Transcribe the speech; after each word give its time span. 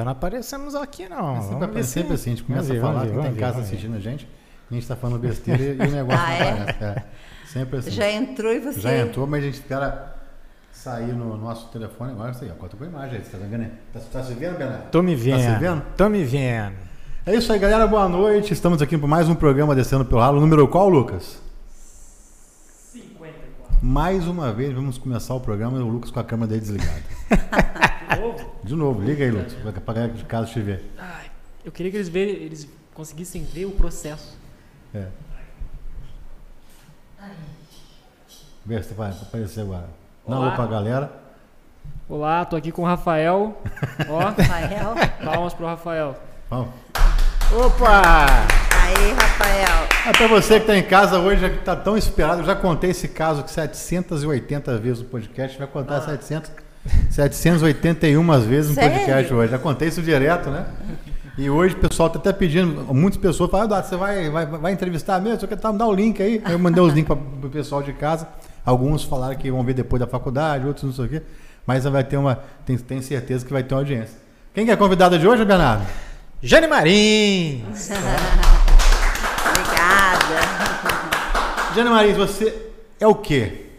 nunca 0.00 0.04
não 0.04 0.12
aparecemos 0.12 0.74
aqui, 0.74 1.08
não. 1.08 1.36
É 1.36 1.40
sempre, 1.42 1.66
Vamos 1.66 1.86
sempre 1.86 2.14
assim, 2.14 2.30
a 2.30 2.34
gente 2.34 2.44
começa 2.44 2.68
vamos 2.68 2.80
ver, 2.82 2.86
a 2.86 2.92
falar, 2.92 3.00
ver, 3.00 3.06
quem 3.06 3.14
tá 3.14 3.20
em 3.20 3.24
vamos 3.24 3.40
casa 3.40 3.56
ver, 3.56 3.62
assistindo 3.62 3.96
a 3.96 4.00
gente, 4.00 4.28
a 4.70 4.74
gente 4.74 4.86
tá 4.86 4.96
falando 4.96 5.18
besteira 5.18 5.62
e, 5.62 5.72
o 5.72 5.90
negócio 5.90 6.20
Ah, 6.26 6.38
não 6.38 6.44
é? 6.44 6.70
aparece. 6.70 6.84
É. 6.84 7.04
Sempre 7.46 7.78
assim. 7.78 7.90
Já 7.90 8.10
entrou 8.10 8.52
e 8.52 8.60
você. 8.60 8.80
Já 8.80 8.96
entrou, 8.96 9.26
mas 9.26 9.42
a 9.42 9.46
gente 9.46 9.54
espera 9.54 10.14
sair 10.72 11.12
no 11.12 11.36
nosso 11.36 11.68
telefone 11.68 12.12
agora. 12.12 12.30
Isso 12.30 12.44
aí, 12.44 12.50
ó. 12.50 12.54
Conta 12.54 12.76
com 12.76 12.84
a 12.84 12.86
imagem 12.86 13.18
aí. 13.18 13.24
Você 13.24 13.36
tá 13.36 13.38
vendo 13.38 13.62
aí? 13.62 13.72
Tá, 13.92 14.00
tá 14.12 14.22
se 14.22 14.34
vendo, 14.34 14.56
Bernardo? 14.56 14.90
Tô 14.90 15.02
me 15.02 15.16
vendo. 15.16 15.44
Tá 15.44 15.54
se 15.54 15.60
vendo? 15.60 15.82
Tô 15.96 16.08
me 16.08 16.24
vendo. 16.24 16.74
É 17.26 17.34
isso 17.34 17.52
aí, 17.52 17.58
galera. 17.58 17.86
Boa 17.86 18.08
noite. 18.08 18.52
Estamos 18.52 18.80
aqui 18.80 18.96
para 18.96 19.08
mais 19.08 19.28
um 19.28 19.34
programa 19.34 19.74
Descendo 19.74 20.04
pelo 20.04 20.20
Ralo. 20.20 20.40
Número 20.40 20.66
qual, 20.68 20.88
Lucas? 20.88 21.42
54. 22.92 23.78
Mais 23.82 24.28
uma 24.28 24.52
vez, 24.52 24.72
vamos 24.72 24.96
começar 24.96 25.34
o 25.34 25.40
programa 25.40 25.76
e 25.78 25.82
o 25.82 25.88
Lucas 25.88 26.12
com 26.12 26.20
a 26.20 26.24
câmera 26.24 26.48
dele 26.48 26.60
desligada. 26.60 27.02
De 28.14 28.20
novo? 28.20 28.50
De 28.64 28.74
novo, 28.76 29.02
liga 29.02 29.24
aí, 29.24 29.30
Lucas, 29.30 29.54
para 29.62 29.70
a 29.92 29.94
galera 29.94 30.12
de 30.12 30.24
casa 30.24 30.46
te 30.50 30.60
ver. 30.60 30.84
Ai, 30.98 31.30
eu 31.64 31.70
queria 31.72 31.90
que 31.90 31.96
eles, 31.96 32.08
ver, 32.08 32.28
eles 32.42 32.68
conseguissem 32.94 33.44
ver 33.44 33.66
o 33.66 33.70
processo. 33.70 34.36
É. 34.94 35.06
Vê 38.64 38.82
se 38.82 38.94
vai 38.94 39.10
aparecer 39.10 39.60
agora. 39.62 39.88
Olá. 40.24 40.36
alô 40.36 40.52
pra 40.56 40.66
galera. 40.66 41.12
Olá, 42.08 42.44
tô 42.44 42.56
aqui 42.56 42.70
com 42.72 42.82
o 42.82 42.84
Rafael. 42.84 43.60
Ó, 44.08 44.18
Rafael. 44.18 44.94
palmas 45.24 45.54
pro 45.54 45.66
Rafael. 45.66 46.16
Vamos. 46.48 46.68
Opa! 47.52 48.26
Aí, 48.26 49.12
Rafael. 49.12 49.88
Ah, 50.06 50.12
pra 50.16 50.26
você 50.28 50.60
que 50.60 50.66
tá 50.66 50.76
em 50.76 50.82
casa 50.82 51.18
hoje, 51.18 51.40
já 51.42 51.50
que 51.50 51.58
tá 51.58 51.74
tão 51.76 51.96
esperado, 51.96 52.42
eu 52.42 52.46
já 52.46 52.54
contei 52.56 52.90
esse 52.90 53.08
caso 53.08 53.42
que 53.44 53.50
780 53.50 54.78
vezes 54.78 55.02
no 55.02 55.08
podcast, 55.08 55.58
vai 55.58 55.66
contar 55.66 55.96
Ah. 55.96 56.00
700, 56.02 56.50
781 57.10 58.40
vezes 58.40 58.70
no 58.70 58.74
Sério? 58.74 58.98
podcast 58.98 59.34
hoje. 59.34 59.50
Já 59.50 59.58
contei 59.58 59.88
isso 59.88 60.02
direto, 60.02 60.50
né? 60.50 60.66
E 61.38 61.48
hoje 61.48 61.74
o 61.74 61.78
pessoal 61.78 62.10
tá 62.10 62.18
até 62.18 62.32
pedindo, 62.32 62.92
muitas 62.92 63.18
pessoas 63.18 63.50
falam, 63.50 63.66
Eduardo, 63.66 63.88
você 63.88 63.96
vai, 63.96 64.28
vai, 64.28 64.44
vai 64.44 64.72
entrevistar 64.72 65.18
mesmo? 65.20 65.40
Você 65.40 65.46
quer 65.46 65.56
tá, 65.56 65.72
me 65.72 65.78
dar 65.78 65.86
o 65.86 65.92
link 65.92 66.22
aí? 66.22 66.42
Aí 66.44 66.52
eu 66.52 66.58
mandei 66.58 66.82
os 66.82 66.92
links 66.92 67.16
para 67.16 67.46
o 67.46 67.50
pessoal 67.50 67.82
de 67.82 67.92
casa. 67.94 68.28
Alguns 68.64 69.04
falaram 69.04 69.34
que 69.36 69.50
vão 69.50 69.64
ver 69.64 69.72
depois 69.72 70.00
da 70.00 70.06
faculdade, 70.06 70.66
outros 70.66 70.84
não 70.84 70.92
sei 70.92 71.04
o 71.04 71.08
quê. 71.08 71.22
Mas 71.66 71.84
vai 71.84 72.04
ter 72.04 72.16
uma. 72.16 72.38
Tem, 72.66 72.76
tem 72.76 73.00
certeza 73.00 73.46
que 73.46 73.52
vai 73.52 73.62
ter 73.62 73.74
uma 73.74 73.80
audiência. 73.80 74.18
Quem 74.52 74.64
que 74.64 74.70
é 74.70 74.74
a 74.74 74.76
convidada 74.76 75.18
de 75.18 75.26
hoje, 75.26 75.44
Bernardo? 75.44 75.86
Jane 76.42 76.66
Marins! 76.66 77.90
Obrigada. 79.48 80.40
Jane 81.74 81.88
Marins, 81.90 82.16
você 82.16 82.70
é 82.98 83.06
o 83.06 83.14
quê? 83.14 83.69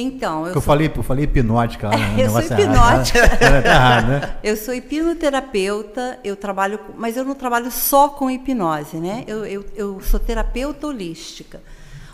Então, 0.00 0.46
eu 0.46 0.54
eu 0.54 0.60
falei, 0.60 0.92
eu 0.94 1.02
falei 1.02 1.24
hipnótica 1.24 1.88
lá. 1.88 1.96
no 1.96 2.18
Eu 2.18 2.30
sou 2.30 2.40
negócio 2.40 2.60
errado, 2.60 2.60
hipnótica. 2.60 3.20
né? 3.50 3.62
Tá 3.62 3.70
errado, 3.70 4.06
né? 4.08 4.36
Eu 4.42 4.56
sou 4.56 4.74
hipnoterapeuta, 4.74 6.18
eu 6.24 6.36
trabalho, 6.36 6.80
mas 6.96 7.16
eu 7.16 7.24
não 7.24 7.34
trabalho 7.34 7.70
só 7.70 8.08
com 8.08 8.30
hipnose, 8.30 8.96
né? 8.96 9.24
Eu, 9.26 9.44
eu, 9.44 9.64
eu 9.74 10.00
sou 10.00 10.18
terapeuta 10.18 10.86
holística. 10.86 11.60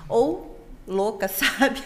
Ou 0.09 0.56
louca, 0.87 1.27
sabe? 1.29 1.81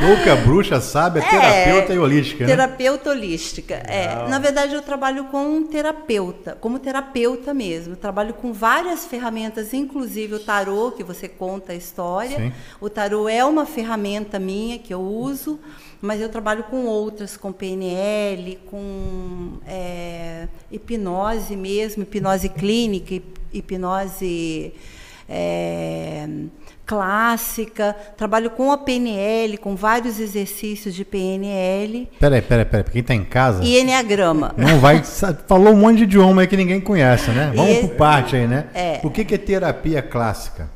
Louca, 0.00 0.36
bruxa, 0.36 0.80
sábia, 0.80 1.22
terapeuta 1.22 1.94
e 1.94 1.98
holística, 1.98 2.44
né? 2.44 2.50
Terapeuta 2.50 3.10
holística. 3.10 3.74
É, 3.74 4.28
na 4.28 4.38
verdade, 4.38 4.74
eu 4.74 4.82
trabalho 4.82 5.24
com 5.24 5.42
um 5.46 5.62
terapeuta, 5.66 6.56
como 6.60 6.78
terapeuta 6.78 7.54
mesmo. 7.54 7.94
Eu 7.94 7.96
trabalho 7.96 8.34
com 8.34 8.52
várias 8.52 9.06
ferramentas, 9.06 9.72
inclusive 9.72 10.34
o 10.34 10.38
tarô, 10.40 10.92
que 10.92 11.02
você 11.02 11.28
conta 11.28 11.72
a 11.72 11.74
história. 11.74 12.36
Sim. 12.36 12.52
O 12.80 12.90
tarô 12.90 13.28
é 13.28 13.44
uma 13.44 13.64
ferramenta 13.66 14.38
minha 14.38 14.78
que 14.78 14.92
eu 14.92 15.00
uso, 15.00 15.58
mas 16.00 16.20
eu 16.20 16.28
trabalho 16.28 16.64
com 16.64 16.84
outras, 16.86 17.36
com 17.36 17.52
PNL, 17.52 18.58
com 18.70 19.58
é, 19.66 20.48
hipnose 20.70 21.56
mesmo, 21.56 22.02
hipnose 22.02 22.48
clínica, 22.48 23.14
hip- 23.14 23.40
hipnose 23.52 24.72
é, 25.30 26.26
clássica. 26.84 27.94
Trabalho 28.16 28.50
com 28.50 28.72
a 28.72 28.76
PNL, 28.78 29.56
com 29.58 29.76
vários 29.76 30.18
exercícios 30.18 30.92
de 30.94 31.04
PNL 31.04 32.08
Peraí, 32.18 32.42
peraí, 32.42 32.64
peraí. 32.64 32.82
Pra 32.84 32.92
quem 32.92 33.02
tá 33.02 33.14
em 33.14 33.24
casa, 33.24 33.62
e 33.64 33.78
Enneagrama. 33.78 34.52
não 34.56 34.80
vai. 34.80 35.02
Falou 35.46 35.72
um 35.72 35.76
monte 35.76 35.98
de 35.98 36.02
idioma 36.04 36.42
aí 36.42 36.48
que 36.48 36.56
ninguém 36.56 36.80
conhece, 36.80 37.30
né? 37.30 37.52
Vamos 37.54 37.76
E- 37.76 37.80
por 37.82 37.90
parte 37.96 38.34
aí, 38.36 38.46
né? 38.48 38.66
É. 38.74 39.00
O 39.04 39.10
que, 39.10 39.24
que 39.24 39.36
é 39.36 39.38
terapia 39.38 40.02
clássica? 40.02 40.68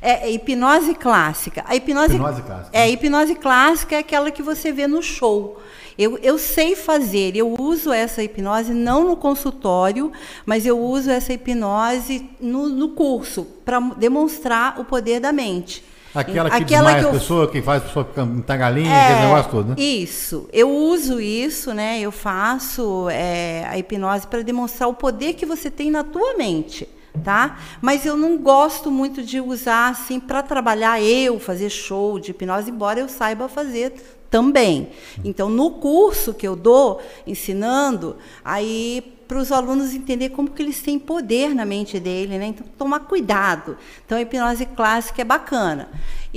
É, 0.00 0.28
é 0.28 0.30
hipnose 0.30 0.94
clássica. 0.94 1.64
A 1.66 1.74
hipnose, 1.74 2.14
Hipnose 2.14 2.42
clássica, 2.42 2.70
É, 2.72 2.78
né? 2.80 2.84
a 2.84 2.88
hipnose 2.88 3.34
clássica 3.34 3.96
é 3.96 3.98
aquela 3.98 4.30
que 4.30 4.42
você 4.42 4.70
vê 4.70 4.86
no 4.86 5.02
show. 5.02 5.60
Eu, 5.98 6.18
eu 6.18 6.38
sei 6.38 6.76
fazer, 6.76 7.34
eu 7.36 7.54
uso 7.58 7.90
essa 7.90 8.22
hipnose 8.22 8.74
não 8.74 9.08
no 9.08 9.16
consultório, 9.16 10.12
mas 10.44 10.66
eu 10.66 10.78
uso 10.78 11.10
essa 11.10 11.32
hipnose 11.32 12.28
no, 12.38 12.68
no 12.68 12.90
curso, 12.90 13.46
para 13.64 13.80
demonstrar 13.80 14.78
o 14.78 14.84
poder 14.84 15.20
da 15.20 15.32
mente. 15.32 15.82
Aquela 16.14 16.48
que 16.48 16.56
Aquela 16.56 16.92
desmaia 16.92 17.02
que 17.02 17.08
a 17.08 17.12
pessoa, 17.20 17.50
que 17.50 17.62
faz 17.62 17.82
a 17.82 17.86
pessoa 17.86 18.04
ficar 18.04 18.56
galinha, 18.56 18.90
É, 18.90 19.04
aquele 19.04 19.20
negócio 19.26 19.50
todo, 19.50 19.68
né? 19.68 19.74
Isso. 19.78 20.48
Eu 20.52 20.70
uso 20.70 21.20
isso, 21.20 21.74
né? 21.74 22.00
Eu 22.00 22.10
faço 22.10 23.08
é, 23.10 23.66
a 23.68 23.78
hipnose 23.78 24.26
para 24.26 24.42
demonstrar 24.42 24.88
o 24.88 24.94
poder 24.94 25.34
que 25.34 25.44
você 25.44 25.70
tem 25.70 25.90
na 25.90 26.02
tua 26.02 26.34
mente, 26.38 26.88
tá? 27.22 27.58
Mas 27.82 28.06
eu 28.06 28.16
não 28.16 28.38
gosto 28.38 28.90
muito 28.90 29.22
de 29.22 29.40
usar 29.40 29.90
assim 29.90 30.18
para 30.18 30.42
trabalhar 30.42 31.02
eu, 31.02 31.38
fazer 31.38 31.68
show 31.68 32.18
de 32.18 32.30
hipnose, 32.30 32.70
embora 32.70 33.00
eu 33.00 33.08
saiba 33.08 33.46
fazer 33.46 33.92
também. 34.36 34.90
Então, 35.24 35.48
no 35.48 35.70
curso 35.70 36.34
que 36.34 36.46
eu 36.46 36.54
dou, 36.54 37.00
ensinando, 37.26 38.16
aí 38.44 39.14
para 39.26 39.38
os 39.38 39.50
alunos 39.50 39.94
entender 39.94 40.28
como 40.28 40.50
que 40.50 40.62
eles 40.62 40.82
têm 40.82 40.98
poder 40.98 41.54
na 41.54 41.64
mente 41.64 41.98
dele, 41.98 42.36
né? 42.36 42.48
Então, 42.48 42.66
tomar 42.76 43.00
cuidado. 43.00 43.78
Então, 44.04 44.18
a 44.18 44.20
hipnose 44.20 44.66
clássica 44.66 45.22
é 45.22 45.24
bacana. 45.24 45.88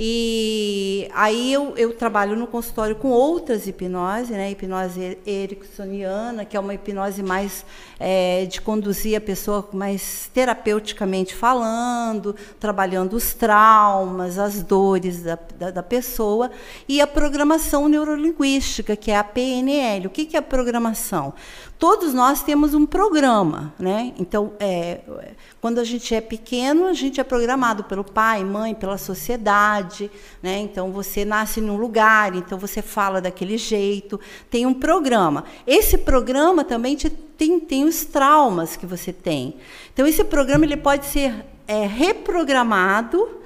E 0.02 1.10
aí 1.12 1.52
eu, 1.52 1.74
eu 1.76 1.92
trabalho 1.92 2.34
no 2.34 2.46
consultório 2.46 2.96
com 2.96 3.10
outras 3.10 3.66
hipnose, 3.66 4.32
né? 4.32 4.50
Hipnose 4.50 5.18
ericksoniana, 5.26 6.46
que 6.46 6.56
é 6.56 6.60
uma 6.60 6.72
hipnose 6.72 7.22
mais 7.22 7.66
é, 7.98 8.46
de 8.46 8.62
conduzir 8.62 9.14
a 9.14 9.20
pessoa 9.20 9.68
mais 9.74 10.30
terapeuticamente 10.32 11.34
falando, 11.34 12.34
trabalhando 12.58 13.12
os 13.12 13.34
traumas, 13.34 14.38
as 14.38 14.62
dores 14.62 15.22
da, 15.22 15.38
da, 15.58 15.70
da 15.70 15.82
pessoa, 15.82 16.50
e 16.88 16.98
a 17.02 17.06
programação 17.06 17.86
neurolinguística, 17.86 18.96
que 18.96 19.10
é 19.10 19.18
a 19.18 19.24
PNL. 19.24 20.06
O 20.06 20.10
que, 20.10 20.24
que 20.24 20.34
é 20.34 20.38
a 20.38 20.42
programação? 20.42 21.34
Todos 21.78 22.14
nós 22.14 22.42
temos 22.42 22.72
um 22.72 22.86
programa, 22.86 23.74
né? 23.78 24.14
Então, 24.18 24.52
é, 24.58 25.00
quando 25.60 25.78
a 25.78 25.84
gente 25.84 26.14
é 26.14 26.20
pequeno, 26.20 26.86
a 26.86 26.92
gente 26.94 27.20
é 27.20 27.24
programado 27.24 27.84
pelo 27.84 28.02
pai, 28.02 28.42
mãe, 28.42 28.74
pela 28.74 28.96
sociedade, 28.96 30.10
né? 30.42 30.58
Então, 30.58 30.90
você 30.90 31.24
nasce 31.24 31.60
num 31.60 31.76
lugar, 31.76 32.34
então 32.34 32.58
você 32.58 32.80
fala 32.80 33.20
daquele 33.20 33.58
jeito, 33.58 34.18
tem 34.50 34.64
um 34.64 34.72
programa. 34.72 35.44
Esse 35.66 35.98
programa 35.98 36.64
também 36.64 36.96
te, 36.96 37.10
tem, 37.10 37.60
tem 37.60 37.84
os 37.84 38.04
traumas 38.06 38.74
que 38.74 38.86
você 38.86 39.12
tem. 39.12 39.56
Então, 39.92 40.06
esse 40.06 40.24
programa 40.24 40.64
ele 40.64 40.78
pode 40.78 41.04
ser 41.06 41.44
é, 41.68 41.86
reprogramado 41.86 43.40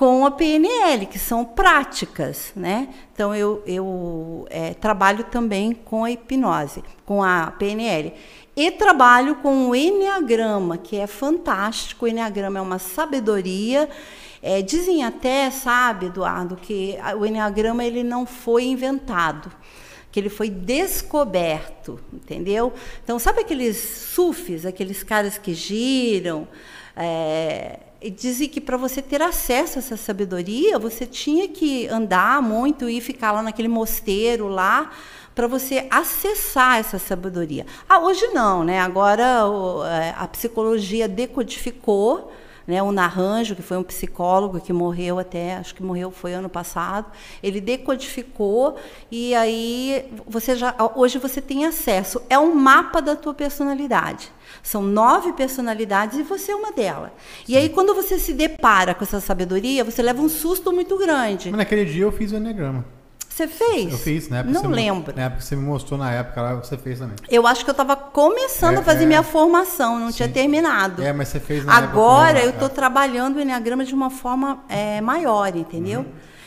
com 0.00 0.24
a 0.24 0.30
PNL, 0.30 1.04
que 1.04 1.18
são 1.18 1.44
práticas, 1.44 2.52
né? 2.56 2.88
Então 3.12 3.34
eu, 3.34 3.62
eu 3.66 4.46
é, 4.48 4.72
trabalho 4.72 5.24
também 5.24 5.74
com 5.74 6.04
a 6.04 6.10
hipnose, 6.10 6.82
com 7.04 7.22
a 7.22 7.52
PNL. 7.58 8.14
E 8.60 8.70
trabalho 8.70 9.36
com 9.36 9.70
o 9.70 9.74
Enneagrama, 9.74 10.76
que 10.76 10.94
é 10.98 11.06
fantástico. 11.06 12.04
O 12.04 12.08
Enneagrama 12.08 12.58
é 12.58 12.60
uma 12.60 12.78
sabedoria. 12.78 13.88
É, 14.42 14.60
dizem 14.60 15.02
até, 15.02 15.50
sabe, 15.50 16.08
Eduardo, 16.08 16.56
que 16.56 16.98
o 17.18 17.24
Enneagrama 17.24 17.82
ele 17.82 18.04
não 18.04 18.26
foi 18.26 18.64
inventado 18.64 19.50
que 20.12 20.20
ele 20.20 20.28
foi 20.28 20.50
descoberto, 20.50 22.00
entendeu? 22.12 22.72
Então, 23.02 23.18
sabe 23.18 23.40
aqueles 23.40 23.76
sufis, 23.76 24.66
aqueles 24.66 25.02
caras 25.04 25.38
que 25.38 25.54
giram? 25.54 26.46
É, 26.94 27.78
e 28.02 28.10
dizem 28.10 28.48
que 28.48 28.60
para 28.60 28.76
você 28.76 29.00
ter 29.00 29.22
acesso 29.22 29.78
a 29.78 29.80
essa 29.80 29.96
sabedoria, 29.96 30.78
você 30.78 31.06
tinha 31.06 31.48
que 31.48 31.86
andar 31.86 32.42
muito 32.42 32.90
e 32.90 33.00
ficar 33.00 33.30
lá 33.30 33.40
naquele 33.40 33.68
mosteiro 33.68 34.48
lá 34.48 34.90
para 35.40 35.46
você 35.46 35.86
acessar 35.90 36.80
essa 36.80 36.98
sabedoria. 36.98 37.64
Ah, 37.88 37.98
hoje 37.98 38.26
não, 38.26 38.62
né? 38.62 38.78
Agora 38.78 39.46
é, 39.86 40.14
a 40.14 40.28
psicologia 40.28 41.08
decodificou 41.08 42.30
né, 42.66 42.82
o 42.82 42.92
Naranjo, 42.92 43.56
que 43.56 43.62
foi 43.62 43.78
um 43.78 43.82
psicólogo 43.82 44.60
que 44.60 44.70
morreu 44.70 45.18
até, 45.18 45.56
acho 45.56 45.74
que 45.74 45.82
morreu 45.82 46.10
foi 46.10 46.34
ano 46.34 46.50
passado, 46.50 47.06
ele 47.42 47.58
decodificou 47.58 48.76
e 49.10 49.34
aí 49.34 50.12
você 50.26 50.54
já 50.54 50.76
hoje 50.94 51.16
você 51.16 51.40
tem 51.40 51.64
acesso. 51.64 52.20
É 52.28 52.38
um 52.38 52.54
mapa 52.54 53.00
da 53.00 53.16
tua 53.16 53.32
personalidade. 53.32 54.30
São 54.62 54.82
nove 54.82 55.32
personalidades 55.32 56.18
e 56.18 56.22
você 56.22 56.52
é 56.52 56.54
uma 56.54 56.70
delas. 56.70 57.12
E 57.48 57.56
aí 57.56 57.70
quando 57.70 57.94
você 57.94 58.18
se 58.18 58.34
depara 58.34 58.94
com 58.94 59.04
essa 59.04 59.20
sabedoria, 59.20 59.82
você 59.84 60.02
leva 60.02 60.20
um 60.20 60.28
susto 60.28 60.70
muito 60.70 60.98
grande. 60.98 61.48
Mas 61.48 61.56
naquele 61.56 61.86
dia 61.86 62.02
eu 62.02 62.12
fiz 62.12 62.30
o 62.30 62.36
Enneagrama. 62.36 62.99
Você 63.40 63.48
fez? 63.48 63.92
Eu 63.92 63.98
fiz, 63.98 64.28
né? 64.28 64.42
Não 64.42 64.68
lembro. 64.68 65.14
Na 65.16 65.22
época 65.22 65.40
você 65.40 65.56
me 65.56 65.62
mostrou 65.62 65.98
na 65.98 66.12
época 66.12 66.42
lá, 66.42 66.54
você 66.56 66.76
fez 66.76 66.98
também. 66.98 67.16
Eu 67.30 67.46
acho 67.46 67.64
que 67.64 67.70
eu 67.70 67.72
estava 67.72 67.96
começando 67.96 68.76
É, 68.76 68.78
a 68.80 68.82
fazer 68.82 69.04
é. 69.04 69.06
minha 69.06 69.22
formação, 69.22 69.98
não 69.98 70.12
tinha 70.12 70.28
Sim. 70.28 70.34
terminado. 70.34 71.02
É, 71.02 71.10
mas 71.12 71.28
você 71.28 71.40
fez 71.40 71.64
na 71.64 71.78
época 71.78 71.90
Agora 71.92 72.28
também, 72.28 72.44
eu 72.44 72.50
estou 72.50 72.68
né? 72.68 72.74
trabalhando 72.74 73.36
o 73.36 73.40
Enneagrama 73.40 73.82
de 73.84 73.94
uma 73.94 74.10
forma 74.10 74.62
é, 74.68 75.00
maior, 75.00 75.56
entendeu? 75.56 76.04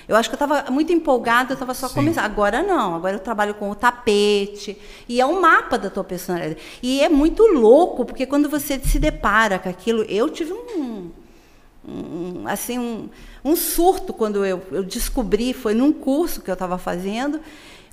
Eu 0.07 0.15
acho 0.15 0.29
que 0.29 0.35
eu 0.35 0.45
estava 0.45 0.69
muito 0.69 0.91
empolgada, 0.93 1.51
eu 1.51 1.55
estava 1.55 1.73
só 1.73 1.87
Sim. 1.87 1.95
começando. 1.95 2.25
Agora 2.25 2.61
não, 2.61 2.93
agora 2.93 3.15
eu 3.15 3.19
trabalho 3.19 3.55
com 3.55 3.71
o 3.71 3.75
tapete. 3.75 4.77
E 5.09 5.19
é 5.19 5.25
um 5.25 5.41
mapa 5.41 5.79
da 5.79 5.89
tua 5.89 6.03
personalidade. 6.03 6.57
E 6.83 7.01
é 7.01 7.09
muito 7.09 7.43
louco, 7.47 8.05
porque 8.05 8.27
quando 8.27 8.47
você 8.49 8.79
se 8.79 8.99
depara 8.99 9.57
com 9.57 9.69
aquilo, 9.69 10.03
eu 10.03 10.29
tive 10.29 10.53
um, 10.53 11.09
um, 11.88 12.47
assim, 12.47 12.80
um, 12.80 13.09
um 13.44 13.56
surto 13.56 14.13
quando 14.13 14.45
eu, 14.45 14.62
eu 14.71 14.83
descobri, 14.83 15.53
foi 15.53 15.74
num 15.74 15.91
curso 15.91 16.41
que 16.41 16.50
eu 16.50 16.53
estava 16.53 16.77
fazendo, 16.77 17.41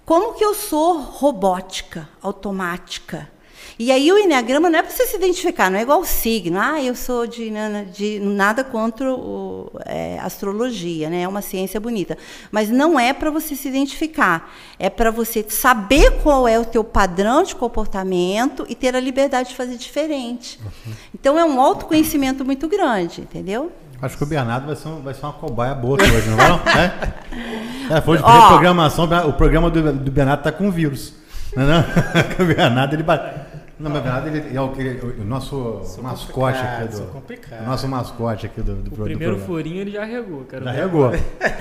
como 0.05 0.35
que 0.35 0.45
eu 0.45 0.55
sou 0.55 0.99
robótica, 0.99 2.09
automática. 2.23 3.31
E 3.81 3.91
aí 3.91 4.13
o 4.13 4.19
Enneagrama 4.19 4.69
não 4.69 4.79
é 4.79 4.83
para 4.83 4.91
você 4.93 5.07
se 5.07 5.17
identificar, 5.17 5.71
não 5.71 5.79
é 5.79 5.81
igual 5.81 6.01
o 6.01 6.05
signo. 6.05 6.61
Ah, 6.61 6.83
eu 6.83 6.95
sou 6.95 7.27
de, 7.27 7.51
de 7.91 8.21
nada 8.21 8.63
contra 8.63 9.11
o, 9.11 9.73
é, 9.87 10.19
astrologia, 10.21 11.09
né? 11.09 11.23
É 11.23 11.27
uma 11.29 11.41
ciência 11.41 11.81
bonita. 11.81 12.19
Mas 12.53 12.69
não 12.69 13.01
é 13.01 13.15
para 13.15 13.31
você 13.31 13.57
se 13.57 13.69
identificar. 13.69 14.53
É 14.79 14.91
para 14.91 15.11
você 15.11 15.43
saber 15.49 16.21
qual 16.23 16.47
é 16.47 16.59
o 16.59 16.65
teu 16.67 16.85
padrão 16.85 17.43
de 17.43 17.57
comportamento 17.57 18.67
e 18.69 18.75
ter 18.75 18.95
a 18.95 19.01
liberdade 19.01 19.49
de 19.49 19.57
fazer 19.57 19.79
diferente. 19.79 20.61
Então 21.15 21.39
é 21.39 21.45
um 21.47 21.59
autoconhecimento 21.59 22.45
muito 22.45 22.69
grande, 22.69 23.23
entendeu? 23.23 23.73
Acho 24.03 24.15
que 24.15 24.25
o 24.25 24.27
Bernardo 24.27 24.67
vai 24.67 24.77
ser, 24.77 24.89
um- 24.89 25.01
vai 25.01 25.15
ser 25.15 25.25
uma 25.25 25.33
cobaia 25.33 25.75
boa 25.75 25.97
hoje, 26.03 26.29
não 26.29 26.37
vai? 26.37 26.49
Não? 26.51 26.61
É? 26.67 27.97
É, 27.97 28.01
foi 28.03 28.19
de 28.19 28.23
programação, 28.23 29.09
o 29.27 29.33
programa 29.33 29.71
do, 29.71 29.91
do 29.91 30.11
Bernardo 30.11 30.43
tá 30.43 30.53
com 30.53 30.71
vírus. 30.71 31.15
Não, 31.57 31.63
é 31.63 31.67
não? 31.67 31.85
o 32.45 32.47
Bernardo, 32.47 32.95
ele 32.95 33.03
bate. 33.03 33.50
Não, 33.81 33.91
mas 33.91 34.01
o 34.01 34.03
Bernardo 34.05 34.29
ele 34.29 34.57
é 34.57 34.61
o, 34.61 34.69
que- 34.73 35.01
o 35.21 35.25
nosso 35.25 35.81
Sou 35.85 36.03
mascote 36.05 36.59
aqui 36.59 36.89
do. 36.97 37.03
complicado. 37.07 37.63
O 37.63 37.67
nosso 37.67 37.89
mascote 37.89 38.47
aqui 38.47 38.61
do, 38.61 38.75
do, 38.77 38.93
O 38.93 38.97
do 38.97 39.03
primeiro 39.05 39.39
furinho 39.39 39.81
ele 39.81 39.91
já 39.91 40.05
regou, 40.05 40.45
cara. 40.45 40.65
Já 40.65 40.71
regou. 40.71 41.11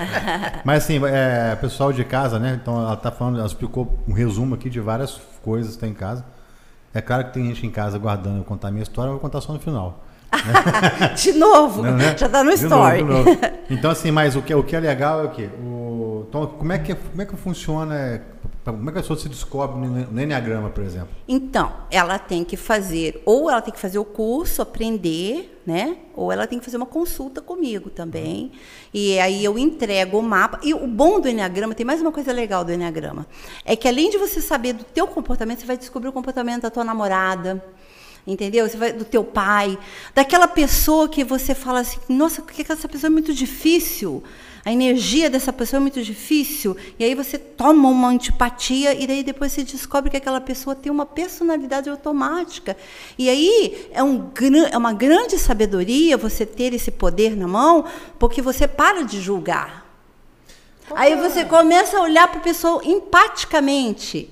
Mas 0.64 0.84
assim, 0.84 1.00
é, 1.06 1.56
pessoal 1.56 1.92
de 1.92 2.04
casa, 2.04 2.38
né? 2.38 2.58
Então 2.60 2.78
ela 2.78 2.96
tá 2.96 3.10
falando, 3.10 3.38
ela 3.38 3.46
explicou 3.46 3.98
um 4.06 4.12
resumo 4.12 4.54
aqui 4.54 4.68
de 4.68 4.80
várias 4.80 5.20
coisas 5.42 5.74
que 5.74 5.80
tem 5.80 5.90
em 5.90 5.94
casa. 5.94 6.24
É 6.92 7.00
claro 7.00 7.24
que 7.24 7.32
tem 7.34 7.46
gente 7.46 7.66
em 7.66 7.70
casa 7.70 7.98
guardando 7.98 8.38
eu 8.38 8.44
contar 8.44 8.68
a 8.68 8.70
minha 8.70 8.82
história, 8.82 9.08
eu 9.08 9.12
vou 9.12 9.20
contar 9.20 9.40
só 9.40 9.52
no 9.52 9.58
final. 9.60 10.04
De 11.16 11.32
novo, 11.32 11.82
Não, 11.82 11.96
né? 11.96 12.16
já 12.16 12.26
está 12.26 12.44
no 12.44 12.54
De 12.54 12.62
novo, 12.64 12.74
story. 12.74 12.98
de 12.98 13.04
novo. 13.04 13.40
Então, 13.70 13.90
assim, 13.90 14.10
mas 14.10 14.34
o 14.34 14.42
que, 14.42 14.54
o 14.54 14.62
que 14.64 14.74
é 14.74 14.80
legal 14.80 15.20
é 15.20 15.24
o 15.24 15.30
quê? 15.30 15.48
O, 15.62 16.26
então, 16.28 16.46
como 16.46 16.72
é 16.72 16.78
que, 16.78 16.94
como 16.94 17.22
é 17.22 17.26
que 17.26 17.36
funciona, 17.36 18.22
como 18.64 18.88
é 18.88 18.92
que 18.92 18.98
a 18.98 19.02
pessoa 19.02 19.18
se 19.18 19.28
descobre 19.28 19.84
no, 19.84 20.22
Enneagrama, 20.22 20.70
por 20.70 20.84
exemplo? 20.84 21.08
Então, 21.26 21.72
ela 21.90 22.18
tem 22.18 22.44
que 22.44 22.56
fazer, 22.56 23.22
ou 23.24 23.50
ela 23.50 23.60
tem 23.60 23.72
que 23.72 23.80
fazer 23.80 23.98
o 23.98 24.04
curso, 24.04 24.62
aprender, 24.62 25.60
né? 25.66 25.96
Ou 26.14 26.30
ela 26.30 26.46
tem 26.46 26.58
que 26.58 26.64
fazer 26.64 26.76
uma 26.76 26.86
consulta 26.86 27.40
comigo 27.40 27.90
também. 27.90 28.52
E 28.94 29.18
aí 29.18 29.44
eu 29.44 29.58
entrego 29.58 30.18
o 30.18 30.22
mapa. 30.22 30.60
E 30.62 30.72
o 30.72 30.86
bom 30.86 31.20
do 31.20 31.28
Enneagrama, 31.28 31.74
tem 31.74 31.86
mais 31.86 32.00
uma 32.00 32.12
coisa 32.12 32.32
legal 32.32 32.64
do 32.64 32.72
Enneagrama, 32.72 33.26
é 33.64 33.74
que 33.74 33.88
além 33.88 34.10
de 34.10 34.18
você 34.18 34.40
saber 34.40 34.72
do 34.72 34.84
teu 34.84 35.06
comportamento, 35.06 35.60
você 35.60 35.66
vai 35.66 35.76
descobrir 35.76 36.08
o 36.08 36.12
comportamento 36.12 36.62
da 36.62 36.70
tua 36.70 36.84
namorada. 36.84 37.62
Entendeu? 38.26 38.68
Você 38.68 38.76
vai 38.76 38.92
do 38.92 39.04
teu 39.04 39.24
pai, 39.24 39.78
daquela 40.14 40.46
pessoa 40.46 41.08
que 41.08 41.24
você 41.24 41.54
fala 41.54 41.80
assim, 41.80 41.98
nossa, 42.08 42.42
por 42.42 42.52
que 42.52 42.62
que 42.62 42.72
essa 42.72 42.88
pessoa 42.88 43.08
é 43.08 43.12
muito 43.12 43.32
difícil? 43.32 44.22
A 44.64 44.70
energia 44.70 45.30
dessa 45.30 45.52
pessoa 45.52 45.78
é 45.78 45.80
muito 45.80 46.02
difícil. 46.02 46.76
E 46.98 47.04
aí 47.04 47.14
você 47.14 47.38
toma 47.38 47.88
uma 47.88 48.08
antipatia 48.08 48.92
e 48.92 49.06
daí 49.06 49.22
depois 49.22 49.52
você 49.52 49.64
descobre 49.64 50.10
que 50.10 50.18
aquela 50.18 50.40
pessoa 50.40 50.76
tem 50.76 50.92
uma 50.92 51.06
personalidade 51.06 51.88
automática. 51.88 52.76
E 53.18 53.30
aí 53.30 53.88
é, 53.90 54.02
um, 54.02 54.30
é 54.70 54.76
uma 54.76 54.92
grande 54.92 55.38
sabedoria 55.38 56.16
você 56.16 56.44
ter 56.44 56.74
esse 56.74 56.90
poder 56.90 57.34
na 57.34 57.48
mão, 57.48 57.86
porque 58.18 58.42
você 58.42 58.68
para 58.68 59.02
de 59.02 59.20
julgar. 59.20 59.86
Aí 60.94 61.16
você 61.16 61.44
começa 61.44 61.96
a 61.96 62.02
olhar 62.02 62.28
para 62.28 62.40
a 62.40 62.42
pessoa 62.42 62.82
empaticamente. 62.84 64.28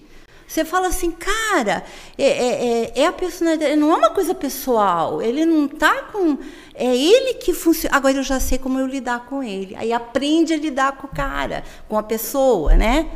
Você 0.49 0.65
fala 0.65 0.89
assim, 0.89 1.11
cara, 1.11 1.85
é, 2.17 2.25
é, 2.25 2.83
é- 2.85 2.93
é 3.03 3.06
a 3.06 3.12
personalidade, 3.12 3.77
não 3.77 3.93
é 3.93 3.97
uma 3.97 4.11
coisa 4.11 4.35
pessoal. 4.35 5.21
Ele 5.21 5.45
não 5.45 5.67
está 5.67 6.03
com. 6.05 6.39
É 6.75 6.97
ele 6.97 7.35
que 7.35 7.53
funciona. 7.53 7.95
Agora 7.95 8.15
eu 8.17 8.23
já 8.23 8.41
sei 8.41 8.56
como 8.56 8.79
eu 8.81 8.87
lidar 8.87 9.27
com 9.27 9.43
ele. 9.43 9.77
Aí 9.77 9.93
aprende 9.93 10.55
a 10.55 10.56
lidar 10.56 10.93
com 10.93 11.06
o 11.06 11.11
cara, 11.11 11.62
com 11.87 11.99
a 11.99 12.03
pessoa, 12.03 12.75
né? 12.75 13.11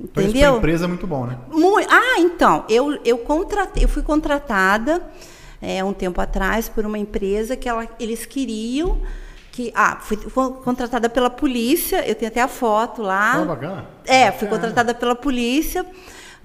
Então, 0.00 0.22
isso 0.24 0.30
Entendeu? 0.32 0.56
empresa 0.56 0.86
é 0.86 0.88
muito 0.88 1.06
bom, 1.06 1.24
né? 1.26 1.38
Mui- 1.52 1.86
Ah, 1.88 2.18
então, 2.18 2.64
eu, 2.68 2.98
eu, 3.04 3.18
contratei, 3.18 3.84
eu 3.84 3.88
fui 3.88 4.02
contratada 4.02 5.00
é, 5.60 5.84
um 5.84 5.92
tempo 5.92 6.20
atrás 6.20 6.68
por 6.68 6.84
uma 6.84 6.98
empresa 6.98 7.56
que 7.56 7.68
ela, 7.68 7.86
eles 8.00 8.26
queriam 8.26 9.00
que. 9.52 9.70
Ah, 9.72 9.98
fui, 10.00 10.16
fui 10.16 10.50
contratada 10.64 11.08
pela 11.08 11.30
polícia, 11.30 12.04
eu 12.08 12.16
tenho 12.16 12.28
até 12.32 12.40
a 12.42 12.48
foto 12.48 13.02
lá. 13.02 13.40
Oh, 13.40 13.46
bacana. 13.46 13.86
É, 14.04 14.32
fui 14.32 14.48
contratada 14.48 14.92
pela 14.94 15.14
polícia, 15.14 15.86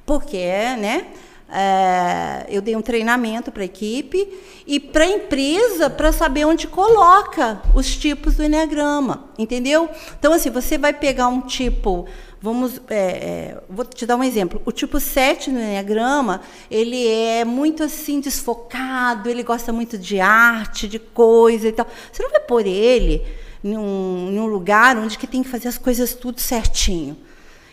porque, 0.07 0.37
né? 0.77 1.05
é, 1.49 2.45
eu 2.49 2.61
dei 2.61 2.75
um 2.75 2.81
treinamento 2.81 3.51
para 3.51 3.61
a 3.61 3.65
equipe 3.65 4.27
e 4.65 4.79
para 4.79 5.05
a 5.05 5.07
empresa 5.07 5.89
para 5.89 6.11
saber 6.11 6.45
onde 6.45 6.67
coloca 6.67 7.61
os 7.73 7.95
tipos 7.95 8.35
do 8.35 8.43
Enneagrama, 8.43 9.29
entendeu? 9.37 9.89
Então, 10.19 10.33
assim, 10.33 10.49
você 10.49 10.77
vai 10.77 10.91
pegar 10.91 11.27
um 11.29 11.41
tipo, 11.41 12.05
vamos, 12.41 12.81
é, 12.89 13.57
vou 13.69 13.85
te 13.85 14.05
dar 14.05 14.17
um 14.17 14.23
exemplo. 14.23 14.61
O 14.65 14.71
tipo 14.71 14.99
7 14.99 15.49
no 15.49 15.59
Enneagrama, 15.59 16.41
ele 16.69 17.07
é 17.07 17.45
muito 17.45 17.83
assim, 17.83 18.19
desfocado, 18.19 19.29
ele 19.29 19.43
gosta 19.43 19.71
muito 19.71 19.97
de 19.97 20.19
arte, 20.19 20.87
de 20.87 20.99
coisa 20.99 21.69
e 21.69 21.71
tal. 21.71 21.87
Você 22.11 22.23
não 22.23 22.31
vai 22.31 22.41
pôr 22.41 22.65
ele 22.65 23.25
num, 23.63 24.31
num 24.31 24.47
lugar 24.47 24.97
onde 24.97 25.17
que 25.17 25.25
tem 25.25 25.43
que 25.43 25.49
fazer 25.49 25.69
as 25.69 25.77
coisas 25.77 26.13
tudo 26.13 26.41
certinho 26.41 27.17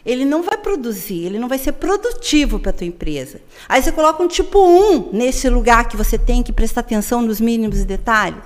ele 0.05 0.25
não 0.25 0.43
vai 0.43 0.59
produzir, 0.59 1.25
ele 1.25 1.39
não 1.39 1.49
vai 1.49 1.59
ser 1.59 1.73
produtivo 1.73 2.59
para 2.59 2.71
a 2.71 2.73
tua 2.75 2.87
empresa. 2.87 3.41
Aí 3.69 3.83
você 3.83 3.91
coloca 3.91 4.23
um 4.23 4.29
tipo 4.29 4.59
1 4.59 5.11
nesse 5.13 5.49
lugar 5.49 5.89
que 5.89 5.97
você 5.97 6.19
tem 6.19 6.43
que 6.43 6.53
prestar 6.53 6.81
atenção 6.81 7.23
nos 7.23 7.41
mínimos 7.41 7.85
detalhes. 7.85 8.43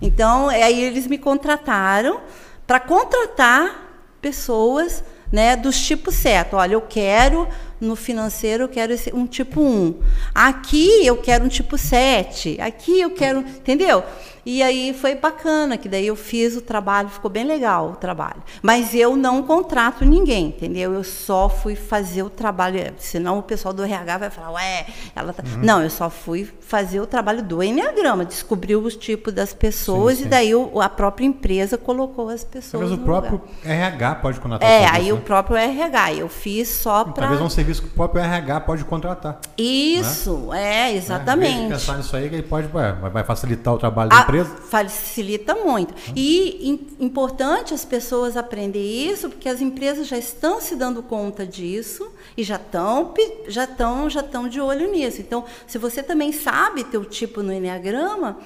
Então, 0.00 0.50
é, 0.50 0.62
aí 0.62 0.82
eles 0.82 1.06
me 1.06 1.18
contrataram 1.18 2.20
para 2.66 2.80
contratar 2.80 4.00
pessoas 4.20 5.04
né, 5.30 5.56
dos 5.56 5.78
tipos 5.78 6.14
certo. 6.14 6.56
Olha, 6.56 6.74
eu 6.74 6.80
quero 6.80 7.48
no 7.80 7.94
financeiro 7.96 8.64
eu 8.64 8.68
quero 8.68 8.92
esse, 8.92 9.12
um 9.14 9.26
tipo 9.26 9.60
1. 9.60 9.94
Aqui 10.34 11.06
eu 11.06 11.16
quero 11.16 11.44
um 11.44 11.48
tipo 11.48 11.76
7. 11.78 12.60
Aqui 12.60 13.00
eu 13.00 13.10
quero, 13.10 13.40
entendeu? 13.40 14.02
E 14.48 14.62
aí 14.62 14.94
foi 14.94 15.16
bacana, 15.16 15.76
que 15.76 15.88
daí 15.88 16.06
eu 16.06 16.14
fiz 16.14 16.54
o 16.56 16.60
trabalho, 16.60 17.08
ficou 17.08 17.28
bem 17.28 17.44
legal 17.44 17.90
o 17.90 17.96
trabalho. 17.96 18.40
Mas 18.62 18.94
eu 18.94 19.16
não 19.16 19.42
contrato 19.42 20.04
ninguém, 20.04 20.46
entendeu? 20.48 20.94
Eu 20.94 21.02
só 21.02 21.48
fui 21.48 21.74
fazer 21.74 22.22
o 22.22 22.30
trabalho, 22.30 22.78
é, 22.78 22.92
senão 22.96 23.40
o 23.40 23.42
pessoal 23.42 23.74
do 23.74 23.82
RH 23.82 24.18
vai 24.18 24.30
falar, 24.30 24.52
ué, 24.52 24.86
ela 25.16 25.32
tá... 25.32 25.42
Não, 25.64 25.82
eu 25.82 25.90
só 25.90 26.08
fui 26.08 26.48
fazer 26.60 27.00
o 27.00 27.08
trabalho 27.08 27.42
do 27.42 27.60
Enneagrama, 27.60 28.24
descobrir 28.24 28.76
os 28.76 28.94
tipos 28.94 29.32
das 29.34 29.52
pessoas 29.52 30.18
Sim, 30.18 30.22
sim. 30.22 30.26
e 30.28 30.30
daí 30.30 30.54
o- 30.54 30.80
a 30.80 30.88
própria 30.88 31.26
empresa 31.26 31.76
colocou 31.76 32.28
as 32.28 32.44
pessoas 32.44 32.82
Talvez 32.82 32.92
o 32.92 32.98
próprio 32.98 33.32
lugar. 33.64 33.68
RH 33.68 34.14
pode 34.16 34.38
contratar 34.38 34.68
É, 34.70 34.86
aí 34.86 35.10
o 35.12 35.16
né? 35.16 35.22
próprio 35.24 35.56
RH, 35.56 36.12
eu 36.14 36.28
fiz 36.28 36.68
só 36.68 37.02
para 37.02 37.14
Talvez 37.14 37.40
é 37.40 37.44
um 37.44 37.50
serviço 37.66 37.82
que 37.82 37.88
o 37.88 37.90
próprio 37.90 38.22
RH 38.22 38.60
pode 38.60 38.84
contratar. 38.84 39.40
Isso, 39.58 40.52
é, 40.52 40.56
Né? 40.56 40.82
Vez 40.86 40.92
de 40.92 40.98
exatamente. 40.98 41.68
pensar 41.68 41.96
nisso 41.98 42.16
aí, 42.16 42.28
que 42.28 42.36
ele 42.36 42.42
pode, 42.44 42.68
vai 42.68 42.92
vai 42.92 43.24
facilitar 43.24 43.74
o 43.74 43.78
trabalho 43.78 44.10
da 44.10 44.18
Ah, 44.18 44.22
empresa. 44.22 44.50
Facilita 44.70 45.54
muito. 45.54 45.92
E 46.14 46.68
im- 46.70 47.04
importante 47.06 47.74
as 47.74 47.84
pessoas 47.84 48.36
aprender 48.36 48.78
isso, 48.80 49.28
porque 49.28 49.48
as 49.48 49.60
empresas 49.60 50.06
já 50.06 50.16
estão 50.16 50.60
se 50.60 50.76
dando 50.76 51.02
conta 51.02 51.44
disso 51.44 52.08
e 52.36 52.42
já 52.44 52.56
estão 52.56 53.12
já 53.48 53.64
estão 53.64 54.08
já 54.08 54.20
estão 54.20 54.48
de 54.48 54.60
olho 54.60 54.90
nisso. 54.90 55.20
Então, 55.20 55.44
se 55.66 55.78
você 55.78 56.02
também 56.02 56.30
sabe 56.32 56.84
teu 56.84 57.04
tipo 57.04 57.42
no 57.42 57.52
enneagrama, 57.52 58.36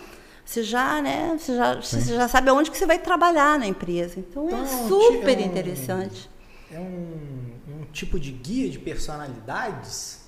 você 0.44 0.62
já, 0.62 1.00
né, 1.02 1.36
você 1.38 1.54
já, 1.54 1.74
você 1.76 2.00
já 2.14 2.26
sabe 2.26 2.50
aonde 2.50 2.70
que 2.70 2.76
você 2.78 2.86
vai 2.86 2.98
trabalhar 2.98 3.58
na 3.58 3.66
empresa. 3.66 4.14
Então, 4.18 4.46
Então, 4.46 4.58
é 4.58 4.62
é 4.62 4.64
um 4.64 4.82
ti- 4.82 4.88
super 4.88 5.38
é 5.38 5.42
um- 5.42 5.46
interessante. 5.46 6.30
É 6.72 6.78
um, 6.78 7.49
um 7.68 7.84
tipo 7.92 8.18
de 8.18 8.30
guia 8.30 8.68
de 8.70 8.78
personalidades? 8.78 10.20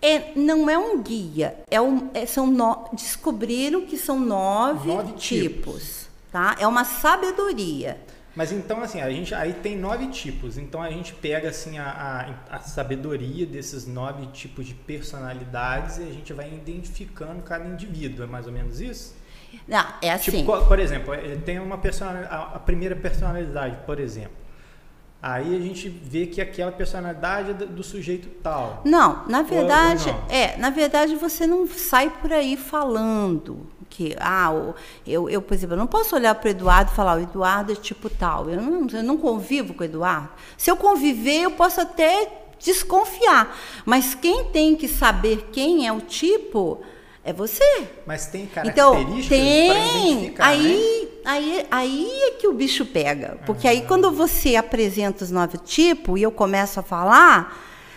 É, 0.00 0.32
não 0.34 0.68
é 0.68 0.76
um 0.76 1.00
guia, 1.00 1.60
é 1.70 1.80
um, 1.80 2.10
é- 2.12 2.26
são 2.26 2.46
no- 2.46 2.88
descobriram 2.92 3.86
que 3.86 3.96
são 3.96 4.18
nove, 4.18 4.88
Nove 4.88 5.12
tipos. 5.12 5.52
tipos, 5.54 6.08
tá? 6.32 6.56
É 6.58 6.66
uma 6.66 6.84
sabedoria. 6.84 8.00
Mas 8.34 8.50
então, 8.50 8.80
assim, 8.82 9.00
a 9.00 9.10
gente 9.10 9.34
aí 9.34 9.52
tem 9.52 9.76
nove 9.76 10.06
tipos. 10.08 10.56
Então 10.56 10.82
a 10.82 10.90
gente 10.90 11.12
pega 11.12 11.50
assim 11.50 11.78
a, 11.78 12.34
a, 12.50 12.56
a 12.56 12.60
sabedoria 12.60 13.44
desses 13.46 13.86
nove 13.86 14.26
tipos 14.28 14.66
de 14.66 14.74
personalidades 14.74 15.98
e 15.98 16.02
a 16.02 16.12
gente 16.12 16.32
vai 16.32 16.48
identificando 16.48 17.42
cada 17.42 17.66
indivíduo. 17.68 18.24
É 18.24 18.26
mais 18.26 18.46
ou 18.46 18.52
menos 18.52 18.80
isso? 18.80 19.14
Não, 19.68 19.84
é 20.00 20.10
assim. 20.10 20.30
Tipo, 20.40 20.64
por 20.66 20.78
exemplo, 20.80 21.12
eh, 21.12 21.36
tem 21.44 21.60
uma 21.60 21.76
personalidade, 21.76 22.34
a 22.34 22.58
primeira 22.58 22.96
personalidade, 22.96 23.76
por 23.84 24.00
exemplo. 24.00 24.32
Aí 25.22 25.54
a 25.54 25.60
gente 25.60 25.88
vê 25.88 26.26
que 26.26 26.40
aquela 26.40 26.72
personalidade 26.72 27.50
é 27.52 27.54
do, 27.54 27.66
do 27.66 27.82
sujeito 27.84 28.28
tal. 28.42 28.82
Não, 28.84 29.24
na 29.28 29.42
verdade, 29.42 30.08
não? 30.08 30.24
é, 30.28 30.56
na 30.56 30.68
verdade 30.68 31.14
você 31.14 31.46
não 31.46 31.64
sai 31.68 32.10
por 32.10 32.32
aí 32.32 32.56
falando 32.56 33.64
que, 33.88 34.16
ah, 34.18 34.50
eu, 35.06 35.30
eu, 35.30 35.40
por 35.40 35.54
exemplo, 35.54 35.74
eu 35.74 35.78
não 35.78 35.86
posso 35.86 36.16
olhar 36.16 36.34
para 36.34 36.48
o 36.48 36.50
Eduardo 36.50 36.90
e 36.90 36.96
falar, 36.96 37.18
o 37.18 37.20
Eduardo 37.20 37.70
é 37.70 37.76
tipo 37.76 38.10
tal. 38.10 38.50
Eu 38.50 38.60
não, 38.60 38.86
eu 38.92 39.02
não 39.04 39.16
convivo 39.16 39.74
com 39.74 39.82
o 39.82 39.86
Eduardo. 39.86 40.30
Se 40.56 40.68
eu 40.68 40.76
conviver, 40.76 41.42
eu 41.42 41.52
posso 41.52 41.80
até 41.80 42.28
desconfiar. 42.58 43.56
Mas 43.84 44.16
quem 44.16 44.46
tem 44.46 44.74
que 44.74 44.88
saber 44.88 45.50
quem 45.52 45.86
é 45.86 45.92
o 45.92 46.00
tipo 46.00 46.80
é 47.24 47.32
você. 47.32 47.88
Mas 48.06 48.26
tem 48.26 48.48
Então, 48.64 48.94
características 48.94 49.26
para 49.28 49.36
tem. 49.36 50.12
identificar, 50.12 50.44
né? 50.44 50.50
Aí, 50.50 51.08
aí, 51.24 51.66
aí 51.70 52.10
é 52.24 52.30
que 52.32 52.48
o 52.48 52.52
bicho 52.52 52.84
pega. 52.84 53.38
Porque 53.46 53.68
aí, 53.68 53.82
quando 53.82 54.10
você 54.10 54.56
apresenta 54.56 55.24
os 55.24 55.30
nove 55.30 55.58
tipos 55.58 56.18
e 56.18 56.22
eu 56.22 56.32
começo 56.32 56.80
a 56.80 56.82
falar, 56.82 57.56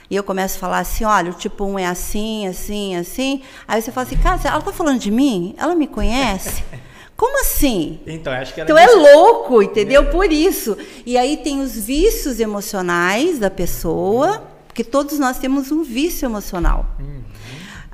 e 0.09 0.15
eu 0.15 0.23
começo 0.23 0.57
a 0.57 0.59
falar 0.59 0.79
assim: 0.79 1.03
olha, 1.03 1.31
o 1.31 1.33
tipo 1.33 1.65
1 1.65 1.79
é 1.79 1.85
assim, 1.87 2.47
assim, 2.47 2.95
assim. 2.95 3.41
Aí 3.67 3.81
você 3.81 3.91
fala 3.91 4.05
assim: 4.05 4.17
cara, 4.17 4.39
ela 4.45 4.59
está 4.59 4.71
falando 4.71 4.99
de 4.99 5.09
mim? 5.09 5.55
Ela 5.57 5.75
me 5.75 5.87
conhece? 5.87 6.63
Como 7.17 7.39
assim? 7.39 8.01
Então, 8.05 8.33
acho 8.33 8.53
que 8.53 8.61
Então 8.61 8.77
é 8.77 8.87
louco, 8.87 9.63
entendeu? 9.63 10.09
Por 10.09 10.31
isso. 10.31 10.77
E 11.05 11.17
aí 11.17 11.37
tem 11.37 11.61
os 11.61 11.73
vícios 11.73 12.41
emocionais 12.41 13.39
da 13.39 13.49
pessoa, 13.49 14.43
porque 14.67 14.83
todos 14.83 15.17
nós 15.17 15.39
temos 15.39 15.71
um 15.71 15.81
vício 15.81 16.25
emocional. 16.25 16.85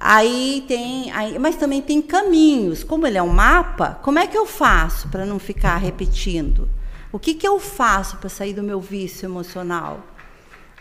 Aí 0.03 0.65
tem, 0.67 1.11
aí, 1.11 1.37
mas 1.37 1.55
também 1.55 1.79
tem 1.79 2.01
caminhos. 2.01 2.83
Como 2.83 3.05
ele 3.05 3.19
é 3.19 3.23
um 3.23 3.27
mapa, 3.27 3.99
como 4.01 4.17
é 4.17 4.25
que 4.25 4.35
eu 4.35 4.47
faço 4.47 5.07
para 5.09 5.27
não 5.27 5.37
ficar 5.37 5.77
repetindo? 5.77 6.67
O 7.11 7.19
que, 7.19 7.35
que 7.35 7.47
eu 7.47 7.59
faço 7.59 8.17
para 8.17 8.27
sair 8.27 8.53
do 8.53 8.63
meu 8.63 8.81
vício 8.81 9.27
emocional? 9.27 10.03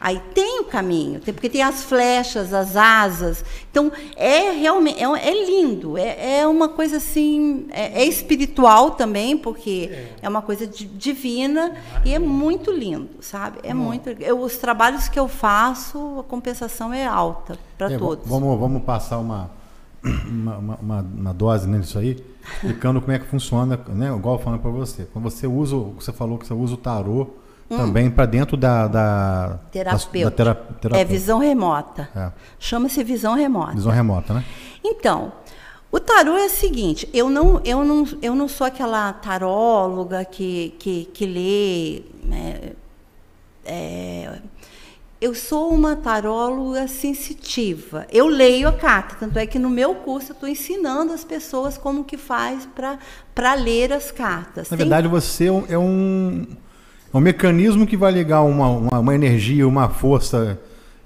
Aí 0.02 0.18
tem 0.34 0.60
o 0.60 0.64
caminho, 0.64 1.20
porque 1.20 1.50
tem 1.50 1.62
as 1.62 1.84
flechas, 1.84 2.54
as 2.54 2.74
asas. 2.74 3.44
Então, 3.70 3.92
é 4.16 4.50
realmente 4.50 4.98
é, 4.98 5.28
é 5.28 5.44
lindo, 5.46 5.98
é, 5.98 6.38
é 6.40 6.46
uma 6.46 6.70
coisa 6.70 6.96
assim, 6.96 7.66
é, 7.70 8.00
é 8.02 8.04
espiritual 8.06 8.92
também, 8.92 9.36
porque 9.36 9.90
é, 10.22 10.26
uma 10.28 10.40
coisa 10.40 10.66
di- 10.66 10.86
divina 10.86 11.74
e 12.02 12.14
é 12.14 12.18
muito 12.18 12.70
lindo, 12.72 13.10
sabe? 13.20 13.58
É 13.62 13.74
muito. 13.74 14.08
Eu, 14.08 14.40
os 14.40 14.56
trabalhos 14.56 15.06
que 15.06 15.18
eu 15.20 15.28
faço, 15.28 16.20
a 16.20 16.22
compensação 16.24 16.94
é 16.94 17.06
alta 17.06 17.58
para 17.76 17.92
É, 17.92 17.98
todos. 17.98 18.26
Vamos, 18.26 18.58
vamos 18.58 18.82
passar 18.82 19.18
uma, 19.18 19.50
uma, 20.02 20.56
uma, 20.56 21.00
uma- 21.02 21.34
dose 21.34 21.68
nisso 21.68 21.98
aí, 21.98 22.16
explicando 22.54 23.02
como 23.02 23.12
é 23.12 23.18
que 23.18 23.26
funciona, 23.26 23.78
né? 23.88 24.06
Igual 24.16 24.36
eu 24.36 24.42
falando 24.42 24.60
para 24.60 24.70
você. 24.70 25.06
Quando 25.12 25.24
você 25.24 25.46
usa, 25.46 25.76
o- 25.76 25.94
você 25.98 26.10
falou 26.10 26.38
que 26.38 26.46
você 26.46 26.54
usa 26.54 26.72
o 26.72 26.78
tarô 26.78 27.26
também 27.76 28.10
para 28.10 28.26
dentro 28.26 28.56
da, 28.56 28.86
da, 28.88 29.46
da, 29.48 29.58
Terapêutico. 29.70 30.18
da 30.24 30.30
tera- 30.30 30.98
É 30.98 31.04
visão 31.04 31.38
remota. 31.38 32.08
É. 32.14 32.30
Chama-se 32.58 33.02
visão 33.04 33.34
remota. 33.34 33.72
Visão 33.74 33.92
remota, 33.92 34.34
né? 34.34 34.44
Então, 34.84 35.32
o 35.92 36.00
tarô 36.00 36.36
é 36.36 36.46
o 36.46 36.50
seguinte, 36.50 37.08
eu 37.14 37.28
não, 37.30 37.60
eu 37.64 37.84
não, 37.84 38.06
eu 38.20 38.34
não 38.34 38.48
sou 38.48 38.66
aquela 38.66 39.12
taróloga 39.12 40.24
que, 40.24 40.74
que, 40.78 41.04
que 41.12 41.26
lê. 41.26 42.02
né, 42.24 42.72
é, 43.64 44.38
eu 45.20 45.34
sou 45.34 45.70
uma 45.74 45.94
taróloga 45.96 46.88
sensitiva. 46.88 48.06
Eu 48.10 48.26
leio 48.26 48.68
a 48.68 48.72
carta, 48.72 49.16
tanto 49.20 49.38
é 49.38 49.46
que 49.46 49.58
no 49.58 49.68
meu 49.68 49.94
curso 49.96 50.30
eu 50.30 50.34
estou 50.34 50.48
ensinando 50.48 51.12
as 51.12 51.24
pessoas 51.24 51.76
como 51.76 52.04
que 52.04 52.16
faz 52.16 52.66
para 52.74 53.54
ler 53.54 53.92
as 53.92 54.10
cartas. 54.10 54.70
Na 54.70 54.76
Tem- 54.78 54.86
verdade, 54.86 55.06
você 55.08 55.46
é 55.68 55.76
um, 55.78 56.46
é 57.12 57.16
um, 57.16 57.20
é 57.20 57.22
mecanismo 57.22 57.86
que 57.86 57.96
vai 57.96 58.12
ligar 58.12 58.42
uma, 58.42 58.68
uma, 58.68 58.98
uma 59.00 59.14
energia, 59.14 59.66
uma 59.66 59.88
força 59.88 60.58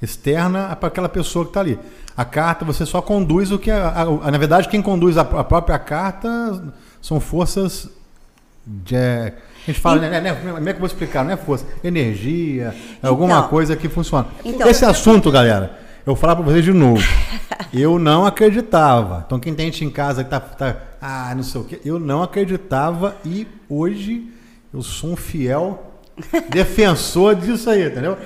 externa 0.02 0.74
para 0.76 0.88
aquela 0.88 1.08
pessoa 1.08 1.44
que 1.44 1.50
está 1.50 1.60
ali. 1.60 1.78
A 2.16 2.24
carta, 2.24 2.64
você 2.64 2.84
só 2.86 3.00
conduz 3.02 3.50
o 3.50 3.58
que. 3.58 3.70
A, 3.70 3.88
a- 3.88 4.02
a- 4.02 4.30
na 4.30 4.38
verdade, 4.38 4.68
quem 4.68 4.80
conduz 4.82 5.16
a, 5.18 5.22
a 5.22 5.44
própria 5.44 5.78
carta 5.78 6.62
são 7.02 7.18
forças 7.18 7.88
de. 8.64 8.94
é, 8.94 9.32
A 9.64 9.66
gente 9.66 9.80
fala, 9.80 10.00
né, 10.00 10.20
né, 10.20 10.32
Como 10.34 10.58
é 10.58 10.72
que 10.72 10.76
eu 10.76 10.80
vou 10.80 10.86
explicar? 10.86 11.24
Não 11.24 11.32
é 11.32 11.36
força, 11.36 11.64
energia, 11.82 12.74
é 13.02 13.06
alguma 13.06 13.38
Então. 13.38 13.48
coisa 13.48 13.74
que 13.74 13.88
funciona. 13.88 14.26
Então. 14.44 14.68
Esse 14.68 14.84
assunto, 14.84 15.30
galera, 15.30 15.76
eu 16.06 16.14
vou 16.14 16.16
falar 16.16 16.36
para 16.36 16.44
vocês 16.44 16.64
de 16.64 16.72
novo. 16.72 17.02
Eu 17.72 17.98
não 17.98 18.24
acreditava. 18.24 19.24
Então, 19.26 19.40
quem 19.40 19.52
tem 19.52 19.66
gente 19.66 19.84
em 19.84 19.90
casa 19.90 20.22
que 20.22 20.30
tá, 20.30 20.38
tá. 20.38 20.76
Ah, 21.02 21.32
não 21.34 21.42
sei 21.42 21.60
o 21.60 21.64
quê. 21.64 21.80
Eu 21.84 21.98
não 21.98 22.22
acreditava 22.22 23.16
e 23.24 23.48
hoje 23.68 24.28
eu 24.72 24.80
sou 24.80 25.10
um 25.10 25.16
fiel 25.16 25.93
defensor 26.48 27.34
disso 27.34 27.68
aí, 27.70 27.86
entendeu? 27.86 28.16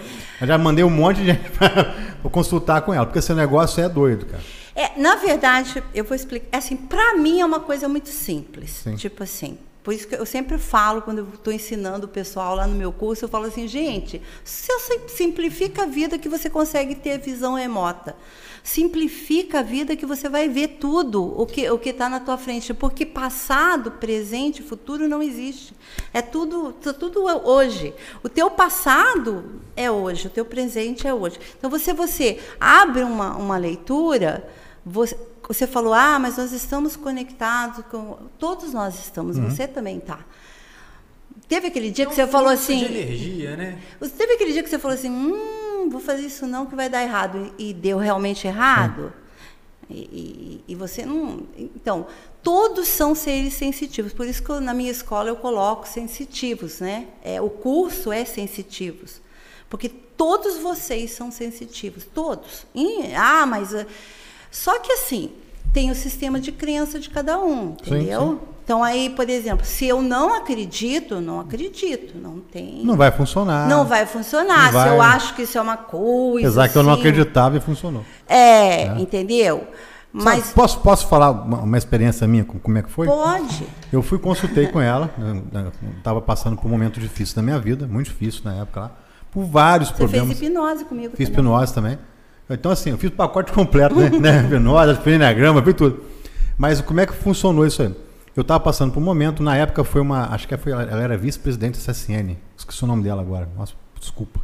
Eu 0.41 0.47
já 0.47 0.57
mandei 0.57 0.85
um 0.85 0.91
monte 0.91 1.19
de 1.19 1.27
gente 1.27 1.51
para 1.59 1.95
consultar 2.31 2.83
com 2.83 2.93
ela, 2.95 3.07
porque 3.07 3.19
esse 3.19 3.33
negócio 3.35 3.83
é 3.83 3.89
doido, 3.89 4.27
cara. 4.27 4.43
É, 4.75 4.97
na 4.97 5.17
verdade, 5.17 5.83
eu 5.93 6.05
vou 6.05 6.15
explicar. 6.15 6.59
Assim, 6.59 6.77
para 6.77 7.17
mim 7.17 7.41
é 7.41 7.45
uma 7.45 7.59
coisa 7.59 7.89
muito 7.89 8.09
simples. 8.11 8.71
Sim. 8.71 8.95
Tipo 8.95 9.25
assim. 9.25 9.59
Por 9.83 9.95
isso 9.95 10.07
que 10.07 10.15
eu 10.15 10.27
sempre 10.27 10.59
falo, 10.59 11.01
quando 11.01 11.19
eu 11.19 11.29
estou 11.33 11.53
ensinando 11.53 12.05
o 12.05 12.09
pessoal 12.09 12.55
lá 12.55 12.67
no 12.67 12.75
meu 12.75 12.93
curso, 12.93 13.25
eu 13.25 13.29
falo 13.29 13.47
assim, 13.47 13.67
gente, 13.67 14.21
se 14.45 14.71
você 14.71 15.01
simplifica 15.09 15.85
a 15.85 15.87
vida 15.87 16.19
que 16.19 16.29
você 16.29 16.51
consegue 16.51 16.95
ter 16.95 17.19
visão 17.19 17.55
remota. 17.55 18.15
Simplifica 18.63 19.61
a 19.61 19.63
vida 19.63 19.97
que 19.97 20.05
você 20.07 20.29
vai 20.29 20.49
ver 20.49 20.77
tudo 20.81 21.23
o 21.41 21.47
que 21.47 21.69
o 21.71 21.79
que 21.79 21.91
está 21.91 22.09
na 22.09 22.21
tua 22.21 22.37
frente, 22.37 22.75
porque 22.75 23.07
passado, 23.07 23.93
presente, 23.93 24.63
futuro 24.63 25.09
não 25.09 25.23
existe. 25.23 25.75
É 26.13 26.21
tudo, 26.21 26.73
tá 26.73 26.93
tudo 26.93 27.25
hoje. 27.25 27.95
O 28.23 28.29
teu 28.29 28.51
passado 28.51 29.61
é 29.75 29.91
hoje, 29.91 30.27
o 30.27 30.31
teu 30.31 30.45
presente 30.45 31.07
é 31.07 31.15
hoje. 31.15 31.39
Então 31.59 31.71
você 31.71 31.93
você 31.93 32.39
abre 32.61 33.03
uma, 33.03 33.37
uma 33.37 33.57
leitura, 33.57 34.49
você, 34.85 35.17
você 35.47 35.67
falou, 35.67 35.95
ah, 35.95 36.19
mas 36.19 36.37
nós 36.37 36.53
estamos 36.53 36.97
conectados 36.97 37.85
com. 37.91 38.19
Todos 38.39 38.73
nós 38.73 38.99
estamos, 38.99 39.39
você 39.39 39.67
também 39.67 39.99
está. 39.99 40.21
Teve 41.49 41.69
aquele 41.69 41.91
dia 41.91 42.05
que 42.05 42.15
você 42.15 42.23
É 42.23 42.25
um 42.27 42.29
falou 42.29 42.51
fluxo 42.51 42.73
assim. 42.73 42.79
de 42.79 42.85
energia, 42.99 43.57
né? 43.57 43.79
Você 43.99 44.13
teve 44.13 44.35
aquele 44.35 44.53
dia 44.53 44.63
que 44.63 44.69
você 44.69 44.79
falou 44.79 44.95
assim, 44.95 45.09
hum, 45.11 45.35
vou 45.89 46.01
fazer 46.01 46.23
isso 46.27 46.47
não 46.47 46.67
que 46.67 46.75
vai 46.75 46.89
dar 46.89 47.03
errado. 47.03 47.53
E 47.59 47.73
deu 47.75 47.99
realmente 47.99 48.47
errado? 48.47 49.13
E, 49.91 49.95
e- 50.01 50.65
e 50.69 50.75
você 50.75 51.05
não. 51.07 51.43
Então, 51.57 52.07
todos 52.43 52.89
são 52.89 53.15
seres 53.15 53.55
sensitivos. 53.55 54.13
Por 54.13 54.27
isso 54.27 54.43
que 54.43 54.51
eu, 54.51 54.61
na 54.61 54.75
minha 54.75 54.91
escola 54.91 55.29
eu 55.31 55.37
coloco 55.37 55.87
sensitivos, 55.89 56.81
né? 56.81 57.07
É, 57.23 57.41
o 57.41 57.49
curso 57.49 58.13
é 58.13 58.25
sensitivos. 58.25 59.21
Porque 59.71 59.89
todos 59.89 60.57
vocês 60.59 61.13
são 61.13 61.31
sensitivos. 61.31 62.05
Todos. 62.05 62.67
E- 62.75 63.15
ah, 63.15 63.47
mas. 63.47 63.75
ah, 63.75 63.87
Só 64.51 64.79
que 64.79 64.93
assim, 64.93 65.31
tem 65.79 65.91
o 65.93 65.95
sistema 65.95 66.41
de 66.41 66.51
crença 66.51 66.99
de 66.99 67.09
cada 67.09 67.39
um, 67.39 67.77
Sim, 67.85 67.95
entendeu? 67.97 68.21
sim. 68.21 68.39
Então 68.65 68.83
aí, 68.83 69.09
por 69.11 69.31
exemplo, 69.31 69.65
se 69.65 69.87
eu 69.87 70.03
não 70.03 70.35
acredito, 70.35 71.21
não 71.21 71.39
acredito. 71.41 72.19
Não 72.19 72.41
tem. 72.41 72.85
Não 72.85 72.97
vai 72.97 73.11
funcionar. 73.13 73.67
Não 73.69 73.85
vai 73.87 74.05
funcionar. 74.05 74.73
Não 74.73 74.83
Se 74.83 74.89
eu 74.89 74.97
vai. 74.99 75.09
acho 75.17 75.35
que 75.35 75.43
isso 75.43 75.57
é 75.57 75.61
uma 75.61 75.77
coisa. 75.77 76.49
Apesar 76.49 76.69
que 76.69 76.77
eu 76.77 76.83
não 76.83 76.91
assim, 76.93 77.01
acreditava 77.01 77.57
e 77.57 77.61
funcionou. 77.61 78.05
É, 78.29 78.89
entendeu? 79.01 79.69
Mas 80.13 80.41
Sabe, 80.47 80.55
posso, 80.55 80.81
posso 80.81 81.07
falar 81.07 81.31
uma, 81.31 81.59
uma 81.61 81.79
experiência 81.79 82.27
minha, 82.27 82.45
com- 82.45 82.59
como 82.59 82.77
é 82.77 82.83
que 82.83 82.91
foi? 82.91 83.07
pode. 83.07 83.67
Eu 83.93 84.03
fui 84.03 84.19
consultei 84.19 84.67
com 84.67 84.81
ela, 84.81 85.11
estava 85.97 86.21
passando 86.21 86.57
por 86.57 86.67
um 86.67 86.71
momento 86.71 86.99
difícil 87.01 87.37
na 87.37 87.43
minha 87.43 87.59
vida, 87.59 87.87
muito 87.87 88.07
difícil 88.09 88.43
na 88.45 88.55
época 88.57 88.81
lá, 88.81 88.93
por 89.31 89.45
vários 89.45 89.91
Você 89.91 89.95
problemas. 89.97 90.37
fez 90.37 90.43
hipnose 90.51 90.85
comigo 90.85 91.17
Fiz 91.17 91.29
também. 91.29 91.41
hipnose 91.45 91.73
também. 91.73 91.99
Então, 92.51 92.73
assim, 92.73 92.91
eu 92.91 92.99
fiz 92.99 93.11
o 93.11 93.15
pacote 93.15 93.51
completo, 93.53 93.95
né? 93.95 94.11
né? 94.11 94.45
Hipnose, 94.45 94.97
fiz 95.03 95.15
enagrama, 95.15 95.63
fiz 95.63 95.75
tudo. 95.75 96.03
Mas 96.57 96.81
como 96.81 97.01
é 97.01 97.07
que 97.07 97.13
funcionou 97.13 97.67
isso 97.67 97.83
aí? 97.83 97.95
Eu 98.35 98.43
estava 98.43 98.61
passando 98.61 98.93
por 98.93 99.01
um 99.01 99.05
momento, 99.05 99.43
na 99.43 99.57
época 99.57 99.83
foi 99.83 100.01
uma. 100.01 100.33
Acho 100.33 100.47
que 100.47 100.57
foi, 100.57 100.73
ela 100.73 101.03
era 101.03 101.17
vice-presidente 101.17 101.79
da 101.79 101.93
CSN. 101.93 102.37
Esqueci 102.57 102.85
o 102.85 102.87
nome 102.87 103.03
dela 103.03 103.21
agora. 103.21 103.49
Nossa, 103.57 103.75
desculpa. 103.99 104.41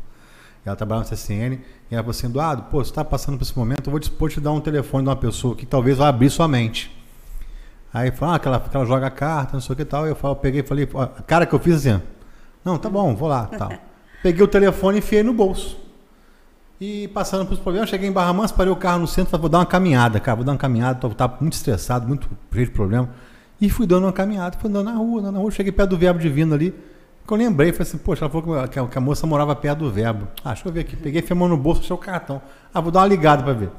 Ela 0.65 0.75
trabalhava 0.75 1.09
na 1.09 1.15
CSN 1.15 1.61
e 1.91 1.95
ela 1.95 2.03
falou 2.03 2.11
assim: 2.11 2.27
Eduardo, 2.27 2.63
pô, 2.65 2.83
você 2.83 2.91
está 2.91 3.05
passando 3.05 3.37
por 3.37 3.45
esse 3.45 3.57
momento, 3.57 3.87
eu 3.87 3.91
vou 3.91 4.01
dispor 4.01 4.31
te 4.31 4.41
dar 4.41 4.51
um 4.53 4.61
telefone 4.61 5.05
de 5.05 5.11
uma 5.11 5.17
pessoa 5.17 5.55
que 5.55 5.67
talvez 5.67 5.99
vai 5.99 6.09
abrir 6.09 6.31
sua 6.31 6.49
mente. 6.49 6.91
Aí 7.93 8.11
fala 8.11 8.35
ah, 8.35 8.39
que, 8.41 8.49
ela, 8.49 8.59
que 8.59 8.77
ela 8.77 8.85
joga 8.85 9.09
carta, 9.09 9.53
não 9.53 9.61
sei 9.61 9.73
o 9.73 9.77
que 9.77 9.83
e 9.83 9.85
tal. 9.85 10.05
Eu, 10.07 10.17
falo, 10.17 10.33
eu 10.33 10.39
peguei 10.39 10.63
e 10.63 10.65
falei, 10.65 10.89
a 10.93 11.23
cara 11.23 11.47
que 11.47 11.55
eu 11.55 11.61
fiz 11.61 11.87
assim, 11.87 12.03
não, 12.65 12.77
tá 12.77 12.91
bom, 12.91 13.15
vou 13.15 13.29
lá, 13.29 13.47
tal. 13.47 13.73
Peguei 14.21 14.43
o 14.43 14.49
telefone 14.49 14.97
e 14.97 14.99
enfiei 14.99 15.23
no 15.23 15.33
bolso. 15.33 15.84
E 16.81 17.09
passando 17.09 17.45
pelos 17.45 17.61
problemas, 17.61 17.89
cheguei 17.89 18.09
em 18.09 18.13
Barra 18.13 18.33
Mansa, 18.33 18.53
parei 18.53 18.73
o 18.73 18.77
carro 18.77 19.01
no 19.01 19.07
centro, 19.07 19.31
falei, 19.31 19.43
vou 19.43 19.51
dar 19.51 19.59
uma 19.59 19.67
caminhada, 19.67 20.19
cara, 20.19 20.37
vou 20.37 20.45
dar 20.45 20.53
uma 20.53 20.59
caminhada, 20.59 20.99
tô, 20.99 21.09
tava 21.11 21.37
muito 21.41 21.53
estressado, 21.53 22.07
muito 22.07 22.29
cheio 22.53 22.67
de 22.67 22.73
problema. 22.73 23.09
E 23.61 23.71
fui 23.71 23.87
dando 23.87 24.05
uma 24.05 24.13
caminhada, 24.13 24.59
fui 24.59 24.69
andando 24.69 24.87
na 24.87 24.95
rua, 24.95 25.21
andando 25.21 25.35
na 25.35 25.41
rua, 25.41 25.51
cheguei 25.51 25.71
perto 25.71 25.91
do 25.91 25.97
verbo 25.97 26.19
divino 26.19 26.55
ali, 26.55 26.75
que 27.27 27.33
eu 27.33 27.37
lembrei, 27.37 27.73
falei 27.73 27.89
assim, 27.89 27.99
poxa, 27.99 28.25
ela 28.25 28.31
falou 28.31 28.69
que 28.69 28.79
a, 28.79 28.87
que 28.87 28.99
a 28.99 29.01
moça 29.01 29.27
morava 29.27 29.55
perto 29.55 29.79
do 29.79 29.91
verbo. 29.91 30.27
Ah, 30.45 30.49
deixa 30.49 30.69
eu 30.69 30.73
ver 30.73 30.81
aqui, 30.81 30.97
peguei, 30.97 31.25
mão 31.35 31.49
no 31.49 31.57
bolso, 31.57 31.81
achei 31.81 31.95
o 31.95 31.99
cartão. 31.99 32.43
Ah, 32.73 32.81
vou 32.81 32.91
dar 32.91 33.01
uma 33.01 33.07
ligada 33.07 33.43
para 33.43 33.53
ver. 33.53 33.71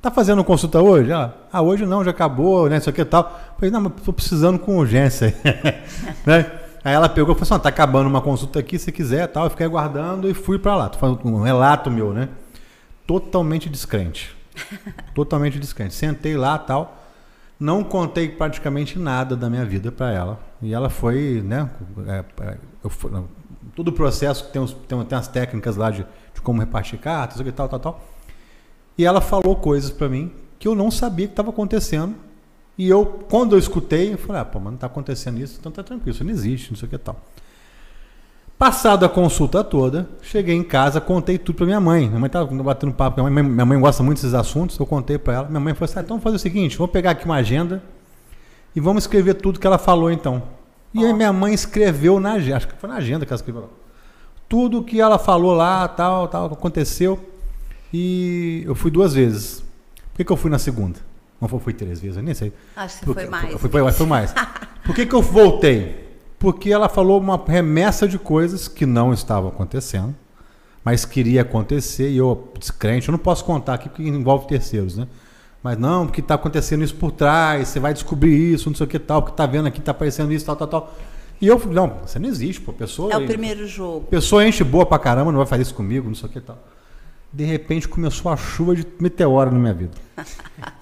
Tá 0.00 0.10
fazendo 0.10 0.44
consulta 0.44 0.80
hoje? 0.80 1.10
Ela, 1.10 1.36
ah, 1.52 1.60
hoje 1.60 1.84
não, 1.84 2.04
já 2.04 2.12
acabou, 2.12 2.68
né, 2.68 2.76
isso 2.76 2.88
aqui 2.88 3.00
e 3.00 3.04
tal. 3.04 3.24
Falei, 3.56 3.70
não, 3.70 3.80
mas 3.80 3.92
tô 4.04 4.12
precisando 4.12 4.58
com 4.58 4.78
urgência. 4.78 5.34
né? 6.24 6.50
Aí 6.84 6.92
ela 6.92 7.08
pegou 7.08 7.32
e 7.32 7.34
falou 7.34 7.42
assim: 7.42 7.54
ó, 7.54 7.58
tá 7.58 7.70
acabando 7.70 8.06
uma 8.06 8.20
consulta 8.20 8.58
aqui, 8.58 8.78
se 8.78 8.92
quiser 8.92 9.26
tal. 9.28 9.44
Eu 9.44 9.50
fiquei 9.50 9.64
aguardando 9.64 10.28
e 10.28 10.34
fui 10.34 10.58
pra 10.58 10.76
lá. 10.76 10.90
Tô 10.90 10.98
falando 10.98 11.20
um 11.24 11.40
relato 11.40 11.90
meu, 11.90 12.12
né? 12.12 12.28
Totalmente 13.06 13.68
descrente. 13.68 14.34
Totalmente 15.14 15.58
descrente. 15.58 15.94
Sentei 15.94 16.36
lá 16.36 16.58
tal. 16.58 17.02
Não 17.58 17.84
contei 17.84 18.28
praticamente 18.28 18.98
nada 18.98 19.36
da 19.36 19.48
minha 19.48 19.64
vida 19.64 19.92
pra 19.92 20.12
ela. 20.12 20.40
E 20.60 20.74
ela 20.74 20.90
foi, 20.90 21.42
né? 21.44 21.70
é, 22.06 22.24
é, 22.44 22.58
eu 22.82 22.90
todo 23.74 23.88
o 23.88 23.92
processo 23.92 24.48
tem, 24.50 24.60
uns, 24.60 24.72
tem, 24.72 25.04
tem 25.04 25.16
umas 25.16 25.28
técnicas 25.28 25.76
lá 25.76 25.90
de, 25.90 26.06
de 26.34 26.40
como 26.42 26.60
repartir 26.60 26.98
cartas, 26.98 27.40
e 27.40 27.52
tal, 27.52 27.68
tal, 27.68 27.80
tal. 27.80 28.04
E 28.96 29.04
ela 29.04 29.20
falou 29.20 29.56
coisas 29.56 29.90
pra 29.90 30.08
mim 30.08 30.32
que 30.58 30.68
eu 30.68 30.74
não 30.74 30.90
sabia 30.90 31.26
que 31.26 31.32
estava 31.32 31.50
acontecendo. 31.50 32.14
E 32.76 32.88
eu, 32.88 33.04
quando 33.30 33.54
eu 33.54 33.58
escutei, 33.58 34.14
eu 34.14 34.18
falei, 34.18 34.42
ah, 34.42 34.44
pô, 34.44 34.58
mas 34.58 34.72
não 34.72 34.78
tá 34.78 34.86
acontecendo 34.86 35.38
isso, 35.38 35.58
então 35.60 35.70
tá 35.70 35.82
tranquilo, 35.82 36.10
isso 36.10 36.24
não 36.24 36.30
existe, 36.30 36.70
não 36.70 36.76
sei 36.76 36.86
o 36.86 36.90
que 36.90 36.98
tal. 36.98 37.20
Passado 38.58 39.04
a 39.04 39.08
consulta 39.08 39.64
toda, 39.64 40.08
cheguei 40.22 40.54
em 40.54 40.62
casa, 40.62 41.00
contei 41.00 41.36
tudo 41.36 41.56
pra 41.56 41.66
minha 41.66 41.80
mãe. 41.80 42.06
Minha 42.08 42.20
mãe 42.20 42.30
tava 42.30 42.46
batendo 42.62 42.92
papo, 42.92 43.20
minha 43.20 43.30
mãe, 43.30 43.42
minha 43.42 43.66
mãe 43.66 43.80
gosta 43.80 44.02
muito 44.02 44.18
desses 44.18 44.32
assuntos, 44.32 44.78
eu 44.78 44.86
contei 44.86 45.18
pra 45.18 45.34
ela. 45.34 45.48
Minha 45.48 45.60
mãe 45.60 45.74
falou 45.74 45.84
assim, 45.86 45.98
ah, 45.98 46.02
então 46.02 46.14
vamos 46.16 46.22
fazer 46.24 46.36
o 46.36 46.38
seguinte, 46.38 46.76
vamos 46.78 46.92
pegar 46.92 47.10
aqui 47.10 47.24
uma 47.24 47.34
agenda 47.36 47.82
e 48.74 48.80
vamos 48.80 49.04
escrever 49.04 49.34
tudo 49.34 49.58
que 49.58 49.66
ela 49.66 49.78
falou 49.78 50.10
então. 50.10 50.42
E 50.94 51.04
aí 51.04 51.12
minha 51.12 51.32
mãe 51.32 51.52
escreveu 51.52 52.20
na 52.20 52.34
agenda, 52.34 52.56
acho 52.58 52.68
que 52.68 52.74
foi 52.76 52.88
na 52.88 52.96
agenda 52.96 53.26
que 53.26 53.32
ela 53.32 53.36
escreveu. 53.38 53.68
Tudo 54.48 54.84
que 54.84 55.00
ela 55.00 55.18
falou 55.18 55.52
lá, 55.52 55.88
tal, 55.88 56.28
tal, 56.28 56.46
aconteceu. 56.46 57.18
E 57.92 58.62
eu 58.66 58.74
fui 58.76 58.90
duas 58.90 59.14
vezes. 59.14 59.60
Por 60.12 60.18
que, 60.18 60.24
que 60.24 60.32
eu 60.32 60.36
fui 60.36 60.50
na 60.50 60.58
segunda? 60.58 61.00
Não 61.40 61.48
foi, 61.48 61.58
fui 61.58 61.72
três 61.72 62.00
vezes, 62.00 62.16
eu 62.16 62.22
nem 62.22 62.34
sei. 62.34 62.52
Acho 62.76 63.00
que 63.00 63.04
Porque- 63.06 63.22
foi 63.22 63.30
mais. 63.30 63.60
Foi, 63.60 63.70
foi, 63.70 63.92
foi 63.92 64.06
mais. 64.06 64.32
Por 64.84 64.94
que, 64.94 65.06
que 65.06 65.14
eu 65.14 65.22
voltei? 65.22 66.03
Porque 66.38 66.70
ela 66.70 66.88
falou 66.88 67.20
uma 67.20 67.42
remessa 67.46 68.06
de 68.06 68.18
coisas 68.18 68.68
que 68.68 68.84
não 68.84 69.12
estavam 69.12 69.48
acontecendo, 69.48 70.14
mas 70.84 71.04
queria 71.04 71.42
acontecer 71.42 72.10
e 72.10 72.18
eu, 72.18 72.52
descrente, 72.58 73.08
eu 73.08 73.12
não 73.12 73.18
posso 73.18 73.44
contar 73.44 73.74
aqui 73.74 73.88
porque 73.88 74.02
envolve 74.02 74.46
terceiros, 74.46 74.96
né? 74.96 75.06
Mas 75.62 75.78
não, 75.78 76.06
porque 76.06 76.20
está 76.20 76.34
acontecendo 76.34 76.84
isso 76.84 76.94
por 76.94 77.10
trás, 77.10 77.68
você 77.68 77.80
vai 77.80 77.94
descobrir 77.94 78.52
isso, 78.52 78.68
não 78.68 78.76
sei 78.76 78.84
o 78.84 78.88
que 78.88 78.98
tal, 78.98 79.22
porque 79.22 79.34
tá 79.34 79.46
vendo 79.46 79.66
aqui, 79.66 79.80
tá 79.80 79.92
aparecendo 79.92 80.30
isso, 80.30 80.44
tal, 80.44 80.56
tal, 80.56 80.68
tal. 80.68 80.94
E 81.40 81.46
eu 81.46 81.58
falei, 81.58 81.74
não, 81.74 82.00
você 82.04 82.18
não 82.18 82.28
existe, 82.28 82.60
pô, 82.60 82.72
pessoa. 82.72 83.12
É 83.12 83.16
o 83.16 83.26
primeiro 83.26 83.66
jogo. 83.66 84.06
Pessoa 84.06 84.46
enche 84.46 84.62
boa 84.62 84.84
pra 84.84 84.98
caramba, 84.98 85.32
não 85.32 85.38
vai 85.38 85.46
fazer 85.46 85.62
isso 85.62 85.74
comigo, 85.74 86.06
não 86.06 86.14
sei 86.14 86.28
o 86.28 86.32
que 86.32 86.40
tal. 86.40 86.58
De 87.32 87.44
repente 87.44 87.88
começou 87.88 88.30
a 88.30 88.36
chuva 88.36 88.76
de 88.76 88.86
meteoro 89.00 89.50
na 89.50 89.58
minha 89.58 89.74
vida. 89.74 89.92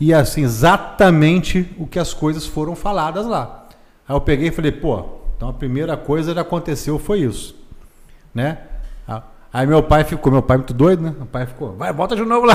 E 0.01 0.13
assim, 0.13 0.43
exatamente 0.43 1.75
o 1.79 1.87
que 1.87 1.99
as 1.99 2.13
coisas 2.13 2.45
foram 2.45 2.75
faladas 2.75 3.25
lá. 3.25 3.69
Aí 4.07 4.15
eu 4.15 4.21
peguei 4.21 4.49
e 4.49 4.51
falei, 4.51 4.73
pô, 4.73 5.22
então 5.43 5.51
a 5.51 5.53
primeira 5.53 5.97
coisa 5.97 6.33
que 6.33 6.39
aconteceu 6.39 7.01
foi 7.01 7.23
isso. 7.23 7.57
Né? 8.33 8.59
Aí 9.53 9.67
meu 9.67 9.83
pai 9.83 10.05
ficou, 10.05 10.31
meu 10.31 10.41
pai 10.41 10.55
é 10.55 10.59
muito 10.59 10.73
doido, 10.73 11.03
né? 11.03 11.13
Meu 11.17 11.27
pai 11.27 11.47
ficou, 11.47 11.73
vai, 11.73 11.93
volta 11.93 12.15
de 12.15 12.23
novo 12.23 12.47
lá. 12.47 12.55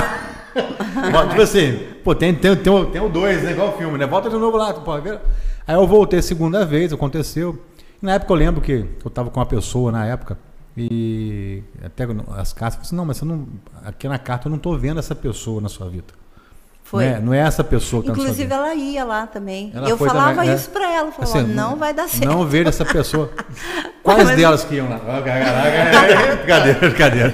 Volta, 1.12 1.28
tipo 1.28 1.42
assim, 1.42 1.78
pô, 2.02 2.14
tem, 2.14 2.34
tem, 2.34 2.56
tem, 2.56 2.86
tem 2.86 3.00
o 3.00 3.08
dois, 3.10 3.42
né? 3.42 3.52
Igual 3.52 3.68
o 3.68 3.72
filme, 3.72 3.98
né? 3.98 4.06
Volta 4.06 4.30
de 4.30 4.36
novo 4.36 4.56
lá. 4.56 4.72
tu 4.72 4.80
pode 4.80 5.08
ver. 5.08 5.20
Aí 5.66 5.76
eu 5.76 5.86
voltei 5.86 6.20
segunda 6.22 6.64
vez, 6.64 6.92
aconteceu. 6.92 7.62
Na 8.00 8.14
época 8.14 8.32
eu 8.32 8.36
lembro 8.36 8.60
que 8.62 8.86
eu 9.04 9.10
tava 9.10 9.30
com 9.30 9.38
uma 9.38 9.46
pessoa 9.46 9.92
na 9.92 10.06
época, 10.06 10.38
e 10.76 11.62
até 11.84 12.04
as 12.36 12.52
cartas, 12.54 12.78
eu 12.78 12.80
falei 12.80 12.80
assim, 12.80 12.96
não, 12.96 13.04
mas 13.04 13.18
você 13.18 13.24
não, 13.26 13.46
aqui 13.84 14.08
na 14.08 14.18
carta 14.18 14.48
eu 14.48 14.50
não 14.50 14.58
tô 14.58 14.76
vendo 14.76 14.98
essa 14.98 15.14
pessoa 15.14 15.60
na 15.60 15.68
sua 15.68 15.88
vida. 15.90 16.14
Foi. 16.90 17.04
Não 17.04 17.12
é, 17.12 17.20
não 17.20 17.34
é 17.34 17.38
essa 17.40 17.62
pessoa 17.62 18.02
que 18.02 18.10
Inclusive, 18.10 18.50
ela 18.50 18.74
ia 18.74 19.04
lá 19.04 19.26
também. 19.26 19.70
Ela 19.74 19.90
eu 19.90 19.98
falava 19.98 20.30
também, 20.36 20.48
né? 20.48 20.54
isso 20.56 20.70
pra 20.70 20.90
ela. 20.90 21.12
Falava, 21.12 21.38
Assim, 21.38 21.52
não 21.52 21.76
vai 21.76 21.92
dar 21.92 22.08
certo. 22.08 22.24
Não 22.24 22.46
vejo 22.46 22.66
essa 22.70 22.82
pessoa. 22.82 23.30
Quais 24.02 24.24
Mas- 24.24 24.36
delas 24.38 24.64
que 24.64 24.76
iam 24.76 24.88
lá? 24.88 24.98
Ah, 25.06 25.20
brincadeira, 26.36 26.78
brincadeira. 26.80 27.32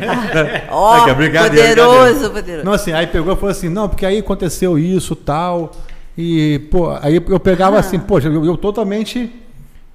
Ó, 0.70 0.94
Aqui, 0.96 1.11
é 1.11 1.14
brincadeira, 1.14 1.68
poderoso, 1.85 2.31
poderoso. 2.31 2.64
Não, 2.64 2.72
assim, 2.72 2.92
aí 2.92 3.07
pegou 3.07 3.33
e 3.33 3.37
falou 3.37 3.50
assim, 3.50 3.68
não, 3.68 3.88
porque 3.88 4.05
aí 4.05 4.18
aconteceu 4.18 4.76
isso, 4.76 5.14
tal, 5.14 5.70
e, 6.18 6.59
pô, 6.70 6.90
aí 7.00 7.22
eu 7.29 7.38
pegava 7.40 7.76
Ah. 7.76 7.81
assim, 7.81 7.98
poxa, 7.98 8.26
eu, 8.29 8.44
eu 8.44 8.57
totalmente 8.57 9.33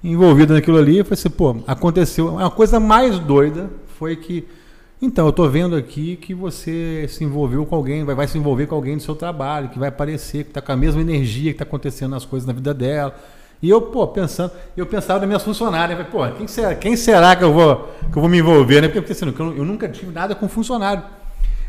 envolvido 0.02 0.54
naquilo 0.54 0.78
ali, 0.78 0.98
eu 0.98 1.04
falei 1.04 1.18
assim, 1.18 1.28
pô, 1.30 1.56
aconteceu, 1.66 2.38
a 2.38 2.50
coisa 2.50 2.80
mais 2.80 3.18
doida 3.18 3.68
foi 3.98 4.16
que, 4.16 4.46
então, 5.00 5.26
eu 5.26 5.32
tô 5.32 5.48
vendo 5.48 5.76
aqui 5.76 6.16
que 6.16 6.34
você 6.34 7.06
se 7.08 7.24
envolveu 7.24 7.64
com 7.64 7.74
alguém, 7.74 8.04
vai, 8.04 8.14
vai 8.14 8.28
se 8.28 8.36
envolver 8.36 8.66
com 8.66 8.74
alguém 8.74 8.96
do 8.96 9.02
seu 9.02 9.14
trabalho, 9.14 9.68
que 9.68 9.78
vai 9.78 9.88
aparecer, 9.88 10.44
que 10.44 10.50
tá 10.50 10.60
com 10.60 10.72
a 10.72 10.76
mesma 10.76 11.00
energia 11.00 11.52
que 11.52 11.58
tá 11.58 11.64
acontecendo 11.64 12.10
nas 12.10 12.24
coisas 12.24 12.46
na 12.46 12.52
vida 12.52 12.74
dela, 12.74 13.14
e 13.62 13.68
eu, 13.68 13.82
pô, 13.82 14.06
pensando, 14.08 14.52
eu 14.76 14.86
pensava 14.86 15.20
nas 15.20 15.28
minhas 15.28 15.42
funcionárias, 15.42 15.98
eu 15.98 16.06
falei, 16.06 16.32
pô, 16.32 16.36
quem 16.36 16.46
será, 16.46 16.74
quem 16.74 16.96
será 16.96 17.36
que 17.36 17.44
eu 17.44 17.52
vou, 17.52 17.88
que 18.10 18.16
eu 18.16 18.20
vou 18.22 18.28
me 18.28 18.38
envolver, 18.38 18.80
né, 18.80 18.88
porque, 18.88 19.00
porque 19.00 19.12
assim, 19.12 19.26
eu, 19.26 19.56
eu 19.56 19.64
nunca 19.64 19.88
tive 19.88 20.12
nada 20.12 20.34
com 20.34 20.48
funcionário, 20.48 21.02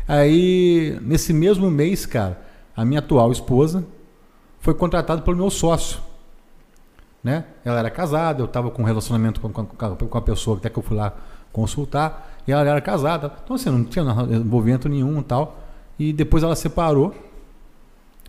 Aí, 0.06 0.98
nesse 1.00 1.32
mesmo 1.32 1.70
mês, 1.70 2.06
cara, 2.06 2.40
a 2.76 2.84
minha 2.84 2.98
atual 2.98 3.30
esposa 3.30 3.84
foi 4.60 4.74
contratada 4.74 5.22
pelo 5.22 5.36
meu 5.36 5.50
sócio. 5.50 6.00
Né? 7.22 7.44
Ela 7.64 7.78
era 7.78 7.90
casada, 7.90 8.42
eu 8.42 8.46
estava 8.46 8.70
com 8.70 8.82
um 8.82 8.84
relacionamento 8.84 9.40
com, 9.40 9.52
com, 9.52 9.64
com 9.64 10.18
a 10.18 10.22
pessoa 10.22 10.56
até 10.56 10.68
que 10.68 10.78
eu 10.78 10.82
fui 10.82 10.96
lá 10.96 11.14
consultar, 11.52 12.31
e 12.46 12.52
ela 12.52 12.68
era 12.68 12.80
casada. 12.80 13.32
Então, 13.44 13.56
assim, 13.56 13.70
não 13.70 13.84
tinha 13.84 14.04
envolvimento 14.30 14.88
nenhum 14.88 15.20
e 15.20 15.22
tal. 15.22 15.58
E 15.98 16.12
depois 16.12 16.42
ela 16.42 16.56
separou, 16.56 17.14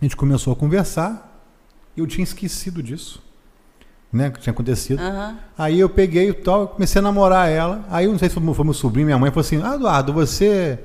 a 0.00 0.04
gente 0.04 0.16
começou 0.16 0.52
a 0.52 0.56
conversar, 0.56 1.32
e 1.96 2.00
eu 2.00 2.06
tinha 2.06 2.22
esquecido 2.22 2.82
disso, 2.82 3.22
né? 4.12 4.30
Que 4.30 4.40
tinha 4.40 4.52
acontecido. 4.52 5.00
Aham. 5.00 5.38
Aí 5.56 5.80
eu 5.80 5.88
peguei 5.88 6.28
e 6.28 6.32
tal, 6.32 6.68
comecei 6.68 6.98
a 6.98 7.02
namorar 7.02 7.50
ela. 7.50 7.84
Aí 7.90 8.06
eu 8.06 8.12
não 8.12 8.18
sei 8.18 8.28
se 8.28 8.34
foi 8.34 8.42
meu, 8.42 8.54
foi 8.54 8.64
meu 8.64 8.74
sobrinho, 8.74 9.06
minha 9.06 9.18
mãe 9.18 9.30
falou 9.30 9.40
assim: 9.40 9.60
Ah, 9.62 9.74
Eduardo, 9.74 10.12
você. 10.12 10.78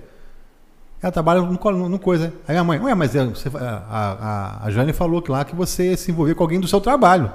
Ela 1.02 1.12
trabalha 1.12 1.42
no, 1.42 1.54
no, 1.54 1.90
no 1.90 2.00
coisa. 2.00 2.34
Aí 2.48 2.58
a 2.58 2.64
mãe, 2.64 2.78
ué, 2.80 2.94
mas 2.94 3.16
é, 3.16 3.26
você, 3.26 3.50
a, 3.56 4.60
a, 4.60 4.66
a 4.66 4.72
Jane 4.72 4.92
falou 4.92 5.22
que 5.22 5.32
lá 5.32 5.46
que 5.46 5.56
você 5.56 5.96
se 5.96 6.12
envolveu 6.12 6.36
com 6.36 6.44
alguém 6.44 6.60
do 6.60 6.68
seu 6.68 6.82
trabalho. 6.82 7.32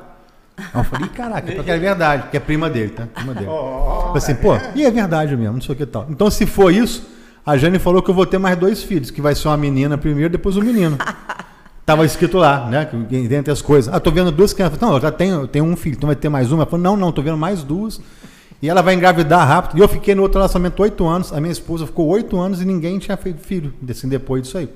Aí 0.56 0.66
eu 0.74 0.84
falei, 0.84 1.08
caraca, 1.08 1.52
porque 1.52 1.70
é 1.70 1.78
verdade, 1.78 2.22
porque 2.22 2.36
é 2.36 2.40
prima 2.40 2.70
dele, 2.70 2.90
tá? 2.90 3.06
Prima 3.12 3.34
dele. 3.34 3.46
Falei 3.46 4.16
assim, 4.16 4.34
pô, 4.36 4.56
e 4.74 4.84
é 4.84 4.90
verdade 4.90 5.36
mesmo, 5.36 5.54
não 5.54 5.60
sei 5.60 5.74
o 5.74 5.78
que 5.78 5.86
tal. 5.86 6.06
Então, 6.08 6.30
se 6.30 6.46
for 6.46 6.72
isso, 6.72 7.08
a 7.44 7.56
Jane 7.56 7.78
falou 7.78 8.02
que 8.02 8.10
eu 8.10 8.14
vou 8.14 8.24
ter 8.24 8.38
mais 8.38 8.56
dois 8.56 8.82
filhos, 8.82 9.10
que 9.10 9.20
vai 9.20 9.34
ser 9.34 9.48
uma 9.48 9.56
menina 9.56 9.98
primeiro, 9.98 10.30
depois 10.30 10.56
um 10.56 10.62
menino. 10.62 10.96
Tava 11.84 12.06
escrito 12.06 12.38
lá, 12.38 12.66
né? 12.66 12.88
Dentre 13.28 13.52
as 13.52 13.60
coisas. 13.60 13.92
Ah, 13.92 14.00
tô 14.00 14.10
vendo 14.10 14.32
duas 14.32 14.54
crianças. 14.54 14.80
Não, 14.80 14.94
eu 14.94 15.00
já 15.00 15.12
tenho, 15.12 15.42
eu 15.42 15.48
tenho 15.48 15.66
um 15.66 15.76
filho, 15.76 15.96
então 15.96 16.06
vai 16.06 16.16
ter 16.16 16.30
mais 16.30 16.50
uma. 16.50 16.62
Ela 16.62 16.70
falou, 16.70 16.82
não, 16.82 16.96
não, 16.96 17.12
tô 17.12 17.20
vendo 17.20 17.36
mais 17.36 17.62
duas. 17.62 18.00
E 18.62 18.70
ela 18.70 18.80
vai 18.80 18.94
engravidar 18.94 19.46
rápido. 19.46 19.76
E 19.76 19.82
eu 19.82 19.88
fiquei 19.88 20.14
no 20.14 20.22
outro 20.22 20.38
relacionamento 20.38 20.80
oito 20.82 21.06
anos. 21.06 21.30
A 21.30 21.40
minha 21.40 21.52
esposa 21.52 21.84
ficou 21.84 22.06
oito 22.06 22.40
anos 22.40 22.62
e 22.62 22.64
ninguém 22.64 22.98
tinha 22.98 23.18
feito 23.18 23.40
filho 23.40 23.74
assim, 23.90 24.08
depois 24.08 24.42
disso 24.42 24.56
aí. 24.56 24.70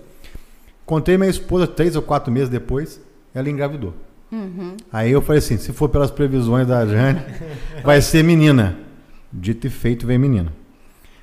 Contei 0.84 1.16
minha 1.16 1.30
esposa 1.30 1.66
três 1.66 1.96
ou 1.96 2.02
quatro 2.02 2.30
meses 2.30 2.50
depois, 2.50 3.00
ela 3.34 3.48
engravidou. 3.48 3.94
Aí 4.92 5.10
eu 5.10 5.22
falei 5.22 5.38
assim: 5.38 5.56
se 5.56 5.72
for 5.72 5.88
pelas 5.88 6.10
previsões 6.10 6.66
da 6.66 6.84
Jane, 6.86 7.20
vai 7.82 8.00
ser 8.00 8.22
menina. 8.22 8.76
Dito 9.32 9.66
e 9.66 9.70
feito, 9.70 10.06
vem 10.06 10.18
menina. 10.18 10.52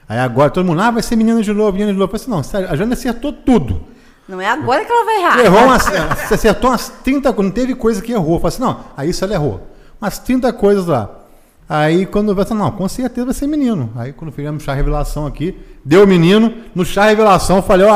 Aí 0.08 0.20
agora 0.20 0.50
todo 0.52 0.66
mundo, 0.66 0.82
ah, 0.82 0.92
vai 0.92 1.02
ser 1.02 1.16
menina 1.16 1.42
de 1.42 1.52
novo, 1.52 1.72
menina 1.74 1.92
de 1.92 1.98
novo. 1.98 2.14
Eu 2.14 2.20
falei 2.20 2.24
assim: 2.24 2.32
não, 2.32 2.44
sério, 2.44 2.70
a 2.72 2.76
Jane 2.76 2.94
acertou 2.94 3.34
tudo. 3.34 3.82
Não 4.28 4.42
é 4.42 4.48
agora 4.48 4.84
que 4.84 4.92
ela 4.92 5.06
vai 5.06 5.22
errar. 5.22 5.40
Errou 5.40 5.64
umas, 5.66 5.84
você 5.84 6.34
acertou 6.34 6.72
umas 6.72 6.90
30 7.04 7.32
coisas, 7.32 7.46
não 7.46 7.52
teve 7.52 7.76
coisa 7.76 8.02
que 8.02 8.12
errou. 8.12 8.36
Eu 8.36 8.40
falei 8.40 8.56
assim, 8.56 8.62
não, 8.62 8.80
aí 8.98 9.10
isso 9.10 9.24
ela 9.24 9.34
errou. 9.34 9.68
Umas 10.02 10.18
30 10.20 10.52
coisas 10.54 10.88
lá. 10.88 11.25
Aí 11.68 12.06
quando 12.06 12.30
eu 12.30 12.36
falei 12.36 12.46
assim, 12.46 12.60
não, 12.64 12.72
com 12.72 12.88
certeza 12.88 13.26
vai 13.26 13.34
ser 13.34 13.48
menino. 13.48 13.92
Aí 13.96 14.14
quando 14.14 14.32
fizemos 14.32 14.64
chá 14.64 14.74
revelação 14.74 15.26
aqui, 15.26 15.58
deu 15.84 16.06
menino. 16.06 16.54
No 16.76 16.86
chá 16.86 17.06
revelação 17.06 17.58
eu 17.58 17.64
falei, 17.64 17.88
ó, 17.88 17.96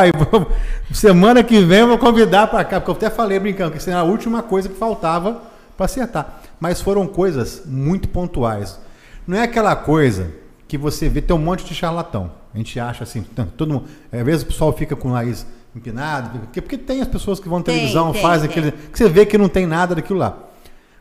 semana 0.92 1.44
que 1.44 1.62
vem 1.62 1.80
eu 1.80 1.88
vou 1.88 1.98
convidar 1.98 2.48
para 2.48 2.64
cá, 2.66 2.80
porque 2.80 2.90
eu 2.92 2.96
até 2.96 3.16
falei 3.16 3.40
brincando 3.40 3.72
que 3.72 3.78
isso 3.78 3.90
era 3.90 4.00
a 4.00 4.04
última 4.04 4.42
coisa 4.42 4.68
que 4.68 4.76
faltava 4.76 5.42
para 5.78 5.86
acertar. 5.86 6.42
Mas 6.60 6.82
foram 6.82 7.06
coisas 7.06 7.62
muito 7.66 8.10
pontuais. 8.10 8.80
Não 9.28 9.38
é 9.38 9.44
aquela 9.44 9.76
coisa 9.76 10.32
que 10.68 10.78
você 10.78 11.08
vê, 11.08 11.22
tem 11.22 11.36
um 11.36 11.40
monte 11.40 11.64
de 11.64 11.76
charlatão. 11.76 12.32
A 12.54 12.58
gente 12.58 12.80
acha 12.80 13.04
assim, 13.04 13.24
todo 13.56 13.74
mundo. 13.74 13.86
Às 14.12 14.24
vezes 14.24 14.42
o 14.42 14.48
pessoal 14.48 14.74
fica 14.74 14.96
com 14.96 15.10
o 15.10 15.12
nariz 15.12 15.46
empinado, 15.76 16.40
porque, 16.40 16.62
porque 16.62 16.78
tem 16.78 17.02
as 17.02 17.08
pessoas 17.08 17.40
que 17.40 17.48
vão 17.48 17.60
na 17.60 17.66
Tem, 17.66 17.76
televisão, 17.76 18.12
tem, 18.12 18.22
fazem 18.22 18.50
tem. 18.50 18.58
aquele. 18.58 18.72
que 18.72 18.98
você 18.98 19.08
vê 19.08 19.26
que 19.26 19.38
não 19.38 19.48
tem 19.48 19.68
nada 19.68 19.94
daquilo 19.94 20.18
lá. 20.18 20.36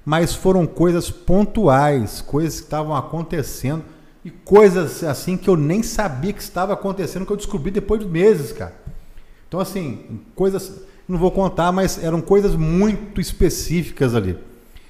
Mas 0.08 0.34
foram 0.34 0.66
coisas 0.66 1.10
pontuais, 1.10 2.22
coisas 2.22 2.60
que 2.60 2.64
estavam 2.64 2.96
acontecendo 2.96 3.84
e 4.24 4.30
coisas 4.30 5.04
assim 5.04 5.36
que 5.36 5.50
eu 5.50 5.54
nem 5.54 5.82
sabia 5.82 6.32
que 6.32 6.40
estava 6.40 6.72
acontecendo, 6.72 7.26
que 7.26 7.32
eu 7.32 7.36
descobri 7.36 7.70
depois 7.70 8.00
de 8.00 8.06
meses, 8.06 8.50
cara. 8.50 8.72
Então, 9.46 9.60
assim, 9.60 10.22
coisas. 10.34 10.80
Não 11.06 11.18
vou 11.18 11.30
contar, 11.30 11.70
mas 11.72 12.02
eram 12.02 12.22
coisas 12.22 12.54
muito 12.54 13.20
específicas 13.20 14.14
ali. 14.14 14.38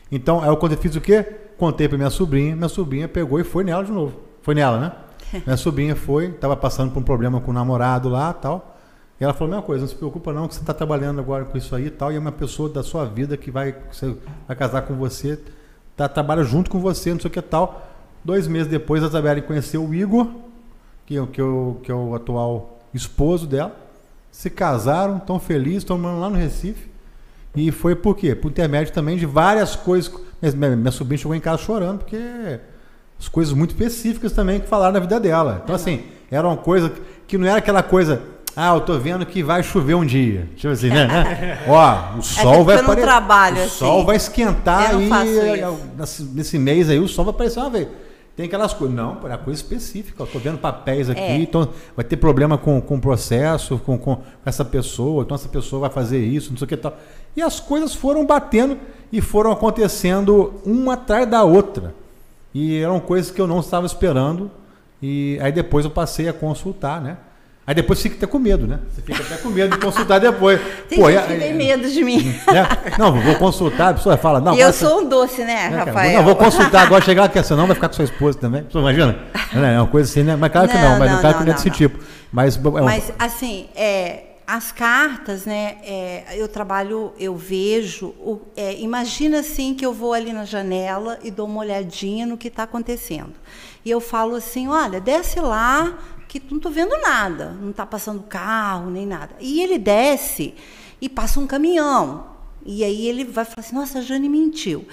Então, 0.08 0.40
aí 0.40 0.48
eu 0.48 0.76
fiz 0.76 0.94
o 0.94 1.00
quê? 1.00 1.26
Contei 1.56 1.88
para 1.88 1.98
minha 1.98 2.10
sobrinha, 2.10 2.54
minha 2.54 2.68
sobrinha 2.68 3.08
pegou 3.08 3.40
e 3.40 3.44
foi 3.44 3.64
nela 3.64 3.82
de 3.82 3.90
novo. 3.90 4.20
Foi 4.40 4.54
nela, 4.54 4.78
né? 4.78 4.92
minha 5.44 5.56
sobrinha 5.56 5.96
foi, 5.96 6.26
estava 6.26 6.56
passando 6.56 6.92
por 6.92 7.00
um 7.00 7.04
problema 7.04 7.40
com 7.40 7.50
o 7.50 7.54
namorado 7.54 8.08
lá 8.08 8.32
tal. 8.32 8.77
E 9.20 9.24
ela 9.24 9.32
falou 9.32 9.48
a 9.48 9.56
mesma 9.56 9.66
coisa, 9.66 9.80
não 9.82 9.88
se 9.88 9.94
preocupa 9.96 10.32
não, 10.32 10.46
que 10.46 10.54
você 10.54 10.60
está 10.60 10.72
trabalhando 10.72 11.18
agora 11.20 11.44
com 11.44 11.58
isso 11.58 11.74
aí 11.74 11.86
e 11.86 11.90
tal, 11.90 12.12
e 12.12 12.16
é 12.16 12.18
uma 12.18 12.30
pessoa 12.32 12.68
da 12.68 12.82
sua 12.84 13.04
vida 13.04 13.36
que 13.36 13.50
vai, 13.50 13.72
que 13.72 14.16
vai 14.46 14.56
casar 14.56 14.82
com 14.82 14.94
você, 14.94 15.38
tá, 15.96 16.08
trabalha 16.08 16.44
junto 16.44 16.70
com 16.70 16.78
você, 16.78 17.12
não 17.12 17.18
sei 17.20 17.28
o 17.28 17.32
que 17.32 17.42
tal. 17.42 17.88
Dois 18.24 18.46
meses 18.46 18.68
depois, 18.68 19.02
a 19.02 19.06
Isabelle 19.08 19.42
conheceu 19.42 19.84
o 19.84 19.92
Igor, 19.94 20.28
que, 21.04 21.16
é 21.16 21.20
o- 21.20 21.26
que, 21.26 21.40
é 21.40 21.44
o- 21.44 21.76
que 21.82 21.90
é 21.90 21.94
o 21.94 22.14
atual 22.14 22.78
esposo 22.94 23.46
dela. 23.46 23.74
Se 24.30 24.48
casaram, 24.50 25.16
estão 25.16 25.40
felizes, 25.40 25.78
estão 25.78 25.98
morando 25.98 26.20
lá 26.20 26.30
no 26.30 26.36
Recife. 26.36 26.88
E 27.56 27.72
foi 27.72 27.96
por 27.96 28.14
quê? 28.14 28.34
Por 28.36 28.50
intermédio 28.52 28.92
também 28.92 29.16
de 29.16 29.26
várias 29.26 29.74
coisas. 29.74 30.12
Minha, 30.40 30.54
minha- 30.54 30.76
minha 30.76 30.92
sobrinha 30.92 31.18
chegou 31.18 31.34
em 31.34 31.40
casa 31.40 31.60
chorando, 31.62 31.98
porque 32.00 32.60
as 33.18 33.26
coisas 33.26 33.52
muito 33.52 33.70
específicas 33.70 34.30
também 34.32 34.60
que 34.60 34.68
falaram 34.68 34.92
na 34.92 35.00
vida 35.00 35.18
dela. 35.18 35.60
Então, 35.64 35.74
assim, 35.74 36.04
era 36.30 36.46
uma 36.46 36.56
coisa 36.56 36.92
que 37.26 37.36
não 37.36 37.46
era 37.48 37.58
aquela 37.58 37.82
coisa. 37.82 38.22
Ah, 38.56 38.74
eu 38.74 38.80
tô 38.80 38.98
vendo 38.98 39.24
que 39.24 39.42
vai 39.42 39.62
chover 39.62 39.94
um 39.94 40.04
dia. 40.04 40.48
Tipo 40.56 40.72
assim, 40.72 40.88
né? 40.88 41.06
né? 41.06 41.58
Ó, 41.68 42.18
o 42.18 42.22
sol 42.22 42.58
que 42.58 42.62
vai 42.64 42.74
eu 42.78 42.82
não 42.82 42.90
apare- 42.90 43.02
trabalho 43.02 43.56
O 43.58 43.60
assim. 43.60 43.68
sol 43.70 44.04
vai 44.04 44.16
esquentar 44.16 45.00
e 45.00 45.04
isso. 45.08 45.78
nesse, 45.96 46.22
nesse 46.24 46.58
mês 46.58 46.90
aí 46.90 46.98
o 46.98 47.06
sol 47.06 47.24
vai 47.24 47.34
aparecer 47.34 47.60
uma 47.60 47.70
vez. 47.70 47.86
Tem 48.36 48.46
aquelas 48.46 48.72
coisas. 48.72 48.96
Não, 48.96 49.18
é 49.28 49.36
coisa 49.36 49.60
específica. 49.60 50.22
Eu 50.22 50.26
tô 50.26 50.38
vendo 50.38 50.58
papéis 50.58 51.08
aqui, 51.10 51.20
É. 51.20 51.36
então 51.38 51.68
vai 51.96 52.04
ter 52.04 52.16
problema 52.16 52.56
com, 52.58 52.80
com 52.80 52.96
o 52.96 53.00
processo, 53.00 53.78
com, 53.78 53.96
com 53.98 54.18
essa 54.44 54.64
pessoa, 54.64 55.22
então 55.24 55.34
essa 55.34 55.48
pessoa 55.48 55.80
vai 55.80 55.90
fazer 55.90 56.18
isso, 56.24 56.50
não 56.50 56.58
sei 56.58 56.64
o 56.64 56.68
que 56.68 56.76
tal. 56.76 56.96
E 57.36 57.42
as 57.42 57.60
coisas 57.60 57.94
foram 57.94 58.24
batendo 58.26 58.76
e 59.12 59.20
foram 59.20 59.50
acontecendo 59.52 60.54
uma 60.64 60.94
atrás 60.94 61.28
da 61.28 61.42
outra. 61.44 61.94
E 62.54 62.78
eram 62.78 62.98
coisas 63.00 63.30
que 63.30 63.40
eu 63.40 63.46
não 63.46 63.60
estava 63.60 63.86
esperando. 63.86 64.50
E 65.02 65.38
aí 65.40 65.52
depois 65.52 65.84
eu 65.84 65.90
passei 65.90 66.28
a 66.28 66.32
consultar, 66.32 67.00
né? 67.00 67.16
Aí 67.68 67.74
depois 67.74 68.00
fica 68.00 68.16
até 68.16 68.26
com 68.26 68.38
medo, 68.38 68.66
né? 68.66 68.78
Você 68.90 69.02
fica 69.02 69.22
até 69.22 69.36
com 69.36 69.50
medo 69.50 69.76
de 69.76 69.84
consultar 69.84 70.18
depois. 70.18 70.58
Tem 70.88 70.98
Pô, 70.98 71.10
gente 71.10 71.22
e- 71.22 71.26
que 71.34 71.38
tem 71.38 71.52
medo 71.54 71.86
de 71.90 72.02
mim. 72.02 72.22
né? 72.50 72.66
Não, 72.98 73.12
vou 73.20 73.34
consultar, 73.34 73.90
a 73.90 73.94
pessoa 73.94 74.16
fala, 74.16 74.40
não, 74.40 74.54
e 74.54 74.60
eu 74.60 74.72
sou 74.72 75.02
um 75.02 75.08
doce, 75.08 75.42
né, 75.44 75.68
né? 75.68 75.76
Rafael? 75.84 76.14
Não, 76.16 76.24
vou 76.24 76.34
consultar 76.34 76.86
agora, 76.86 77.04
chegar 77.04 77.24
aqui, 77.24 77.42
senão 77.42 77.66
vai 77.66 77.74
ficar 77.74 77.88
com 77.88 77.94
sua 77.94 78.06
esposa 78.06 78.38
também. 78.38 78.64
Você 78.72 78.78
imagina? 78.78 79.18
É 79.54 79.78
uma 79.78 79.86
coisa 79.86 80.10
assim, 80.10 80.22
né? 80.22 80.34
Mas 80.34 80.50
claro 80.50 80.66
que 80.66 80.74
não, 80.78 80.92
Não, 80.92 80.98
mas 80.98 81.08
não, 81.08 81.14
não, 81.16 81.20
claro 81.20 81.36
não, 81.36 81.42
que 81.44 81.44
não 81.50 81.52
é 81.52 81.56
não, 81.56 81.62
desse 81.62 81.68
não. 81.68 81.76
tipo. 81.76 82.02
Mas, 82.32 82.56
é 82.56 82.68
um- 82.68 82.84
Mas, 82.84 83.12
assim, 83.18 83.68
é, 83.76 84.22
as 84.46 84.72
cartas, 84.72 85.44
né? 85.44 85.76
é, 85.84 86.24
eu 86.38 86.48
trabalho, 86.48 87.12
eu 87.20 87.36
vejo. 87.36 88.06
o- 88.18 88.40
é, 88.56 88.78
imagina 88.80 89.40
assim 89.40 89.74
que 89.74 89.84
eu 89.84 89.92
vou 89.92 90.14
ali 90.14 90.32
na 90.32 90.46
janela 90.46 91.18
e 91.22 91.30
dou 91.30 91.46
uma 91.46 91.60
olhadinha 91.60 92.24
no 92.24 92.38
que 92.38 92.48
está 92.48 92.62
acontecendo. 92.62 93.34
E 93.84 93.90
eu 93.90 94.00
falo 94.00 94.36
assim: 94.36 94.68
olha, 94.68 94.98
desce 95.02 95.38
lá, 95.38 95.92
que 96.28 96.42
não 96.50 96.58
estou 96.58 96.70
vendo 96.70 96.96
nada, 97.00 97.56
não 97.60 97.70
está 97.70 97.86
passando 97.86 98.22
carro 98.22 98.90
nem 98.90 99.06
nada. 99.06 99.34
E 99.40 99.62
ele 99.62 99.78
desce 99.78 100.54
e 101.00 101.08
passa 101.08 101.40
um 101.40 101.46
caminhão. 101.46 102.38
E 102.70 102.84
aí 102.84 103.06
ele 103.06 103.24
vai 103.24 103.46
falar 103.46 103.60
assim, 103.60 103.74
nossa, 103.74 103.98
a 103.98 104.02
Jane 104.02 104.28
mentiu. 104.28 104.86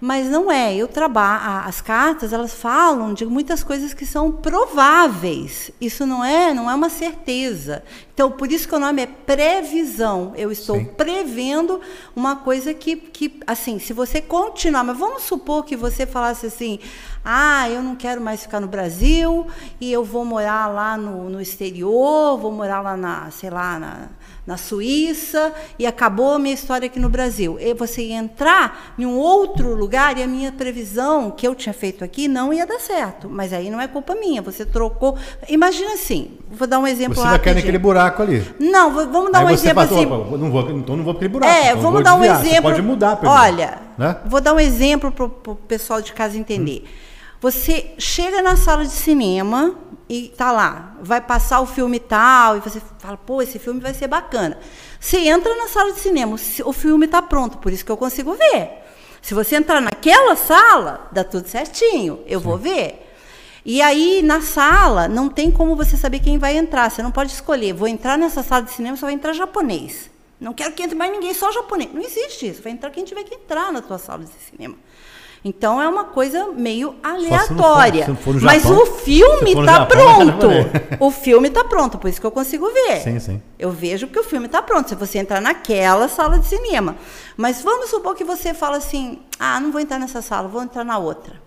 Mas 0.00 0.26
não 0.26 0.50
é, 0.50 0.74
eu 0.74 0.88
trabalho, 0.88 1.68
as 1.68 1.80
cartas, 1.80 2.32
elas 2.32 2.52
falam 2.52 3.14
de 3.14 3.24
muitas 3.24 3.62
coisas 3.62 3.94
que 3.94 4.04
são 4.04 4.32
prováveis. 4.32 5.70
Isso 5.80 6.04
não 6.04 6.24
é, 6.24 6.52
não 6.52 6.68
é 6.68 6.74
uma 6.74 6.88
certeza. 6.88 7.84
Então, 8.12 8.30
por 8.30 8.50
isso 8.50 8.66
que 8.66 8.74
o 8.74 8.78
nome 8.78 9.02
é 9.02 9.06
previsão. 9.06 10.32
Eu 10.36 10.50
estou 10.50 10.76
Sim. 10.76 10.84
prevendo 10.84 11.80
uma 12.16 12.36
coisa 12.36 12.74
que, 12.74 12.96
que, 12.96 13.38
assim, 13.46 13.78
se 13.78 13.92
você 13.92 14.20
continuar, 14.20 14.82
mas 14.82 14.98
vamos 14.98 15.22
supor 15.22 15.64
que 15.64 15.76
você 15.76 16.04
falasse 16.04 16.46
assim, 16.46 16.80
ah, 17.24 17.68
eu 17.70 17.82
não 17.82 17.94
quero 17.94 18.20
mais 18.20 18.42
ficar 18.42 18.58
no 18.58 18.66
Brasil 18.66 19.46
e 19.80 19.92
eu 19.92 20.04
vou 20.04 20.24
morar 20.24 20.66
lá 20.66 20.96
no, 20.96 21.30
no 21.30 21.40
exterior, 21.40 22.36
vou 22.36 22.50
morar 22.50 22.80
lá 22.80 22.96
na, 22.96 23.30
sei 23.30 23.48
lá, 23.48 23.78
na, 23.78 24.08
na 24.44 24.56
Suíça 24.56 25.52
e 25.78 25.86
acabou 25.86 26.34
a 26.34 26.38
minha 26.38 26.54
história 26.54 26.86
aqui 26.86 26.98
no 26.98 27.08
Brasil. 27.08 27.58
E 27.60 27.72
você 27.74 28.02
ia 28.02 28.16
entrar 28.16 28.92
em 28.98 29.06
um 29.06 29.16
outro 29.16 29.72
lugar 29.72 30.18
e 30.18 30.22
a 30.22 30.26
minha 30.26 30.50
previsão 30.50 31.30
que 31.30 31.46
eu 31.46 31.54
tinha 31.54 31.72
feito 31.72 32.02
aqui 32.02 32.26
não 32.26 32.52
ia 32.52 32.66
dar 32.66 32.80
certo. 32.80 33.28
Mas 33.30 33.52
aí 33.52 33.70
não 33.70 33.80
é 33.80 33.86
culpa 33.86 34.16
minha, 34.16 34.42
você 34.42 34.66
trocou. 34.66 35.16
Imagina 35.48 35.94
assim, 35.94 36.32
vou 36.50 36.66
dar 36.66 36.80
um 36.80 36.86
exemplo 36.88 37.14
Você 37.14 37.22
vai 37.22 37.38
cair 37.38 37.54
naquele 37.54 37.78
buraco 37.78 38.20
ali. 38.20 38.44
Não, 38.58 38.92
vamos 38.92 39.30
dar 39.30 39.40
Aí 39.40 39.44
um 39.46 39.50
exemplo 39.50 39.86
fala, 39.86 40.00
assim. 40.00 40.12
"Opa, 40.12 40.36
não 40.36 40.50
vou, 40.50 40.70
então 40.70 40.96
não 40.96 41.04
vou 41.04 41.14
para 41.14 41.26
aquele 41.26 41.32
buraco. 41.32 41.52
É, 41.52 41.70
então 41.70 41.82
vamos 41.82 42.02
dar 42.02 42.14
um 42.14 42.20
desviar." 42.20 42.40
Você 42.40 42.46
exemplo. 42.48 42.70
pode 42.70 42.82
mudar, 42.82 43.20
Olha, 43.22 43.62
exemplo, 43.62 43.80
né? 43.96 44.16
vou 44.26 44.40
dar 44.40 44.54
um 44.54 44.60
exemplo 44.60 45.12
para 45.12 45.24
o 45.24 45.54
pessoal 45.54 46.02
de 46.02 46.12
casa 46.12 46.36
entender. 46.36 46.84
Você 47.42 47.92
chega 47.98 48.40
na 48.40 48.54
sala 48.54 48.84
de 48.84 48.92
cinema 48.92 49.74
e 50.08 50.28
tá 50.28 50.52
lá, 50.52 50.96
vai 51.02 51.20
passar 51.20 51.60
o 51.60 51.66
filme 51.66 51.98
tal, 51.98 52.56
e 52.56 52.60
você 52.60 52.80
fala, 53.00 53.16
pô, 53.16 53.42
esse 53.42 53.58
filme 53.58 53.80
vai 53.80 53.92
ser 53.92 54.06
bacana. 54.06 54.56
Você 55.00 55.18
entra 55.18 55.52
na 55.56 55.66
sala 55.66 55.90
de 55.90 55.98
cinema, 55.98 56.36
o 56.64 56.72
filme 56.72 57.06
está 57.06 57.20
pronto, 57.20 57.58
por 57.58 57.72
isso 57.72 57.84
que 57.84 57.90
eu 57.90 57.96
consigo 57.96 58.32
ver. 58.34 58.70
Se 59.20 59.34
você 59.34 59.56
entrar 59.56 59.80
naquela 59.80 60.36
sala, 60.36 61.08
dá 61.10 61.24
tudo 61.24 61.48
certinho, 61.48 62.22
eu 62.28 62.38
vou 62.38 62.56
ver. 62.56 63.10
E 63.64 63.82
aí, 63.82 64.22
na 64.22 64.40
sala, 64.40 65.08
não 65.08 65.28
tem 65.28 65.50
como 65.50 65.74
você 65.74 65.96
saber 65.96 66.20
quem 66.20 66.38
vai 66.38 66.56
entrar. 66.56 66.90
Você 66.90 67.02
não 67.02 67.12
pode 67.12 67.32
escolher. 67.32 67.72
Vou 67.72 67.86
entrar 67.86 68.18
nessa 68.18 68.42
sala 68.42 68.62
de 68.62 68.72
cinema, 68.72 68.96
só 68.96 69.06
vai 69.06 69.14
entrar 69.14 69.32
japonês. 69.32 70.10
Não 70.40 70.52
quero 70.52 70.74
que 70.74 70.82
entre 70.82 70.96
mais 70.96 71.12
ninguém, 71.12 71.32
só 71.32 71.52
japonês. 71.52 71.92
Não 71.94 72.02
existe 72.02 72.48
isso. 72.48 72.60
Vai 72.60 72.72
entrar 72.72 72.90
quem 72.90 73.04
tiver 73.04 73.22
que 73.22 73.36
entrar 73.36 73.72
na 73.72 73.80
tua 73.80 73.98
sala 73.98 74.24
de 74.24 74.32
cinema. 74.50 74.76
Então 75.44 75.82
é 75.82 75.88
uma 75.88 76.04
coisa 76.04 76.48
meio 76.54 76.92
for- 76.92 76.96
aleatória. 77.02 78.14
for 78.14 78.34
no 78.34 78.40
Mas 78.42 78.62
Japão. 78.62 78.82
o 78.82 78.86
filme 78.86 79.52
for 79.54 79.60
está 79.64 79.72
Japão, 79.78 80.38
pronto. 80.38 80.48
O 81.00 81.10
filme 81.10 81.48
está 81.48 81.64
pronto, 81.64 81.98
por 81.98 82.08
isso 82.08 82.20
que 82.20 82.26
eu 82.26 82.30
consigo 82.30 82.70
ver. 82.70 83.00
Sim, 83.00 83.18
sim. 83.18 83.42
Eu 83.58 83.72
vejo 83.72 84.06
que 84.06 84.18
o 84.20 84.22
filme 84.24 84.46
está 84.46 84.62
pronto. 84.62 84.88
Se 84.88 84.94
você 84.94 85.18
entrar 85.18 85.40
naquela 85.40 86.08
sala 86.08 86.38
de 86.38 86.46
cinema. 86.46 86.94
Mas 87.36 87.60
vamos 87.60 87.90
supor 87.90 88.14
que 88.14 88.22
você 88.22 88.54
fala 88.54 88.76
assim: 88.76 89.18
ah, 89.36 89.58
não 89.58 89.72
vou 89.72 89.80
entrar 89.80 89.98
nessa 89.98 90.22
sala, 90.22 90.46
vou 90.46 90.62
entrar 90.62 90.84
na 90.84 90.96
outra. 90.98 91.41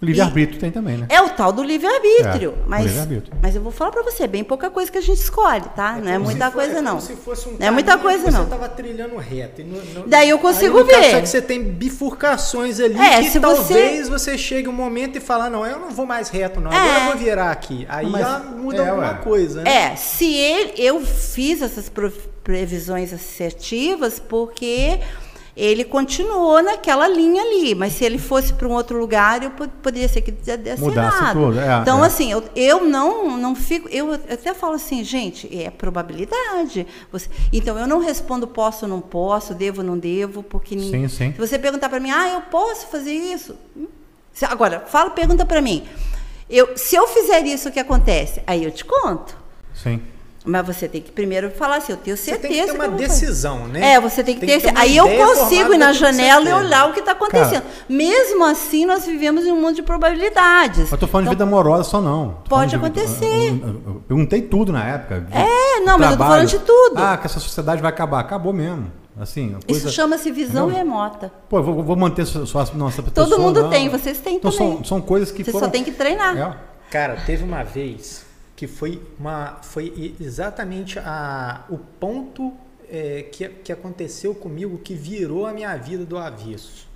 O 0.00 0.04
livre-arbítrio 0.04 0.60
tem 0.60 0.70
também, 0.70 0.96
né? 0.96 1.06
É 1.08 1.20
o 1.20 1.30
tal 1.30 1.50
do 1.50 1.60
livre-arbítrio. 1.60 2.54
É, 2.56 2.68
mas, 2.68 2.84
livre-arbítrio. 2.84 3.36
mas 3.42 3.56
eu 3.56 3.60
vou 3.62 3.72
falar 3.72 3.90
para 3.90 4.02
você, 4.04 4.22
é 4.22 4.26
bem 4.28 4.44
pouca 4.44 4.70
coisa 4.70 4.92
que 4.92 4.96
a 4.98 5.00
gente 5.00 5.18
escolhe, 5.20 5.64
tá? 5.74 5.96
não 6.00 6.08
é 6.08 6.16
muita 6.18 6.46
for- 6.46 6.52
coisa, 6.52 6.74
como 6.74 6.84
não. 6.84 7.00
se 7.00 7.16
fosse 7.16 7.48
um 7.48 7.56
não 7.58 7.66
é 7.66 7.70
muita 7.72 7.98
coisa, 7.98 8.24
que 8.26 8.30
não. 8.30 8.38
Você 8.38 8.44
estava 8.44 8.68
trilhando 8.68 9.16
reto. 9.16 9.60
e 9.60 9.64
no- 9.64 9.82
no- 10.00 10.06
Daí 10.06 10.28
eu 10.30 10.38
consigo 10.38 10.78
aí 10.78 10.84
no 10.84 10.88
caso, 10.88 11.02
ver. 11.02 11.10
Só 11.10 11.20
que 11.20 11.26
você 11.28 11.42
tem 11.42 11.64
bifurcações 11.64 12.78
ali 12.78 12.96
É, 12.96 13.22
que 13.22 13.30
se 13.30 13.40
talvez 13.40 14.08
você... 14.08 14.38
chegue 14.38 14.68
um 14.68 14.72
momento 14.72 15.18
e 15.18 15.20
fala, 15.20 15.50
não, 15.50 15.66
eu 15.66 15.80
não 15.80 15.90
vou 15.90 16.06
mais 16.06 16.28
reto, 16.28 16.60
não. 16.60 16.72
É. 16.72 16.76
Agora 16.76 16.98
eu 17.00 17.04
vou 17.10 17.16
virar 17.16 17.50
aqui. 17.50 17.84
Aí 17.88 18.06
Mas- 18.08 18.44
muda 18.56 18.82
é, 18.84 18.88
alguma 18.90 19.08
ué. 19.08 19.18
coisa, 19.24 19.62
né? 19.62 19.70
É, 19.92 19.96
se 19.96 20.32
ele, 20.32 20.74
eu 20.76 21.00
fiz 21.00 21.60
essas 21.60 21.90
previsões 22.44 23.12
assertivas 23.12 24.18
porque 24.20 25.00
ele 25.60 25.82
continuou 25.84 26.62
naquela 26.62 27.08
linha 27.08 27.42
ali, 27.42 27.74
mas 27.74 27.94
se 27.94 28.04
ele 28.04 28.16
fosse 28.16 28.52
para 28.52 28.68
um 28.68 28.72
outro 28.72 28.96
lugar, 28.98 29.42
eu 29.42 29.50
po- 29.50 29.68
poderia 29.82 30.08
ser 30.08 30.20
que 30.20 30.30
desse 30.30 30.80
Mudasse 30.80 31.32
tudo, 31.32 31.58
é, 31.58 31.78
então, 31.82 32.04
é. 32.04 32.06
assim, 32.06 32.30
eu, 32.30 32.44
eu 32.54 32.84
não, 32.84 33.36
não 33.36 33.54
fico. 33.56 33.88
Eu 33.88 34.12
até 34.12 34.54
falo 34.54 34.74
assim, 34.74 35.02
gente, 35.02 35.48
é 35.52 35.68
probabilidade. 35.68 36.86
Você- 37.10 37.28
então, 37.52 37.76
eu 37.76 37.88
não 37.88 37.98
respondo 37.98 38.46
posso 38.46 38.84
ou 38.84 38.88
não 38.88 39.00
posso, 39.00 39.52
devo 39.52 39.80
ou 39.80 39.86
não 39.86 39.98
devo, 39.98 40.42
porque 40.44 40.78
Sim, 40.78 41.08
sim. 41.08 41.32
se 41.32 41.38
você 41.38 41.58
perguntar 41.58 41.88
para 41.88 41.98
mim, 41.98 42.10
ah, 42.10 42.28
eu 42.34 42.40
posso 42.42 42.86
fazer 42.86 43.12
isso? 43.12 43.56
Agora, 44.42 44.84
fala, 44.86 45.10
pergunta 45.10 45.44
para 45.44 45.60
mim. 45.60 45.84
Eu, 46.48 46.76
se 46.76 46.94
eu 46.94 47.06
fizer 47.08 47.44
isso, 47.46 47.68
o 47.68 47.72
que 47.72 47.80
acontece? 47.80 48.40
Aí 48.46 48.62
eu 48.64 48.70
te 48.70 48.84
conto. 48.84 49.36
Sim. 49.74 50.00
Mas 50.44 50.64
você 50.66 50.88
tem 50.88 51.02
que 51.02 51.10
primeiro 51.10 51.50
falar 51.50 51.76
assim, 51.76 51.92
eu 51.92 51.98
tenho 51.98 52.16
Você 52.16 52.30
certeza 52.30 52.48
tem 52.48 52.50
que 52.60 52.66
ter 52.66 52.72
que 52.72 52.78
uma 52.78 52.84
fazer. 52.90 53.08
decisão, 53.08 53.66
né? 53.66 53.92
É, 53.94 54.00
você 54.00 54.22
tem 54.24 54.38
que 54.38 54.46
ter. 54.46 54.70
uma 54.70 54.80
aí 54.80 54.96
eu 54.96 55.06
consigo 55.08 55.74
ir 55.74 55.78
na 55.78 55.88
que 55.88 55.94
você 55.94 55.98
janela 56.00 56.48
e 56.48 56.52
olhar 56.52 56.88
o 56.88 56.92
que 56.94 57.00
está 57.00 57.12
acontecendo. 57.12 57.64
Mesmo 57.88 58.44
assim, 58.44 58.86
nós 58.86 59.04
vivemos 59.04 59.44
em 59.44 59.52
um 59.52 59.60
mundo 59.60 59.74
de 59.74 59.82
probabilidades. 59.82 60.90
Eu 60.90 60.96
tô 60.98 61.06
falando 61.06 61.24
de 61.26 61.30
vida 61.30 61.44
Então, 61.44 61.58
amorosa 61.58 61.84
só 61.84 62.00
não. 62.00 62.36
Tô 62.44 62.50
Pode 62.50 62.70
de- 62.70 62.76
acontecer. 62.76 63.48
Eu, 63.62 63.68
eu- 63.68 63.82
eu 63.86 64.02
perguntei 64.06 64.42
tudo 64.42 64.72
na 64.72 64.84
época. 64.88 65.20
de 65.20 65.36
É, 65.36 65.80
não, 65.80 65.98
mas 65.98 66.12
eu 66.12 66.16
tô 66.16 66.16
trabalho. 66.16 66.18
falando 66.18 66.46
de 66.48 66.58
tudo. 66.60 66.94
Ah, 66.96 67.16
que 67.16 67.26
essa 67.26 67.40
sociedade 67.40 67.82
vai 67.82 67.90
acabar. 67.90 68.20
Acabou 68.20 68.52
mesmo. 68.52 68.90
Assim, 69.20 69.48
a 69.60 69.66
coisa... 69.66 69.86
Isso 69.86 69.90
chama-se 69.90 70.30
visão 70.30 70.66
Entendeu? 70.70 70.84
remota. 70.86 71.32
Pô, 71.48 71.58
eu 71.58 71.62
vou, 71.64 71.82
vou 71.82 71.96
manter 71.96 72.24
só, 72.24 72.46
só 72.46 72.60
a 72.60 72.66
nossa 72.74 73.02
Todo 73.02 73.12
pessoa, 73.12 73.38
mundo 73.40 73.62
não. 73.62 73.70
tem, 73.70 73.88
vocês 73.88 74.18
têm 74.18 74.36
então, 74.36 74.50
também. 74.52 74.74
São, 74.76 74.84
são 74.84 75.00
coisas 75.00 75.32
que 75.32 75.42
Você 75.44 75.50
foram... 75.50 75.66
só 75.66 75.70
tem 75.72 75.82
que 75.82 75.90
treinar. 75.90 76.38
É. 76.38 76.56
Cara, 76.90 77.16
teve 77.26 77.42
uma 77.42 77.64
vez 77.64 78.24
que 78.58 78.66
foi 78.66 79.00
uma 79.16 79.58
foi 79.62 80.16
exatamente 80.20 80.98
a, 80.98 81.64
o 81.70 81.78
ponto 81.78 82.52
é, 82.90 83.22
que, 83.30 83.48
que 83.48 83.70
aconteceu 83.72 84.34
comigo 84.34 84.78
que 84.78 84.94
virou 84.94 85.46
a 85.46 85.52
minha 85.52 85.76
vida 85.76 86.04
do 86.04 86.18
avesso. 86.18 86.88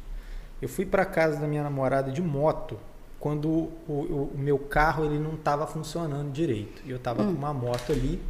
Eu 0.60 0.68
fui 0.68 0.84
para 0.84 1.04
casa 1.04 1.36
da 1.40 1.46
minha 1.46 1.62
namorada 1.62 2.10
de 2.10 2.20
moto 2.20 2.76
quando 3.20 3.48
o, 3.48 3.72
o- 3.88 4.30
o 4.34 4.38
meu 4.38 4.58
carro 4.58 5.04
ele 5.04 5.20
não 5.20 5.34
estava 5.34 5.64
funcionando 5.64 6.32
direito. 6.32 6.82
E 6.84 6.90
eu 6.90 6.96
estava 6.96 7.22
com 7.24 7.30
uma 7.30 7.54
moto 7.54 7.92
ali. 7.92 8.20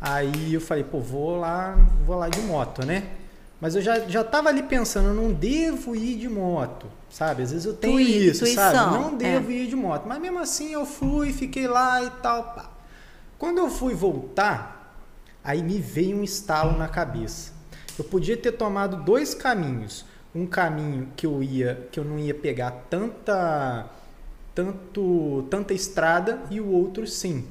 Aí 0.00 0.54
eu 0.54 0.60
falei, 0.60 0.84
pô, 0.84 1.00
vou 1.00 1.36
lá, 1.40 1.74
vou 2.06 2.16
lá 2.16 2.28
de 2.28 2.40
moto, 2.42 2.86
né? 2.86 3.08
Mas 3.62 3.76
eu 3.76 3.80
já, 3.80 4.00
já 4.08 4.24
tava 4.24 4.48
ali 4.48 4.60
pensando, 4.64 5.10
eu 5.10 5.14
não 5.14 5.32
devo 5.32 5.94
ir 5.94 6.18
de 6.18 6.28
moto, 6.28 6.88
sabe? 7.08 7.44
Às 7.44 7.52
vezes 7.52 7.64
eu 7.64 7.74
tenho 7.74 7.94
Tui- 7.94 8.02
isso, 8.26 8.44
sabe? 8.44 8.76
intuição, 8.76 8.90
Não 9.02 9.16
devo 9.16 9.52
é. 9.52 9.54
ir 9.54 9.68
de 9.68 9.76
moto. 9.76 10.02
Mas 10.04 10.20
mesmo 10.20 10.40
assim 10.40 10.72
eu 10.72 10.84
fui, 10.84 11.32
fiquei 11.32 11.68
lá 11.68 12.02
e 12.02 12.10
tal. 12.10 12.42
pá. 12.42 12.70
Quando 13.38 13.58
eu 13.58 13.70
fui 13.70 13.94
voltar, 13.94 14.96
aí 15.44 15.62
me 15.62 15.78
veio 15.78 16.16
um 16.16 16.24
estalo 16.24 16.76
na 16.76 16.88
cabeça. 16.88 17.52
Eu 17.96 18.04
podia 18.04 18.36
ter 18.36 18.50
tomado 18.50 18.96
dois 19.04 19.32
caminhos. 19.32 20.04
Um 20.34 20.44
caminho 20.44 21.10
que 21.14 21.24
eu 21.24 21.40
ia, 21.40 21.86
que 21.92 22.00
eu 22.00 22.04
não 22.04 22.18
ia 22.18 22.34
pegar 22.34 22.72
tanta 22.90 23.86
tanto 24.56 25.46
tanta 25.48 25.72
estrada 25.72 26.40
e 26.50 26.60
o 26.60 26.66
outro 26.68 27.06
sim. 27.06 27.46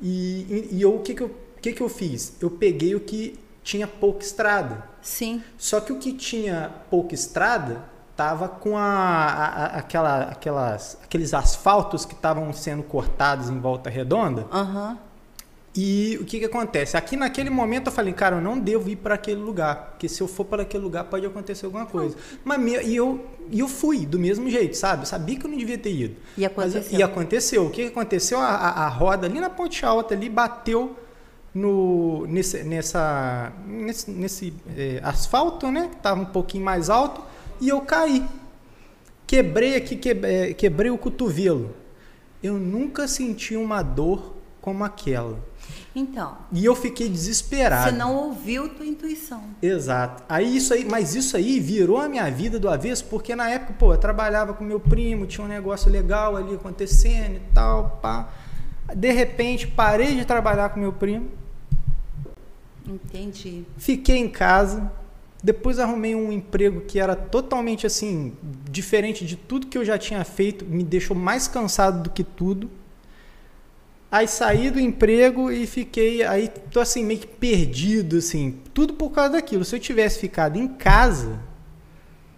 E, 0.00 0.68
e, 0.72 0.76
e 0.76 0.82
eu, 0.82 0.96
o 0.96 1.00
que 1.00 1.14
que 1.14 1.22
eu, 1.22 1.30
que 1.62 1.72
que 1.72 1.80
eu 1.82 1.88
fiz? 1.88 2.34
Eu 2.40 2.50
peguei 2.50 2.94
o 2.94 3.00
que 3.00 3.38
tinha 3.62 3.86
pouca 3.86 4.24
estrada. 4.24 4.84
Sim. 5.06 5.40
Só 5.56 5.80
que 5.80 5.92
o 5.92 5.98
que 5.98 6.12
tinha 6.12 6.70
pouca 6.90 7.14
estrada 7.14 7.80
tava 8.16 8.48
com 8.48 8.76
a, 8.76 8.82
a- 8.84 9.66
aquela, 9.78 10.22
aquelas, 10.24 10.98
aqueles 11.04 11.32
asfaltos 11.32 12.04
que 12.04 12.14
estavam 12.14 12.52
sendo 12.52 12.82
cortados 12.82 13.48
em 13.48 13.58
volta 13.60 13.88
redonda. 13.88 14.46
Aham. 14.52 14.98
E 15.78 16.16
o 16.22 16.24
que, 16.24 16.38
que 16.38 16.46
acontece? 16.46 16.96
Aqui 16.96 17.16
naquele 17.18 17.50
momento 17.50 17.88
eu 17.88 17.92
falei, 17.92 18.12
cara, 18.14 18.36
eu 18.36 18.40
não 18.40 18.58
devo 18.58 18.88
ir 18.88 18.96
para 18.96 19.14
aquele 19.14 19.40
lugar, 19.42 19.90
porque 19.90 20.08
se 20.08 20.22
eu 20.22 20.26
for 20.26 20.46
para 20.46 20.62
aquele 20.62 20.82
lugar 20.82 21.04
pode 21.04 21.26
acontecer 21.26 21.66
alguma 21.66 21.84
coisa. 21.84 22.16
Mas 22.42 22.58
me- 22.58 22.82
e 22.82 22.96
eu, 22.96 23.26
e 23.50 23.60
eu 23.60 23.68
fui 23.68 24.06
do 24.06 24.18
mesmo 24.18 24.48
jeito, 24.48 24.74
sabe? 24.74 25.02
Eu 25.02 25.06
sabia 25.06 25.38
que 25.38 25.44
eu 25.44 25.50
não 25.50 25.58
devia 25.58 25.76
ter 25.76 25.92
ido. 25.92 26.16
E 26.36 26.40
Mas- 26.40 26.74
aconteceu. 26.74 26.98
e 26.98 27.02
aconteceu. 27.02 27.66
O 27.66 27.70
que, 27.70 27.82
que 27.82 27.88
aconteceu? 27.88 28.40
A, 28.40 28.46
a- 28.54 28.84
a 28.86 28.88
roda 28.88 29.26
ali 29.26 29.38
na 29.38 29.50
ponte 29.50 29.84
alta 29.84 30.14
ali 30.14 30.30
bateu 30.30 30.96
no, 31.56 32.26
nesse, 32.26 32.62
nessa, 32.64 33.50
nesse, 33.66 34.10
nesse, 34.10 34.52
eh, 34.76 35.00
asfalto, 35.02 35.70
né? 35.70 35.88
Que 35.90 35.96
tava 35.96 36.20
um 36.20 36.26
pouquinho 36.26 36.62
mais 36.64 36.90
alto, 36.90 37.22
e 37.60 37.68
eu 37.70 37.80
caí. 37.80 38.22
Quebrei 39.26 39.74
aqui, 39.74 39.96
que- 39.96 40.10
eh, 40.22 40.52
quebrei 40.54 40.90
o 40.90 40.98
cotovelo. 40.98 41.74
Eu 42.42 42.54
nunca 42.58 43.08
senti 43.08 43.56
uma 43.56 43.82
dor 43.82 44.34
como 44.60 44.84
aquela. 44.84 45.38
Então, 45.94 46.36
E 46.52 46.62
eu 46.64 46.76
fiquei 46.76 47.08
desesperado. 47.08 47.90
você 47.90 47.96
não 47.96 48.14
ouviu 48.14 48.68
tua 48.68 48.84
intuição. 48.84 49.42
Exato. 49.62 50.22
Aí 50.28 50.54
isso 50.56 50.74
aí, 50.74 50.84
mas 50.84 51.14
isso 51.14 51.36
aí 51.36 51.58
virou 51.58 51.98
a 51.98 52.08
minha 52.08 52.30
vida 52.30 52.58
do 52.58 52.68
avesso, 52.68 53.06
porque 53.06 53.34
na 53.34 53.48
época, 53.48 53.72
pô, 53.78 53.94
eu 53.94 53.98
trabalhava 53.98 54.52
com 54.52 54.62
meu 54.62 54.78
primo, 54.78 55.26
tinha 55.26 55.44
um 55.44 55.48
negócio 55.48 55.90
legal 55.90 56.36
ali 56.36 56.54
acontecendo 56.54 57.36
e 57.36 57.42
tal, 57.54 57.98
pá. 58.02 58.28
De 58.94 59.10
repente, 59.10 59.66
parei 59.66 60.14
de 60.14 60.24
trabalhar 60.26 60.68
com 60.68 60.78
meu 60.78 60.92
primo, 60.92 61.28
Entendi. 62.88 63.64
fiquei 63.76 64.16
em 64.16 64.28
casa, 64.28 64.90
depois 65.42 65.78
arrumei 65.78 66.14
um 66.14 66.32
emprego 66.32 66.80
que 66.82 66.98
era 66.98 67.14
totalmente 67.14 67.86
assim, 67.86 68.32
diferente 68.70 69.24
de 69.24 69.36
tudo 69.36 69.66
que 69.66 69.78
eu 69.78 69.84
já 69.84 69.98
tinha 69.98 70.24
feito, 70.24 70.64
me 70.64 70.82
deixou 70.82 71.16
mais 71.16 71.46
cansado 71.46 72.02
do 72.02 72.10
que 72.10 72.24
tudo. 72.24 72.70
Aí 74.10 74.26
saí 74.26 74.70
do 74.70 74.80
emprego 74.80 75.50
e 75.50 75.66
fiquei, 75.66 76.22
aí 76.22 76.48
tô 76.70 76.80
assim 76.80 77.04
meio 77.04 77.20
que 77.20 77.26
perdido 77.26 78.16
assim, 78.16 78.58
tudo 78.72 78.94
por 78.94 79.10
causa 79.10 79.32
daquilo. 79.32 79.64
Se 79.64 79.74
eu 79.74 79.80
tivesse 79.80 80.18
ficado 80.18 80.56
em 80.56 80.68
casa, 80.68 81.38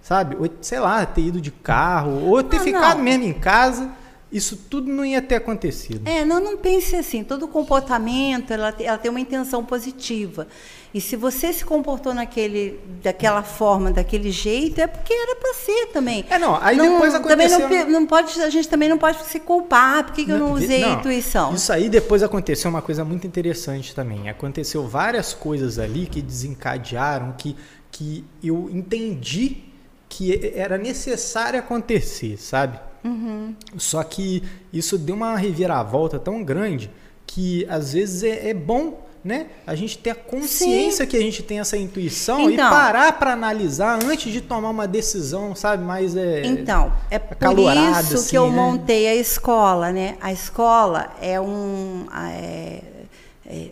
sabe, 0.03 0.37
ou, 0.37 0.49
sei 0.61 0.81
lá, 0.81 1.05
ter 1.05 1.23
ido 1.23 1.41
de 1.41 1.51
carro, 1.51 2.27
ou 2.27 2.43
ter 2.43 2.61
ficado 2.61 2.97
não. 2.97 3.05
mesmo 3.05 3.25
em 3.25 3.35
casa, 3.35 3.91
isso 4.31 4.57
tudo 4.69 4.91
não 4.93 5.05
ia 5.05 5.23
ter 5.23 5.37
acontecido. 5.37 6.07
É, 6.07 6.25
não, 6.25 6.39
não 6.41 6.57
pense 6.57 6.95
assim. 6.95 7.25
Todo 7.25 7.49
comportamento, 7.49 8.53
ela, 8.53 8.75
ela 8.79 8.99
tem 8.99 9.11
uma 9.11 9.21
intenção 9.21 9.65
positiva. 9.65 10.47
E 10.93 11.01
se 11.01 11.17
você 11.17 11.53
se 11.53 11.65
comportou 11.65 12.15
naquele, 12.15 12.79
daquela 13.03 13.43
forma, 13.43 13.91
daquele 13.91 14.31
jeito, 14.31 14.81
é 14.81 14.87
porque 14.87 15.13
era 15.13 15.37
para 15.37 15.55
ser 15.55 15.87
também. 15.93 16.25
É, 16.31 16.39
não, 16.39 16.59
aí 16.63 16.77
Não- 16.77 16.93
depois 16.93 17.13
também 17.13 17.47
aconteceu... 17.47 17.59
não, 17.61 17.69
pe- 17.69 17.85
não 17.93 18.07
pode, 18.07 18.41
a 18.43 18.51
gente 18.51 18.69
também 18.69 18.89
não 18.89 18.99
pode 18.99 19.23
se 19.25 19.39
culpar. 19.41 20.05
Por 20.05 20.15
que, 20.15 20.25
que 20.25 20.31
eu 20.31 20.39
não 20.39 20.53
usei 20.53 20.83
a 20.83 20.89
não, 20.89 20.99
intuição? 21.01 21.55
Isso 21.55 21.73
aí 21.73 21.89
depois 21.89 22.23
aconteceu 22.23 22.71
uma 22.71 22.83
coisa 22.83 23.05
muito 23.05 23.27
interessante 23.27 23.95
também. 23.95 24.29
Aconteceu 24.29 24.87
várias 24.89 25.33
coisas 25.35 25.79
ali 25.79 26.07
que 26.07 26.21
desencadearam, 26.23 27.35
que, 27.37 27.55
que 27.91 28.25
eu 28.43 28.69
entendi 28.73 29.59
que 30.09 30.53
era 30.55 30.79
necessário 30.79 31.59
acontecer, 31.59 32.39
sabe? 32.39 32.79
Uhum. 33.05 33.55
Só 33.77 34.03
que 34.03 34.43
isso 34.73 34.99
deu 34.99 35.15
uma 35.15 35.37
reviravolta 35.37 36.19
tão 36.19 36.43
grande 36.43 36.91
que 37.27 37.67
às 37.69 37.93
vezes 37.93 38.23
é, 38.23 38.51
é 38.51 38.55
bom. 38.55 39.07
Né? 39.25 39.49
A 39.67 39.75
gente 39.75 39.99
ter 39.99 40.11
a 40.11 40.15
consciência 40.15 41.05
que 41.05 41.17
a 41.17 41.21
gente 41.21 41.43
tem 41.43 41.59
essa 41.59 41.77
intuição 41.77 42.49
e 42.49 42.55
Então. 42.55 42.71
parar 42.71 43.19
para 43.19 43.33
analisar 43.33 43.99
antes 44.03 44.33
de 44.33 44.41
tomar 44.41 44.71
uma 44.71 44.87
decisão, 44.87 45.57
sabe? 45.57 45.83
Mais 45.83 46.17
é, 46.17 46.47
Então, 46.47 46.93
é 47.11 47.19
por 47.19 47.37
isso 47.67 48.15
assim, 48.15 48.31
que 48.31 48.39
eu 48.39 48.49
né? 48.49 48.57
montei 48.57 49.09
a 49.09 49.17
escola, 49.17 49.91
né? 49.91 50.17
A 50.21 50.33
escola 50.33 51.13
é 51.21 51.39
um. 51.39 52.07
é- 52.17 52.81
é- 53.45 53.71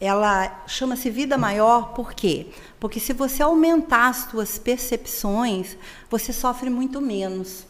ela 0.00 0.64
chama-se 0.66 1.08
vida 1.10 1.38
maior, 1.38 1.92
por 1.94 2.12
quê? 2.12 2.48
Porque 2.80 2.98
se 2.98 3.12
você 3.12 3.40
aumentar 3.40 4.08
as 4.08 4.28
suas 4.30 4.58
percepções, 4.58 5.76
você 6.10 6.32
sofre 6.32 6.68
muito 6.68 7.00
menos. 7.00 7.64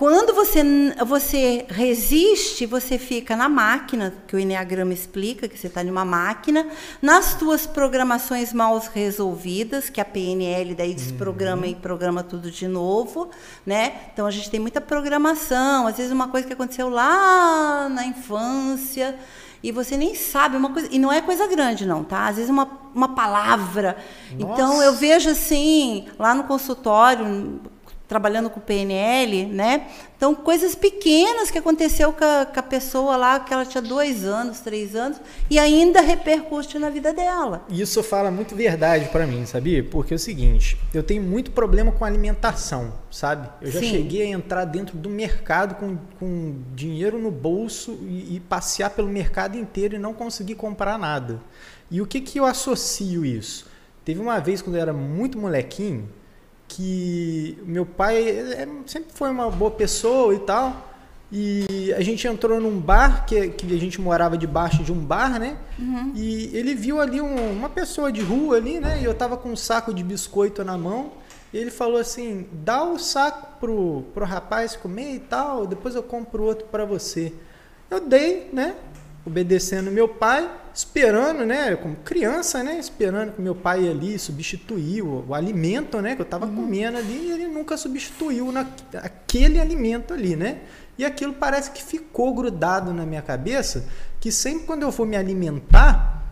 Quando 0.00 0.32
você, 0.32 0.62
você 1.06 1.66
resiste, 1.68 2.64
você 2.64 2.96
fica 2.96 3.36
na 3.36 3.50
máquina, 3.50 4.14
que 4.26 4.34
o 4.34 4.38
Enneagrama 4.38 4.94
explica, 4.94 5.46
que 5.46 5.58
você 5.58 5.66
está 5.66 5.84
numa 5.84 6.06
máquina, 6.06 6.66
nas 7.02 7.34
tuas 7.34 7.66
programações 7.66 8.50
mal 8.50 8.82
resolvidas, 8.94 9.90
que 9.90 10.00
a 10.00 10.04
PNL 10.06 10.74
daí 10.74 10.94
desprograma 10.94 11.66
e 11.66 11.74
programa 11.74 12.22
tudo 12.22 12.50
de 12.50 12.66
novo, 12.66 13.28
né? 13.66 13.92
Então 14.10 14.26
a 14.26 14.30
gente 14.30 14.48
tem 14.50 14.58
muita 14.58 14.80
programação, 14.80 15.86
às 15.86 15.98
vezes 15.98 16.10
uma 16.10 16.28
coisa 16.28 16.46
que 16.46 16.54
aconteceu 16.54 16.88
lá 16.88 17.86
na 17.90 18.06
infância, 18.06 19.18
e 19.62 19.70
você 19.70 19.98
nem 19.98 20.14
sabe 20.14 20.56
uma 20.56 20.72
coisa, 20.72 20.88
e 20.90 20.98
não 20.98 21.12
é 21.12 21.20
coisa 21.20 21.46
grande 21.46 21.84
não, 21.84 22.02
tá? 22.04 22.26
Às 22.26 22.36
vezes 22.36 22.50
uma, 22.50 22.66
uma 22.94 23.14
palavra. 23.14 23.98
Então 24.32 24.76
Nossa. 24.76 24.84
eu 24.84 24.94
vejo 24.94 25.28
assim, 25.28 26.06
lá 26.18 26.34
no 26.34 26.44
consultório, 26.44 27.60
trabalhando 28.10 28.50
com 28.50 28.58
PNL, 28.58 29.46
né? 29.46 29.86
Então, 30.16 30.34
coisas 30.34 30.74
pequenas 30.74 31.48
que 31.48 31.56
aconteceu 31.56 32.12
com 32.12 32.24
a, 32.24 32.44
com 32.44 32.58
a 32.58 32.62
pessoa 32.62 33.16
lá, 33.16 33.38
que 33.38 33.54
ela 33.54 33.64
tinha 33.64 33.80
dois 33.80 34.24
anos, 34.24 34.58
três 34.58 34.96
anos, 34.96 35.20
e 35.48 35.60
ainda 35.60 36.00
repercute 36.00 36.76
na 36.76 36.90
vida 36.90 37.12
dela. 37.12 37.64
Isso 37.70 38.02
fala 38.02 38.28
muito 38.28 38.56
verdade 38.56 39.08
pra 39.10 39.28
mim, 39.28 39.46
sabia? 39.46 39.84
Porque 39.84 40.12
é 40.12 40.16
o 40.16 40.18
seguinte, 40.18 40.76
eu 40.92 41.04
tenho 41.04 41.22
muito 41.22 41.52
problema 41.52 41.92
com 41.92 42.04
alimentação, 42.04 42.92
sabe? 43.12 43.48
Eu 43.62 43.70
já 43.70 43.78
Sim. 43.78 43.90
cheguei 43.90 44.22
a 44.22 44.26
entrar 44.26 44.64
dentro 44.64 44.98
do 44.98 45.08
mercado 45.08 45.76
com, 45.76 45.96
com 46.18 46.56
dinheiro 46.74 47.16
no 47.16 47.30
bolso 47.30 47.96
e, 48.02 48.34
e 48.34 48.40
passear 48.40 48.90
pelo 48.90 49.06
mercado 49.06 49.56
inteiro 49.56 49.94
e 49.94 49.98
não 50.00 50.12
conseguir 50.12 50.56
comprar 50.56 50.98
nada. 50.98 51.40
E 51.88 52.02
o 52.02 52.06
que, 52.06 52.20
que 52.20 52.40
eu 52.40 52.44
associo 52.44 53.24
isso? 53.24 53.68
Teve 54.04 54.18
uma 54.18 54.40
vez 54.40 54.60
quando 54.60 54.74
eu 54.74 54.82
era 54.82 54.92
muito 54.92 55.38
molequinho 55.38 56.08
que 56.74 57.58
meu 57.66 57.84
pai 57.84 58.28
é, 58.28 58.68
sempre 58.86 59.10
foi 59.12 59.28
uma 59.30 59.50
boa 59.50 59.70
pessoa 59.72 60.32
e 60.34 60.38
tal. 60.38 60.88
E 61.32 61.92
a 61.96 62.00
gente 62.00 62.26
entrou 62.26 62.60
num 62.60 62.78
bar, 62.80 63.24
que, 63.24 63.48
que 63.50 63.74
a 63.74 63.78
gente 63.78 64.00
morava 64.00 64.36
debaixo 64.36 64.82
de 64.82 64.90
um 64.92 64.98
bar, 64.98 65.38
né? 65.38 65.56
E 66.14 66.50
ele 66.52 66.74
viu 66.74 67.00
ali 67.00 67.20
um- 67.20 67.52
uma 67.52 67.68
pessoa 67.68 68.10
de 68.10 68.20
rua 68.20 68.56
ali, 68.56 68.80
né? 68.80 69.00
E 69.00 69.04
eu 69.04 69.14
tava 69.14 69.36
com 69.36 69.50
um 69.50 69.56
saco 69.56 69.94
de 69.94 70.02
biscoito 70.02 70.64
na 70.64 70.76
mão. 70.76 71.12
E 71.52 71.58
ele 71.58 71.70
falou 71.70 71.98
assim: 71.98 72.46
dá 72.52 72.82
o 72.84 72.98
saco 72.98 73.58
pro, 73.60 74.02
pro 74.14 74.24
rapaz 74.24 74.74
comer 74.76 75.14
e 75.14 75.18
tal, 75.20 75.66
depois 75.66 75.94
eu 75.94 76.02
compro 76.02 76.42
outro 76.44 76.66
para 76.66 76.84
você. 76.84 77.32
Eu 77.88 78.00
dei, 78.00 78.48
né? 78.52 78.74
Obedecendo 79.24 79.90
meu 79.90 80.08
pai, 80.08 80.50
esperando, 80.74 81.44
né? 81.44 81.76
Como 81.76 81.96
criança, 81.96 82.62
né? 82.62 82.78
Esperando 82.78 83.32
que 83.32 83.42
meu 83.42 83.54
pai 83.54 83.86
ali 83.86 84.18
substituir 84.18 85.02
o, 85.02 85.26
o 85.28 85.34
alimento, 85.34 86.00
né? 86.00 86.16
Que 86.16 86.22
eu 86.22 86.26
tava 86.26 86.46
comendo 86.46 86.96
ali, 86.96 87.28
e 87.28 87.32
ele 87.32 87.46
nunca 87.46 87.76
substituiu 87.76 88.50
na, 88.50 88.66
aquele 88.94 89.60
alimento 89.60 90.14
ali, 90.14 90.36
né? 90.36 90.60
E 90.98 91.04
aquilo 91.04 91.34
parece 91.34 91.70
que 91.70 91.82
ficou 91.82 92.34
grudado 92.34 92.92
na 92.94 93.04
minha 93.04 93.22
cabeça, 93.22 93.86
que 94.18 94.32
sempre 94.32 94.66
quando 94.66 94.82
eu 94.82 94.92
for 94.92 95.06
me 95.06 95.16
alimentar, 95.16 96.24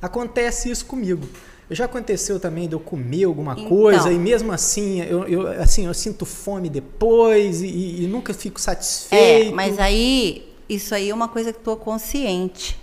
acontece 0.00 0.70
isso 0.70 0.86
comigo. 0.86 1.26
Já 1.70 1.84
aconteceu 1.84 2.40
também 2.40 2.66
de 2.66 2.74
eu 2.74 2.80
comer 2.80 3.24
alguma 3.24 3.52
Então. 3.52 3.66
coisa 3.68 4.10
e 4.10 4.18
mesmo 4.18 4.52
assim 4.52 5.02
eu, 5.02 5.26
eu- 5.28 5.46
assim, 5.60 5.84
eu 5.84 5.92
sinto 5.92 6.24
fome 6.24 6.70
depois 6.70 7.60
e, 7.60 8.04
e 8.04 8.06
nunca 8.06 8.32
fico 8.32 8.58
satisfeito. 8.58 9.50
É, 9.50 9.54
mas 9.54 9.78
aí, 9.78 10.47
isso 10.68 10.94
aí 10.94 11.10
é 11.10 11.14
uma 11.14 11.28
coisa 11.28 11.52
que 11.52 11.70
é 11.70 11.76
consciente. 11.76 12.78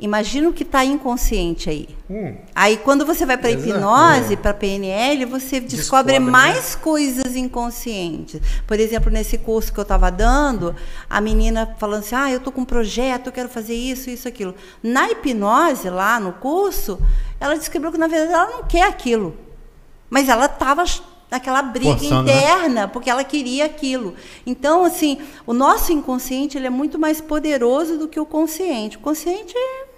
Imagina 0.00 0.48
o 0.48 0.52
que 0.52 0.62
está 0.62 0.84
inconsciente 0.84 1.68
aí. 1.68 1.88
Hum, 2.08 2.36
Aí, 2.54 2.76
quando 2.76 3.04
você 3.04 3.26
vai 3.26 3.36
para 3.36 3.50
hipnose, 3.50 4.36
para 4.36 4.54
PNL, 4.54 5.24
você 5.24 5.58
descobre, 5.58 6.12
Descobre, 6.12 6.12
né? 6.20 6.20
mais 6.20 6.76
coisas 6.76 7.34
inconscientes. 7.34 8.40
Por 8.64 8.78
exemplo, 8.78 9.10
nesse 9.10 9.36
curso 9.38 9.72
que 9.72 9.80
eu 9.80 9.82
estava 9.82 10.08
dando, 10.08 10.72
a 11.10 11.20
menina 11.20 11.74
falando 11.78 12.00
assim: 12.00 12.14
ah, 12.14 12.30
eu 12.30 12.38
estou 12.38 12.52
com 12.52 12.60
um 12.60 12.64
projeto, 12.64 13.26
eu 13.26 13.32
quero 13.32 13.48
fazer 13.48 13.74
isso, 13.74 14.08
isso, 14.08 14.28
aquilo. 14.28 14.54
Na 14.80 15.10
hipnose, 15.10 15.90
lá 15.90 16.20
no 16.20 16.32
curso, 16.34 17.00
ela 17.40 17.56
descobriu 17.58 17.90
que, 17.90 17.98
na 17.98 18.06
verdade, 18.06 18.32
ela 18.32 18.50
não 18.50 18.62
quer 18.64 18.86
aquilo. 18.86 19.36
Mas 20.08 20.28
ela 20.28 20.46
estava 20.46 20.84
naquela 21.30 21.62
briga 21.62 21.96
Forçando, 21.98 22.30
né? 22.30 22.36
interna, 22.38 22.88
porque 22.88 23.10
ela 23.10 23.24
queria 23.24 23.66
aquilo. 23.66 24.14
Então, 24.46 24.84
assim, 24.84 25.18
o 25.46 25.52
nosso 25.52 25.92
inconsciente 25.92 26.56
ele 26.56 26.66
é 26.66 26.70
muito 26.70 26.98
mais 26.98 27.20
poderoso 27.20 27.98
do 27.98 28.08
que 28.08 28.18
o 28.18 28.26
consciente. 28.26 28.96
O 28.96 29.00
consciente 29.00 29.54
é 29.56 29.88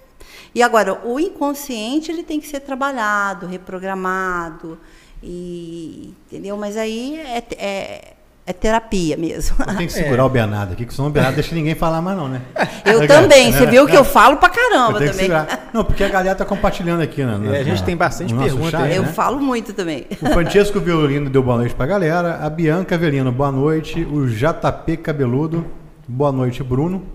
e 0.53 0.61
agora, 0.61 1.01
o 1.07 1.19
inconsciente 1.19 2.11
ele 2.11 2.23
tem 2.23 2.39
que 2.39 2.47
ser 2.47 2.59
trabalhado, 2.59 3.47
reprogramado, 3.47 4.77
e, 5.23 6.13
entendeu? 6.27 6.57
Mas 6.57 6.75
aí 6.75 7.17
é, 7.17 7.43
é- 7.57 8.13
é 8.45 8.53
terapia 8.53 9.15
mesmo. 9.17 9.55
Tem 9.77 9.87
que 9.87 9.93
segurar 9.93 10.25
o 10.25 10.29
Bernardo 10.29 10.73
aqui, 10.73 10.85
que 10.85 10.93
senão 10.93 11.09
o 11.09 11.11
Bernardo 11.11 11.35
deixa 11.35 11.53
ninguém 11.55 11.75
falar 11.75 12.01
mais 12.01 12.17
não, 12.17 12.27
né? 12.27 12.41
Eu 12.85 13.01
É, 13.03 13.07
também. 13.07 13.51
né? 13.51 13.57
Você 13.57 13.65
viu 13.67 13.85
que 13.87 13.95
eu 13.95 14.03
falo 14.03 14.37
pra 14.37 14.49
caramba 14.49 14.93
também. 14.99 15.13
segurar. 15.13 15.69
Não, 15.73 15.83
porque 15.85 16.03
a 16.03 16.09
galera 16.09 16.35
tá 16.35 16.43
compartilhando 16.45 17.01
aqui, 17.01 17.23
né? 17.23 17.57
É, 17.57 17.61
a 17.61 17.63
gente 17.63 17.83
tem 17.83 17.95
bastante 17.95 18.33
pergunta 18.33 18.71
chat, 18.71 18.93
Eu 18.95 19.03
né? 19.03 19.07
falo 19.13 19.39
muito 19.39 19.73
também. 19.73 20.05
O 20.21 20.25
Francesco 20.27 20.79
Violino 20.79 21.29
deu 21.29 21.43
boa 21.43 21.57
noite 21.57 21.73
pra 21.75 21.85
galera. 21.85 22.37
A 22.37 22.49
Bianca 22.49 22.95
Avelino, 22.95 23.31
boa 23.31 23.51
noite. 23.51 24.03
O 24.03 24.27
JP 24.27 24.97
Cabeludo, 24.97 25.65
boa 26.07 26.31
noite, 26.31 26.63
Bruno. 26.63 27.05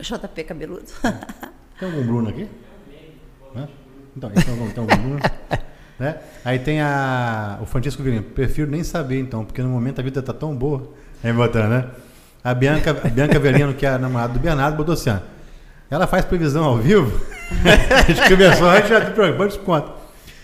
JP 0.00 0.44
cabeludo. 0.44 0.84
Tem 1.78 1.88
algum 1.88 2.02
Bruno 2.06 2.28
aqui? 2.28 2.48
Então, 4.16 4.30
então, 4.34 4.54
então, 4.54 4.66
então 4.68 4.84
algum 4.84 4.96
Bruno. 5.08 5.20
né? 5.98 6.16
Aí 6.44 6.58
tem 6.58 6.80
a, 6.80 7.58
o 7.60 7.66
Francisco 7.66 8.02
Violino. 8.02 8.22
Prefiro 8.22 8.70
nem 8.70 8.84
saber, 8.84 9.18
então, 9.18 9.44
porque 9.44 9.62
no 9.62 9.68
momento 9.68 10.00
a 10.00 10.02
vida 10.02 10.22
tá 10.22 10.32
tão 10.32 10.54
boa. 10.54 10.90
Aí 11.22 11.32
botando, 11.32 11.70
né? 11.70 11.86
A 12.42 12.54
Bianca, 12.54 12.90
a 12.90 13.08
Bianca 13.08 13.36
Avelino, 13.36 13.74
que 13.74 13.84
é 13.84 13.90
a 13.90 13.98
namorada 13.98 14.32
do 14.32 14.38
Bernardo, 14.38 14.76
botou 14.76 14.94
assim: 14.94 15.10
ó, 15.10 15.18
ela 15.90 16.06
faz 16.06 16.24
previsão 16.24 16.64
ao 16.64 16.76
vivo. 16.76 17.20
a 17.90 18.02
gente 18.02 18.28
começou 18.28 18.68
antes 18.68 18.88
do 18.88 19.12
programa, 19.12 19.32
depois 19.32 19.56
conta. 19.56 19.92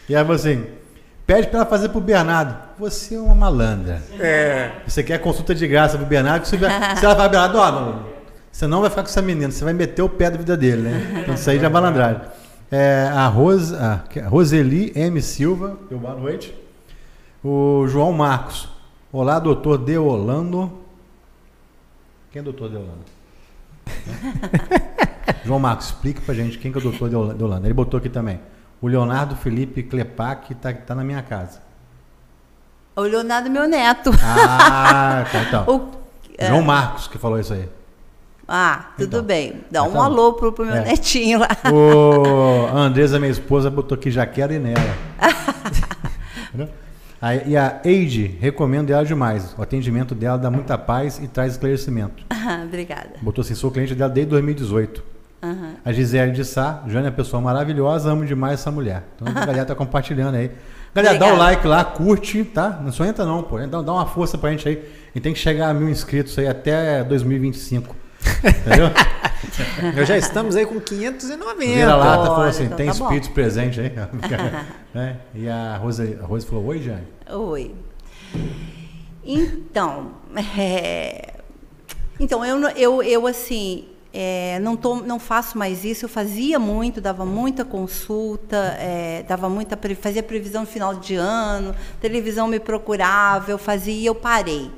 E 0.09 0.17
aí 0.17 0.23
falou 0.23 0.37
assim: 0.37 0.67
pede 1.27 1.47
pra 1.49 1.61
ela 1.61 1.67
fazer 1.67 1.89
pro 1.91 2.01
Bernardo. 2.01 2.57
Você 2.79 3.15
é 3.15 3.19
uma 3.19 3.35
malandra. 3.35 4.03
É. 4.19 4.73
Você 4.87 5.03
quer 5.05 5.19
consulta 5.19 5.55
de 5.55 5.67
graça 5.69 5.97
pro 5.97 6.07
Bernardo? 6.07 6.47
Se, 6.47 6.59
se 6.59 7.05
ela 7.05 7.15
vai, 7.15 7.29
Bernardo, 7.29 7.59
ó, 7.59 7.71
não, 7.71 8.07
você 8.51 8.67
não 8.67 8.81
vai 8.81 8.91
ficar 8.91 9.03
com 9.03 9.09
essa 9.09 9.23
menina, 9.23 9.51
você 9.51 9.65
vai 9.65 9.73
meter 9.73 10.03
o 10.03 10.09
pé 10.09 10.31
da 10.31 10.37
vida 10.37 10.57
dele, 10.57 10.83
né? 10.83 11.21
Então 11.23 11.35
isso 11.35 11.49
aí 11.49 11.59
já 11.59 11.67
é 11.67 11.69
malandragem. 11.69 12.21
É, 12.71 13.09
a, 13.13 13.27
Rose, 13.29 13.75
a 13.75 13.99
que 14.09 14.19
é? 14.19 14.23
Roseli 14.27 14.93
M. 14.97 15.21
Silva, 15.23 15.79
deu 15.89 15.99
boa 15.99 16.15
noite. 16.15 16.55
O 17.43 17.87
João 17.89 18.13
Marcos. 18.13 18.69
Olá, 19.13 19.39
doutor 19.39 19.79
Deolando. 19.79 20.73
Quem 22.33 22.41
é 22.41 22.43
o 22.43 22.45
doutor 22.45 22.71
Deolando? 22.71 23.05
João 25.45 25.59
Marcos, 25.61 25.87
explica 25.87 26.21
pra 26.23 26.35
gente 26.35 26.59
quem 26.59 26.73
que 26.73 26.79
é 26.79 26.81
o 26.81 26.83
doutor 26.85 27.09
Deola- 27.09 27.35
Deolando. 27.35 27.67
Ele 27.67 27.75
botou 27.75 27.99
aqui 27.99 28.09
também. 28.09 28.41
O 28.81 28.89
Leonardo 28.89 29.37
Felipe 29.37 29.83
Klepak 29.83 30.55
tá, 30.57 30.73
tá 30.73 30.95
na 30.95 31.05
minha 31.05 31.23
casa. 31.23 31.61
O 32.97 33.03
Leonardo, 33.03 33.51
meu 33.51 33.69
neto. 33.69 34.11
Ah, 34.23 35.25
tá 35.31 35.43
então. 35.43 35.65
O- 35.69 36.05
é. 36.37 36.49
João 36.49 36.63
Marcos 36.63 37.07
que 37.07 37.17
falou 37.19 37.39
isso 37.39 37.53
aí. 37.53 37.69
Ah, 38.47 38.91
tudo 38.97 39.07
Então. 39.19 39.23
bem. 39.23 39.61
Dá 39.71 39.83
um 39.83 39.89
Então. 39.91 40.03
alô 40.03 40.33
pro, 40.35 40.53
pro 40.53 40.65
meu 40.67 40.75
É. 40.75 40.85
netinho 40.85 41.39
lá. 41.41 41.49
O 41.73 42.67
a 42.67 42.81
Andresa, 42.81 43.19
minha 43.19 43.31
esposa, 43.31 43.71
botou 43.71 43.97
aqui 43.97 44.11
já 44.11 44.27
quero 44.27 44.53
ir 44.53 44.59
nela. 44.61 44.95
Aí, 47.21 47.43
e 47.47 47.57
a 47.57 47.81
Eide, 47.85 48.37
recomendo 48.39 48.91
ela 48.91 49.05
demais. 49.05 49.55
O 49.59 49.63
atendimento 49.63 50.15
dela 50.15 50.37
dá 50.37 50.51
muita 50.51 50.77
paz 50.77 51.19
e 51.23 51.27
traz 51.27 51.53
esclarecimento. 51.53 52.23
Ah, 52.29 52.63
Obrigada. 52.69 53.11
Botou 53.23 53.41
assim, 53.43 53.55
sou 53.55 53.71
cliente 53.71 53.95
dela 53.95 54.11
desde 54.11 54.31
2018. 54.31 55.03
Aham. 55.43 55.75
A 55.85 55.93
Gisele 55.93 56.33
de 56.33 56.45
Sá, 56.45 56.83
Jânia 56.87 57.09
é 57.09 57.11
uma 57.11 57.17
pessoa 57.17 57.41
maravilhosa, 57.41 58.11
amo 58.11 58.25
demais 58.27 58.61
essa 58.61 58.71
mulher. 58.71 59.05
Então 59.17 59.29
a 59.29 59.45
galera 59.47 59.65
tá 59.65 59.75
compartilhando 59.75 60.35
aí. 60.37 60.51
Galera, 60.95 61.19
dá 61.19 61.27
o 61.27 61.29
Obrigada. 61.31 61.51
like 61.53 61.67
lá, 61.67 61.85
curte, 61.85 62.45
tá? 62.45 62.79
Não 62.83 62.93
só 62.93 63.05
entra 63.05 63.25
não, 63.25 63.43
pô. 63.43 63.59
Dá, 63.59 63.81
dá 63.83 63.93
uma 63.93 64.07
força 64.07 64.37
pra 64.39 64.51
gente 64.51 64.69
aí. 64.69 64.85
E 65.15 65.21
tem 65.21 65.33
que 65.33 65.39
chegar 65.39 65.69
a 65.71 65.75
mil 65.75 65.89
inscritos 65.89 66.39
aí 66.39 66.47
até 66.47 67.03
2025. 67.05 67.95
Entendeu? 68.43 68.91
Nós 69.97 70.09
já 70.09 70.17
estamos 70.17 70.57
aí 70.57 70.67
com 70.67 70.81
590. 70.81 71.75
Vira 71.75 71.97
Olha, 71.97 72.27
falou 72.27 72.43
assim, 72.45 72.65
então 72.65 72.77
tem 72.77 72.87
tá 72.87 72.95
bom. 72.95 73.05
espíritos 73.05 73.29
presentes 73.31 73.79
aí. 73.79 73.93
Né? 74.95 75.17
E 75.35 75.49
a 75.49 75.77
Rose, 75.77 76.17
a 76.23 76.25
Rose 76.25 76.47
falou, 76.47 76.67
oi, 76.67 76.81
Jane. 76.81 77.03
Oi. 77.29 77.75
Então, 79.25 80.13
é, 80.57 81.35
então 82.21 82.45
eu, 82.45 82.59
não- 82.59 82.71
eu, 82.71 83.03
eu 83.03 83.27
assim, 83.27 83.87
é, 84.13 84.59
não, 84.61 84.77
tô, 84.77 84.97
não 84.97 85.19
faço 85.19 85.59
mais 85.59 85.85
isso. 85.85 86.05
Eu 86.05 86.09
fazia 86.09 86.59
muito, 86.59 87.01
dava 87.01 87.25
muita 87.27 87.65
consulta, 87.65 88.57
é, 88.79 89.25
dava 89.27 89.49
muita, 89.49 89.77
fazia 90.01 90.23
previsão 90.23 90.61
no 90.63 90.67
final 90.69 90.95
de 90.95 91.17
ano, 91.17 91.75
televisão 92.01 92.47
me 92.47 92.61
procurava, 92.61 93.51
eu 93.51 93.59
fazia 93.59 93.95
e 93.95 94.07
eu 94.07 94.15
parei. 94.15 94.71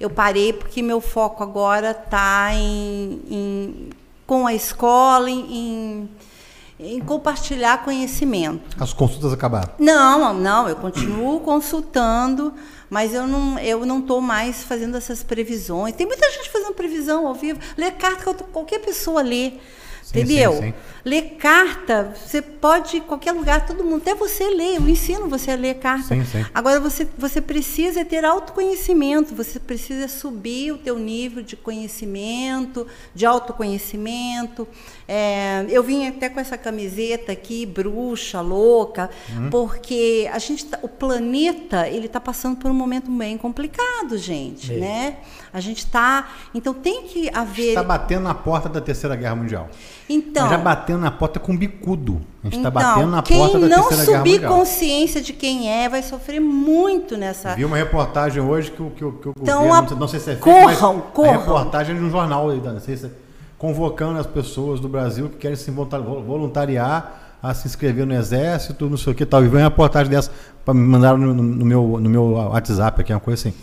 Eu 0.00 0.08
parei 0.10 0.52
porque 0.52 0.80
meu 0.82 1.00
foco 1.00 1.42
agora 1.42 1.90
está 1.90 2.54
em, 2.54 3.20
em- 3.30 3.90
com 4.26 4.46
a 4.46 4.54
escola, 4.54 5.28
em, 5.30 6.08
em, 6.80 7.00
compartilhar 7.00 7.84
conhecimento. 7.84 8.76
As 8.82 8.92
consultas 8.94 9.30
acabaram. 9.32 9.70
Não, 9.78 10.32
não, 10.32 10.68
eu 10.68 10.76
continuo 10.76 11.40
consultando, 11.44 12.54
mas 12.88 13.12
eu 13.12 13.26
não 13.26 13.58
eu 13.58 13.84
não 13.84 13.98
estou 13.98 14.20
mais 14.22 14.64
fazendo 14.64 14.96
essas 14.96 15.22
previsões. 15.22 15.94
Tem 15.94 16.06
muita 16.06 16.30
gente 16.30 16.48
fazendo 16.50 16.72
previsão 16.74 17.26
ao 17.26 17.34
vivo. 17.34 17.60
Ler 17.76 17.92
carta 17.92 18.32
que 18.34 18.44
qualquer 18.44 18.78
pessoa 18.80 19.20
lê. 19.20 19.52
Sim, 20.02 20.20
entendeu? 20.20 20.52
sim, 20.54 20.60
sim. 20.62 20.74
Ler 21.02 21.22
carta, 21.38 22.14
você 22.14 22.42
pode 22.42 22.98
em 22.98 23.00
qualquer 23.00 23.32
lugar, 23.32 23.64
todo 23.66 23.82
mundo, 23.82 24.02
até 24.02 24.14
você 24.14 24.50
lê, 24.50 24.76
eu 24.76 24.86
ensino 24.86 25.28
você 25.30 25.52
a 25.52 25.56
ler 25.56 25.76
carta. 25.76 26.08
Sim, 26.08 26.24
sim. 26.26 26.44
Agora 26.54 26.78
você, 26.78 27.08
você 27.16 27.40
precisa 27.40 28.04
ter 28.04 28.22
autoconhecimento, 28.22 29.34
você 29.34 29.58
precisa 29.58 30.08
subir 30.08 30.72
o 30.72 30.78
teu 30.78 30.98
nível 30.98 31.42
de 31.42 31.56
conhecimento, 31.56 32.86
de 33.14 33.24
autoconhecimento. 33.24 34.68
É, 35.08 35.64
eu 35.70 35.82
vim 35.82 36.06
até 36.06 36.28
com 36.28 36.38
essa 36.38 36.58
camiseta 36.58 37.32
aqui, 37.32 37.64
bruxa, 37.64 38.40
louca, 38.40 39.08
Uhum. 39.34 39.48
porque 39.50 40.28
a 40.32 40.38
gente 40.38 40.66
tá- 40.66 40.78
o 40.82 40.88
planeta 40.88 41.88
ele 41.88 42.06
está 42.06 42.20
passando 42.20 42.56
por 42.56 42.70
um 42.70 42.74
momento 42.74 43.10
bem 43.10 43.36
complicado, 43.38 44.18
gente, 44.18 44.72
É. 44.74 44.76
né? 44.76 45.16
A 45.52 45.60
gente 45.60 45.78
está, 45.78 46.28
então 46.54 46.72
tem 46.72 47.04
que 47.04 47.28
haver. 47.34 47.68
Está 47.70 47.82
batendo 47.82 48.22
na 48.22 48.34
porta 48.34 48.68
da 48.68 48.80
Terceira 48.80 49.16
Guerra 49.16 49.34
Mundial. 49.34 49.68
então, 50.08 50.42
Mas 50.44 50.50
já 50.52 50.58
batendo 50.58 51.00
na 51.00 51.10
porta 51.10 51.40
com 51.40 51.56
bicudo. 51.56 52.20
A 52.42 52.46
gente 52.46 52.56
está 52.58 52.68
então, 52.68 52.72
batendo 52.72 53.10
na 53.10 53.22
quem 53.22 53.36
porta 53.38 53.58
da 53.58 53.68
não 53.68 53.88
Terceira 53.88 54.04
Guerra 54.06 54.18
subir 54.18 54.32
Mundial. 54.34 54.54
consciência 54.54 55.20
de 55.20 55.32
quem 55.32 55.68
é 55.70 55.88
vai 55.88 56.02
sofrer 56.02 56.40
muito 56.40 57.16
nessa. 57.16 57.54
Vi 57.54 57.64
uma 57.64 57.76
reportagem 57.76 58.42
hoje 58.42 58.70
que 58.70 58.82
o, 58.82 58.90
que 58.90 59.04
o, 59.04 59.12
que 59.12 59.28
Então, 59.40 59.62
governo, 59.66 59.74
a- 59.74 59.80
não 59.82 59.88
sei- 59.88 59.98
não 59.98 60.08
sei 60.08 60.20
se 60.20 60.30
é 60.30 60.36
fake, 60.36 60.44
corram, 60.44 60.94
mas 60.96 61.04
corram. 61.12 61.30
a 61.30 61.36
reportagem 61.38 61.96
de 61.96 62.02
um 62.04 62.10
jornal, 62.10 62.48
aí, 62.50 62.60
não 62.60 62.78
sei 62.80 62.96
se 62.96 63.06
é- 63.06 63.10
convocando 63.58 64.18
as 64.18 64.26
pessoas 64.26 64.80
do 64.80 64.88
Brasil 64.88 65.28
que 65.28 65.36
querem 65.36 65.56
se 65.56 65.70
voluntar- 65.70 65.98
vol- 65.98 66.22
voluntariar 66.22 67.38
a 67.42 67.52
se 67.54 67.66
inscrever 67.66 68.06
no 68.06 68.14
exército, 68.14 68.88
não 68.88 68.96
sei 68.96 69.12
o 69.12 69.16
que 69.16 69.24
tal. 69.26 69.42
E 69.44 69.48
veio 69.48 69.62
uma 69.62 69.68
reportagem 69.68 70.10
dessa, 70.10 70.30
pra 70.64 70.72
me 70.74 70.80
mandar 70.80 71.16
no, 71.16 71.34
no- 71.34 71.64
meu, 71.64 71.98
no 72.00 72.08
meu 72.08 72.24
WhatsApp 72.32 73.00
aqui, 73.00 73.12
uma 73.12 73.20
coisa 73.20 73.48
assim. 73.48 73.56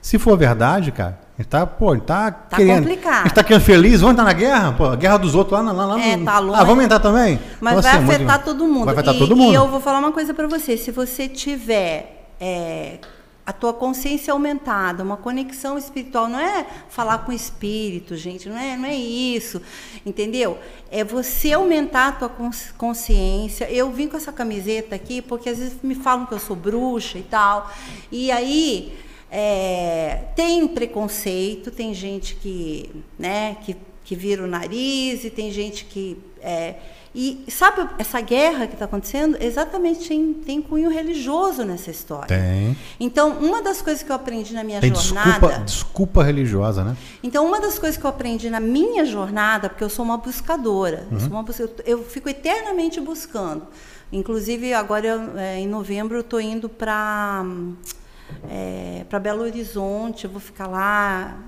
Se 0.00 0.18
for 0.18 0.36
verdade, 0.36 0.90
cara, 0.90 1.18
gente 1.42 1.48
tá, 1.50 1.66
pô, 1.66 1.90
a 1.90 1.94
gente 1.94 2.04
tá, 2.04 2.30
Tá 2.30 2.56
querendo. 2.56 2.78
complicado. 2.82 3.20
A 3.20 3.22
gente 3.24 3.34
tá 3.34 3.44
querendo 3.44 3.62
feliz, 3.62 4.00
vamos 4.00 4.12
entrar 4.14 4.24
na 4.24 4.32
guerra? 4.32 4.72
Pô, 4.72 4.84
a 4.86 4.96
guerra 4.96 5.16
dos 5.18 5.34
outros 5.34 5.60
lá, 5.62 5.72
lá, 5.72 5.86
lá 5.86 6.00
É, 6.00 6.16
no- 6.16 6.24
tá 6.24 6.38
longe. 6.38 6.60
Ah, 6.60 6.64
vamos 6.64 6.84
entrar 6.84 6.98
também? 7.00 7.38
Mas 7.60 7.72
Então, 7.78 7.82
vai 7.82 7.90
assim, 7.92 7.98
é 7.98 8.04
muito- 8.06 8.16
afetar 8.30 8.44
todo 8.44 8.66
mundo. 8.66 8.84
Vai 8.86 8.94
afetar 8.94 9.14
e, 9.14 9.18
todo 9.18 9.36
mundo. 9.36 9.52
E 9.52 9.54
eu 9.54 9.68
vou 9.68 9.80
falar 9.80 9.98
uma 9.98 10.12
coisa 10.12 10.32
para 10.34 10.46
você. 10.46 10.76
Se 10.76 10.90
você 10.90 11.28
tiver 11.28 12.18
é, 12.40 12.98
a 13.46 13.52
tua 13.52 13.72
consciência 13.72 14.32
aumentada, 14.32 15.02
uma 15.04 15.16
conexão 15.16 15.78
espiritual, 15.78 16.28
não 16.28 16.38
é 16.40 16.66
falar 16.88 17.18
com 17.18 17.30
espírito, 17.32 18.16
gente, 18.16 18.48
não 18.48 18.56
é, 18.58 18.76
não 18.76 18.84
é 18.88 18.94
isso, 18.96 19.60
entendeu? 20.04 20.58
É 20.90 21.04
você 21.04 21.52
aumentar 21.52 22.08
a 22.08 22.12
tua 22.12 22.28
cons- 22.28 22.72
consciência. 22.76 23.70
Eu 23.70 23.90
vim 23.92 24.08
com 24.08 24.16
essa 24.16 24.32
camiseta 24.32 24.94
aqui 24.96 25.22
porque 25.22 25.48
às 25.48 25.58
vezes 25.58 25.74
me 25.82 25.94
falam 25.94 26.26
que 26.26 26.32
eu 26.34 26.38
sou 26.40 26.56
bruxa 26.56 27.18
e 27.18 27.22
tal. 27.22 27.70
E 28.10 28.30
aí 28.32 28.92
é, 29.34 30.24
tem 30.36 30.68
preconceito, 30.68 31.70
tem 31.70 31.94
gente 31.94 32.34
que, 32.34 32.90
né, 33.18 33.56
que, 33.62 33.74
que 34.04 34.14
vira 34.14 34.44
o 34.44 34.46
nariz 34.46 35.24
e 35.24 35.30
tem 35.30 35.50
gente 35.50 35.86
que. 35.86 36.18
é, 36.42 36.74
e 37.14 37.44
sabe 37.48 37.86
essa 37.98 38.20
guerra 38.22 38.66
que 38.66 38.72
está 38.74 38.86
acontecendo? 38.86 39.36
Exatamente 39.38 40.08
tem, 40.08 40.32
tem 40.32 40.62
cunho 40.62 40.90
religioso 40.90 41.62
nessa 41.62 41.90
história. 41.90 42.28
Tem. 42.28 42.76
Então, 42.98 43.32
uma 43.38 43.62
das 43.62 43.82
coisas 43.82 44.02
que 44.02 44.10
eu 44.10 44.16
aprendi 44.16 44.54
na 44.54 44.64
minha 44.64 44.80
Tem 44.80 44.94
jornada. 44.94 45.30
desculpa, 45.30 45.58
desculpa 45.60 46.22
religiosa, 46.24 46.84
né? 46.84 46.96
Então, 47.22 47.46
uma 47.46 47.60
das 47.60 47.78
coisas 47.78 47.98
que 47.98 48.04
eu 48.06 48.08
aprendi 48.10 48.48
na 48.48 48.60
minha 48.60 49.04
jornada, 49.04 49.68
porque 49.68 49.84
eu 49.84 49.90
sou 49.90 50.06
uma 50.06 50.16
buscadora, 50.16 51.06
eu, 51.10 51.20
sou 51.20 51.28
uma 51.28 51.44
eu, 51.58 51.74
eu 51.84 52.02
fico 52.02 52.30
eternamente 52.30 52.98
buscando. 52.98 53.66
Inclusive, 54.10 54.72
agora, 54.72 55.06
eu, 55.06 55.38
é, 55.38 55.58
em 55.58 55.66
novembro, 55.66 56.16
eu 56.16 56.22
estou 56.22 56.40
indo 56.40 56.66
para 56.66 57.44
para 59.08 59.18
Belo 59.18 59.42
Horizonte, 59.42 60.24
eu 60.24 60.30
vou 60.30 60.40
ficar 60.40 60.66
lá 60.66 61.38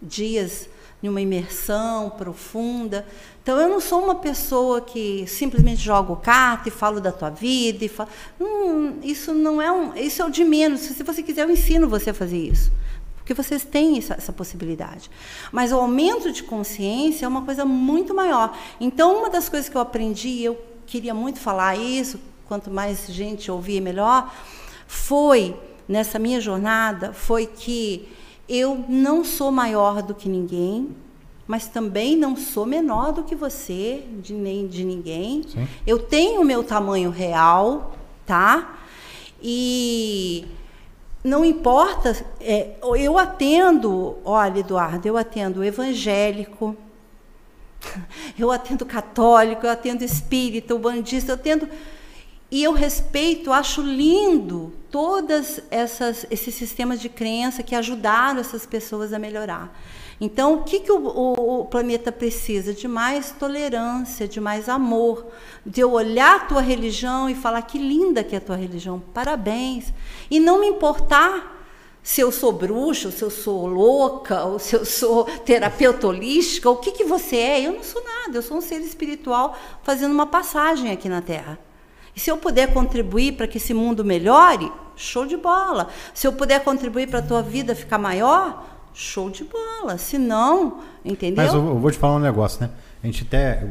dias 0.00 0.68
em 1.02 1.08
uma 1.08 1.20
imersão 1.20 2.10
profunda. 2.10 3.06
Então, 3.42 3.60
eu 3.60 3.68
não 3.68 3.80
sou 3.80 4.02
uma 4.02 4.14
pessoa 4.14 4.80
que 4.80 5.26
simplesmente 5.26 5.82
jogo 5.82 6.16
carta 6.16 6.68
e 6.68 6.72
falo 6.72 7.00
da 7.00 7.12
tua 7.12 7.28
vida. 7.28 7.84
E 7.84 7.90
Hum, 8.40 9.00
isso 9.02 9.34
não 9.34 9.60
é 9.60 9.70
um. 9.70 9.94
Isso 9.94 10.22
é 10.22 10.24
o 10.24 10.30
de 10.30 10.44
menos. 10.44 10.80
Se 10.80 11.02
você 11.02 11.22
quiser, 11.22 11.42
eu 11.42 11.50
ensino 11.50 11.86
você 11.88 12.10
a 12.10 12.14
fazer 12.14 12.38
isso. 12.38 12.72
Porque 13.16 13.34
vocês 13.34 13.64
têm 13.64 13.98
essa, 13.98 14.14
essa 14.14 14.32
possibilidade. 14.32 15.10
Mas 15.52 15.72
o 15.72 15.76
aumento 15.76 16.32
de 16.32 16.42
consciência 16.42 17.24
é 17.26 17.28
uma 17.28 17.42
coisa 17.42 17.64
muito 17.64 18.14
maior. 18.14 18.56
Então, 18.80 19.18
uma 19.18 19.30
das 19.30 19.48
coisas 19.48 19.68
que 19.68 19.76
eu 19.76 19.80
aprendi, 19.80 20.42
eu 20.42 20.58
queria 20.86 21.14
muito 21.14 21.38
falar 21.38 21.76
isso, 21.76 22.20
quanto 22.46 22.70
mais 22.70 23.06
gente 23.08 23.50
ouvir, 23.50 23.80
melhor, 23.80 24.34
foi, 24.86 25.56
nessa 25.88 26.18
minha 26.18 26.40
jornada, 26.40 27.12
foi 27.12 27.46
que 27.46 28.08
Eu 28.46 28.84
não 28.88 29.24
sou 29.24 29.50
maior 29.50 30.02
do 30.02 30.14
que 30.14 30.28
ninguém, 30.28 30.94
mas 31.46 31.66
também 31.66 32.14
não 32.14 32.36
sou 32.36 32.66
menor 32.66 33.12
do 33.12 33.22
que 33.22 33.34
você, 33.34 34.04
de 34.20 34.34
nem 34.34 34.66
de 34.66 34.84
ninguém. 34.84 35.42
Sim. 35.46 35.66
Eu 35.86 35.98
tenho 35.98 36.42
o 36.42 36.44
meu 36.44 36.62
tamanho 36.62 37.10
real, 37.10 37.96
tá? 38.26 38.78
E 39.42 40.46
não 41.22 41.42
importa, 41.42 42.14
é, 42.38 42.76
eu 42.82 43.18
atendo, 43.18 44.16
olha, 44.24 44.60
Eduardo, 44.60 45.08
eu 45.08 45.16
atendo 45.16 45.64
evangélico, 45.64 46.76
eu 48.38 48.50
atendo 48.50 48.84
católico, 48.84 49.64
eu 49.64 49.70
atendo 49.70 50.04
espírita, 50.04 50.76
bandista, 50.78 51.32
eu 51.32 51.34
atendo. 51.34 51.68
E 52.50 52.62
eu 52.62 52.72
respeito, 52.72 53.52
acho 53.52 53.80
lindo 53.82 54.72
todas 54.94 55.60
essas 55.72 56.24
esses 56.30 56.54
sistemas 56.54 57.00
de 57.00 57.08
crença 57.08 57.64
que 57.64 57.74
ajudaram 57.74 58.38
essas 58.38 58.64
pessoas 58.64 59.12
a 59.12 59.18
melhorar. 59.18 59.76
Então, 60.20 60.54
o 60.54 60.62
que, 60.62 60.78
que 60.78 60.92
o, 60.92 61.04
o, 61.04 61.62
o 61.62 61.64
planeta 61.64 62.12
precisa? 62.12 62.72
De 62.72 62.86
mais 62.86 63.32
tolerância, 63.32 64.28
de 64.28 64.40
mais 64.40 64.68
amor, 64.68 65.26
de 65.66 65.80
eu 65.80 65.90
olhar 65.90 66.36
a 66.36 66.40
tua 66.44 66.60
religião 66.60 67.28
e 67.28 67.34
falar 67.34 67.62
que 67.62 67.76
linda 67.76 68.22
que 68.22 68.36
é 68.36 68.38
a 68.38 68.40
tua 68.40 68.54
religião, 68.54 69.02
parabéns. 69.12 69.92
E 70.30 70.38
não 70.38 70.60
me 70.60 70.68
importar 70.68 71.66
se 72.00 72.20
eu 72.20 72.30
sou 72.30 72.52
bruxa, 72.52 73.08
ou 73.08 73.12
se 73.12 73.24
eu 73.24 73.30
sou 73.30 73.66
louca, 73.66 74.44
ou 74.44 74.60
se 74.60 74.76
eu 74.76 74.84
sou 74.84 75.24
terapeuta 75.24 76.06
holística, 76.06 76.70
o 76.70 76.76
que, 76.76 76.92
que 76.92 77.02
você 77.02 77.34
é? 77.34 77.66
Eu 77.66 77.72
não 77.72 77.82
sou 77.82 78.00
nada, 78.04 78.38
eu 78.38 78.42
sou 78.42 78.58
um 78.58 78.60
ser 78.60 78.80
espiritual 78.80 79.58
fazendo 79.82 80.12
uma 80.12 80.26
passagem 80.26 80.92
aqui 80.92 81.08
na 81.08 81.20
Terra. 81.20 81.58
E 82.14 82.20
se 82.20 82.30
eu 82.30 82.36
puder 82.36 82.72
contribuir 82.72 83.32
para 83.32 83.46
que 83.46 83.58
esse 83.58 83.74
mundo 83.74 84.04
melhore, 84.04 84.70
show 84.96 85.26
de 85.26 85.36
bola. 85.36 85.88
Se 86.12 86.26
eu 86.26 86.32
puder 86.32 86.62
contribuir 86.62 87.08
para 87.08 87.18
a 87.18 87.22
tua 87.22 87.42
vida 87.42 87.74
ficar 87.74 87.98
maior, 87.98 88.64
show 88.92 89.28
de 89.28 89.44
bola. 89.44 89.98
Se 89.98 90.16
não, 90.16 90.80
entendeu? 91.04 91.44
Mas 91.44 91.52
eu, 91.52 91.66
eu 91.66 91.78
vou 91.78 91.90
te 91.90 91.98
falar 91.98 92.16
um 92.16 92.20
negócio, 92.20 92.60
né? 92.60 92.70
A 93.02 93.06
gente 93.06 93.24
até. 93.24 93.66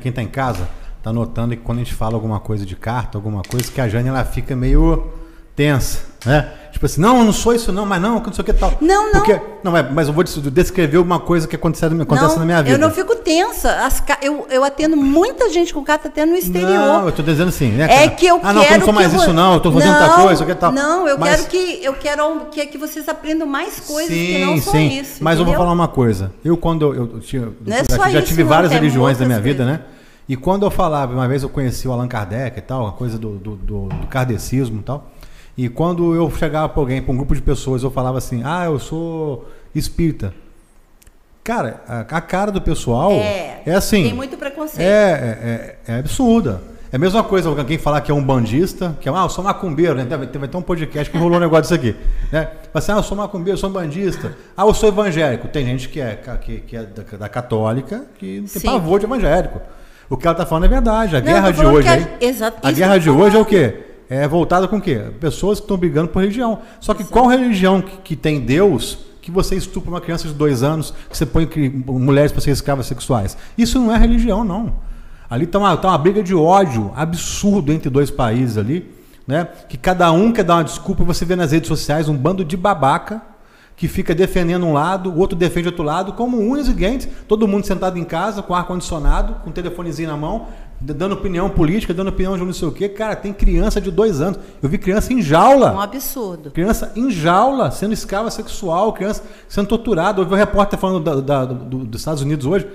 Quem 0.00 0.10
está 0.10 0.22
em 0.22 0.28
casa 0.28 0.68
tá 1.02 1.12
notando 1.12 1.56
que 1.56 1.62
quando 1.62 1.78
a 1.78 1.84
gente 1.84 1.94
fala 1.94 2.14
alguma 2.14 2.40
coisa 2.40 2.64
de 2.64 2.76
carta, 2.76 3.18
alguma 3.18 3.42
coisa, 3.42 3.70
que 3.70 3.80
a 3.80 3.88
Jane 3.88 4.08
ela 4.08 4.24
fica 4.24 4.54
meio 4.54 5.12
tensa, 5.54 6.00
né? 6.24 6.48
Tipo 6.74 6.86
assim, 6.86 7.00
não, 7.00 7.18
eu 7.18 7.24
não 7.24 7.32
sou 7.32 7.54
isso 7.54 7.72
não, 7.72 7.86
mas 7.86 8.02
não, 8.02 8.18
não 8.18 8.32
sei 8.32 8.42
o 8.42 8.44
que 8.44 8.52
tal. 8.52 8.72
Não, 8.80 9.04
não. 9.04 9.12
Porque, 9.12 9.40
não, 9.62 9.70
mas, 9.70 10.08
eu 10.08 10.12
vou 10.12 10.24
des- 10.24 10.36
descrever 10.36 10.98
uma 10.98 11.20
coisa 11.20 11.46
que 11.46 11.54
acontece, 11.54 11.84
acontece 11.86 12.32
não, 12.32 12.38
na 12.40 12.44
minha 12.44 12.62
vida. 12.64 12.74
Eu 12.74 12.80
não 12.80 12.90
fico 12.90 13.14
tensa. 13.14 13.70
As 13.86 14.02
eu, 14.20 14.44
eu 14.50 14.64
atendo 14.64 14.96
muita 14.96 15.48
gente 15.50 15.72
com 15.72 15.84
carta 15.84 16.08
até 16.08 16.26
no 16.26 16.34
exterior. 16.34 16.68
Não, 16.68 17.06
eu 17.06 17.12
tô 17.12 17.22
dizendo 17.22 17.50
assim, 17.50 17.68
né? 17.70 17.84
É 17.84 17.86
cara? 17.86 18.10
que 18.10 18.26
eu 18.26 18.40
ah, 18.42 18.52
não, 18.52 18.62
quero 18.62 18.74
eu 18.74 18.78
não 18.78 18.84
sou 18.86 18.92
mais 18.92 19.14
isso 19.14 19.32
não, 19.32 19.54
eu 19.54 19.60
tô 19.60 19.70
fazendo 19.70 19.92
outra 19.92 20.08
coisa, 20.14 20.42
o 20.42 20.46
que 20.48 20.54
tal. 20.56 20.72
Não, 20.72 21.06
eu 21.06 21.16
Mas- 21.16 21.36
quero 21.36 21.48
que 21.48 21.84
eu 21.84 21.94
quero 21.94 22.40
que, 22.50 22.66
que 22.66 22.76
vocês 22.76 23.08
aprendam 23.08 23.46
mais 23.46 23.78
coisas 23.78 24.12
que 24.12 24.44
não 24.44 24.60
são 24.60 24.72
sim. 24.72 24.98
isso. 24.98 25.22
Mas 25.22 25.38
eu 25.38 25.44
vou 25.44 25.54
falar 25.54 25.72
uma 25.72 25.88
coisa. 25.88 26.32
Eu, 26.44 26.56
quando 26.56 26.92
eu, 26.92 27.10
eu 27.14 27.20
tinha. 27.20 27.52
Não 27.64 27.76
é 27.76 27.84
já, 27.88 28.10
já 28.10 28.18
isso, 28.18 28.26
tive 28.26 28.42
não, 28.42 28.50
várias 28.50 28.72
religiões 28.72 29.20
na 29.20 29.26
minha 29.26 29.40
vida, 29.40 29.64
coisas. 29.64 29.80
né? 29.80 29.84
E 30.28 30.36
quando 30.36 30.64
eu 30.64 30.70
falava, 30.70 31.12
uma 31.12 31.28
vez 31.28 31.42
eu 31.42 31.48
conheci 31.48 31.86
o 31.86 31.92
Allan 31.92 32.08
Kardec 32.08 32.58
e 32.58 32.62
tal, 32.62 32.86
a 32.86 32.92
coisa 32.92 33.16
do, 33.18 33.36
do, 33.36 33.56
do, 33.56 33.88
do 33.88 34.06
kardecismo 34.08 34.80
e 34.80 34.82
tal. 34.82 35.10
E 35.56 35.68
quando 35.68 36.14
eu 36.14 36.30
chegava 36.30 36.68
para 36.68 36.80
alguém, 36.80 37.00
para 37.02 37.12
um 37.12 37.16
grupo 37.16 37.34
de 37.34 37.42
pessoas, 37.42 37.82
eu 37.82 37.90
falava 37.90 38.18
assim: 38.18 38.42
ah, 38.44 38.64
eu 38.64 38.78
sou 38.78 39.48
espírita. 39.74 40.34
Cara, 41.42 41.82
a, 41.86 42.00
a 42.00 42.20
cara 42.20 42.50
do 42.50 42.60
pessoal 42.60 43.12
É, 43.12 43.62
é, 43.66 43.74
assim. 43.74 44.04
tem 44.04 44.14
muito 44.14 44.36
preconceito. 44.36 44.80
É, 44.80 45.12
é, 45.86 45.92
é, 45.92 45.94
é 45.96 45.98
absurda. 45.98 46.62
É 46.90 46.96
a 46.96 46.98
mesma 46.98 47.22
coisa 47.24 47.48
alguém 47.48 47.76
falar 47.76 48.00
que 48.00 48.10
é 48.10 48.14
um 48.14 48.22
bandista, 48.22 48.96
que 49.00 49.08
é, 49.08 49.12
ah, 49.12 49.24
eu 49.24 49.28
sou 49.28 49.42
macumbeiro, 49.44 49.94
né? 49.96 50.04
Vai 50.04 50.26
ter, 50.26 50.38
vai 50.38 50.48
ter 50.48 50.56
um 50.56 50.62
podcast 50.62 51.10
que 51.10 51.18
rolou 51.18 51.36
um 51.36 51.40
negócio 51.40 51.62
disso 51.62 51.74
aqui. 51.74 51.96
Né? 52.32 52.44
Fala 52.44 52.56
assim, 52.74 52.92
ah, 52.92 52.96
eu 52.96 53.02
sou 53.02 53.16
macumbeiro, 53.16 53.56
eu 53.56 53.60
sou 53.60 53.68
bandista. 53.68 54.34
Ah, 54.56 54.62
eu 54.62 54.72
sou 54.72 54.88
evangélico. 54.88 55.48
Tem 55.48 55.66
gente 55.66 55.88
que 55.88 56.00
é, 56.00 56.18
que, 56.40 56.60
que 56.60 56.76
é 56.76 56.84
da, 56.84 57.16
da 57.18 57.28
católica 57.28 58.04
que 58.18 58.36
tem 58.38 58.46
Sim. 58.46 58.60
pavor 58.66 58.98
de 59.00 59.06
evangélico. 59.06 59.60
O 60.08 60.16
que 60.16 60.26
ela 60.26 60.34
está 60.34 60.46
falando 60.46 60.64
é 60.64 60.68
verdade. 60.68 61.16
A 61.16 61.20
Não, 61.20 61.26
guerra 61.26 61.50
de 61.50 61.66
hoje 61.66 61.88
aí. 61.88 62.02
a- 62.20 62.24
exato, 62.24 62.58
a 62.62 62.70
guerra 62.70 62.98
de 62.98 63.10
hoje 63.10 63.36
é 63.36 63.40
o 63.40 63.44
quê? 63.44 63.76
É 64.08 64.28
voltada 64.28 64.68
com 64.68 64.76
o 64.76 64.80
quê? 64.80 65.00
Pessoas 65.18 65.58
que 65.58 65.64
estão 65.64 65.76
brigando 65.76 66.08
por 66.08 66.20
religião. 66.20 66.58
Só 66.80 66.92
que 66.94 67.04
qual 67.04 67.26
religião 67.26 67.80
que, 67.80 67.96
que 67.98 68.16
tem 68.16 68.40
Deus 68.40 68.98
que 69.22 69.30
você 69.30 69.56
estupra 69.56 69.90
uma 69.90 70.00
criança 70.00 70.28
de 70.28 70.34
dois 70.34 70.62
anos, 70.62 70.92
que 71.08 71.16
você 71.16 71.24
põe 71.24 71.46
cri- 71.46 71.70
mulheres 71.70 72.30
para 72.30 72.42
ser 72.42 72.50
escravas 72.50 72.86
sexuais? 72.86 73.36
Isso 73.56 73.78
não 73.78 73.94
é 73.94 73.98
religião, 73.98 74.44
não. 74.44 74.74
Ali 75.30 75.44
está 75.44 75.58
uma, 75.58 75.76
tá 75.76 75.88
uma 75.88 75.98
briga 75.98 76.22
de 76.22 76.34
ódio 76.34 76.92
absurdo 76.94 77.72
entre 77.72 77.88
dois 77.88 78.10
países 78.10 78.58
ali, 78.58 78.92
né? 79.26 79.48
Que 79.68 79.78
cada 79.78 80.12
um 80.12 80.30
quer 80.30 80.44
dar 80.44 80.56
uma 80.56 80.64
desculpa. 80.64 81.02
Você 81.04 81.24
vê 81.24 81.34
nas 81.34 81.52
redes 81.52 81.68
sociais 81.68 82.08
um 82.08 82.16
bando 82.16 82.44
de 82.44 82.56
babaca 82.56 83.22
que 83.76 83.88
fica 83.88 84.14
defendendo 84.14 84.64
um 84.64 84.72
lado, 84.72 85.10
o 85.10 85.18
outro 85.18 85.36
defende 85.36 85.66
outro 85.66 85.82
lado, 85.82 86.12
como 86.12 86.38
unhas 86.38 86.68
e 86.68 86.72
dentes, 86.72 87.08
todo 87.26 87.48
mundo 87.48 87.66
sentado 87.66 87.98
em 87.98 88.04
casa, 88.04 88.40
com 88.40 88.54
ar-condicionado, 88.54 89.42
com 89.42 89.50
o 89.50 89.52
telefonezinho 89.52 90.08
na 90.10 90.16
mão, 90.16 90.46
dando 90.92 91.12
opinião 91.12 91.48
política, 91.48 91.94
dando 91.94 92.08
opinião 92.08 92.36
de 92.36 92.44
não 92.44 92.52
sei 92.52 92.68
o 92.68 92.72
quê. 92.72 92.88
Cara, 92.88 93.16
tem 93.16 93.32
criança 93.32 93.80
de 93.80 93.90
dois 93.90 94.20
anos. 94.20 94.38
Eu 94.62 94.68
vi 94.68 94.76
criança 94.76 95.12
em 95.12 95.16
Um 95.18 95.22
jaula. 95.22 95.82
absurdo. 95.82 96.50
Criança 96.50 96.92
em 96.94 97.10
jaula, 97.10 97.70
sendo 97.70 97.94
escrava 97.94 98.30
sexual, 98.30 98.92
criança 98.92 99.22
sendo 99.48 99.66
torturada. 99.68 100.20
Eu 100.20 100.26
vi 100.26 100.34
um 100.34 100.36
repórter 100.36 100.78
falando 100.78 101.00
da- 101.00 101.20
da- 101.20 101.44
do- 101.46 101.84
dos 101.84 102.00
Estados 102.00 102.22
Unidos 102.22 102.44
hoje, 102.44 102.68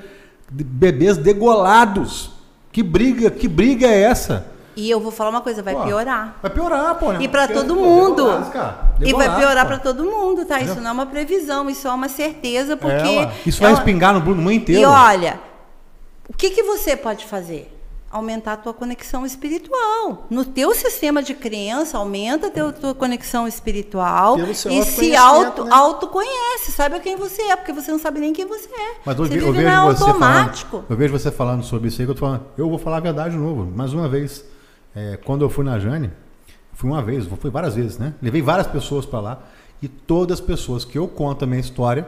de 0.51 0.63
bebês 0.63 1.17
degolados. 1.17 2.31
Que 2.71 2.81
briga, 2.83 3.29
que 3.29 3.47
briga 3.47 3.87
é 3.87 4.01
essa? 4.01 4.47
E 4.75 4.89
eu 4.89 4.99
vou 5.01 5.11
falar 5.11 5.31
uma 5.31 5.41
coisa, 5.41 5.61
vai 5.61 5.75
Pô, 5.75 5.83
piorar. 5.83 6.37
Vai 6.41 6.51
piorar, 6.51 6.95
pô. 6.95 7.11
né? 7.11 7.19
E 7.21 7.27
para 7.27 7.47
todo 7.49 7.75
pô, 7.75 7.81
mundo. 7.81 8.25
cara. 8.53 8.93
E 9.01 9.11
vai 9.13 9.35
piorar 9.37 9.65
para 9.67 9.77
todo 9.79 10.05
mundo, 10.05 10.45
tá? 10.45 10.61
Isso 10.61 10.79
não 10.79 10.89
é 10.89 10.93
uma 10.93 11.05
previsão, 11.05 11.69
isso 11.69 11.87
é 11.87 11.91
uma 11.91 12.07
certeza, 12.07 12.77
porque. 12.77 12.95
É. 12.95 13.31
Isso 13.45 13.59
é 13.59 13.63
vai 13.63 13.71
uma- 13.73 13.79
espingar 13.79 14.13
no 14.13 14.21
mundo 14.21 14.49
inteiro. 14.51 14.81
E 14.81 14.85
olha, 14.85 15.39
o 16.29 16.33
que, 16.33 16.51
que 16.51 16.63
você 16.63 16.95
pode 16.95 17.25
fazer? 17.25 17.75
Aumentar 18.11 18.53
a 18.53 18.57
tua 18.57 18.73
conexão 18.73 19.23
espiritual. 19.25 20.25
No 20.31 20.43
teu 20.43 20.73
sistema 20.73 21.21
de 21.21 21.35
crença, 21.35 21.97
aumenta 21.97 22.47
a 22.47 22.49
teu- 22.49 22.73
tua 22.73 22.95
conexão 22.95 23.47
espiritual 23.47 24.37
e 24.39 24.83
se 24.83 25.15
auto, 25.15 25.63
né? 25.65 25.71
autoconhece, 25.71 26.71
saiba 26.71 26.99
quem 26.99 27.15
você 27.15 27.41
é, 27.43 27.55
porque 27.55 27.71
você 27.71 27.91
não 27.91 27.99
sabe 27.99 28.19
nem 28.19 28.33
quem 28.33 28.45
você 28.47 28.67
é. 28.67 28.95
Mas 29.05 29.17
eu, 29.19 29.25
você 29.25 29.33
eu 29.39 29.53
vejo 29.53 29.69
você 29.85 30.03
automático. 30.03 30.69
falando, 30.71 30.85
eu 30.89 30.97
vejo 30.97 31.13
você 31.19 31.31
falando 31.31 31.63
sobre 31.63 31.87
isso 31.89 32.01
aí 32.01 32.07
que 32.07 32.11
eu 32.11 32.15
tô 32.15 32.21
falando. 32.21 32.45
Eu 32.57 32.67
vou 32.67 32.79
falar 32.79 32.97
a 32.97 33.01
verdade 33.01 33.35
de 33.35 33.37
novo, 33.39 33.65
mais 33.75 33.93
uma 33.93 34.07
vez. 34.09 34.43
É, 34.95 35.17
quando 35.23 35.43
eu 35.45 35.49
fui 35.49 35.63
na 35.63 35.77
Jane, 35.77 36.11
fui 36.73 36.89
uma 36.89 37.03
vez, 37.03 37.27
fui 37.39 37.51
várias 37.51 37.75
vezes, 37.75 37.99
né? 37.99 38.15
Levei 38.21 38.41
várias 38.41 38.65
pessoas 38.65 39.05
para 39.05 39.19
lá 39.19 39.39
e 39.83 39.87
todas 39.87 40.39
as 40.39 40.45
pessoas 40.45 40.83
que 40.83 40.97
eu 40.97 41.07
conto 41.07 41.43
a 41.43 41.47
minha 41.47 41.59
história 41.59 42.07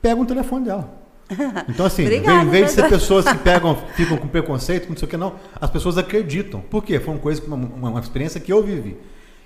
pegam 0.00 0.22
o 0.22 0.26
telefone 0.26 0.66
dela. 0.66 1.01
Então 1.68 1.86
assim, 1.86 2.02
Obrigada, 2.02 2.44
em 2.44 2.48
vez 2.48 2.66
de 2.66 2.72
ser 2.72 2.88
pessoas 2.88 3.24
que 3.26 3.36
pegam, 3.38 3.76
ficam 3.94 4.16
com 4.16 4.28
preconceito, 4.28 4.88
não 4.88 4.96
sei 4.96 5.06
o 5.06 5.10
que 5.10 5.16
não, 5.16 5.34
as 5.60 5.70
pessoas 5.70 5.98
acreditam. 5.98 6.60
Por 6.60 6.82
quê? 6.84 6.98
Foi 7.00 7.14
uma 7.14 7.20
coisa, 7.20 7.42
uma, 7.46 7.56
uma- 7.56 8.00
experiência 8.00 8.40
que 8.40 8.52
eu 8.52 8.62
vivi. 8.62 8.96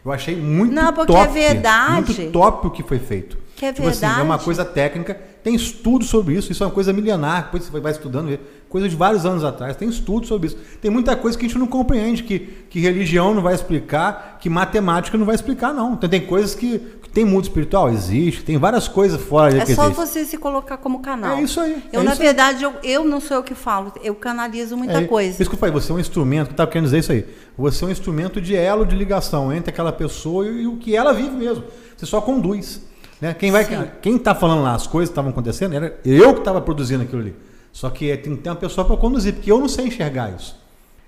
Eu 0.05 0.13
achei 0.13 0.37
muito 0.37 0.73
Não, 0.73 0.93
porque 0.93 1.13
top, 1.13 1.29
é 1.29 1.33
verdade. 1.53 2.13
muito 2.21 2.33
top 2.33 2.67
o 2.69 2.71
que 2.71 2.83
foi 2.83 2.99
feito. 2.99 3.37
Que 3.57 3.67
é 3.67 3.73
Tipo 3.73 3.89
assim, 3.89 4.05
é 4.05 4.09
uma 4.09 4.19
verdade. 4.19 4.45
coisa 4.45 4.65
técnica, 4.65 5.15
tem 5.43 5.55
estudo 5.55 6.05
sobre 6.05 6.35
isso, 6.35 6.53
isso 6.53 6.63
é 6.63 6.67
uma 6.67 6.73
coisa 6.73 6.93
milenar, 6.93 7.45
depois 7.45 7.65
você 7.65 7.81
vai 7.81 7.91
estudando, 7.91 8.29
vê, 8.29 8.39
coisa 8.69 8.87
de 8.89 8.95
vários 8.95 9.25
anos 9.25 9.43
atrás, 9.43 9.75
tem 9.77 9.89
estudo 9.89 10.27
sobre 10.27 10.49
isso. 10.49 10.57
Tem 10.81 10.91
muita 10.91 11.17
coisa 11.17 11.39
que 11.39 11.47
a 11.47 11.49
gente 11.49 11.59
não 11.59 11.67
compreende, 11.67 12.23
que, 12.23 12.39
que 12.39 12.79
religião 12.81 13.33
não 13.35 13.41
vai 13.43 13.55
explicar, 13.55 14.37
que 14.41 14.51
matemática 14.51 15.17
não 15.17 15.25
vai 15.25 15.35
explicar, 15.35 15.73
não. 15.73 15.95
Então, 15.95 16.09
tem 16.09 16.21
coisas 16.21 16.55
que 16.55 16.79
tem 17.17 17.25
mundo 17.25 17.45
espiritual, 17.45 17.89
existe, 17.89 18.45
tem 18.45 18.59
várias 18.59 18.87
coisas 18.87 19.19
fora 19.19 19.51
de 19.51 19.59
É 19.73 19.75
só 19.75 19.85
existe. 19.85 19.97
você 19.97 20.25
se 20.27 20.37
colocar 20.37 20.77
como 20.77 21.01
canal. 21.01 21.39
É 21.39 21.41
isso 21.41 21.59
aí, 21.59 21.83
Eu, 21.91 22.03
é 22.03 22.05
na 22.05 22.13
verdade, 22.13 22.63
eu, 22.63 22.75
eu 22.85 23.05
não 23.07 23.23
sou 23.23 23.39
eu 23.39 23.43
que 23.43 23.55
falo, 23.55 23.91
eu 24.03 24.15
canalizo 24.15 24.77
muita 24.77 25.01
É, 25.01 25.05
coisa. 25.05 25.41
Isso 25.41 25.49
que 25.49 25.57
eu 25.57 25.59
falei, 25.59 25.73
você 25.73 25.91
é 25.91 25.95
um 25.95 25.99
instrumento, 25.99 26.49
que 26.49 26.51
eu 26.51 26.55
estava 26.57 26.71
querendo 26.71 26.85
dizer 26.85 26.99
isso 26.99 27.13
aí. 27.13 27.25
Você 27.57 27.85
é 27.85 27.89
um 27.89 27.91
instrumento 27.91 28.39
de 28.39 28.55
elo 28.55 28.85
de 28.85 28.95
ligação 28.95 29.51
entre 29.51 29.71
aquela 29.71 29.93
pessoa 29.93 30.47
e, 30.47 30.67
o 30.67 30.77
que 30.77 30.95
ela 30.95 31.15
vive 31.15 31.31
mesmo. 31.31 31.65
Você 31.97 32.05
só 32.05 32.21
conduz. 32.21 32.83
Né? 33.19 33.33
Quem 33.33 33.51
vai, 33.51 33.65
Sim. 33.65 33.89
quem 34.03 34.17
está 34.17 34.35
falando 34.35 34.63
lá, 34.63 34.75
as 34.75 34.87
coisas 34.87 35.09
que 35.09 35.13
estavam 35.13 35.31
acontecendo, 35.31 35.75
era 35.75 35.99
eu 36.05 36.35
que 36.35 36.41
estava 36.41 36.61
produzindo 36.61 37.03
aquilo 37.03 37.23
ali. 37.23 37.35
Só 37.73 37.89
que 37.89 38.11
é, 38.11 38.17
tem 38.19 38.37
que 38.37 38.43
ter 38.43 38.51
uma 38.51 38.57
pessoa 38.57 38.87
para 38.87 38.95
conduzir, 38.99 39.33
porque 39.33 39.51
eu 39.51 39.59
não 39.59 39.69
sei 39.71 39.87
enxergar 39.87 40.35
isso. 40.37 40.55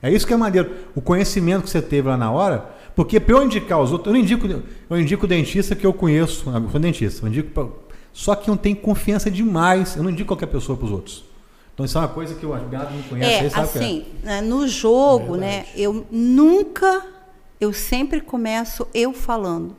É 0.03 0.11
isso 0.11 0.27
que 0.27 0.33
é 0.33 0.37
maneiro. 0.39 0.71
O 0.95 1.03
conhecimento 1.03 1.65
que 1.65 1.71
você 1.71 1.83
teve 1.83 2.09
lá 2.09 2.17
na 2.17 2.31
hora, 2.31 2.78
porque 2.99 3.21
para 3.21 3.37
eu 3.37 3.45
indicar 3.45 3.81
os 3.81 3.93
outros, 3.93 4.09
eu 4.09 4.13
não 4.13 4.19
indico, 4.21 4.45
eu 4.91 5.01
indico 5.01 5.25
o 5.25 5.29
dentista 5.29 5.77
que 5.77 5.87
eu 5.87 5.93
conheço, 5.93 6.51
eu 6.51 6.69
sou 6.69 6.81
dentista, 6.81 7.25
eu 7.25 7.29
indico 7.29 7.51
pra, 7.51 7.69
só 8.13 8.35
que 8.35 8.51
eu 8.51 8.55
não 8.55 8.59
tenho 8.61 8.75
confiança 8.75 9.31
demais, 9.31 9.95
eu 9.95 10.03
não 10.03 10.11
indico 10.11 10.27
qualquer 10.27 10.49
pessoa 10.49 10.77
para 10.77 10.87
os 10.87 10.91
outros. 10.91 11.25
Então 11.73 11.87
isso 11.87 11.97
é 11.97 12.01
uma 12.01 12.09
coisa 12.09 12.35
que 12.35 12.45
o 12.45 12.53
Beato 12.53 12.93
não 12.93 13.03
conhece, 13.05 13.45
É, 13.45 13.51
sabe 13.51 13.69
que 13.69 13.79
assim, 13.79 14.05
né, 14.25 14.41
no 14.41 14.67
jogo, 14.67 15.37
É 15.37 15.39
né, 15.39 15.67
eu 15.77 16.05
nunca, 16.11 17.07
eu 17.61 17.73
sempre 17.73 18.21
começo 18.21 18.85
eu 18.93 19.13
falando. 19.13 19.77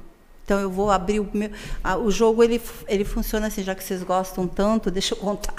Então 0.50 0.60
eu 0.60 0.72
vou 0.72 0.90
abrir 0.90 1.20
o 1.20 1.30
meu, 1.32 1.52
ah, 1.84 1.96
o 1.96 2.10
jogo 2.10 2.44
ele, 2.44 2.60
ele 2.88 3.06
funciona 3.06 3.46
assim, 3.46 3.62
já 3.62 3.76
que 3.76 3.84
vocês 3.84 4.02
gostam 4.02 4.48
tanto, 4.48 4.90
deixa 4.90 5.14
eu 5.14 5.20
contar. 5.20 5.54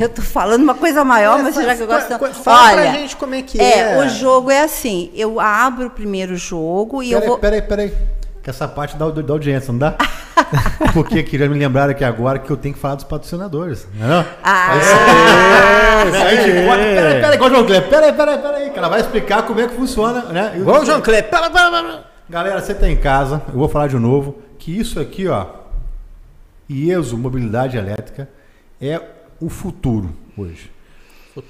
eu 0.00 0.08
tô 0.08 0.20
falando 0.20 0.64
uma 0.64 0.74
coisa 0.74 1.04
maior, 1.04 1.40
mas 1.40 1.54
já 1.54 1.76
que 1.76 1.82
eu 1.82 1.86
gosto 1.86 2.08
tanto. 2.08 2.34
Fala 2.34 2.72
Olha, 2.72 2.90
pra 2.90 2.92
gente 2.98 3.14
como 3.14 3.36
é 3.36 3.42
que 3.42 3.60
é, 3.60 3.92
é. 3.92 3.98
o 4.04 4.08
jogo 4.08 4.50
é 4.50 4.62
assim, 4.62 5.12
eu 5.14 5.38
abro 5.38 5.86
o 5.86 5.90
primeiro 5.90 6.34
jogo 6.34 7.04
e 7.04 7.12
eu 7.12 7.20
Peraí, 7.20 7.28
vou 7.28 7.38
peraí, 7.38 7.62
peraí. 7.62 7.94
Que 8.42 8.50
essa 8.50 8.66
parte 8.66 8.96
dá, 8.96 9.08
dá 9.08 9.32
audiência, 9.32 9.70
não 9.72 9.78
dá? 9.78 9.94
Porque 10.92 11.22
queria 11.22 11.48
me 11.48 11.56
lembrar 11.56 11.88
aqui 11.88 12.02
agora 12.02 12.40
que 12.40 12.50
eu 12.50 12.56
tenho 12.56 12.74
que 12.74 12.80
falar 12.80 12.96
dos 12.96 13.04
patrocinadores. 13.04 13.86
Não 13.94 14.06
é 14.06 14.10
não? 14.10 14.26
Ah, 14.42 14.72
A 14.72 16.34
gente 16.34 16.66
bota- 16.66 16.82
Peraí, 16.82 17.20
peraí, 17.20 17.34
igual 17.36 17.50
o 17.50 17.54
João. 17.54 17.64
Peraí, 17.66 18.12
peraí, 18.12 18.38
peraí. 18.38 18.70
Que 18.70 18.78
ela 18.78 18.88
vai 18.88 19.00
explicar 19.00 19.44
como 19.44 19.60
é 19.60 19.68
que 19.68 19.74
funciona, 19.74 20.24
né? 20.24 20.52
Igual 20.56 20.82
o 20.82 20.84
João 20.84 21.00
Kleber. 21.00 21.30
Pera, 21.30 21.48
pera, 21.48 21.70
pera. 21.70 22.13
Galera, 22.28 22.60
você 22.60 22.74
tá 22.74 22.88
em 22.88 22.96
casa, 22.96 23.42
eu 23.48 23.54
vou 23.54 23.68
falar 23.68 23.86
de 23.86 23.96
novo, 23.96 24.38
que 24.58 24.72
isso 24.72 24.98
aqui, 24.98 25.28
ó, 25.28 25.46
IESO 26.70 27.18
Mobilidade 27.18 27.76
Elétrica, 27.76 28.28
é 28.80 28.98
o 29.38 29.50
futuro 29.50 30.10
hoje. 30.36 30.70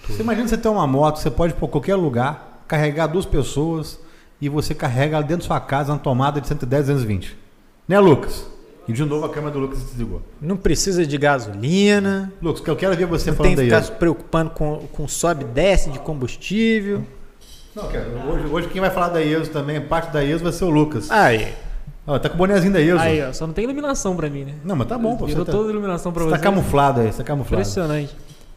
Você 0.08 0.22
imagina 0.22 0.48
você 0.48 0.58
ter 0.58 0.68
uma 0.68 0.86
moto, 0.86 1.18
você 1.18 1.30
pode 1.30 1.52
ir 1.52 1.56
para 1.56 1.68
qualquer 1.68 1.94
lugar, 1.94 2.64
carregar 2.66 3.06
duas 3.06 3.24
pessoas 3.24 4.00
e 4.40 4.48
você 4.48 4.74
carrega 4.74 5.20
dentro 5.20 5.36
da 5.36 5.44
sua 5.44 5.60
casa 5.60 5.92
na 5.92 5.98
tomada 5.98 6.40
de 6.40 6.48
110, 6.48 6.86
220. 6.86 7.36
Né, 7.86 8.00
Lucas? 8.00 8.44
E 8.88 8.92
de 8.92 9.04
novo 9.04 9.26
a 9.26 9.28
câmera 9.28 9.52
do 9.52 9.60
Lucas 9.60 9.78
desligou. 9.80 10.22
Não 10.40 10.56
precisa 10.56 11.06
de 11.06 11.16
gasolina. 11.16 12.32
Lucas, 12.42 12.60
que 12.60 12.68
eu 12.68 12.76
quero 12.76 12.96
ver 12.96 13.06
você 13.06 13.30
Não 13.30 13.36
falando 13.36 13.56
tem 13.56 13.64
que 13.64 13.70
ficar 13.70 13.82
se 13.82 13.92
preocupando 13.92 14.50
com, 14.50 14.88
com 14.92 15.06
sobe 15.06 15.44
e 15.44 15.46
desce 15.46 15.90
de 15.90 16.00
combustível. 16.00 17.04
Não, 17.74 17.88
quero. 17.88 18.10
Hoje, 18.28 18.46
hoje 18.46 18.68
quem 18.68 18.80
vai 18.80 18.90
falar 18.90 19.08
da 19.08 19.20
IESO 19.20 19.50
também, 19.50 19.80
parte 19.80 20.12
da 20.12 20.20
IESO 20.22 20.44
vai 20.44 20.52
ser 20.52 20.64
o 20.64 20.70
Lucas. 20.70 21.10
Aí. 21.10 21.52
Ó, 22.06 22.18
tá 22.18 22.28
com 22.28 22.34
o 22.34 22.38
bonezinho 22.38 22.72
da 22.72 22.80
IESO. 22.80 23.00
Aí, 23.00 23.22
ó, 23.22 23.32
só 23.32 23.46
não 23.46 23.54
tem 23.54 23.64
iluminação 23.64 24.14
pra 24.14 24.28
mim, 24.28 24.44
né? 24.44 24.54
Não, 24.64 24.76
mas 24.76 24.86
tá 24.86 24.96
bom, 24.98 25.16
pô. 25.16 25.26
Virou 25.26 25.44
tá, 25.44 25.52
toda 25.52 25.68
a 25.68 25.72
iluminação 25.72 26.12
pra 26.12 26.22
você 26.22 26.30
você. 26.30 26.36
tá 26.36 26.42
camuflado 26.42 27.00
aí, 27.00 27.06
você 27.10 27.18
tá 27.18 27.24
camuflado. 27.24 27.62
Impressionante. 27.62 28.14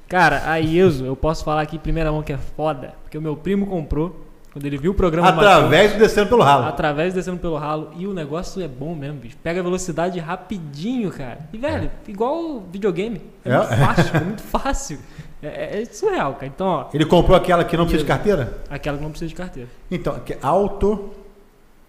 Cara, 0.07 0.43
a 0.49 0.57
IESO, 0.59 1.05
eu 1.05 1.15
posso 1.15 1.43
falar 1.43 1.61
aqui 1.61 1.75
em 1.77 1.79
primeira 1.79 2.11
mão 2.11 2.21
que 2.21 2.31
é 2.31 2.37
foda, 2.55 2.93
porque 3.03 3.17
o 3.17 3.21
meu 3.21 3.35
primo 3.35 3.65
comprou, 3.67 4.25
quando 4.53 4.65
ele 4.65 4.77
viu 4.77 4.91
o 4.91 4.93
programa 4.93 5.31
do 5.31 5.39
Através 5.39 5.93
do 5.93 5.99
descendo 5.99 6.27
pelo 6.29 6.41
ralo. 6.43 6.65
através 6.65 7.13
descendo 7.13 7.37
pelo 7.37 7.57
ralo, 7.57 7.89
e 7.97 8.07
o 8.07 8.13
negócio 8.13 8.61
é 8.63 8.67
bom 8.67 8.95
mesmo, 8.95 9.19
bicho. 9.19 9.35
Pega 9.43 9.59
a 9.59 9.63
velocidade 9.63 10.17
rapidinho, 10.19 11.11
cara. 11.11 11.39
E, 11.51 11.57
velho, 11.57 11.91
igual 12.07 12.63
videogame. 12.71 13.21
É, 13.43 13.51
É. 13.51 13.57
muito 13.57 13.75
fácil, 13.75 14.15
é 14.15 14.19
muito 14.21 14.41
fácil. 14.43 14.99
É, 15.41 15.47
é- 15.77 15.81
é 15.81 15.85
surreal, 15.85 16.33
cara. 16.33 16.47
Então, 16.47 16.67
ó, 16.67 16.85
Ele 16.93 17.05
comprou 17.05 17.37
aquela 17.37 17.63
que 17.63 17.77
não 17.77 17.83
precisa 17.85 18.03
de 18.03 18.07
carteira? 18.07 18.57
aquela 18.69 18.97
que 18.97 19.03
não 19.03 19.11
precisa 19.11 19.29
de 19.29 19.35
carteira. 19.35 19.69
Então, 19.91 20.19
que 20.19 20.33
é 20.33 20.37
auto 20.41 21.11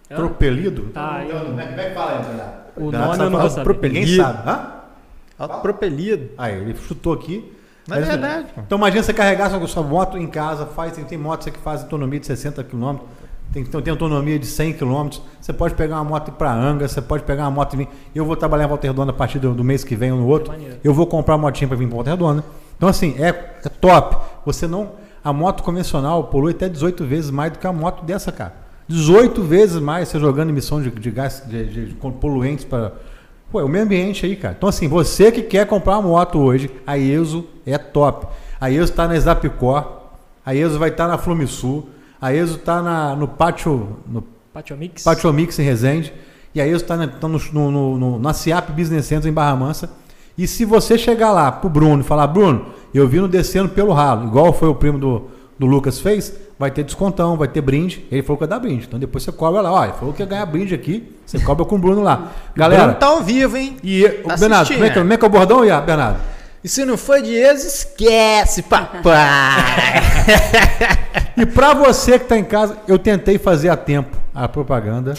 É? 0.09 0.15
propelido. 0.15 0.89
Ah, 0.95 1.23
eu- 1.25 1.45
Como 1.45 1.59
é 1.59 1.65
que 1.67 1.75
vai 1.75 1.93
falar 1.93 2.21
isso? 2.21 2.29
O 2.77 2.91
nome 2.91 3.23
eu 3.23 3.29
não 3.29 3.39
vou 3.39 3.49
saber. 3.49 3.63
propelido. 3.63 3.99
Ninguém 3.99 4.15
sabe. 4.17 4.49
Hã? 4.49 4.71
Autopropelido. 5.37 6.29
Aí, 6.37 6.53
ele 6.59 6.75
chutou 6.75 7.13
aqui. 7.13 7.53
Não 7.87 7.97
é 7.97 8.01
verdade, 8.01 8.47
pô. 8.53 8.61
Então 8.61 8.77
imagina 8.77 9.01
você 9.01 9.13
carregar 9.13 9.49
sua, 9.49 9.65
sua 9.67 9.81
moto 9.83 10.15
em 10.17 10.27
casa, 10.27 10.65
faz, 10.67 10.93
tem, 10.93 11.03
tem 11.05 11.17
motos 11.17 11.47
que 11.49 11.57
faz 11.57 11.81
autonomia 11.81 12.19
de 12.19 12.27
60 12.27 12.63
km, 12.63 12.97
tem, 13.51 13.63
tem, 13.65 13.81
tem 13.81 13.91
autonomia 13.91 14.37
de 14.37 14.45
100 14.45 14.73
km. 14.73 15.09
Você 15.41 15.51
pode 15.51 15.73
pegar 15.73 15.95
uma 15.95 16.03
moto 16.03 16.31
para 16.33 16.53
Anga, 16.53 16.87
você 16.87 17.01
pode 17.01 17.23
pegar 17.23 17.45
uma 17.45 17.51
moto 17.51 17.73
e 17.73 17.77
vir. 17.77 17.87
Eu 18.13 18.25
vou 18.25 18.35
trabalhar 18.35 18.65
em 18.65 18.67
Volta 18.67 18.85
Redonda 18.85 19.09
a 19.09 19.13
partir 19.13 19.39
do, 19.39 19.55
do 19.55 19.63
mês 19.63 19.83
que 19.83 19.95
vem 19.95 20.11
ou 20.11 20.19
no 20.19 20.27
outro. 20.27 20.51
Maneiro. 20.51 20.75
Eu 20.83 20.93
vou 20.93 21.07
comprar 21.07 21.33
uma 21.35 21.47
motinha 21.47 21.67
para 21.67 21.77
vir 21.77 21.87
para 21.87 21.95
Volta 21.95 22.11
Redonda. 22.11 22.43
Então 22.79 22.89
assim, 22.89 23.13
é, 23.19 23.27
é 23.63 23.69
top. 23.69 24.17
Você 24.45 24.65
não 24.65 24.93
a 25.23 25.31
moto 25.33 25.61
convencional 25.63 26.23
polui 26.23 26.53
até 26.53 26.67
18 26.67 27.05
vezes 27.05 27.29
mais 27.29 27.51
do 27.51 27.59
que 27.59 27.67
a 27.67 27.73
moto 27.73 28.03
dessa, 28.05 28.31
cara. 28.31 28.53
18 28.87 29.43
vezes 29.43 29.79
mais 29.79 30.07
você 30.07 30.17
jogando 30.19 30.49
emissão 30.49 30.81
de, 30.81 30.89
de 30.89 31.11
gás 31.11 31.43
de, 31.45 31.65
de- 31.65 31.85
de 31.89 31.93
poluentes 31.95 32.65
para 32.65 32.93
Pô, 33.51 33.59
é 33.59 33.63
o 33.63 33.67
meio 33.67 33.83
ambiente 33.83 34.25
aí, 34.27 34.35
cara. 34.35 34.53
Então, 34.55 34.69
assim, 34.69 34.87
você 34.87 35.31
que 35.31 35.41
quer 35.41 35.65
comprar 35.65 35.97
uma 35.97 36.07
moto 36.07 36.37
hoje, 36.39 36.69
a 36.85 36.97
ESO 36.99 37.45
é 37.65 37.79
top. 37.79 38.27
A 38.61 38.69
ESO 38.69 38.83
está 38.91 39.07
na 39.07 39.15
Snapcor, 39.17 39.87
a 40.45 40.53
ESO 40.53 40.77
vai 40.77 40.89
estar 40.89 41.07
na 41.07 41.17
Flumisul, 41.17 41.89
a 42.21 42.31
ESO 42.31 42.57
está 42.57 42.79
na, 42.79 43.15
no 43.15 43.27
Pátio, 43.27 43.97
no 44.05 44.23
Patio 44.53 44.77
Mix. 44.77 45.03
Pátio 45.03 45.33
Mix 45.33 45.57
em 45.57 45.63
Resende, 45.63 46.13
e 46.53 46.61
a 46.61 46.67
ESO 46.67 46.83
está 46.83 46.95
na, 46.95 47.07
tá 47.07 47.27
no, 47.27 47.39
no, 47.51 47.71
no, 47.71 47.97
no- 47.97 48.19
na 48.19 48.33
CIAP 48.33 48.69
Business 48.71 49.07
Center 49.07 49.27
em 49.31 49.33
Barra 49.33 49.55
Mansa. 49.55 49.89
E 50.39 50.47
se 50.47 50.63
você 50.63 50.97
chegar 50.97 51.33
lá 51.33 51.51
pro 51.51 51.69
Bruno 51.69 51.99
e 51.99 52.03
falar, 52.05 52.25
Bruno, 52.27 52.67
eu 52.93 53.05
vi 53.05 53.19
no 53.19 53.27
descendo 53.27 53.67
pelo 53.67 53.91
ralo, 53.91 54.25
igual 54.25 54.53
foi 54.53 54.69
o 54.69 54.73
primo 54.73 54.97
do, 54.97 55.23
do 55.59 55.65
Lucas 55.65 55.99
fez, 55.99 56.33
vai 56.57 56.71
ter 56.71 56.85
descontão, 56.85 57.35
vai 57.35 57.49
ter 57.49 57.59
brinde. 57.59 58.05
Ele 58.09 58.21
falou 58.21 58.37
que 58.37 58.47
vai 58.47 58.47
dar 58.47 58.57
brinde. 58.57 58.85
Então 58.87 58.97
depois 58.97 59.21
você 59.21 59.33
cobra 59.33 59.59
lá, 59.59 59.69
ó, 59.69 59.83
ele 59.83 59.93
falou 59.99 60.13
que 60.13 60.21
ia 60.21 60.25
ganhar 60.25 60.45
brinde 60.45 60.73
aqui, 60.73 61.13
você 61.25 61.39
cobra 61.39 61.65
com 61.65 61.75
o 61.75 61.77
Bruno 61.77 62.01
lá. 62.01 62.31
Galera, 62.55 62.83
Bruno 62.83 62.97
tá 62.97 63.07
ao 63.07 63.21
vivo, 63.21 63.57
hein? 63.57 63.75
e 63.83 64.05
o 64.05 64.29
Tá 64.29 64.37
Bernardo, 64.37 64.69
como 64.69 64.85
é, 64.85 64.89
que, 64.89 64.95
né? 64.95 65.01
como 65.01 65.13
é 65.13 65.17
que 65.17 65.25
é 65.25 65.27
o 65.27 65.29
bordão, 65.29 65.65
Iá, 65.65 65.81
Bernardo? 65.81 66.19
E 66.63 66.69
se 66.69 66.85
não 66.85 66.95
for 66.95 67.21
de 67.21 67.33
ex, 67.33 67.65
esquece, 67.65 68.63
papai. 68.63 69.01
E 71.35 71.45
pra 71.45 71.73
você 71.73 72.19
que 72.19 72.25
tá 72.25 72.37
em 72.37 72.43
casa, 72.43 72.77
eu 72.85 72.99
tentei 72.99 73.37
fazer 73.37 73.69
a 73.69 73.77
tempo 73.77 74.17
a 74.35 74.47
propaganda. 74.47 75.13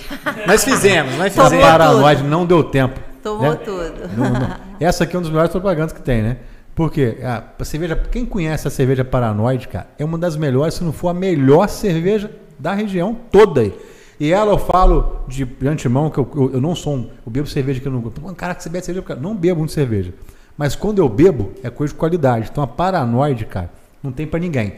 nós 0.47 0.65
fizemos, 0.65 1.17
nós 1.17 1.39
A 1.39 1.45
fizemos. 1.45 1.51
tudo. 1.51 1.61
Paranoide 1.61 2.23
não 2.23 2.45
deu 2.45 2.65
tempo. 2.65 3.01
Tomou 3.23 3.53
né? 3.53 3.59
tudo. 3.65 4.11
Não, 4.17 4.31
não. 4.31 4.61
Essa 4.81 5.05
aqui 5.05 5.15
é 5.15 5.19
uma 5.19 5.23
das 5.23 5.31
melhores 5.31 5.53
propagandas 5.53 5.93
que 5.93 6.01
tem, 6.01 6.23
né? 6.23 6.39
Porque 6.75 7.19
a, 7.23 7.65
cerveja, 7.65 7.95
quem 8.11 8.25
conhece 8.25 8.67
a 8.67 8.71
cerveja 8.71 9.05
Paranoide, 9.05 9.69
cara, 9.69 9.89
é 9.99 10.05
uma 10.05 10.17
das 10.17 10.37
melhores, 10.37 10.75
se 10.75 10.83
não 10.83 10.93
for 10.93 11.09
a 11.09 11.15
melhor 11.15 11.69
cerveja 11.69 12.31
da 12.59 12.73
região 12.73 13.15
toda 13.31 13.61
aí. 13.61 13.75
E 14.19 14.33
ela 14.33 14.53
eu 14.53 14.59
falo 14.59 15.25
de, 15.29 15.45
de 15.45 15.69
antemão 15.69 16.11
que 16.11 16.19
eu, 16.19 16.31
eu, 16.35 16.53
eu 16.55 16.61
não 16.61 16.75
sou 16.75 16.95
um. 16.95 17.11
Eu 17.25 17.31
bebo 17.33 17.47
cerveja 17.47 17.81
que 17.81 17.89
eu 17.89 17.93
não. 17.93 18.03
Pô, 18.03 18.35
Cara, 18.35 18.55
que 18.55 18.63
você 18.63 18.69
bebe 18.69 18.85
cerveja? 18.85 19.07
Cara, 19.07 19.21
não 19.21 19.35
bebo 19.35 19.59
muito 19.59 19.73
cerveja. 19.73 20.13
Mas 20.57 20.75
quando 20.75 20.99
eu 20.99 21.09
bebo, 21.09 21.53
é 21.63 21.71
coisa 21.71 21.93
de 21.93 21.99
qualidade. 21.99 22.49
Então 22.51 22.63
a 22.63 22.67
Paranoide, 22.67 23.47
cara, 23.47 23.71
não 24.03 24.13
tem 24.13 24.27
pra 24.27 24.39
ninguém. 24.39 24.75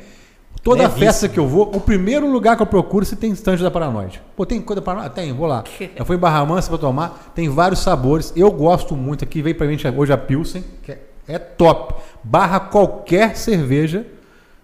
Toda 0.63 0.83
Levíssimo. 0.83 1.05
festa 1.05 1.29
que 1.29 1.39
eu 1.39 1.47
vou, 1.47 1.75
o 1.75 1.81
primeiro 1.81 2.31
lugar 2.31 2.57
que 2.57 2.63
eu 2.63 2.67
procuro 2.67 3.05
se 3.05 3.17
tem 3.17 3.33
estande 3.33 3.63
da 3.63 3.71
Paranoide. 3.71 4.23
Pô, 4.37 4.47
tem 4.47 4.61
coisa 4.61 4.81
da 4.81 4.85
Paranoide? 4.85 5.15
Tem, 5.15 5.33
vou 5.33 5.47
lá. 5.47 5.65
Eu 5.97 6.05
fui 6.05 6.15
em 6.15 6.19
Barra 6.19 6.45
Mansa 6.47 6.69
pra 6.69 6.79
tomar, 6.79 7.33
tem 7.35 7.49
vários 7.49 7.81
sabores. 7.81 8.33
Eu 8.37 8.51
gosto 8.51 8.95
muito. 8.95 9.25
Aqui 9.25 9.43
veio 9.43 9.57
pra 9.57 9.67
gente 9.67 9.87
hoje 9.89 10.13
a 10.13 10.17
Pilsen, 10.17 10.63
que 10.85 10.93
é, 10.93 11.01
é 11.27 11.39
top. 11.39 11.95
Barra 12.23 12.61
qualquer 12.61 13.37
cerveja 13.37 14.07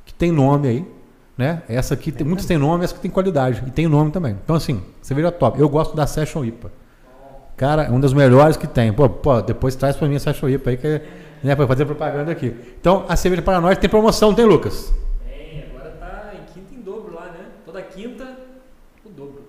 que 0.07 0.15
tem 0.15 0.31
nome 0.31 0.69
aí. 0.69 0.99
Né? 1.37 1.63
Essa 1.69 1.95
aqui, 1.95 2.11
tem, 2.11 2.27
muitas 2.27 2.47
tem 2.47 2.59
nome, 2.59 2.85
essa 2.85 2.95
que 2.95 3.01
tem 3.01 3.11
qualidade. 3.11 3.63
E 3.67 3.71
tem 3.71 3.87
nome 3.87 4.11
também. 4.11 4.37
Então, 4.43 4.57
assim, 4.57 4.83
cerveja 5.01 5.31
top. 5.31 5.61
Eu 5.61 5.69
gosto 5.69 5.97
da 5.97 6.07
Session 6.07 6.45
IPA. 6.45 6.73
Cara, 7.57 7.83
é 7.83 7.91
uma 7.91 7.99
das 7.99 8.13
melhores 8.13 8.57
que 8.57 8.69
tem. 8.69 8.93
Pô, 8.93 9.09
pô 9.09 9.41
depois 9.41 9.75
traz 9.75 9.97
pra 9.97 10.07
mim 10.07 10.15
a 10.15 10.21
Session 10.21 10.49
IPA 10.49 10.71
aí, 10.71 10.77
que, 10.77 11.03
né, 11.43 11.57
pra 11.57 11.67
fazer 11.67 11.85
propaganda 11.85 12.31
aqui. 12.31 12.55
Então, 12.81 13.05
a 13.09 13.17
cerveja 13.17 13.43
Paranoide 13.43 13.81
tem 13.81 13.91
promoção, 13.91 14.33
tem, 14.33 14.45
Lucas? 14.45 14.93
Tem, 15.25 15.65
agora 15.69 15.91
tá 15.91 16.33
em 16.35 16.53
quinta 16.53 16.75
em 16.75 16.81
dobro 16.81 17.15
lá, 17.15 17.27
né? 17.27 17.47
Toda 17.67 17.83
quinta, 17.83 18.37
o 19.05 19.09
dobro. 19.09 19.43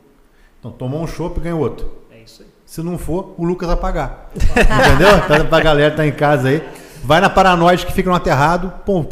Então, 0.59 0.71
tomou 0.71 1.01
um 1.01 1.07
chopp 1.07 1.39
e 1.39 1.43
ganha 1.43 1.55
outro. 1.55 1.87
É 2.11 2.19
isso 2.21 2.41
aí. 2.41 2.47
Se 2.65 2.81
não 2.83 2.97
for, 2.97 3.33
o 3.37 3.43
Lucas 3.45 3.67
vai 3.67 3.77
pagar. 3.77 4.29
Entendeu? 4.35 5.21
Tá 5.27 5.43
pra 5.45 5.59
galera 5.61 5.91
que 5.91 5.97
tá 5.97 6.05
em 6.05 6.11
casa 6.11 6.49
aí. 6.49 6.63
Vai 7.03 7.21
na 7.21 7.29
Paranoide 7.29 7.85
que 7.85 7.93
fica 7.93 8.09
no 8.09 8.15
aterrado. 8.15 8.73
Pô, 8.85 9.05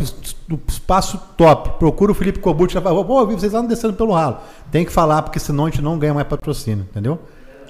espaço 0.68 1.20
top. 1.38 1.80
Procura 1.80 2.12
o 2.12 2.16
Felipe 2.16 2.40
Cobut 2.40 2.78
e 2.78 2.82
fala, 2.82 3.04
pô, 3.04 3.20
eu 3.22 3.28
vi 3.28 3.36
vocês 3.36 3.54
lá 3.54 3.62
descendo 3.62 3.94
pelo 3.94 4.12
ralo. 4.14 4.38
Tem 4.72 4.84
que 4.86 4.92
falar, 4.92 5.22
porque 5.22 5.40
senão 5.40 5.66
a 5.66 5.70
gente 5.70 5.82
não 5.82 5.98
ganha 5.98 6.14
mais 6.14 6.28
patrocínio, 6.28 6.86
entendeu? 6.90 7.20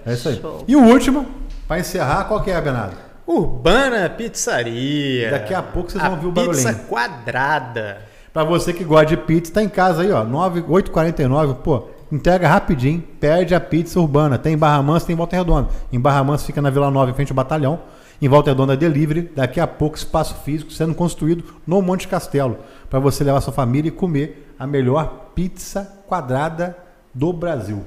É 0.05 0.13
isso 0.13 0.27
aí. 0.29 0.39
Show. 0.41 0.63
E 0.67 0.75
o 0.75 0.83
último, 0.83 1.25
pra 1.67 1.79
encerrar, 1.79 2.25
qual 2.25 2.41
que 2.41 2.49
é, 2.49 2.59
Bernardo? 2.59 2.95
Urbana 3.27 4.09
Pizzaria. 4.09 5.29
Daqui 5.31 5.53
a 5.53 5.61
pouco 5.61 5.91
vocês 5.91 6.03
A 6.03 6.09
vão 6.09 6.15
ouvir 6.17 6.27
o 6.27 6.33
Pizza 6.33 6.63
barulhinho. 6.63 6.87
quadrada. 6.87 7.97
Pra 8.33 8.43
você 8.43 8.73
que 8.73 8.83
gosta 8.83 9.05
de 9.07 9.17
pizza, 9.17 9.53
tá 9.53 9.61
em 9.63 9.69
casa 9.69 10.01
aí, 10.01 10.11
ó. 10.11 10.23
9, 10.23 10.61
8,49, 10.63 11.55
pô. 11.55 11.89
Entrega 12.11 12.47
rapidinho, 12.47 13.03
perde 13.19 13.53
a 13.53 13.59
pizza 13.59 13.99
urbana. 13.99 14.37
Tem 14.37 14.53
em 14.53 14.57
Barra 14.57 14.81
Mansa, 14.81 15.07
tem 15.07 15.13
em 15.13 15.17
Volta 15.17 15.35
Redonda. 15.35 15.69
Em 15.91 15.99
Barra 15.99 16.23
Mansa 16.23 16.45
fica 16.45 16.61
na 16.61 16.69
Vila 16.69 16.89
Nova, 16.89 17.11
em 17.11 17.13
frente 17.13 17.31
ao 17.31 17.35
batalhão. 17.35 17.79
Em 18.21 18.29
Volta 18.29 18.51
Redonda 18.51 18.77
delivery. 18.77 19.31
Daqui 19.35 19.59
a 19.59 19.67
pouco 19.67 19.97
espaço 19.97 20.35
físico 20.43 20.71
sendo 20.71 20.95
construído 20.95 21.43
no 21.65 21.81
Monte 21.81 22.07
Castelo. 22.07 22.57
Pra 22.89 22.99
você 22.99 23.23
levar 23.23 23.41
sua 23.41 23.53
família 23.53 23.89
e 23.89 23.91
comer 23.91 24.53
a 24.57 24.65
melhor 24.65 25.31
pizza 25.35 25.91
quadrada 26.07 26.77
do 27.13 27.33
Brasil. 27.33 27.83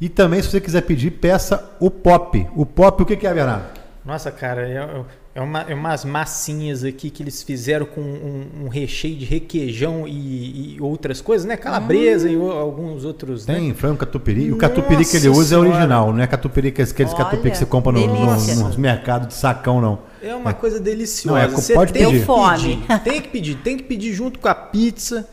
E 0.00 0.08
também, 0.08 0.42
se 0.42 0.50
você 0.50 0.60
quiser 0.60 0.82
pedir, 0.82 1.10
peça 1.10 1.72
o 1.80 1.90
pop. 1.90 2.48
O 2.54 2.64
pop, 2.64 3.02
o 3.02 3.06
que 3.06 3.16
que 3.16 3.26
é, 3.26 3.34
Bernardo? 3.34 3.64
Nossa, 4.04 4.30
cara, 4.30 4.68
é, 4.68 5.04
é, 5.34 5.40
uma- 5.40 5.62
é 5.62 5.74
umas 5.74 6.04
massinhas 6.04 6.84
aqui 6.84 7.10
que 7.10 7.22
eles 7.22 7.42
fizeram 7.42 7.84
com 7.86 8.00
um, 8.00 8.64
um 8.64 8.68
recheio 8.68 9.16
de 9.16 9.24
requeijão 9.24 10.06
e, 10.06 10.76
e 10.76 10.80
outras 10.80 11.20
coisas, 11.20 11.44
né? 11.46 11.56
Calabresa 11.56 12.28
e 12.30 12.36
o- 12.36 12.50
alguns 12.52 13.04
outros, 13.04 13.46
né? 13.46 13.54
Tem 13.56 13.74
frango 13.74 13.96
catupiry. 13.98 14.52
O 14.52 14.56
catupiry 14.56 15.04
que 15.04 15.16
ele 15.16 15.28
usa 15.28 15.40
é 15.56 15.58
Senhora. 15.58 15.68
original, 15.70 16.12
não 16.12 16.22
é 16.22 16.26
catupiry 16.26 16.70
que 16.70 16.82
aqueles 16.82 17.12
Olha, 17.12 17.24
catupiry 17.24 17.50
que 17.50 17.58
você 17.58 17.66
compra 17.66 17.92
no, 17.92 18.06
no, 18.06 18.26
nos 18.64 18.76
mercados 18.76 19.28
de 19.28 19.34
sacão, 19.34 19.80
não. 19.80 19.98
É 20.22 20.34
uma 20.34 20.54
coisa 20.54 20.78
deliciosa. 20.80 21.38
Não, 21.38 21.44
é, 21.44 21.48
Você 21.48 21.74
pode 21.74 21.92
tem 21.92 22.06
pedir. 22.06 22.20
que 22.20 22.24
Fome. 22.24 22.76
pedir. 22.86 23.00
Tem 23.00 23.20
que 23.20 23.28
pedir, 23.28 23.54
tem 23.56 23.76
que 23.76 23.82
pedir 23.82 24.12
junto 24.14 24.38
com 24.38 24.48
a 24.48 24.54
pizza. 24.54 25.28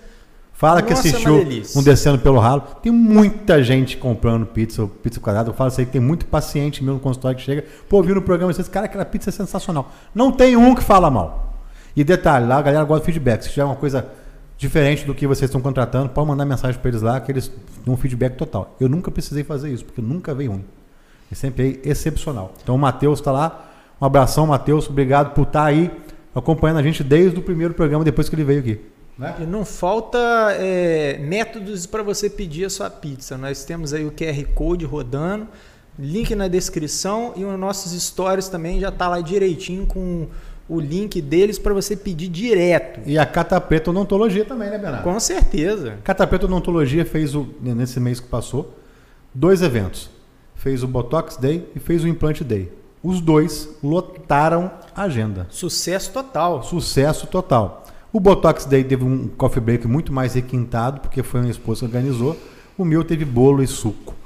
Fala 0.61 0.83
que 0.83 0.91
Nossa, 0.91 1.07
é 1.07 1.09
assistiu 1.09 1.43
um 1.75 1.81
Descendo 1.81 2.19
pelo 2.19 2.37
Ralo. 2.37 2.61
Tem 2.83 2.91
muita 2.91 3.63
gente 3.63 3.97
comprando 3.97 4.45
pizza, 4.45 4.87
pizza 5.01 5.19
quadrada. 5.19 5.49
Eu 5.49 5.55
falo 5.55 5.71
isso 5.71 5.79
aí 5.79 5.87
que 5.87 5.91
tem 5.91 5.99
muito 5.99 6.27
paciente 6.27 6.83
meu 6.83 6.93
no 6.93 6.99
consultório 6.99 7.35
que 7.35 7.43
chega. 7.43 7.65
Pô, 7.89 8.03
vi 8.03 8.13
no 8.13 8.21
programa 8.21 8.53
vocês, 8.53 8.67
cara, 8.67 8.85
aquela 8.85 9.03
pizza 9.03 9.31
é 9.31 9.33
sensacional. 9.33 9.91
Não 10.13 10.31
tem 10.31 10.55
um 10.55 10.75
que 10.75 10.83
fala 10.83 11.09
mal. 11.09 11.57
E 11.95 12.03
detalhe, 12.03 12.45
lá 12.45 12.59
a 12.59 12.61
galera 12.61 12.83
gosta 12.83 13.03
de 13.03 13.11
feedback. 13.11 13.41
Se 13.41 13.49
tiver 13.49 13.63
uma 13.63 13.75
coisa 13.75 14.07
diferente 14.55 15.03
do 15.03 15.15
que 15.15 15.25
vocês 15.25 15.49
estão 15.49 15.59
contratando, 15.59 16.09
pode 16.09 16.27
mandar 16.27 16.45
mensagem 16.45 16.79
para 16.79 16.89
eles 16.89 17.01
lá 17.01 17.19
que 17.19 17.31
eles 17.31 17.51
dão 17.83 17.95
um 17.95 17.97
feedback 17.97 18.35
total. 18.35 18.75
Eu 18.79 18.87
nunca 18.87 19.09
precisei 19.09 19.43
fazer 19.43 19.73
isso, 19.73 19.83
porque 19.83 19.99
nunca 19.99 20.31
veio 20.35 20.51
ruim. 20.51 20.65
E 21.31 21.35
sempre 21.35 21.81
é 21.83 21.89
excepcional. 21.89 22.53
Então 22.61 22.75
o 22.75 22.77
Matheus 22.77 23.17
está 23.17 23.31
lá. 23.31 23.67
Um 23.99 24.05
abração, 24.05 24.45
Matheus. 24.45 24.87
Obrigado 24.87 25.33
por 25.33 25.47
estar 25.47 25.65
aí 25.65 25.89
acompanhando 26.35 26.77
a 26.77 26.83
gente 26.83 27.03
desde 27.03 27.39
o 27.39 27.41
primeiro 27.41 27.73
programa, 27.73 28.03
depois 28.03 28.29
que 28.29 28.35
ele 28.35 28.43
veio 28.43 28.59
aqui. 28.59 28.91
Né? 29.21 29.35
E 29.41 29.45
não 29.45 29.63
falta 29.63 30.17
é, 30.57 31.19
métodos 31.19 31.85
para 31.85 32.01
você 32.01 32.27
pedir 32.27 32.65
a 32.65 32.71
sua 32.71 32.89
pizza. 32.89 33.37
Nós 33.37 33.63
temos 33.63 33.93
aí 33.93 34.03
o 34.03 34.11
QR 34.11 34.43
Code 34.55 34.83
rodando, 34.83 35.47
link 35.99 36.33
na 36.33 36.47
descrição 36.47 37.31
e 37.35 37.45
os 37.45 37.59
nossos 37.59 37.91
stories 38.01 38.49
também 38.49 38.79
já 38.79 38.91
tá 38.91 39.07
lá 39.07 39.21
direitinho 39.21 39.85
com 39.85 40.25
o 40.67 40.79
link 40.79 41.21
deles 41.21 41.59
para 41.59 41.71
você 41.71 41.95
pedir 41.95 42.29
direto. 42.29 43.01
E 43.05 43.19
a 43.19 43.25
Cata 43.25 43.61
Preta 43.61 43.91
Odontologia 43.91 44.43
também, 44.43 44.71
né, 44.71 44.79
Bernardo? 44.79 45.03
Com 45.03 45.19
certeza. 45.19 45.99
Cata 46.03 46.25
Preta 46.25 46.45
Odontologia 46.45 47.05
fez, 47.05 47.35
o, 47.35 47.47
nesse 47.61 47.99
mês 47.99 48.19
que 48.19 48.27
passou, 48.27 48.75
dois 49.31 49.61
eventos. 49.61 50.09
Fez 50.55 50.81
o 50.81 50.87
Botox 50.87 51.37
Day 51.37 51.69
e 51.75 51.79
fez 51.79 52.03
o 52.03 52.07
Implante 52.07 52.43
Day. 52.43 52.71
Os 53.03 53.21
dois 53.21 53.69
lotaram 53.83 54.71
a 54.95 55.03
agenda. 55.03 55.45
Sucesso 55.51 56.11
total. 56.11 56.63
Sucesso 56.63 57.27
total. 57.27 57.80
O 58.13 58.19
Botox 58.19 58.65
Day 58.65 58.83
teve 58.83 59.03
um 59.05 59.27
coffee 59.27 59.61
break 59.61 59.87
muito 59.87 60.11
mais 60.11 60.33
requintado, 60.33 60.99
porque 60.99 61.23
foi 61.23 61.39
uma 61.39 61.49
esposa 61.49 61.79
que 61.79 61.85
organizou. 61.85 62.37
O 62.77 62.83
meu 62.83 63.03
teve 63.03 63.23
bolo 63.23 63.63
e 63.63 63.67
suco. 63.67 64.15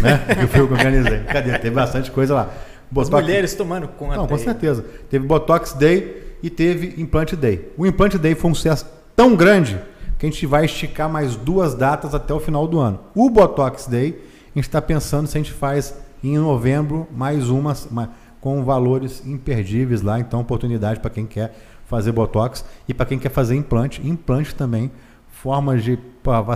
Né? 0.00 0.18
que 0.34 0.46
foi 0.48 0.60
o 0.60 0.66
que 0.66 0.74
eu 0.74 0.76
organizei. 0.76 1.20
Cadê? 1.20 1.58
Teve 1.58 1.74
bastante 1.74 2.10
coisa 2.10 2.34
lá. 2.34 2.50
Botox... 2.90 3.14
As 3.14 3.22
mulheres 3.22 3.54
tomando 3.54 3.88
conta. 3.88 4.16
Não, 4.16 4.26
com 4.26 4.34
aí. 4.34 4.40
certeza. 4.40 4.84
Teve 5.08 5.26
Botox 5.26 5.72
Day 5.72 6.36
e 6.42 6.50
teve 6.50 7.00
Implante 7.00 7.34
Day. 7.34 7.72
O 7.76 7.86
Implante 7.86 8.18
Day 8.18 8.34
foi 8.34 8.50
um 8.50 8.54
sucesso 8.54 8.86
tão 9.16 9.34
grande 9.34 9.80
que 10.18 10.26
a 10.26 10.30
gente 10.30 10.46
vai 10.46 10.66
esticar 10.66 11.08
mais 11.08 11.36
duas 11.36 11.74
datas 11.74 12.14
até 12.14 12.34
o 12.34 12.40
final 12.40 12.66
do 12.66 12.78
ano. 12.78 13.00
O 13.14 13.30
Botox 13.30 13.86
Day, 13.86 14.20
a 14.54 14.58
gente 14.58 14.68
está 14.68 14.80
pensando 14.82 15.26
se 15.26 15.36
a 15.36 15.40
gente 15.40 15.52
faz 15.52 15.94
em 16.22 16.38
novembro 16.38 17.06
mais 17.10 17.48
uma, 17.48 17.74
uma 17.90 18.10
com 18.40 18.62
valores 18.64 19.26
imperdíveis 19.26 20.02
lá. 20.02 20.20
Então, 20.20 20.40
oportunidade 20.40 21.00
para 21.00 21.10
quem 21.10 21.26
quer 21.26 21.54
fazer 21.86 22.12
Botox 22.12 22.64
e 22.88 22.94
para 22.94 23.06
quem 23.06 23.18
quer 23.18 23.30
fazer 23.30 23.56
implante. 23.56 24.06
Implante 24.06 24.54
também, 24.54 24.90
formas 25.30 25.82
de 25.82 25.98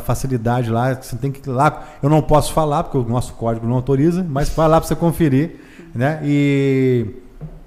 facilidade 0.04 0.70
lá. 0.70 0.94
Você 0.94 1.16
tem 1.16 1.30
que 1.30 1.48
ir 1.48 1.52
lá. 1.52 1.84
Eu 2.02 2.08
não 2.08 2.20
posso 2.20 2.52
falar 2.52 2.84
porque 2.84 2.98
o 2.98 3.04
nosso 3.04 3.34
código 3.34 3.66
não 3.66 3.76
autoriza, 3.76 4.24
mas 4.28 4.48
vai 4.50 4.68
lá 4.68 4.80
para 4.80 4.88
você 4.88 4.96
conferir 4.96 5.60
né? 5.94 6.20
E 6.24 7.06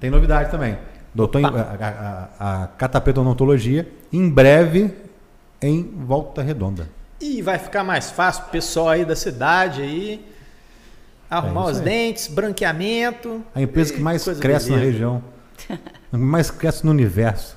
tem 0.00 0.10
novidade 0.10 0.50
também. 0.50 0.78
Doutor, 1.14 1.44
a, 1.44 2.28
a, 2.38 2.62
a 2.62 2.66
Catapeta 2.66 3.20
Odontologia, 3.20 3.88
em 4.12 4.28
breve 4.28 4.92
em 5.62 5.82
Volta 5.82 6.42
Redonda. 6.42 6.88
E 7.20 7.40
vai 7.40 7.58
ficar 7.58 7.84
mais 7.84 8.10
fácil 8.10 8.42
pro 8.42 8.52
pessoal 8.52 8.88
aí 8.88 9.04
da 9.04 9.14
cidade 9.14 9.80
aí 9.80 10.26
arrumar 11.30 11.68
é 11.68 11.72
os 11.72 11.78
aí. 11.78 11.84
dentes, 11.84 12.28
branqueamento. 12.28 13.42
A 13.54 13.62
empresa 13.62 13.94
que 13.94 14.00
mais 14.00 14.24
cresce 14.24 14.70
beleza. 14.70 14.70
na 14.70 14.78
região. 14.78 15.22
Mais 16.12 16.50
cresce 16.50 16.84
no 16.84 16.90
universo. 16.90 17.56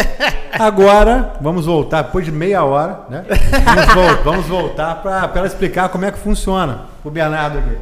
Agora, 0.52 1.36
vamos 1.40 1.66
voltar, 1.66 2.02
depois 2.02 2.24
de 2.24 2.32
meia 2.32 2.64
hora, 2.64 3.06
né? 3.08 3.24
Vamos, 3.64 3.94
voltar, 3.94 4.22
vamos 4.22 4.46
voltar 4.46 5.02
para 5.02 5.32
ela 5.34 5.46
explicar 5.46 5.88
como 5.88 6.04
é 6.04 6.12
que 6.12 6.18
funciona. 6.18 6.86
O 7.04 7.10
Bernardo 7.10 7.58
aqui. 7.58 7.78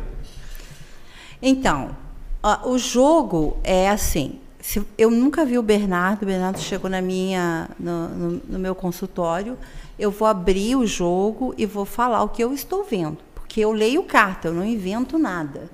Então, 1.43 1.91
o 2.65 2.79
jogo 2.79 3.59
é 3.65 3.89
assim. 3.89 4.39
Se, 4.61 4.85
eu 4.99 5.11
nunca 5.11 5.45
vi 5.45 5.59
o 5.59 5.63
Bernardo. 5.63 6.23
O 6.23 6.27
Bernardo 6.27 6.59
chegou 6.59 6.91
na 6.91 7.01
minha, 7.01 7.69
no, 7.79 8.09
no, 8.09 8.43
no, 8.49 8.59
meu 8.59 8.75
consultório. 8.75 9.59
Eu 9.99 10.11
vou 10.11 10.29
abrir 10.29 10.77
o 10.77 10.87
jogo 10.87 11.55
e 11.57 11.67
vou 11.67 11.85
falar 11.85 12.23
o 12.23 12.29
que 12.29 12.43
eu 12.43 12.53
estou 12.53 12.85
vendo, 12.85 13.19
porque 13.35 13.61
eu 13.61 13.73
leio 13.73 14.03
carta, 14.03 14.49
eu 14.49 14.55
não 14.55 14.65
invento 14.65 15.19
nada. 15.19 15.69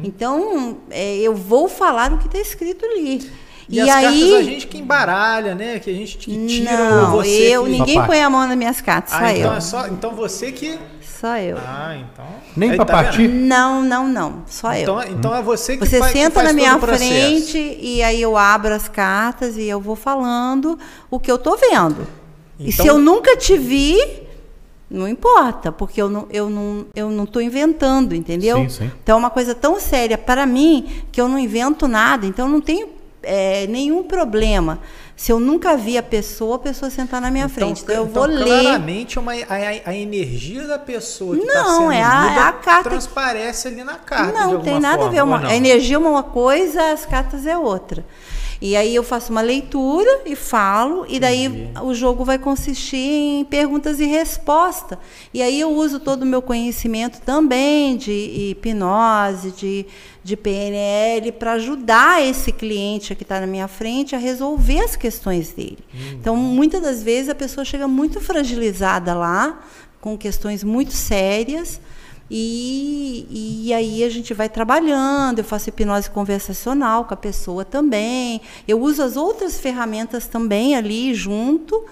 Uhum. 0.00 0.04
Então, 0.04 0.76
é, 0.90 1.16
eu 1.18 1.34
vou 1.34 1.68
falar 1.68 2.12
o 2.12 2.18
que 2.18 2.26
está 2.26 2.38
escrito 2.38 2.84
ali. 2.84 3.30
E, 3.68 3.76
e 3.76 3.80
as 3.80 3.88
aí, 3.88 4.04
cartas 4.04 4.32
a 4.34 4.42
gente 4.42 4.66
que 4.66 4.78
embaralha, 4.78 5.54
né? 5.54 5.78
Que 5.78 5.90
a 5.90 5.94
gente 5.94 6.18
que 6.18 6.46
tira 6.46 6.76
não, 6.76 7.12
você. 7.12 7.30
Eu, 7.30 7.64
que... 7.64 7.70
ninguém 7.70 7.94
Papai. 7.94 8.08
põe 8.08 8.22
a 8.22 8.30
mão 8.30 8.46
nas 8.46 8.56
minhas 8.56 8.80
cartas, 8.80 9.12
ah, 9.14 9.18
só 9.18 9.28
então 9.28 9.50
eu. 9.50 9.56
É 9.56 9.60
só, 9.60 9.86
então 9.86 10.14
você 10.14 10.50
que 10.50 10.78
só 11.20 11.36
eu. 11.36 11.58
Ah, 11.58 11.96
então. 11.96 12.24
Nem 12.56 12.74
para 12.74 12.84
tá 12.84 12.92
partir? 12.94 13.28
Não, 13.28 13.82
não, 13.82 14.08
não. 14.08 14.42
Só 14.46 14.72
então, 14.72 15.02
eu. 15.02 15.12
Então 15.12 15.36
é 15.36 15.42
você 15.42 15.76
que 15.76 15.86
Você 15.86 15.98
faz, 15.98 16.12
senta 16.12 16.30
faz 16.30 16.46
na 16.46 16.52
minha 16.54 16.78
frente 16.78 17.58
e 17.58 18.02
aí 18.02 18.22
eu 18.22 18.38
abro 18.38 18.74
as 18.74 18.88
cartas 18.88 19.56
e 19.58 19.64
eu 19.64 19.80
vou 19.80 19.94
falando 19.94 20.78
o 21.10 21.20
que 21.20 21.30
eu 21.30 21.36
tô 21.36 21.56
vendo. 21.56 22.08
Então, 22.58 22.66
e 22.66 22.72
se 22.72 22.86
eu 22.86 22.98
nunca 22.98 23.36
te 23.36 23.56
vi, 23.56 23.98
não 24.90 25.06
importa, 25.06 25.70
porque 25.70 26.02
eu 26.02 26.10
não, 26.10 26.26
eu 26.30 26.50
não, 26.50 26.86
eu 26.96 27.10
não 27.10 27.24
estou 27.24 27.40
inventando, 27.40 28.14
entendeu? 28.14 28.56
Sim, 28.56 28.68
sim. 28.68 28.90
Então 29.02 29.16
é 29.16 29.18
uma 29.18 29.30
coisa 29.30 29.54
tão 29.54 29.78
séria 29.78 30.18
para 30.18 30.44
mim 30.44 31.04
que 31.12 31.20
eu 31.20 31.28
não 31.28 31.38
invento 31.38 31.86
nada, 31.86 32.26
então 32.26 32.48
não 32.48 32.60
tenho 32.60 32.88
é, 33.22 33.66
nenhum 33.68 34.02
problema. 34.02 34.80
Se 35.14 35.30
eu 35.30 35.38
nunca 35.38 35.76
vi 35.76 35.98
a 35.98 36.02
pessoa, 36.02 36.56
a 36.56 36.58
pessoa 36.58 36.90
sentar 36.90 37.20
na 37.20 37.30
minha 37.30 37.44
então, 37.44 37.54
frente. 37.54 37.82
Então 37.82 37.94
eu 37.94 38.06
então, 38.06 38.22
vou 38.22 38.24
claramente 38.24 38.50
ler. 38.50 38.62
Claramente 38.62 39.18
uma, 39.18 39.32
a, 39.32 39.90
a, 39.90 39.94
energia 39.94 40.66
da 40.66 40.78
pessoa 40.78 41.36
que 41.36 41.42
está 41.44 41.64
sendo 41.64 41.92
é 41.92 42.02
a, 42.02 42.28
lida 42.28 42.48
a 42.48 42.52
carta. 42.54 42.90
transparece 42.90 43.68
ali 43.68 43.84
na 43.84 43.96
carta. 43.96 44.32
Não, 44.32 44.60
tem 44.60 44.80
nada 44.80 44.96
forma, 44.96 45.08
a 45.08 45.12
ver. 45.12 45.22
Uma, 45.22 45.46
a 45.46 45.54
energia 45.54 45.96
é 45.96 45.98
uma 45.98 46.22
coisa, 46.22 46.92
as 46.92 47.04
cartas 47.04 47.46
é 47.46 47.56
outra. 47.56 48.04
E 48.60 48.76
aí 48.76 48.94
eu 48.94 49.02
faço 49.02 49.32
uma 49.32 49.40
leitura 49.40 50.20
e 50.26 50.36
falo, 50.36 51.06
e 51.08 51.18
daí 51.18 51.44
Entendi. 51.44 51.80
o 51.82 51.94
jogo 51.94 52.26
vai 52.26 52.38
consistir 52.38 52.96
em 52.96 53.44
perguntas 53.44 53.98
e 54.00 54.04
resposta. 54.04 54.98
E 55.32 55.40
aí 55.40 55.58
eu 55.58 55.70
uso 55.70 55.98
todo 55.98 56.24
o 56.24 56.26
meu 56.26 56.42
conhecimento 56.42 57.22
também 57.22 57.96
de 57.96 58.12
hipnose, 58.12 59.52
de, 59.52 59.86
de 60.22 60.36
PNL, 60.36 61.32
para 61.32 61.52
ajudar 61.52 62.22
esse 62.22 62.52
cliente 62.52 63.14
que 63.14 63.22
está 63.22 63.40
na 63.40 63.46
minha 63.46 63.66
frente 63.66 64.14
a 64.14 64.18
resolver 64.18 64.80
as 64.80 64.94
questões 64.94 65.52
dele. 65.52 65.78
Uhum. 65.94 66.10
Então, 66.20 66.36
muitas 66.36 66.82
das 66.82 67.02
vezes 67.02 67.30
a 67.30 67.34
pessoa 67.34 67.64
chega 67.64 67.88
muito 67.88 68.20
fragilizada 68.20 69.14
lá, 69.14 69.58
com 70.02 70.18
questões 70.18 70.62
muito 70.62 70.92
sérias. 70.92 71.80
E, 72.30 73.64
e 73.66 73.74
aí 73.74 74.04
a 74.04 74.08
gente 74.08 74.32
vai 74.32 74.48
trabalhando, 74.48 75.40
eu 75.40 75.44
faço 75.44 75.68
hipnose 75.68 76.08
conversacional 76.08 77.04
com 77.04 77.14
a 77.14 77.16
pessoa 77.16 77.64
também. 77.64 78.40
Eu 78.68 78.80
uso 78.80 79.02
as 79.02 79.16
outras 79.16 79.58
ferramentas 79.58 80.26
também 80.26 80.76
ali 80.76 81.12
junto 81.12 81.84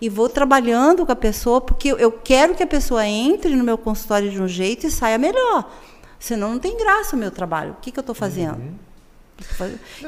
e 0.00 0.10
vou 0.10 0.28
trabalhando 0.28 1.06
com 1.06 1.12
a 1.12 1.16
pessoa, 1.16 1.60
porque 1.60 1.88
eu 1.88 2.12
quero 2.12 2.54
que 2.54 2.62
a 2.62 2.66
pessoa 2.66 3.06
entre 3.06 3.56
no 3.56 3.64
meu 3.64 3.78
consultório 3.78 4.30
de 4.30 4.40
um 4.40 4.46
jeito 4.46 4.86
e 4.86 4.90
saia 4.90 5.16
melhor. 5.16 5.72
Senão 6.18 6.52
não 6.52 6.58
tem 6.58 6.76
graça 6.76 7.16
o 7.16 7.18
meu 7.18 7.30
trabalho. 7.30 7.72
O 7.72 7.76
que, 7.80 7.90
que 7.90 7.98
eu 7.98 8.02
estou 8.02 8.14
fazendo? 8.14 8.58
Uhum. 8.58 8.85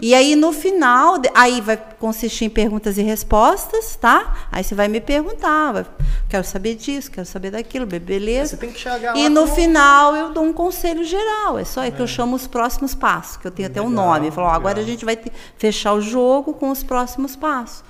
E 0.00 0.14
aí 0.14 0.34
no 0.34 0.52
final, 0.52 1.16
aí 1.34 1.60
vai 1.60 1.76
consistir 1.76 2.46
em 2.46 2.50
perguntas 2.50 2.96
e 2.96 3.02
respostas, 3.02 3.94
tá? 3.94 4.48
Aí 4.50 4.64
você 4.64 4.74
vai 4.74 4.88
me 4.88 5.00
perguntar, 5.00 5.72
vai, 5.72 5.86
quero 6.28 6.44
saber 6.44 6.74
disso, 6.76 7.10
quero 7.10 7.26
saber 7.26 7.50
daquilo, 7.50 7.84
beleza? 7.86 8.56
Você 8.56 8.56
tem 8.56 8.72
que 8.72 8.78
chegar 8.78 9.16
E 9.16 9.28
no 9.28 9.46
com... 9.46 9.54
final 9.54 10.16
eu 10.16 10.32
dou 10.32 10.44
um 10.44 10.52
conselho 10.52 11.04
geral, 11.04 11.58
é 11.58 11.64
só 11.64 11.82
é 11.82 11.90
que 11.90 12.00
eu 12.00 12.04
é. 12.04 12.08
chamo 12.08 12.36
os 12.36 12.46
próximos 12.46 12.94
passos, 12.94 13.36
que 13.36 13.46
eu 13.46 13.50
tenho 13.50 13.68
legal, 13.68 13.84
até 13.84 13.90
um 13.90 13.94
nome. 13.94 14.30
Falo, 14.30 14.48
agora 14.48 14.80
a 14.80 14.84
gente 14.84 15.04
vai 15.04 15.16
ter, 15.16 15.30
fechar 15.58 15.92
o 15.92 16.00
jogo 16.00 16.54
com 16.54 16.70
os 16.70 16.82
próximos 16.82 17.36
passos. 17.36 17.84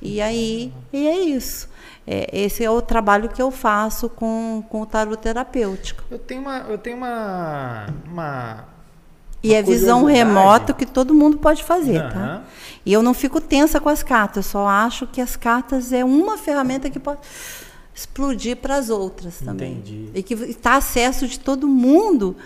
E 0.00 0.20
aí, 0.20 0.72
e 0.92 1.06
é 1.06 1.18
isso. 1.20 1.68
É, 2.06 2.28
esse 2.32 2.62
é 2.62 2.70
o 2.70 2.80
trabalho 2.82 3.28
que 3.28 3.40
eu 3.40 3.50
faço 3.50 4.08
com, 4.08 4.62
com 4.68 4.82
o 4.82 4.86
tarot 4.86 5.20
terapêutico. 5.20 6.04
Eu 6.10 6.18
tenho 6.18 6.42
uma, 6.42 6.58
eu 6.68 6.78
tenho 6.78 6.96
uma, 6.96 7.86
uma 8.06 8.75
e 9.42 9.54
é 9.54 9.62
visão 9.62 10.04
remota 10.04 10.72
que 10.72 10.86
todo 10.86 11.14
mundo 11.14 11.38
pode 11.38 11.62
fazer, 11.62 12.02
uhum. 12.02 12.10
tá? 12.10 12.44
E 12.84 12.92
eu 12.92 13.02
não 13.02 13.14
fico 13.14 13.40
tensa 13.40 13.80
com 13.80 13.88
as 13.88 14.02
cartas, 14.02 14.46
só 14.46 14.66
acho 14.66 15.06
que 15.06 15.20
as 15.20 15.36
cartas 15.36 15.92
é 15.92 16.04
uma 16.04 16.38
ferramenta 16.38 16.88
que 16.88 16.98
pode 16.98 17.20
explodir 17.94 18.56
para 18.56 18.76
as 18.76 18.90
outras 18.90 19.38
também. 19.38 19.72
Entendi. 19.72 20.10
E 20.14 20.22
que 20.22 20.34
está 20.34 20.76
acesso 20.76 21.26
de 21.26 21.40
todo 21.40 21.66
mundo 21.66 22.36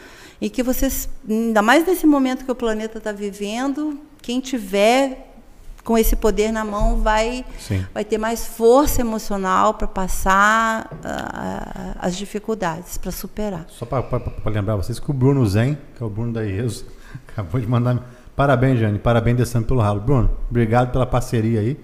e 0.41 0.49
que 0.49 0.63
vocês, 0.63 1.09
ainda 1.29 1.61
mais 1.61 1.87
nesse 1.87 2.07
momento 2.07 2.45
que 2.45 2.51
o 2.51 2.55
planeta 2.55 2.99
está 2.99 3.13
vivendo, 3.13 3.99
quem 4.23 4.41
tiver 4.41 5.30
com 5.91 5.99
esse 5.99 6.15
poder 6.15 6.53
na 6.53 6.65
mão 6.65 6.99
vai 6.99 7.45
vai 7.93 8.05
ter 8.05 8.17
mais 8.17 8.47
força 8.47 9.01
emocional 9.01 9.75
para 9.75 9.89
passar 9.89 10.85
uh, 10.85 11.99
as 11.99 12.17
dificuldades, 12.17 12.97
para 12.97 13.11
superar. 13.11 13.65
Só 13.67 13.85
para 13.85 14.05
lembrar 14.53 14.77
vocês 14.77 15.01
que 15.01 15.11
o 15.11 15.13
Bruno 15.13 15.45
Zen, 15.45 15.77
que 15.97 16.01
é 16.01 16.07
o 16.07 16.09
Bruno 16.09 16.33
da 16.33 16.45
IESO, 16.45 16.87
acabou 17.27 17.61
de 17.61 17.67
mandar 17.67 18.09
parabéns, 18.37 18.79
Jane, 18.79 19.01
parabéns 19.01 19.39
descendo 19.39 19.67
pelo 19.67 19.81
ralo. 19.81 20.01
Bruno, 20.01 20.31
obrigado 20.49 20.93
pela 20.93 21.07
parceria 21.07 21.59
aí, 21.59 21.77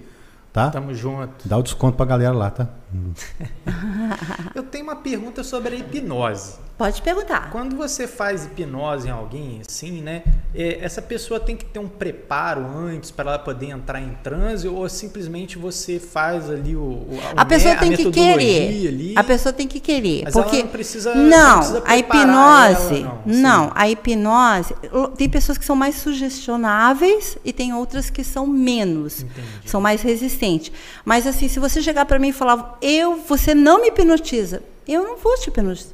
tá? 0.53 0.69
Tamo 0.69 0.93
junto. 0.93 1.45
Dá 1.45 1.57
o 1.57 1.61
desconto 1.61 1.97
para 1.97 2.05
a 2.05 2.07
galera 2.07 2.33
lá, 2.33 2.49
tá? 2.49 2.69
Eu 4.55 4.63
tenho 4.63 4.83
uma 4.85 4.95
pergunta 4.95 5.43
sobre 5.43 5.75
a 5.75 5.77
hipnose. 5.79 6.53
Pode 6.77 7.01
perguntar. 7.01 7.49
Quando 7.49 7.75
você 7.75 8.07
faz 8.07 8.45
hipnose 8.45 9.07
em 9.07 9.11
alguém, 9.11 9.61
assim, 9.67 9.99
né? 9.99 10.21
é, 10.53 10.77
essa 10.85 11.01
pessoa 11.01 11.39
tem 11.39 11.57
que 11.57 11.65
ter 11.65 11.79
um 11.79 11.87
preparo 11.87 12.63
antes 12.67 13.09
para 13.09 13.31
ela 13.31 13.39
poder 13.39 13.71
entrar 13.71 13.99
em 13.99 14.11
transe 14.23 14.67
ou 14.67 14.87
simplesmente 14.87 15.57
você 15.57 15.99
faz 15.99 16.47
ali 16.51 16.75
o, 16.75 16.81
o 16.81 17.19
A 17.35 17.43
pessoa 17.45 17.73
me- 17.73 17.79
tem 17.79 17.91
que 17.93 18.05
metodologia 18.05 18.37
querer. 18.67 18.87
ali? 18.89 19.13
A 19.15 19.23
pessoa 19.23 19.51
tem 19.51 19.67
que 19.67 19.79
querer. 19.79 20.21
Mas 20.25 20.35
ela 20.35 20.43
porque 20.45 20.61
não 20.61 20.69
precisa- 20.69 21.15
não, 21.15 21.25
não 21.49 21.57
precisa 21.57 21.83
a 21.83 21.97
hipnose, 21.97 23.01
ela, 23.01 23.21
não, 23.25 23.41
não. 23.41 23.71
A 23.73 23.89
hipnose, 23.89 24.75
tem 25.17 25.27
pessoas 25.27 25.57
que 25.57 25.65
são 25.65 25.75
mais 25.75 25.95
sugestionáveis 25.95 27.39
e 27.43 27.51
tem 27.51 27.73
outras 27.73 28.11
que 28.11 28.23
são 28.23 28.45
menos, 28.45 29.23
Entendi. 29.23 29.47
são 29.65 29.81
mais 29.81 30.03
resistentes. 30.03 30.71
Mas 31.03 31.25
assim, 31.25 31.47
se 31.47 31.59
você 31.59 31.81
chegar 31.81 32.05
para 32.05 32.19
mim 32.19 32.29
e 32.29 32.33
falar, 32.33 32.76
eu, 32.81 33.15
você 33.17 33.53
não 33.55 33.81
me 33.81 33.87
hipnotiza, 33.89 34.61
eu 34.87 35.03
não 35.03 35.17
vou 35.17 35.35
te 35.37 35.49
hipnotizar. 35.49 35.93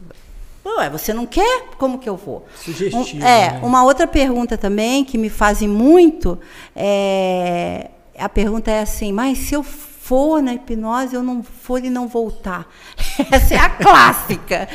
Ué, 0.66 0.90
você 0.90 1.14
não 1.14 1.26
quer? 1.26 1.66
Como 1.78 2.00
que 2.00 2.08
eu 2.08 2.16
vou? 2.16 2.46
Sugestivo, 2.56 3.04
Um- 3.04 3.26
é, 3.28 3.52
né? 3.54 3.60
uma 3.64 3.84
outra 3.84 4.08
pergunta 4.08 4.58
também 4.58 5.04
que 5.04 5.18
me 5.18 5.30
fazem 5.30 5.68
muito 5.68 6.40
é 6.76 7.90
a 8.18 8.30
pergunta 8.30 8.70
é 8.72 8.82
assim, 8.82 9.12
mas 9.12 9.40
se 9.40 9.56
eu 9.56 9.64
for 9.64 10.42
na 10.42 10.54
hipnose, 10.54 11.16
eu 11.16 11.24
não 11.24 11.42
for 11.44 11.84
e 11.84 11.90
não 11.90 12.08
voltar. 12.08 12.68
Essa 13.32 13.56
é 13.56 13.58
a 13.58 13.70
clássica. 13.70 14.70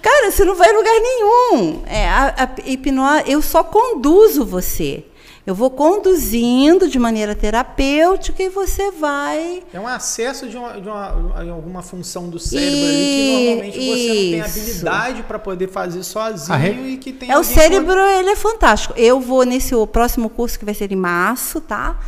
Cara, 0.00 0.30
você 0.30 0.44
não 0.44 0.54
vai 0.54 0.70
em 0.70 0.76
lugar 0.76 0.94
nenhum. 1.00 1.82
É, 1.86 2.08
a, 2.08 2.34
a 2.44 2.48
hipnose, 2.70 3.24
eu 3.26 3.42
só 3.42 3.64
conduzo 3.64 4.44
você. 4.46 5.04
Eu 5.48 5.54
vou 5.54 5.70
conduzindo 5.70 6.90
de 6.90 6.98
maneira 6.98 7.34
terapêutica 7.34 8.42
e 8.42 8.50
você 8.50 8.90
vai 8.90 9.62
É 9.72 9.80
um 9.80 9.86
acesso 9.86 10.46
de, 10.46 10.54
uma, 10.58 10.78
de 10.78 10.86
uma- 10.86 11.42
em 11.42 11.48
alguma 11.48 11.80
função 11.80 12.28
do 12.28 12.38
cérebro 12.38 12.74
E- 12.76 12.84
ali 12.84 13.06
que 13.06 13.32
normalmente 13.32 13.78
você 13.78 14.08
não 14.08 14.14
tem 14.14 14.40
isso. 14.40 14.58
habilidade 14.58 15.22
para 15.22 15.38
poder 15.38 15.68
fazer 15.70 16.02
sozinho 16.02 16.86
e 16.86 16.98
que 16.98 17.14
tem 17.14 17.30
É 17.30 17.38
o 17.38 17.40
que 17.40 17.46
cérebro, 17.46 17.98
ele 17.98 18.28
é 18.28 18.36
fantástico. 18.36 18.92
Eu 18.94 19.20
vou 19.20 19.42
nesse 19.44 19.74
o 19.74 19.86
próximo 19.86 20.28
curso 20.28 20.58
que 20.58 20.66
vai 20.66 20.74
ser 20.74 20.92
em 20.92 20.96
março, 20.96 21.62
tá? 21.62 21.98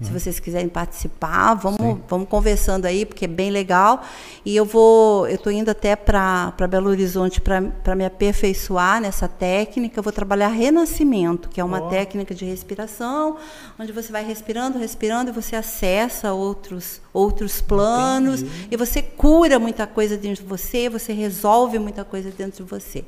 Se 0.00 0.08
Uhum. 0.12 0.18
vocês 0.18 0.38
quiserem 0.38 0.68
participar, 0.68 1.54
vamos, 1.54 1.98
vamos 2.06 2.28
conversando 2.28 2.84
aí, 2.84 3.06
porque 3.06 3.24
é 3.24 3.28
bem 3.28 3.50
legal. 3.50 4.02
E 4.44 4.54
eu 4.54 4.64
vou, 4.66 5.26
eu 5.26 5.36
estou 5.36 5.50
indo 5.50 5.70
até 5.70 5.96
para 5.96 6.52
Belo 6.68 6.90
Horizonte 6.90 7.40
para 7.40 7.94
me 7.94 8.04
aperfeiçoar 8.04 9.00
nessa 9.00 9.26
técnica. 9.26 9.98
Eu 9.98 10.02
vou 10.02 10.12
trabalhar 10.12 10.48
renascimento, 10.48 11.48
que 11.48 11.60
é 11.60 11.64
uma 11.64 11.80
Ó. 11.82 11.88
técnica 11.88 12.34
de 12.34 12.44
respiração, 12.44 13.38
onde 13.78 13.90
você 13.90 14.12
vai 14.12 14.22
respirando, 14.22 14.78
respirando 14.78 15.30
e 15.30 15.32
você 15.32 15.56
acessa 15.56 16.32
outros, 16.34 17.00
outros 17.16 17.60
planos 17.60 18.42
Entendi. 18.42 18.68
e 18.70 18.76
você 18.76 19.00
cura 19.00 19.58
muita 19.58 19.86
coisa 19.86 20.16
dentro 20.16 20.42
de 20.42 20.48
você, 20.48 20.88
você 20.88 21.12
resolve 21.12 21.78
muita 21.78 22.04
coisa 22.04 22.30
dentro 22.30 22.62
de 22.64 22.70
você. 22.70 23.04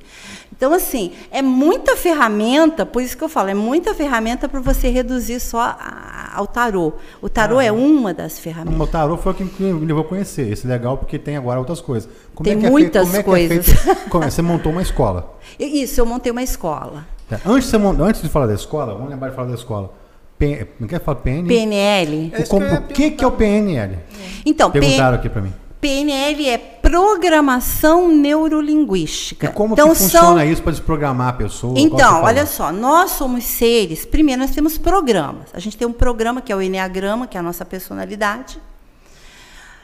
Então, 0.51 0.73
assim, 0.73 1.13
é 1.31 1.43
muita 1.43 1.95
ferramenta, 1.97 2.87
por 2.87 3.03
isso 3.03 3.17
que 3.17 3.23
eu 3.23 3.29
falo, 3.29 3.49
é 3.51 3.55
muita 3.55 3.95
ferramenta 3.95 4.49
para 4.49 4.61
você 4.61 4.89
reduzir 4.89 5.41
só 5.41 5.61
a- 5.61 6.31
ao 6.35 6.47
tarô. 6.47 6.93
O 7.21 7.29
tarô 7.29 7.61
é 7.61 7.71
uma 7.71 8.15
das 8.15 8.39
ferramentas. 8.39 8.81
O 8.81 8.87
tarô 8.87 9.17
foi 9.17 9.33
o 9.33 9.35
que 9.35 9.45
me 9.63 9.85
levou 9.87 10.03
a 10.03 10.07
conhecer. 10.07 10.51
Esse 10.51 10.67
é 10.67 10.71
legal 10.71 10.97
porque 10.97 11.19
tem 11.19 11.37
agora 11.37 11.59
outras 11.59 11.81
coisas. 11.81 12.09
Como 12.35 12.45
Tem 12.49 12.63
é 12.63 12.67
é 12.67 12.71
muitas 12.71 13.09
feito, 13.11 13.25
como 13.25 13.37
é 13.37 13.47
que 13.47 13.55
é 13.55 13.57
coisas. 13.59 13.81
feito- 13.83 14.01
como 14.11 14.25
é? 14.25 14.31
Você 14.31 14.43
montou 14.43 14.73
uma 14.73 14.83
escola. 14.83 15.37
Isso, 15.59 16.01
eu 16.01 16.07
montei 16.07 16.33
uma 16.33 16.43
escola. 16.43 17.07
É, 17.31 17.39
Antes, 17.45 17.73
antes 17.75 18.23
de 18.23 18.29
falar 18.29 18.47
da 18.47 18.55
escola, 18.55 18.95
vamos 18.95 19.11
lembrar 19.11 19.29
de 19.29 19.37
falar 19.37 19.49
da 19.49 19.55
escola. 19.55 19.93
P, 20.39 20.69
não 20.79 20.87
quer 20.87 21.01
falar 21.01 21.17
PN? 21.21 21.47
PNL. 21.47 22.31
É 22.33 22.43
isso 22.43 22.57
o, 22.57 22.63
ia 22.63 22.75
o 22.75 22.83
que, 22.87 23.11
que 23.11 23.25
é 23.25 23.27
o 23.27 23.33
PNL? 23.33 23.99
Então, 24.47 24.71
P- 24.71 24.79
Perguntaram 24.81 25.17
aqui 25.17 25.29
pra 25.29 25.43
mim. 25.43 25.53
PNL 25.81 26.49
é 26.49 26.59
programação 26.59 28.09
neurolinguística. 28.09 29.47
E 29.47 29.49
como 29.51 29.75
então, 29.75 29.91
que 29.91 29.97
funciona 29.97 30.41
são 30.41 30.45
isso 30.51 30.63
para 30.63 30.73
desprogramar 30.73 31.29
a 31.29 31.33
pessoa? 31.33 31.75
Então, 31.79 32.23
olha 32.25 32.47
só, 32.47 32.73
nós 32.73 33.13
somos 33.13 33.45
seres. 33.45 34.05
Primeiro, 34.05 34.41
nós 34.43 34.51
temos 34.51 34.77
programas. 34.79 35.49
A 35.53 35.61
gente 35.61 35.77
tem 35.77 35.87
um 35.87 35.93
programa 35.93 36.41
que 36.41 36.53
é 36.53 36.57
o 36.57 36.63
Enneagrama, 36.63 37.27
que 37.27 37.37
é 37.37 37.41
a 37.41 37.43
nossa 37.43 37.65
personalidade. 37.65 38.59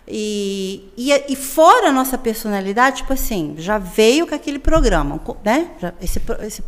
E, 0.07 0.93
e, 0.97 1.13
e 1.33 1.37
fora 1.37 1.89
a 1.89 1.93
nossa 1.93 2.19
personalidade, 2.19 2.99
tipo 2.99 3.13
assim, 3.13 3.55
já 3.57 3.79
veio 3.79 4.27
com 4.27 4.35
aquele 4.35 4.59
programa, 4.59 5.19
né? 5.45 5.69
Já- 5.81 5.95
esse, 6.03 6.21
esse- 6.47 6.63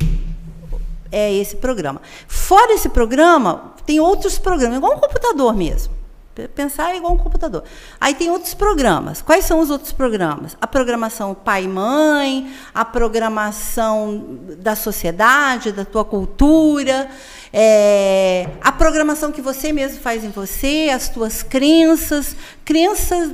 é 1.10 1.32
esse 1.32 1.56
programa. 1.56 2.00
Fora 2.26 2.72
esse 2.74 2.88
programa, 2.88 3.74
tem 3.84 4.00
outros 4.00 4.38
programas, 4.38 4.76
igual 4.78 4.96
um 4.96 5.00
computador 5.00 5.54
mesmo. 5.54 5.96
Pensar 6.54 6.92
é 6.92 6.98
igual 6.98 7.14
um 7.14 7.16
computador. 7.16 7.64
Aí 7.98 8.14
tem 8.14 8.30
outros 8.30 8.52
programas. 8.52 9.22
Quais 9.22 9.46
são 9.46 9.58
os 9.58 9.70
outros 9.70 9.92
programas? 9.92 10.54
A 10.60 10.66
programação 10.66 11.34
pai 11.34 11.64
e 11.64 11.68
mãe, 11.68 12.52
a 12.74 12.84
programação 12.84 14.38
da 14.58 14.76
sociedade, 14.76 15.72
da 15.72 15.82
tua 15.82 16.04
cultura, 16.04 17.08
é, 17.50 18.50
a 18.60 18.70
programação 18.70 19.32
que 19.32 19.40
você 19.40 19.72
mesmo 19.72 19.98
faz 20.00 20.24
em 20.24 20.30
você, 20.30 20.90
as 20.92 21.08
tuas 21.08 21.42
crenças. 21.42 22.36
Crenças, 22.66 23.30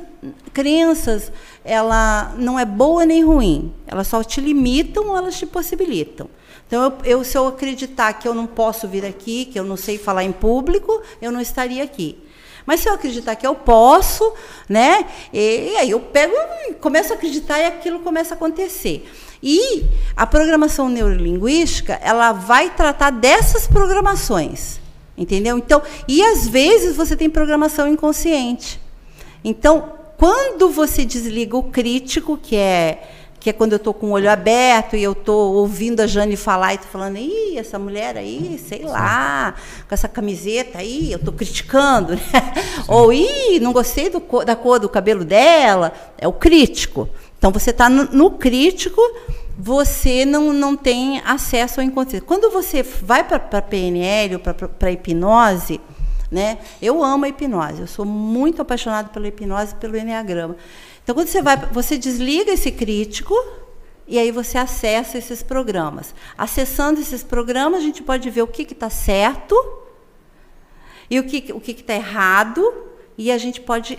crenças, 0.53 1.33
ela 1.65 2.33
não 2.37 2.57
é 2.57 2.65
boa 2.65 3.05
nem 3.05 3.25
ruim. 3.25 3.75
Elas 3.85 4.07
só 4.07 4.23
te 4.23 4.41
limitam 4.41 5.09
ou 5.09 5.17
elas 5.17 5.37
te 5.37 5.45
possibilitam. 5.45 6.29
Então, 6.73 6.85
eu, 6.85 7.19
eu, 7.19 7.23
se 7.23 7.37
eu 7.37 7.47
acreditar 7.49 8.15
que 8.15 8.27
eu 8.27 8.33
não 8.33 8.47
posso 8.47 8.89
vir 8.89 9.05
aqui, 9.05 9.45
que 9.45 9.61
eu 9.61 9.63
não 9.63 9.77
sei 9.77 9.99
falar 9.99 10.25
em 10.25 10.33
público, 10.33 11.03
eu 11.21 11.31
não 11.31 11.39
estaria 11.39 11.85
aqui. 11.85 12.17
Mas 12.65 12.81
se 12.81 12.89
eu 12.89 12.95
acreditar 12.95 13.37
que 13.37 13.47
eu 13.47 13.55
posso, 13.55 14.33
né? 14.71 15.05
E, 15.35 15.77
aí 15.77 15.91
eu 15.91 16.01
pego 16.01 16.33
e 16.67 16.73
começo 16.73 17.13
a 17.13 17.17
acreditar 17.17 17.59
e 17.59 17.67
aquilo 17.67 18.01
começa 18.01 18.33
a 18.33 18.37
acontecer. 18.37 19.07
E 19.43 19.85
a 20.17 20.27
programação 20.27 20.89
neurolinguística, 20.89 22.01
ela 22.03 22.33
vai 22.33 22.71
tratar 22.71 23.11
dessas 23.11 23.67
programações. 23.67 24.81
Entendeu? 25.15 25.59
Então, 25.59 25.83
e 26.09 26.23
às 26.23 26.49
vezes 26.49 26.97
você 26.97 27.15
tem 27.15 27.29
programação 27.29 27.87
inconsciente. 27.87 28.81
Então, 29.45 29.93
quando 30.17 30.71
você 30.71 31.05
desliga 31.05 31.55
o 31.55 31.65
crítico, 31.65 32.39
que 32.39 32.57
é 32.57 33.22
que 33.43 33.51
é 33.51 33.53
quando 33.53 33.73
eu 33.73 33.77
estou 33.77 33.93
com 33.93 34.07
o 34.07 34.11
olho 34.13 34.31
aberto 34.31 34.95
e 34.95 35.03
eu 35.03 35.13
estou 35.13 35.55
ouvindo 35.55 36.01
a 36.01 36.07
Jane 36.07 36.37
falar 36.37 36.73
e 36.73 36.77
estou 36.77 36.91
falando, 36.91 37.17
ih, 37.17 37.59
essa 37.59 37.77
mulher 37.77 38.17
aí, 38.17 38.57
sei 38.69 38.85
lá, 38.85 39.55
com 39.89 39.93
essa 39.93 40.07
camiseta 40.07 40.79
aí, 40.79 41.11
eu 41.11 41.19
estou 41.19 41.35
criticando, 41.35 42.15
né? 42.33 42.55
Ou, 42.87 43.13
ih, 43.13 43.59
não 43.61 43.73
gostei 43.73 44.09
do 44.09 44.23
da 44.45 44.55
cor 44.55 44.79
do 44.79 44.89
cabelo 44.89 45.25
dela, 45.25 45.93
é 46.17 46.29
o 46.29 46.33
crítico. 46.33 47.09
Então, 47.37 47.51
você 47.51 47.71
está 47.71 47.89
no, 47.89 48.05
no 48.05 48.31
crítico, 48.31 49.01
você 49.59 50.25
não, 50.25 50.53
não 50.53 50.77
tem 50.77 51.21
acesso 51.25 51.81
ao 51.81 51.87
inconsciente. 51.87 52.25
Quando 52.25 52.49
você 52.49 52.85
vai 52.85 53.25
para 53.25 53.39
a 53.59 53.63
PNL 53.63 54.37
ou 54.37 54.41
para 54.41 54.89
a 54.89 54.93
hipnose, 54.93 55.81
né? 56.31 56.59
Eu 56.81 57.03
amo 57.03 57.25
a 57.25 57.29
hipnose, 57.29 57.81
eu 57.81 57.87
sou 57.89 58.05
muito 58.07 58.63
apaixonada 58.63 59.09
pela 59.09 59.27
hipnose 59.27 59.73
e 59.73 59.77
pelo 59.77 59.97
enneagrama. 59.97 60.57
Então, 61.03 61.15
quando 61.15 61.27
você 61.29 61.43
vai, 61.43 61.57
você 61.57 61.99
desliga 61.99 62.53
esse 62.53 62.71
crítico 62.71 63.35
e 64.07 64.19
aí 64.19 64.31
você 64.31 64.59
acessa 64.59 65.19
esses 65.19 65.43
programas. 65.43 66.15
Acessando 66.37 67.01
esses 67.01 67.23
programas, 67.23 67.81
a 67.81 67.83
gente 67.83 68.03
pode 68.03 68.29
ver 68.31 68.43
o 68.43 68.47
que 68.47 68.63
está 68.63 68.89
certo 68.91 69.55
e 71.11 71.19
o 71.19 71.25
que 71.25 71.53
o 71.53 71.61
está 71.67 71.95
errado 71.95 72.63
e 73.19 73.31
a 73.31 73.39
gente 73.39 73.61
pode 73.61 73.99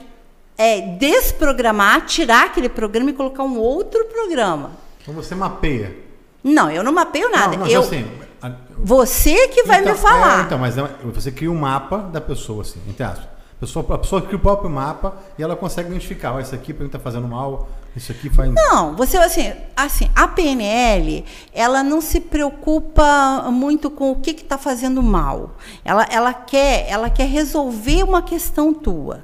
é, 0.58 0.82
desprogramar, 0.98 2.06
tirar 2.06 2.46
aquele 2.46 2.70
programa 2.70 3.10
e 3.10 3.14
colocar 3.14 3.44
um 3.44 3.58
outro 3.58 4.06
programa. 4.06 4.72
Então 5.02 5.14
você 5.14 5.36
mapeia. 5.36 5.96
Não, 6.44 6.70
eu 6.70 6.84
não 6.84 6.92
mapeio 6.92 7.30
nada. 7.30 7.58
Não, 7.58 7.66
não, 7.66 7.68
eu, 7.68 7.82
assim, 7.82 8.06
a- 8.42 8.52
você 8.78 9.48
que 9.50 9.64
vai 9.64 9.82
então, 9.82 9.94
me 9.94 10.00
falar. 10.00 10.40
é, 10.40 10.44
então, 10.44 10.58
mas 10.58 10.78
é- 10.78 10.90
você 11.04 11.32
cria 11.32 11.52
um 11.52 11.56
mapa 11.58 11.98
da 11.98 12.20
pessoa, 12.22 12.62
assim, 12.62 12.80
entre 12.88 13.04
aspas. 13.04 13.33
A 13.64 13.66
pessoa, 13.66 13.86
a 13.96 13.98
pessoa 13.98 14.22
cria 14.22 14.36
o 14.36 14.40
próprio 14.40 14.70
mapa 14.70 15.18
e 15.38 15.44
ela 15.44 15.56
consegue 15.56 15.90
identificar, 15.90 16.34
ó, 16.34 16.40
isso 16.40 16.54
aqui 16.54 16.74
para 16.74 16.84
mim 16.84 16.88
está 16.88 17.00
fazendo 17.00 17.28
mal, 17.28 17.70
isso 17.96 18.12
aqui 18.12 18.30
faz. 18.30 18.52
Não, 18.54 18.94
você 18.94 19.16
assim, 19.18 19.54
assim, 19.74 20.10
a 20.14 20.28
PNL, 20.28 21.24
ela 21.54 21.82
não 21.82 22.02
se 22.02 22.20
preocupa 22.20 23.50
muito 23.50 23.90
com 23.90 24.12
o 24.12 24.16
que 24.18 24.32
está 24.32 24.58
fazendo 24.58 25.02
mal. 25.02 25.56
Ela, 25.86 26.06
ela 26.12 26.34
quer, 26.34 26.86
ela 26.90 27.10
quer 27.10 27.28
resolver 27.28 28.04
uma 28.04 28.22
questão 28.22 28.74
tua, 28.74 29.24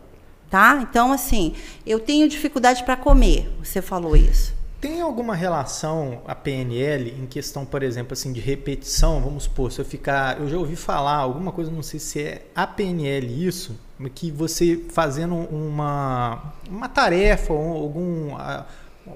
tá? 0.49 0.79
Então, 0.81 1.11
assim, 1.11 1.53
eu 1.85 1.99
tenho 1.99 2.29
dificuldade 2.29 2.83
para 2.83 2.95
comer. 2.95 3.51
Você 3.61 3.81
falou 3.81 4.15
isso. 4.15 4.57
Tem 4.79 5.01
alguma 5.01 5.35
relação 5.35 6.21
a 6.25 6.33
PNL 6.33 7.13
em 7.19 7.25
questão, 7.25 7.65
por 7.65 7.83
exemplo, 7.83 8.13
assim, 8.13 8.31
de 8.31 8.39
repetição? 8.39 9.19
Vamos 9.19 9.43
supor, 9.43 9.69
se 9.73 9.81
eu 9.81 9.85
ficar. 9.85 10.39
Eu 10.39 10.47
já 10.47 10.57
ouvi 10.57 10.77
falar 10.77 11.17
alguma 11.17 11.51
coisa, 11.51 11.69
não 11.69 11.83
sei 11.83 11.99
se 11.99 12.21
é 12.21 12.45
a 12.55 12.65
PNL 12.65 13.45
isso, 13.45 13.77
que 14.07 14.29
você 14.31 14.79
fazendo 14.89 15.35
uma, 15.35 16.53
uma 16.69 16.87
tarefa 16.87 17.51
ou 17.51 17.77
algum. 17.81 18.35
ah, 18.37 18.65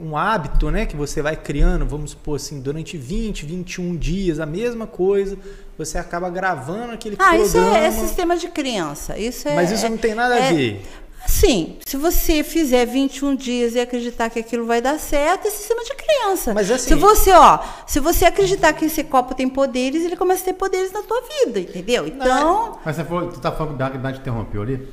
um 0.01 0.17
hábito, 0.17 0.71
né, 0.71 0.87
que 0.87 0.95
você 0.95 1.21
vai 1.21 1.35
criando, 1.35 1.85
vamos 1.85 2.11
supor 2.11 2.37
assim, 2.37 2.59
durante 2.59 2.97
20, 2.97 3.45
21 3.45 3.95
dias, 3.95 4.39
a 4.39 4.45
mesma 4.45 4.87
coisa, 4.87 5.37
você 5.77 5.99
acaba 5.99 6.31
gravando 6.31 6.93
aquele 6.93 7.15
Ah, 7.19 7.25
programa. 7.35 7.45
isso 7.45 7.57
é, 7.59 7.85
é 7.85 7.91
sistema 7.91 8.35
de 8.35 8.47
crença. 8.47 9.15
Isso 9.19 9.47
é, 9.47 9.53
Mas 9.53 9.69
isso 9.69 9.87
não 9.87 9.97
tem 9.97 10.15
nada 10.15 10.33
a 10.33 10.39
é- 10.39 10.51
ver. 10.53 10.81
Assim, 11.25 11.77
se 11.85 11.95
você 11.97 12.43
fizer 12.43 12.85
21 12.85 13.35
dias 13.35 13.75
e 13.75 13.79
acreditar 13.79 14.29
que 14.29 14.39
aquilo 14.39 14.65
vai 14.65 14.81
dar 14.81 14.99
certo, 14.99 15.47
é 15.47 15.51
sistema 15.51 15.83
de 15.83 15.93
crença. 15.95 16.53
Mas 16.53 16.69
assim- 16.69 16.89
se 16.89 16.95
você, 16.95 17.31
ó, 17.31 17.59
se 17.87 17.99
você 17.99 18.25
acreditar 18.25 18.73
que 18.73 18.85
esse 18.85 19.03
copo 19.03 19.33
tem 19.33 19.47
poderes, 19.47 20.03
ele 20.03 20.15
começa 20.17 20.41
a 20.41 20.45
ter 20.45 20.53
poderes 20.53 20.91
na 20.91 21.01
tua 21.01 21.21
vida, 21.21 21.59
entendeu? 21.59 22.07
Então, 22.07 22.77
Mas 22.85 22.95
você 22.95 23.03
falou, 23.03 23.29
tu 23.31 23.39
tá 23.39 23.51
falando 23.51 23.77
da 23.77 23.89
que 23.89 23.97
te 24.13 24.19
interrompeu 24.19 24.61
ali? 24.61 24.87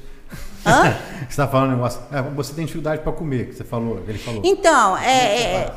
hã? 0.65 0.95
Você 1.29 1.37
tá 1.37 1.49
falando 1.49 1.71
um 1.71 1.75
negócio. 1.75 2.01
é, 2.13 2.23
você 2.23 2.53
tem 2.55 2.65
dificuldade 2.67 3.03
para 3.03 3.13
comer, 3.13 3.49
que 3.49 3.55
você 3.55 3.65
falou, 3.65 4.03
ele 4.07 4.19
falou. 4.19 4.41
Então, 4.45 4.97
é, 4.99 5.43
é- 5.43 5.73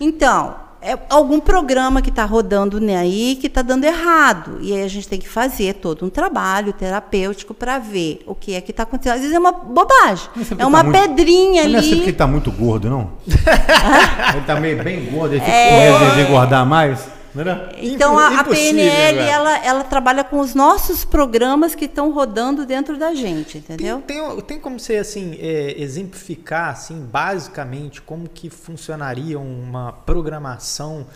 então, 0.00 0.54
é 0.80 0.96
algum 1.10 1.40
programa 1.40 2.00
que 2.00 2.08
está 2.10 2.24
rodando 2.24 2.80
né, 2.80 2.96
aí 2.96 3.36
que 3.40 3.48
está 3.48 3.62
dando 3.62 3.84
errado. 3.84 4.58
E 4.60 4.72
aí 4.72 4.82
a 4.82 4.88
gente 4.88 5.08
tem 5.08 5.18
que 5.18 5.28
fazer 5.28 5.74
todo 5.74 6.04
um 6.06 6.08
trabalho 6.10 6.72
terapêutico 6.72 7.52
para 7.52 7.78
ver 7.78 8.22
o 8.26 8.34
que 8.34 8.54
é 8.54 8.60
que 8.60 8.70
está 8.70 8.84
acontecendo. 8.84 9.14
Às 9.14 9.20
vezes 9.20 9.34
é 9.34 9.38
uma 9.38 9.52
bobagem. 9.52 10.28
É 10.36 10.54
que 10.54 10.64
uma 10.64 10.78
tá 10.78 10.84
muito- 10.84 11.00
pedrinha 11.00 11.68
Não 11.68 11.78
é 11.78 11.82
sempre 11.82 11.88
que 11.96 12.00
ali. 12.02 12.02
ele 12.10 12.12
tá 12.12 12.26
muito 12.26 12.52
gordo, 12.52 12.88
não? 12.88 13.10
ele 13.26 14.44
tá 14.46 14.60
meio 14.60 14.82
bem 14.82 15.04
gordo, 15.06 15.32
ele 15.34 15.40
fica 15.40 15.52
É. 15.52 16.14
de 16.14 16.20
engordar 16.22 16.64
mais. 16.64 17.17
Era? 17.40 17.72
Então, 17.78 18.18
a, 18.18 18.40
a 18.40 18.44
PNL, 18.44 19.18
agora. 19.20 19.30
ela, 19.30 19.58
ela 19.64 19.84
trabalha 19.84 20.24
com 20.24 20.40
os 20.40 20.54
nossos 20.54 21.04
programas 21.04 21.74
que 21.74 21.84
estão 21.84 22.10
rodando 22.12 22.66
dentro 22.66 22.98
da 22.98 23.14
gente, 23.14 23.58
entendeu? 23.58 24.02
Tem, 24.06 24.22
tem, 24.22 24.40
tem 24.42 24.60
como 24.60 24.78
você 24.78 24.96
assim 24.96 25.36
é, 25.40 25.80
exemplificar 25.80 26.70
assim 26.70 27.00
basicamente 27.00 28.02
como 28.02 28.28
que 28.28 28.50
funcionaria 28.50 29.38
uma 29.38 29.92
programação 29.92 31.06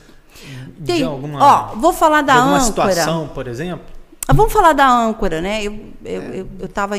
de 0.79 0.93
Tem, 0.93 1.03
alguma, 1.03 1.43
ó, 1.43 1.75
vou 1.75 1.93
falar 1.93 2.21
de 2.23 2.29
da 2.29 2.35
alguma 2.35 2.59
âncora. 2.59 2.93
situação, 2.93 3.29
por 3.29 3.47
exemplo? 3.47 3.85
Ah, 4.27 4.33
Vamos 4.33 4.53
falar 4.53 4.73
da 4.73 4.89
âncora, 4.89 5.41
né? 5.41 5.63
Eu 5.63 5.79
eu 6.05 6.49
eu 6.61 6.67
estava 6.67 6.95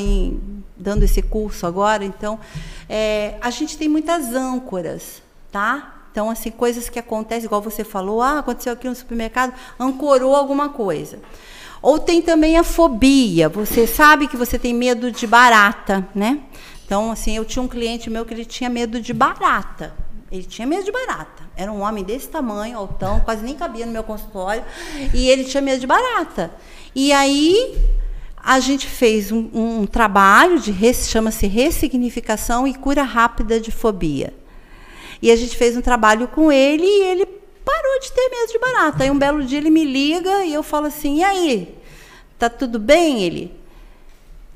dando 0.78 1.04
esse 1.04 1.22
curso 1.22 1.66
agora, 1.66 2.04
então 2.04 2.40
é, 2.90 3.36
a 3.42 3.50
gente 3.50 3.78
tem 3.78 3.88
muitas 3.88 4.34
âncoras, 4.34 5.22
tá? 5.52 5.93
Então 6.14 6.30
assim 6.30 6.52
coisas 6.52 6.90
que 6.90 7.00
acontecem, 7.00 7.46
igual 7.46 7.60
você 7.60 7.84
falou, 7.84 8.22
ah, 8.22 8.38
aconteceu 8.38 8.72
aqui 8.72 8.88
no 8.88 8.94
supermercado, 8.94 9.52
ancorou 9.80 10.36
alguma 10.36 10.70
coisa. 10.70 11.18
Ou 11.82 11.98
tem 11.98 12.22
também 12.22 12.56
a 12.56 12.64
fobia. 12.64 13.50
Você 13.50 13.88
sabe 13.88 14.28
que 14.28 14.38
você 14.38 14.60
tem 14.60 14.76
medo 14.76 15.12
de 15.12 15.26
barata, 15.26 16.08
né? 16.14 16.42
Então 16.86 17.12
assim, 17.12 17.36
eu 17.36 17.44
tinha 17.44 17.64
um 17.64 17.68
cliente 17.68 18.12
meu 18.12 18.26
que 18.26 18.34
ele 18.34 18.46
tinha 18.46 18.70
medo 18.70 19.02
de 19.02 19.12
barata. 19.12 19.96
Ele 20.32 20.44
tinha 20.44 20.68
medo 20.68 20.84
de 20.84 20.92
barata. 20.92 21.44
Era 21.56 21.72
um 21.72 21.82
homem 21.82 22.04
desse 22.04 22.30
tamanho, 22.30 22.78
altão, 22.78 23.20
quase 23.22 23.44
nem 23.44 23.56
cabia 23.56 23.88
no 23.88 23.92
meu 23.92 24.04
consultório. 24.04 24.64
E 25.16 25.28
ele 25.28 25.44
tinha 25.44 25.62
medo 25.62 25.80
de 25.80 25.88
barata. 25.88 26.52
E 26.94 27.12
aí 27.12 27.76
a 28.38 28.60
gente 28.60 28.86
fez 28.86 29.32
um, 29.32 29.50
um 29.52 29.86
trabalho 29.88 30.60
de 30.60 30.72
chama-se 30.94 31.48
ressignificação 31.48 32.68
e 32.68 32.76
cura 32.76 33.02
rápida 33.02 33.60
de 33.60 33.72
fobia. 33.72 34.43
E 35.24 35.32
a 35.32 35.38
gente 35.38 35.56
fez 35.56 35.78
um 35.78 35.82
trabalho 35.82 36.28
com 36.28 36.52
ele 36.52 36.86
e 36.86 37.04
ele 37.04 37.26
parou 37.26 38.00
de 38.02 38.12
ter 38.12 38.30
medo 38.30 38.52
de 38.52 38.60
barata. 38.60 39.04
Aí 39.06 39.10
um 39.10 39.18
belo 39.18 39.42
dia 39.42 39.58
ele 39.58 39.70
me 39.70 39.86
liga 39.86 40.44
e 40.44 40.54
eu 40.54 40.62
falo 40.62 40.88
assim: 40.88 41.20
"E 41.20 41.24
aí? 41.24 41.78
Tá 42.38 42.50
tudo 42.50 42.78
bem?" 42.78 43.24
Ele: 43.24 43.50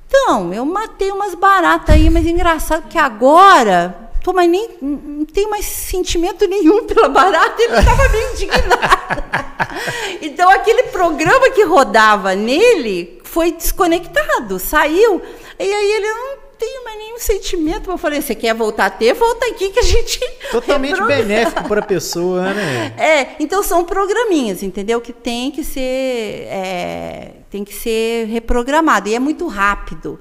"Então, 0.05 0.53
eu 0.53 0.65
matei 0.65 1.09
umas 1.09 1.35
baratas 1.35 1.95
aí, 1.95 2.09
mas 2.09 2.27
engraçado 2.27 2.89
que 2.89 2.97
agora 2.97 4.07
Pô, 4.21 4.33
mas 4.33 4.49
nem, 4.49 4.71
não 4.81 5.23
tem 5.23 5.49
mais 5.49 5.63
sentimento 5.63 6.45
nenhum 6.49 6.83
pela 6.85 7.07
barata, 7.07 7.63
ele 7.63 7.77
estava 7.77 8.09
meio 8.09 8.31
indignado. 8.33 9.23
então, 10.21 10.49
aquele 10.49 10.83
programa 10.83 11.49
que 11.51 11.63
rodava 11.63 12.35
nele 12.35 13.21
foi 13.23 13.53
desconectado, 13.53 14.59
saiu. 14.59 15.21
E 15.57 15.63
aí 15.63 15.91
ele 15.93 16.09
não 16.09 16.46
tem 16.57 16.83
mais 16.83 16.97
nenhum 16.97 17.19
sentimento. 17.19 17.89
Eu 17.89 17.97
falei, 17.97 18.21
você 18.21 18.33
quer 18.35 18.53
voltar 18.53 18.85
a 18.85 18.89
ter? 18.89 19.13
Volta 19.13 19.45
aqui 19.47 19.69
que 19.69 19.79
a 19.79 19.83
gente. 19.83 20.19
Totalmente 20.51 20.91
reprograma." 20.91 21.23
benéfico 21.23 21.67
para 21.67 21.79
a 21.81 21.85
pessoa, 21.85 22.53
né? 22.53 22.93
É, 22.97 23.27
então 23.39 23.61
são 23.63 23.83
programinhas, 23.83 24.63
entendeu? 24.63 24.99
Que 25.01 25.13
tem 25.13 25.51
que 25.51 25.63
ser, 25.63 26.47
é, 26.49 27.31
tem 27.49 27.63
que 27.63 27.73
ser 27.73 28.25
reprogramado. 28.27 29.07
E 29.09 29.15
é 29.15 29.19
muito 29.19 29.47
rápido. 29.47 30.19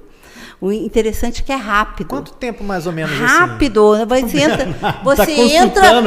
O 0.59 0.71
interessante 0.71 1.41
é 1.43 1.45
que 1.45 1.51
é 1.51 1.55
rápido. 1.55 2.07
Quanto 2.07 2.33
tempo 2.33 2.63
mais 2.63 2.87
ou 2.87 2.91
menos 2.91 3.11
assim? 3.13 3.21
Rápido. 3.23 3.91
Você 4.07 4.39
entra, 4.41 4.67
você 5.03 5.25
tá 5.25 5.41
entra. 5.41 6.01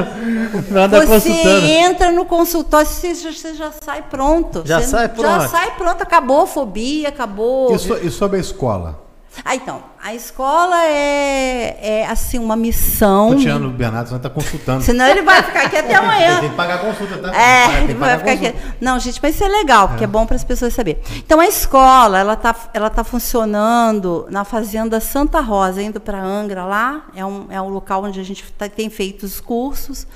Nada 0.71 1.07
você 1.07 1.31
entra 1.31 2.11
no 2.11 2.25
consultório, 2.25 2.87
você 2.89 3.15
já, 3.15 3.31
você 3.33 3.55
já 3.55 3.71
sai 3.71 4.03
pronto. 4.03 4.63
Já 4.67 4.81
Você 4.81 4.89
sai 4.89 5.03
Já 5.07 5.09
pronto. 5.11 5.49
sai 5.49 5.75
pronto, 5.77 6.03
acabou 6.03 6.41
a 6.43 6.47
fobia, 6.49 7.09
acabou. 7.11 7.73
E, 7.75 7.79
so- 7.79 7.99
e 7.99 8.11
sobre 8.11 8.39
a 8.39 8.41
escola? 8.41 9.01
Ah, 9.45 9.55
então, 9.55 9.83
a 10.03 10.13
escola 10.13 10.77
é, 10.87 11.79
é 12.01 12.07
assim, 12.07 12.39
uma 12.39 12.57
missão. 12.57 13.31
O 13.31 13.71
Bernardo, 13.71 14.09
senão 14.09 14.19
ele 14.19 14.23
tá 14.23 14.31
consultando. 14.31 14.83
Senão 14.83 15.07
ele 15.07 15.23
vai 15.23 15.43
ficar 15.43 15.63
aqui 15.67 15.77
até 15.77 15.89
Ele 15.95 16.05
amanhã. 16.05 16.41
tem 16.41 16.51
que 16.51 16.57
pagar 16.57 16.75
a 16.75 16.79
consulta, 16.79 17.17
tá? 17.19 17.35
É, 17.35 17.85
ele 17.85 17.95
vai 17.95 18.19
ficar 18.19 18.33
aqui. 18.33 18.55
Não, 18.81 18.99
gente, 18.99 19.21
mas 19.23 19.35
isso 19.37 19.45
é 19.45 19.49
legal, 19.49 19.89
porque 19.89 20.05
é, 20.05 20.07
bom 20.07 20.27
para 20.27 20.37
as 20.37 20.45
pessoas 20.45 20.75
saberem. 20.75 21.01
Então, 21.17 21.39
a 21.41 21.47
escola, 21.47 22.19
ela 22.19 22.35
tá, 22.37 22.55
ela 22.75 22.91
tá 22.91 23.05
funcionando 23.05 24.27
na 24.31 24.45
Fazenda 24.45 25.01
Santa 25.01 25.41
Rosa, 25.41 25.81
indo 25.81 26.01
para 26.01 26.21
Angra 26.21 26.65
lá. 26.65 27.07
É 27.15 27.25
um, 27.25 27.47
é 27.51 27.61
um 27.63 27.69
local 27.69 28.05
onde 28.05 28.19
a 28.21 28.25
gente 28.25 28.45
tá- 28.53 28.69
tem 28.69 28.91
feito 28.91 29.23
os 29.25 29.41
cursos. 29.41 30.07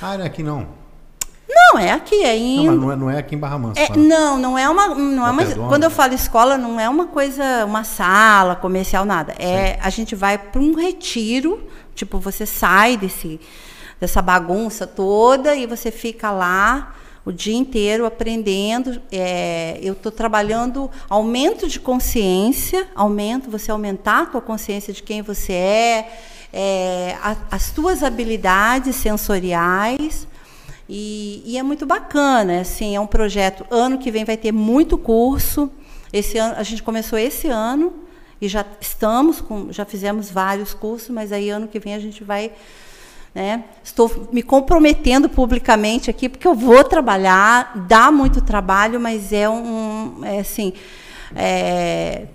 Ah, 0.00 0.16
não 0.16 0.24
é 0.24 0.26
aqui 0.28 0.42
não. 0.42 0.79
Não, 1.52 1.78
é 1.80 1.90
aqui, 1.90 2.22
é 2.22 2.36
Não, 2.36 2.44
indo. 2.46 2.64
mas 2.72 2.80
não 2.80 2.92
é, 2.92 2.96
não 2.96 3.10
é 3.10 3.18
aqui 3.18 3.34
em 3.34 3.38
Barra 3.38 3.58
Mansa. 3.58 3.80
É, 3.80 3.86
tá? 3.88 3.96
não, 3.96 4.38
não 4.38 4.56
é 4.58 4.68
uma, 4.68 4.94
não 4.94 5.26
é 5.26 5.30
uma. 5.30 5.44
Quando 5.68 5.82
eu 5.84 5.90
falo 5.90 6.14
escola, 6.14 6.56
não 6.56 6.78
é 6.78 6.88
uma 6.88 7.06
coisa, 7.06 7.64
uma 7.66 7.82
sala 7.82 8.54
comercial, 8.54 9.04
nada. 9.04 9.34
É, 9.38 9.78
a 9.82 9.90
gente 9.90 10.14
vai 10.14 10.38
para 10.38 10.60
um 10.60 10.74
retiro, 10.74 11.60
tipo 11.94 12.18
você 12.20 12.46
sai 12.46 12.96
desse, 12.96 13.40
dessa 14.00 14.22
bagunça 14.22 14.86
toda 14.86 15.54
e 15.56 15.66
você 15.66 15.90
fica 15.90 16.30
lá 16.30 16.94
o 17.24 17.32
dia 17.32 17.56
inteiro 17.56 18.06
aprendendo. 18.06 19.00
É, 19.10 19.78
eu 19.82 19.94
estou 19.94 20.12
trabalhando 20.12 20.88
aumento 21.08 21.66
de 21.66 21.80
consciência, 21.80 22.86
aumento, 22.94 23.50
você 23.50 23.70
aumentar 23.72 24.22
a 24.22 24.26
tua 24.26 24.40
consciência 24.40 24.92
de 24.92 25.02
quem 25.02 25.20
você 25.20 25.52
é, 25.52 26.12
é, 26.52 27.16
a- 27.22 27.36
as 27.50 27.70
tuas 27.70 28.02
habilidades 28.04 28.94
sensoriais. 28.96 30.28
E, 30.92 31.40
e 31.46 31.56
é 31.56 31.62
muito 31.62 31.86
bacana, 31.86 32.62
assim, 32.62 32.96
é 32.96 33.00
um 33.00 33.06
projeto. 33.06 33.64
Ano 33.70 33.96
que 33.96 34.10
vem 34.10 34.24
vai 34.24 34.36
ter 34.36 34.50
muito 34.50 34.98
curso. 34.98 35.70
Esse 36.12 36.36
ano 36.36 36.56
a 36.56 36.64
gente 36.64 36.82
começou 36.82 37.16
esse 37.16 37.46
ano 37.46 37.92
e 38.42 38.48
já 38.48 38.66
estamos 38.80 39.40
com, 39.40 39.70
já 39.70 39.84
fizemos 39.84 40.32
vários 40.32 40.74
cursos, 40.74 41.10
mas 41.10 41.30
aí 41.30 41.48
ano 41.48 41.68
que 41.68 41.78
vem 41.78 41.94
a 41.94 42.00
gente 42.00 42.24
vai, 42.24 42.50
né? 43.32 43.62
Estou 43.84 44.28
me 44.32 44.42
comprometendo 44.42 45.28
publicamente 45.28 46.10
aqui 46.10 46.28
porque 46.28 46.48
eu 46.48 46.56
vou 46.56 46.82
trabalhar, 46.82 47.86
dá 47.86 48.10
muito 48.10 48.40
trabalho, 48.40 48.98
mas 48.98 49.32
é 49.32 49.48
um, 49.48 50.24
é 50.24 50.40
assim, 50.40 50.72
é, 51.36 52.26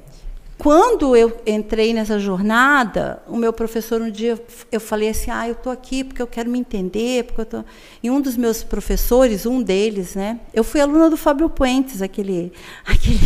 quando 0.58 1.16
eu 1.16 1.38
entrei 1.45 1.93
nessa 1.93 2.18
jornada, 2.18 3.22
o 3.28 3.36
meu 3.36 3.51
professor 3.51 4.01
um 4.01 4.10
dia 4.10 4.39
eu 4.72 4.80
falei 4.80 5.10
assim, 5.10 5.30
ah, 5.30 5.47
eu 5.47 5.53
estou 5.53 5.72
aqui 5.72 6.03
porque 6.03 6.22
eu 6.22 6.28
quero 6.28 6.49
me 6.49 6.58
entender, 6.58 7.26
porque 7.26 7.41
eu 7.41 7.45
tô... 7.45 7.64
e 8.01 8.10
um 8.10 8.22
dos 8.22 8.38
meus 8.38 8.64
professores, 8.64 9.45
um 9.45 9.62
deles, 9.62 10.16
né, 10.16 10.39
eu 10.53 10.64
fui 10.64 10.80
aluna 10.80 11.10
do 11.10 11.18
Fábio 11.18 11.49
Puentes, 11.49 12.01
aquele, 12.01 12.53
aquele, 12.86 13.20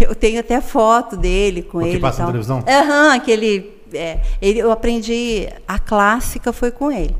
eu 0.00 0.14
tenho 0.14 0.40
até 0.40 0.60
foto 0.60 1.16
dele 1.16 1.62
com 1.62 1.78
O 1.78 1.82
que 1.82 1.88
ele. 1.88 1.98
e 1.98 2.00
passa 2.00 2.22
na 2.22 2.26
televisão? 2.26 2.64
Aham, 2.66 3.14
aquele, 3.14 3.72
é, 3.92 4.20
ele, 4.42 4.58
eu 4.58 4.70
aprendi 4.72 5.48
a 5.66 5.78
clássica 5.78 6.52
foi 6.52 6.70
com 6.70 6.90
ele. 6.90 7.14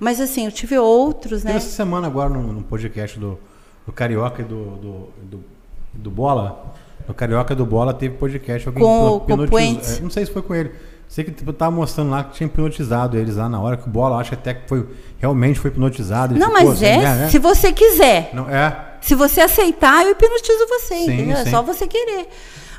Mas 0.00 0.20
assim, 0.20 0.46
eu 0.46 0.52
tive 0.52 0.78
outros, 0.78 1.44
né? 1.44 1.56
Essa 1.56 1.68
semana 1.68 2.06
agora 2.06 2.30
no, 2.30 2.52
no 2.52 2.62
podcast 2.62 3.18
do, 3.18 3.38
do 3.84 3.92
Carioca 3.92 4.40
e 4.40 4.44
do, 4.44 4.64
do, 4.76 5.08
do, 5.22 5.44
do 5.92 6.10
Bola. 6.10 6.74
No 7.08 7.14
Carioca 7.14 7.54
do 7.56 7.64
Bola 7.66 7.94
teve 7.94 8.14
podcast. 8.16 8.68
Alguém 8.68 8.82
Com- 8.84 9.20
com 9.20 9.32
o 9.34 9.48
Puentes. 9.48 9.98
é, 9.98 10.00
Não 10.02 10.10
sei 10.10 10.26
se 10.26 10.30
foi 10.32 10.42
com 10.42 10.54
ele. 10.54 10.70
Sei 11.08 11.24
que 11.24 11.30
tipo, 11.30 11.52
tava 11.54 11.70
mostrando 11.74 12.10
lá 12.10 12.22
que 12.22 12.34
tinha 12.34 12.46
hipnotizado 12.46 13.16
eles 13.16 13.36
lá 13.36 13.48
na 13.48 13.58
hora 13.58 13.78
que 13.78 13.88
o 13.88 13.90
Bola, 13.90 14.18
acho 14.18 14.34
até 14.34 14.52
que 14.52 14.68
foi 14.68 14.86
realmente 15.18 15.58
foi 15.58 15.70
hipnotizado. 15.70 16.34
Não, 16.34 16.48
ficou 16.50 16.64
mas 16.66 16.70
assim, 16.74 16.84
é, 16.84 16.96
né? 16.98 17.28
se 17.30 17.38
você 17.38 17.72
quiser. 17.72 18.30
Não, 18.34 18.48
é. 18.50 18.84
Se 19.00 19.14
você 19.14 19.40
aceitar, 19.40 20.04
eu 20.04 20.12
hipnotizo 20.12 20.66
você, 20.68 20.96
Sim, 20.96 21.04
entendeu? 21.14 21.36
É 21.38 21.44
sim. 21.44 21.50
só 21.50 21.62
você 21.62 21.86
querer. 21.86 22.28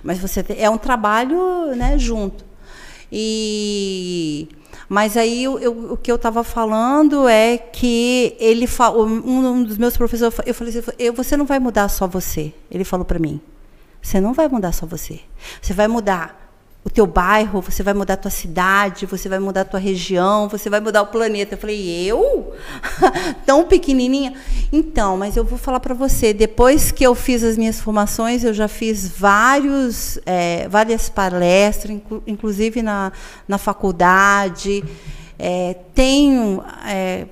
Mas 0.03 0.19
você 0.19 0.45
é 0.57 0.69
um 0.69 0.77
trabalho, 0.77 1.75
né, 1.75 1.97
junto. 1.97 2.45
E 3.11 4.47
mas 4.87 5.15
aí 5.17 5.43
eu- 5.43 5.59
eu- 5.59 5.93
o 5.93 5.97
que 5.97 6.11
eu 6.11 6.15
estava 6.15 6.43
falando 6.43 7.27
é 7.27 7.57
que 7.57 8.35
ele 8.39 8.67
um, 8.95 9.47
um 9.47 9.63
dos 9.63 9.77
meus 9.77 9.95
professores, 9.95 10.35
eu 10.45 10.53
falei 10.53 10.73
assim, 10.75 10.87
você 11.13 11.37
não 11.37 11.45
vai 11.45 11.59
mudar 11.59 11.87
só 11.89 12.07
você. 12.07 12.51
Ele 12.71 12.83
falou 12.83 13.05
para 13.05 13.19
mim, 13.19 13.39
você 14.01 14.19
não 14.19 14.33
vai 14.33 14.47
mudar 14.47 14.71
só 14.71 14.85
você. 14.85 15.19
Você 15.61 15.73
vai 15.73 15.87
mudar 15.87 16.39
o 16.83 16.89
teu 16.89 17.05
bairro, 17.05 17.61
você 17.61 17.83
vai 17.83 17.93
mudar 17.93 18.13
a 18.13 18.17
tua 18.17 18.31
cidade, 18.31 19.05
você 19.05 19.27
vai 19.27 19.37
mudar 19.37 19.61
a 19.61 19.65
tua 19.65 19.79
região, 19.79 20.47
você 20.47 20.69
vai 20.69 20.79
mudar 20.79 21.01
o 21.01 21.07
planeta. 21.07 21.55
Eu 21.55 21.57
falei, 21.57 22.05
eu? 22.05 22.53
Tão 23.45 23.65
pequenininha? 23.65 24.33
Então, 24.71 25.17
mas 25.17 25.35
eu 25.35 25.43
vou 25.43 25.57
falar 25.57 25.81
para 25.81 25.93
você, 25.93 26.33
depois 26.33 26.91
que 26.91 27.05
eu 27.05 27.13
fiz 27.13 27.43
as 27.43 27.57
minhas 27.57 27.81
formações, 27.81 28.43
eu 28.43 28.53
já 28.53 28.67
fiz 28.67 29.09
vários, 29.09 30.19
é, 30.25 30.67
várias 30.69 31.09
palestras, 31.09 31.93
inclu 31.93 32.23
inclusive 32.25 32.81
na, 32.81 33.11
na 33.47 33.57
faculdade, 33.57 34.83
é, 35.37 35.75
tenho 35.93 36.63
é, 36.85 37.27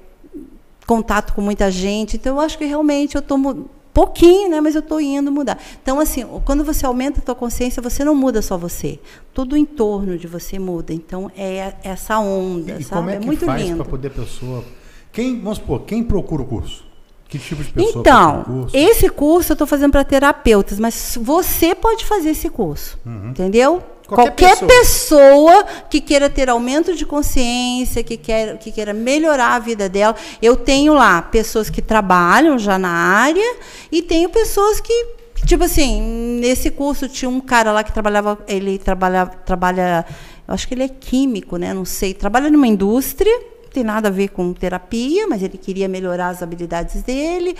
contato 0.86 1.34
com 1.34 1.42
muita 1.42 1.72
gente, 1.72 2.18
então 2.18 2.36
eu 2.36 2.42
acho 2.42 2.58
que 2.58 2.66
realmente 2.66 3.16
eu 3.16 3.20
estou 3.20 3.70
pouquinho, 3.98 4.50
né? 4.50 4.62
Mas 4.62 4.76
eu 4.76 4.80
estou 4.80 5.02
indo 5.02 5.32
mudar. 5.32 5.58
Então, 5.82 6.00
assim, 6.00 6.24
quando 6.46 6.64
você 6.64 6.86
aumenta 6.86 7.20
a 7.20 7.24
tua 7.24 7.34
consciência, 7.36 7.82
você 7.82 8.04
não 8.04 8.14
muda 8.14 8.42
só 8.44 8.58
você. 8.58 9.00
Todo 9.34 9.54
o 9.54 9.58
entorno 9.58 10.18
de 10.18 10.28
você 10.28 10.60
muda. 10.60 10.94
Então, 10.94 11.32
é 11.36 11.74
essa 11.84 12.20
onda, 12.20 12.74
E 12.80 12.84
sabe? 12.84 13.00
como 13.02 13.10
é 13.10 13.18
que 13.18 13.26
muito 13.26 13.46
faz 13.46 13.62
lindo. 13.62 13.78
para 13.78 13.86
poder 13.86 14.12
pessoa... 14.12 14.64
Quem, 15.12 15.40
vamos 15.42 15.58
supor, 15.58 15.82
quem 15.82 16.04
procura 16.04 16.44
o 16.44 16.46
curso? 16.46 16.86
Que 17.28 17.40
tipo 17.40 17.64
de 17.64 17.72
pessoa 17.72 18.02
Então, 18.02 18.44
curso? 18.44 18.78
esse 18.78 19.10
curso 19.10 19.52
eu 19.52 19.56
estou 19.56 19.66
fazendo 19.68 19.92
para 19.92 20.04
terapeutas, 20.04 20.80
mas 20.80 21.18
você 21.20 21.74
pode 21.74 22.06
fazer 22.06 22.30
esse 22.30 22.50
curso, 22.50 22.98
Uhum. 23.06 23.32
entendeu? 23.32 23.82
Qualquer 24.08 24.56
Qualquer, 24.58 24.68
pessoa. 24.68 25.66
que 25.90 26.00
queira 26.00 26.30
ter 26.30 26.50
aumento 26.50 26.96
de 26.96 27.06
consciência, 27.06 28.04
que, 28.04 28.16
quer, 28.16 28.58
que 28.58 28.72
queira 28.72 28.94
melhorar 28.94 29.56
a 29.56 29.60
vida 29.60 29.90
dela. 29.90 30.16
Eu 30.42 30.56
tenho 30.56 30.94
lá 30.94 31.22
pessoas 31.22 31.70
que 31.70 31.82
trabalham 31.82 32.58
já 32.58 32.80
na 32.80 32.90
área 32.90 33.56
e 33.92 34.02
tenho 34.02 34.30
pessoas 34.30 34.80
que, 34.80 35.08
tipo 35.46 35.66
assim, 35.66 36.02
nesse 36.40 36.72
curso 36.72 37.10
tinha 37.10 37.30
um 37.30 37.42
cara 37.42 37.74
lá 37.74 37.84
que 37.84 37.92
trabalhava, 37.92 38.38
ele 38.48 38.78
trabalhava, 38.78 39.32
trabalha, 39.46 40.06
eu 40.48 40.54
acho 40.54 40.68
que 40.68 40.74
ele 40.74 40.84
é 40.84 40.90
químico, 40.90 41.58
né? 41.58 41.74
Não 41.74 41.86
sei, 41.86 42.14
trabalha 42.14 42.50
numa 42.50 42.68
indústria 42.68 43.34
não 43.68 43.72
tem 43.74 43.84
nada 43.84 44.08
a 44.08 44.12
ver 44.12 44.30
com 44.30 44.54
terapia, 44.54 45.28
mas 45.28 45.44
ele 45.44 45.58
queria 45.58 45.88
melhorar 45.88 46.30
as 46.30 46.42
habilidades 46.42 47.04
dele. 47.04 47.56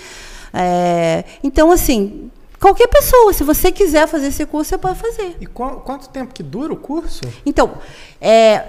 É, 0.54 1.26
então, 1.44 1.70
assim, 1.72 2.32
qualquer 2.60 2.88
pessoa, 2.88 3.34
se 3.34 3.44
você 3.44 3.72
quiser 3.72 4.08
fazer 4.08 4.28
esse 4.28 4.46
curso, 4.46 4.70
você 4.70 4.78
pode 4.78 5.00
fazer. 5.00 5.36
E 5.40 5.46
qu- 5.46 5.82
quanto 5.86 6.10
tempo 6.10 6.34
que 6.34 6.44
dura 6.44 6.74
o 6.74 6.78
curso? 6.78 7.22
Então, 7.46 7.78
é, 8.22 8.64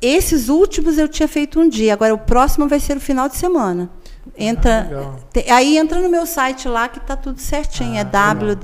esses 0.00 0.48
últimos 0.48 0.98
eu 0.98 1.08
tinha 1.08 1.28
feito 1.28 1.60
um 1.60 1.68
dia, 1.68 1.92
agora 1.92 2.12
o 2.14 2.18
próximo 2.18 2.68
vai 2.68 2.80
ser 2.80 2.96
o 2.96 3.00
final 3.00 3.28
de 3.28 3.36
semana. 3.36 3.88
Entra, 4.38 4.82
legal. 4.88 5.16
te- 5.32 5.50
aí 5.50 5.76
entra 5.76 6.00
no 6.00 6.08
meu 6.08 6.24
site 6.26 6.68
lá 6.68 6.88
que 6.88 6.98
está 6.98 7.16
tudo 7.16 7.40
certinho, 7.40 7.96
é 7.96 8.00
Ah, 8.00 8.32
legal. 8.32 8.56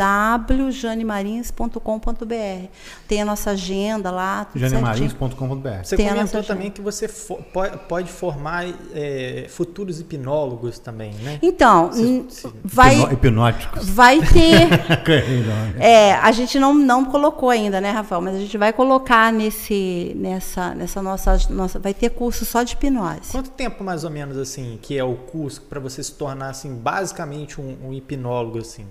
www.janemarins.com.br. 1.29 2.67
Tem 3.09 3.23
a 3.23 3.25
nossa 3.25 3.51
agenda 3.51 4.11
lá, 4.11 4.45
tudo 4.45 4.61
janemarins.com.br 4.61 5.69
Você 5.83 5.97
Tem 5.97 6.09
comentou 6.09 6.43
também 6.43 6.71
que 6.71 6.81
você 6.81 7.09
fo- 7.09 7.43
po- 7.53 7.79
pode 7.89 8.11
formar 8.11 8.67
é, 8.95 9.47
futuros 9.49 9.99
hipnólogos 10.01 10.79
também, 10.79 11.13
né? 11.23 11.39
Então, 11.43 11.91
Se- 11.93 12.25
se- 12.29 12.49
vai, 12.65 13.01
Hipnóticos. 13.13 13.89
vai 13.89 14.21
ter 14.21 14.69
Não, 14.69 15.83
É, 15.83 16.13
a 16.15 16.31
gente 16.33 16.59
não, 16.59 16.75
não 16.75 17.05
colocou 17.05 17.51
ainda, 17.51 17.81
né, 17.81 17.91
Rafael? 17.91 18.21
Mas 18.21 18.37
a 18.37 18.39
gente 18.39 18.57
vai 18.59 18.73
colocar 18.73 19.33
nesse, 19.33 20.13
nessa, 20.17 20.75
nessa 20.75 21.01
nossa, 21.03 21.37
nossa. 21.51 21.79
Vai 21.79 21.95
ter 21.95 22.11
curso 22.11 22.45
só 22.45 22.63
de 22.63 22.75
hipnose. 22.75 23.33
Quanto 23.33 23.51
tempo 23.51 23.83
mais 23.83 24.05
ou 24.05 24.11
menos 24.11 24.37
assim 24.37 24.79
que 24.81 24.97
é 24.97 25.03
o 25.05 25.15
curso 25.15 25.48
para 25.57 25.79
você 25.81 26.03
se 26.03 26.13
tornar 26.13 26.51
assim 26.51 26.75
basicamente 26.75 27.61
um, 27.61 27.89
um 27.89 27.93
hipnólogo 27.93 28.59
assim? 28.59 28.87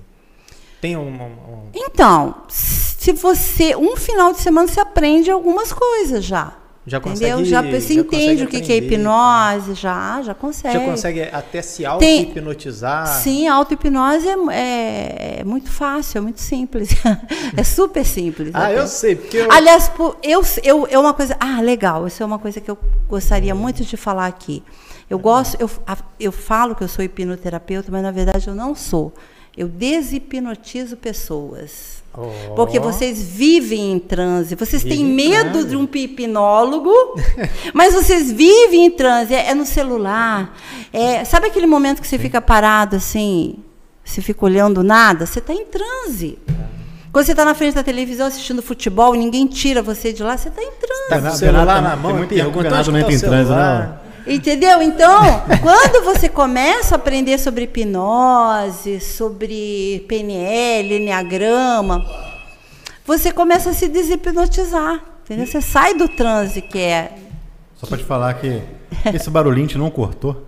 Tem 0.82 0.96
um, 0.96 1.02
um- 1.08 1.24
um- 1.24 1.70
Então, 1.74 2.44
se 2.48 3.12
você. 3.12 3.76
Um 3.76 3.96
final 3.98 4.32
de 4.32 4.40
semana 4.40 4.68
você 4.68 4.80
aprende 4.80 5.30
algumas 5.32 5.74
coisas 5.74 6.24
já. 6.24 6.54
Já 6.88 7.00
Entendeu? 7.00 7.38
consegue 7.38 7.50
Já 7.50 7.62
você 7.62 7.94
já 7.96 8.02
entende 8.02 8.44
o 8.46 8.48
que, 8.48 8.62
que 8.62 8.72
é 8.72 8.78
hipnose, 8.78 9.74
já, 9.74 10.22
já 10.22 10.34
consegue. 10.34 10.80
Já 10.80 10.86
consegue 10.86 11.22
até 11.24 11.62
se 11.62 11.86
auto-hipnotizar? 11.86 13.06
Sim, 13.08 13.46
auto-hipnose 13.50 14.26
é, 14.26 14.36
é- 14.52 15.40
é 15.42 15.44
muito 15.44 15.70
fácil, 15.70 16.20
é 16.20 16.22
muito 16.22 16.40
simples. 16.40 16.92
é 17.58 17.64
super 17.64 18.06
simples. 18.06 18.52
Ah, 18.54 18.68
até. 18.68 18.80
eu 18.80 18.88
sei, 18.88 19.18
porque 19.18 19.36
eu, 19.36 19.52
Aliás, 19.52 19.90
por- 19.90 20.18
eu, 20.24 20.42
eu, 20.64 20.88
é 20.90 20.98
uma 20.98 21.14
coisa. 21.14 21.36
Ah, 21.42 21.60
legal. 21.60 22.08
Isso 22.08 22.24
é 22.24 22.26
uma 22.26 22.40
coisa 22.40 22.62
que 22.62 22.72
eu 22.72 22.78
gostaria 23.10 23.54
muito 23.54 23.84
de 23.84 23.98
falar 23.98 24.28
aqui. 24.28 24.64
Eu 25.10 25.20
gosto, 25.20 25.58
eu, 25.60 25.70
eu 26.18 26.32
falo 26.32 26.74
que 26.74 26.84
eu 26.84 26.88
sou 26.88 27.04
hipnoterapeuta, 27.04 27.92
mas 27.92 28.02
na 28.02 28.12
verdade 28.12 28.48
eu 28.48 28.56
não 28.56 28.74
sou. 28.74 29.14
Eu 29.58 29.68
deshipnotizo 29.68 30.96
pessoas. 30.96 31.97
Porque 32.56 32.80
vocês 32.80 33.22
vivem 33.22 33.94
em 33.94 34.00
transe, 34.00 34.56
vocês 34.56 34.82
têm 34.84 34.92
Vivem 35.06 35.12
em 35.12 35.14
medo 35.14 35.52
transe. 35.52 35.68
de 35.70 35.76
um 35.76 35.84
hipnólogo, 35.94 36.92
mas 37.74 37.94
vocês 37.94 38.32
vivem 38.32 38.86
em 38.86 38.92
transe. 38.92 39.34
É, 39.34 39.50
é 39.50 39.54
no 39.54 39.66
celular. 39.66 40.56
É, 40.92 41.24
sabe 41.26 41.48
aquele 41.48 41.68
momento 41.68 42.02
que 42.02 42.08
você 42.08 42.18
fica 42.18 42.42
parado 42.42 42.96
assim, 42.96 43.56
você 44.04 44.22
fica 44.22 44.46
olhando 44.46 44.84
nada? 44.84 45.26
Você 45.26 45.40
está 45.40 45.54
em 45.54 45.66
transe. 45.66 46.38
Quando 47.12 47.26
você 47.26 47.32
está 47.32 47.46
na 47.46 47.54
frente 47.56 47.74
da 47.76 47.84
televisão 47.84 48.28
assistindo 48.28 48.62
futebol 48.62 49.16
e 49.16 49.18
ninguém 49.18 49.48
tira 49.48 49.82
você 49.82 50.12
de 50.14 50.22
lá, 50.22 50.38
você 50.38 50.50
está 50.50 50.62
em 50.62 50.72
transe. 50.72 50.80
tá 51.10 51.16
com 51.16 51.16
o 51.16 51.22
Bernardo- 51.22 51.38
celular 51.38 51.66
Bernardo- 51.66 51.84
na 51.84 51.90
tem 51.92 52.02
mão, 52.04 52.14
muito 52.18 52.30
tempo 52.30 52.52
que 52.52 52.58
o 52.58 52.62
pergunta 52.62 52.80
onde 52.80 52.92
não 52.92 53.00
tá 53.00 53.08
o 53.08 53.12
entra 53.12 53.28
em 53.28 53.30
transe, 53.30 53.48
celular. 53.48 54.04
Entendeu? 54.28 54.82
Então, 54.82 55.44
quando 55.62 56.04
você 56.04 56.28
começa 56.28 56.96
a 56.96 56.98
aprender 56.98 57.38
sobre 57.38 57.64
hipnose, 57.64 59.00
sobre 59.00 60.06
PNL, 60.08 60.96
Enneagrama, 60.98 62.06
você 63.06 63.32
começa 63.32 63.70
a 63.70 63.74
se 63.74 63.88
deshipnotizar. 63.88 65.02
Entendeu? 65.24 65.46
Você 65.46 65.62
sai 65.62 65.94
do 65.94 66.08
transe 66.08 66.62
que 66.62 66.80
é. 66.80 67.12
Só 67.76 67.86
pra 67.88 67.98
te 67.98 68.04
falar 68.04 68.34
que 68.36 68.62
esse 69.14 69.30
barulhinho 69.30 69.66
a 69.66 69.68
gente 69.70 69.78
não 69.78 69.90
cortou, 69.90 70.46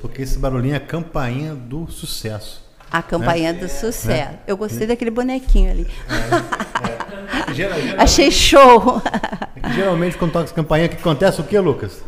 porque 0.00 0.22
esse 0.22 0.38
barulhinho 0.38 0.74
é 0.74 0.78
a 0.78 0.80
campainha 0.80 1.54
do 1.54 1.90
sucesso. 1.90 2.62
A 2.90 3.02
campainha 3.02 3.52
do 3.54 3.68
sucesso. 3.68 4.34
Eu 4.46 4.56
gostei 4.56 4.86
daquele 4.86 5.10
bonequinho 5.10 5.70
ali. 5.70 5.86
Geral- 7.54 7.78
Achei 7.98 8.30
show. 8.30 9.02
é 9.62 9.70
geralmente 9.72 10.16
quando 10.16 10.32
toca 10.32 10.44
essa 10.44 10.54
campainha, 10.54 10.86
o 10.86 10.88
que 10.90 10.96
acontece 10.96 11.40
o 11.40 11.44
que, 11.44 11.58
Lucas? 11.58 12.02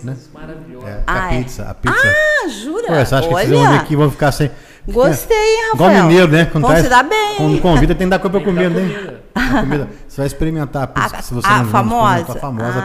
Coisas 0.00 0.30
maravilhosas. 0.32 0.88
É, 0.88 1.02
Ah, 1.06 1.24
a 1.28 1.34
é. 1.34 1.38
pizza, 1.38 1.64
a 1.68 1.74
pizza. 1.74 1.96
Ah, 1.96 2.48
jura? 2.48 2.92
Ué, 2.92 3.04
você 3.04 3.14
acha 3.14 3.28
que 3.28 3.34
vocês 3.34 3.48
vão 3.50 3.60
vir 3.60 3.66
Olha, 3.68 3.80
aqui 3.80 3.92
e 3.92 3.96
vão 3.96 4.10
ficar 4.10 4.32
sem. 4.32 4.50
Gostei, 4.88 5.36
hein, 5.36 5.70
Igual 5.74 5.88
Rafael? 5.90 6.06
mineiro, 6.08 6.32
né? 6.32 6.44
Quando 6.46 6.62
Vão 6.62 6.70
traz- 6.70 6.84
se 6.84 6.90
dar 6.90 7.02
bem. 7.04 7.36
Quando 7.36 7.60
convida, 7.60 7.94
tem 7.94 8.06
que 8.06 8.10
dar 8.10 8.18
coisa 8.18 8.36
pra 8.38 8.44
comer, 8.44 8.70
né? 8.70 8.80
comida. 8.80 9.22
A 9.34 9.60
comida. 9.60 9.88
Você 10.08 10.16
vai 10.20 10.26
experimentar 10.26 10.82
a 10.82 10.86
pizza 10.86 11.16
que 11.16 11.24
se 11.24 11.34
você 11.34 11.46
a 11.46 11.58
não 11.58 11.70
famosa? 11.70 12.32
A 12.32 12.34
famosa 12.34 12.78
ah, 12.78 12.82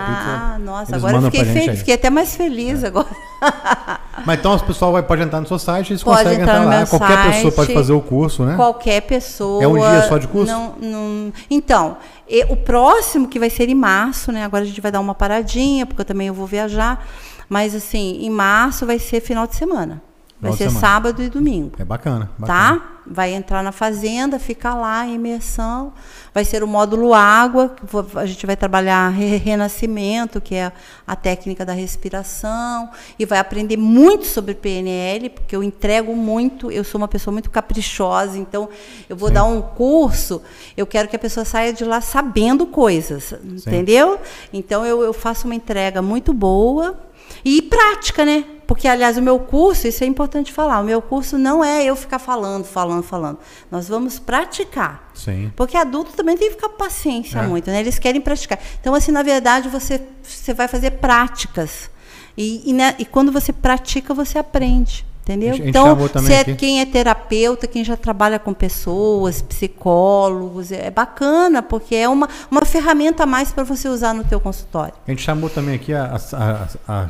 pizza. 0.55 0.59
nossa, 0.65 0.91
eles 0.91 1.03
agora 1.03 1.21
fiquei, 1.23 1.45
fe-. 1.45 1.69
É. 1.69 1.75
fiquei 1.75 1.93
até 1.95 2.09
mais 2.09 2.35
feliz 2.35 2.83
agora. 2.83 3.07
Mas 4.25 4.39
então 4.39 4.55
o 4.55 4.59
pessoal 4.63 4.91
vai, 4.91 5.03
pode 5.03 5.21
entrar 5.21 5.39
no 5.41 5.47
seu 5.47 5.59
site, 5.59 5.91
eles 5.93 6.03
Pode 6.03 6.17
conseguem 6.19 6.41
entrar 6.41 6.61
entrar 6.63 6.79
lá. 6.79 6.85
Qualquer 6.85 7.17
pessoa 7.17 7.33
site. 7.51 7.55
pode 7.55 7.73
fazer 7.73 7.93
o 7.93 8.01
curso, 8.01 8.43
né? 8.45 8.55
Qualquer 8.55 9.01
pessoa. 9.01 9.63
É 9.63 9.67
um 9.67 9.75
dia 9.77 10.01
só 10.07 10.17
de 10.17 10.27
curso? 10.27 10.51
Não, 10.51 10.75
não- 10.81 11.33
Então, 11.49 11.97
e- 12.27 12.45
o 12.49 12.55
próximo 12.55 13.27
que 13.27 13.39
vai 13.39 13.49
ser 13.49 13.69
em 13.69 13.75
março, 13.75 14.31
né? 14.31 14.43
Agora 14.43 14.63
a 14.63 14.67
gente 14.67 14.81
vai 14.81 14.91
dar 14.91 14.99
uma 14.99 15.13
paradinha, 15.15 15.85
porque 15.85 16.01
eu 16.01 16.05
também 16.05 16.27
eu 16.27 16.33
vou 16.33 16.47
viajar. 16.47 17.05
Mas 17.49 17.73
assim, 17.75 18.19
em 18.21 18.29
março 18.29 18.85
vai 18.85 18.99
ser 18.99 19.21
final 19.21 19.45
de 19.47 19.55
semana. 19.55 20.01
Vai 20.39 20.51
ser 20.51 20.69
semana. 20.69 20.79
sábado 20.79 21.23
e 21.23 21.29
domingo. 21.29 21.71
É 21.79 21.83
bacana. 21.85 22.29
bacana. 22.37 22.79
Tá? 22.79 22.87
Vai 23.09 23.33
entrar 23.33 23.63
na 23.63 23.71
fazenda, 23.71 24.37
fica 24.37 24.75
lá 24.75 25.07
imersão. 25.07 25.93
Vai 26.33 26.45
ser 26.45 26.61
o 26.61 26.67
módulo 26.67 27.13
água, 27.13 27.75
a 28.15 28.25
gente 28.25 28.45
vai 28.45 28.55
trabalhar 28.55 29.09
re- 29.09 29.37
renascimento, 29.37 30.39
que 30.39 30.53
é 30.53 30.71
a 31.07 31.15
técnica 31.15 31.65
da 31.65 31.73
respiração, 31.73 32.89
e 33.17 33.25
vai 33.25 33.39
aprender 33.39 33.77
muito 33.77 34.25
sobre 34.25 34.53
PNL, 34.53 35.29
porque 35.29 35.55
eu 35.55 35.63
entrego 35.63 36.15
muito, 36.15 36.69
eu 36.69 36.83
sou 36.83 36.99
uma 36.99 37.07
pessoa 37.07 37.31
muito 37.31 37.49
caprichosa, 37.49 38.37
então 38.37 38.69
eu 39.09 39.15
vou 39.15 39.31
dar 39.31 39.45
um 39.45 39.61
curso, 39.61 40.41
eu 40.75 40.85
quero 40.85 41.07
que 41.07 41.15
a 41.15 41.19
pessoa 41.19 41.45
saia 41.45 41.73
de 41.73 41.83
lá 41.83 42.01
sabendo 42.01 42.67
coisas, 42.67 43.33
entendeu? 43.43 44.19
Então 44.53 44.85
eu, 44.85 45.01
eu 45.01 45.13
faço 45.13 45.45
uma 45.47 45.55
entrega 45.55 46.01
muito 46.01 46.33
boa 46.33 47.06
e 47.43 47.61
prática, 47.61 48.25
né? 48.25 48.45
Porque, 48.65 48.85
aliás, 48.87 49.17
o 49.17 49.21
meu 49.21 49.39
curso, 49.39 49.87
isso 49.87 50.03
é 50.03 50.07
importante 50.07 50.51
falar, 50.51 50.81
o 50.81 50.83
meu 50.83 51.01
curso 51.01 51.37
não 51.37 51.63
é 51.63 51.85
eu 51.85 51.95
ficar 51.95 52.19
falando, 52.19 52.65
falando, 52.65 53.01
falando. 53.01 53.37
Nós 53.71 53.87
vamos 53.87 54.19
praticar. 54.19 55.09
Sim. 55.13 55.51
Porque 55.55 55.77
adulto 55.77 56.11
também 56.11 56.35
tem 56.35 56.49
que 56.49 56.55
ficar 56.55 56.67
com 56.69 56.77
paciência 56.77 57.39
É. 57.39 57.47
muito, 57.47 57.69
né? 57.71 57.79
Eles 57.79 57.97
querem 57.97 58.19
praticar. 58.19 58.59
Então, 58.81 58.93
assim, 58.93 59.11
na 59.11 59.23
verdade, 59.23 59.69
você, 59.69 60.01
você 60.21 60.53
vai 60.53 60.67
fazer 60.67 60.91
práticas. 60.91 61.89
E, 62.37 62.69
e, 62.69 62.73
né, 62.73 62.93
e 62.99 63.05
quando 63.05 63.31
você 63.31 63.53
pratica, 63.53 64.13
você 64.13 64.37
aprende. 64.37 65.05
Entendeu? 65.27 65.55
Então, 65.55 65.97
se 66.21 66.31
é 66.31 66.39
aqui. 66.39 66.55
quem 66.55 66.79
é 66.79 66.85
terapeuta, 66.85 67.67
quem 67.67 67.83
já 67.83 67.97
trabalha 67.97 68.39
com 68.39 68.53
pessoas, 68.53 69.41
psicólogos, 69.41 70.71
é 70.71 70.89
bacana, 70.89 71.61
porque 71.61 71.95
é 71.95 72.07
uma, 72.07 72.29
uma 72.49 72.63
ferramenta 72.63 73.23
a 73.23 73.25
mais 73.25 73.51
para 73.51 73.65
você 73.65 73.89
usar 73.89 74.13
no 74.13 74.23
teu 74.23 74.39
consultório. 74.39 74.93
A 75.05 75.11
gente 75.11 75.21
chamou 75.21 75.49
também 75.49 75.75
aqui 75.75 75.93
a, 75.93 76.15
a, 76.31 76.67
a, 76.87 77.09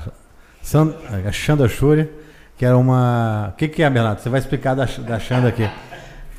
a, 1.27 1.31
Xanda 1.31 1.69
Shuri, 1.69 2.09
que 2.57 2.65
era 2.65 2.75
uma. 2.75 3.49
O 3.53 3.55
que, 3.55 3.67
que 3.67 3.83
é, 3.83 3.89
Bernardo? 3.89 4.19
Você 4.19 4.29
vai 4.29 4.39
explicar 4.39 4.73
da, 4.73 4.85
da 4.85 5.19
Xanda 5.19 5.49
aqui. 5.49 5.69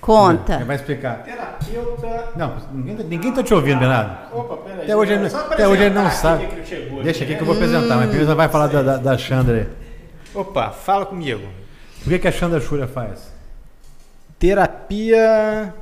Conta. 0.01 0.65
Vai 0.65 0.75
explicar? 0.75 1.23
Terapeuta. 1.23 2.31
Não, 2.35 2.57
ninguém, 2.73 2.97
ninguém 3.07 3.33
tá 3.33 3.41
te 3.41 3.55
ouvindo, 3.55 3.79
Bernardo. 3.79 4.37
Opa, 4.37 4.57
peraí. 4.57 4.83
Até 4.83 4.97
hoje, 4.97 5.13
ele, 5.13 5.27
até 5.27 5.69
hoje 5.69 5.83
ele 5.85 5.95
não 5.95 6.11
sabe. 6.11 6.45
que 6.45 7.03
Deixa 7.05 7.23
aqui 7.23 7.37
que 7.37 7.41
eu 7.41 7.47
vou 7.47 7.55
apresentar, 7.55 7.95
mas 7.95 8.07
primeiro 8.07 8.27
você 8.27 8.35
vai 8.35 8.49
falar 8.49 8.67
da, 8.67 8.83
da, 8.83 8.97
da 8.97 9.17
Chandra 9.17 9.59
aí. 9.59 9.69
Opa, 10.35 10.71
fala 10.71 11.07
comigo. 11.07 11.58
O 12.05 12.09
que, 12.09 12.19
que 12.19 12.29
a 12.29 12.33
Chandra 12.33 12.61
Shura 12.61 12.87
faz? 12.87 13.33
Terapia. 14.39 15.75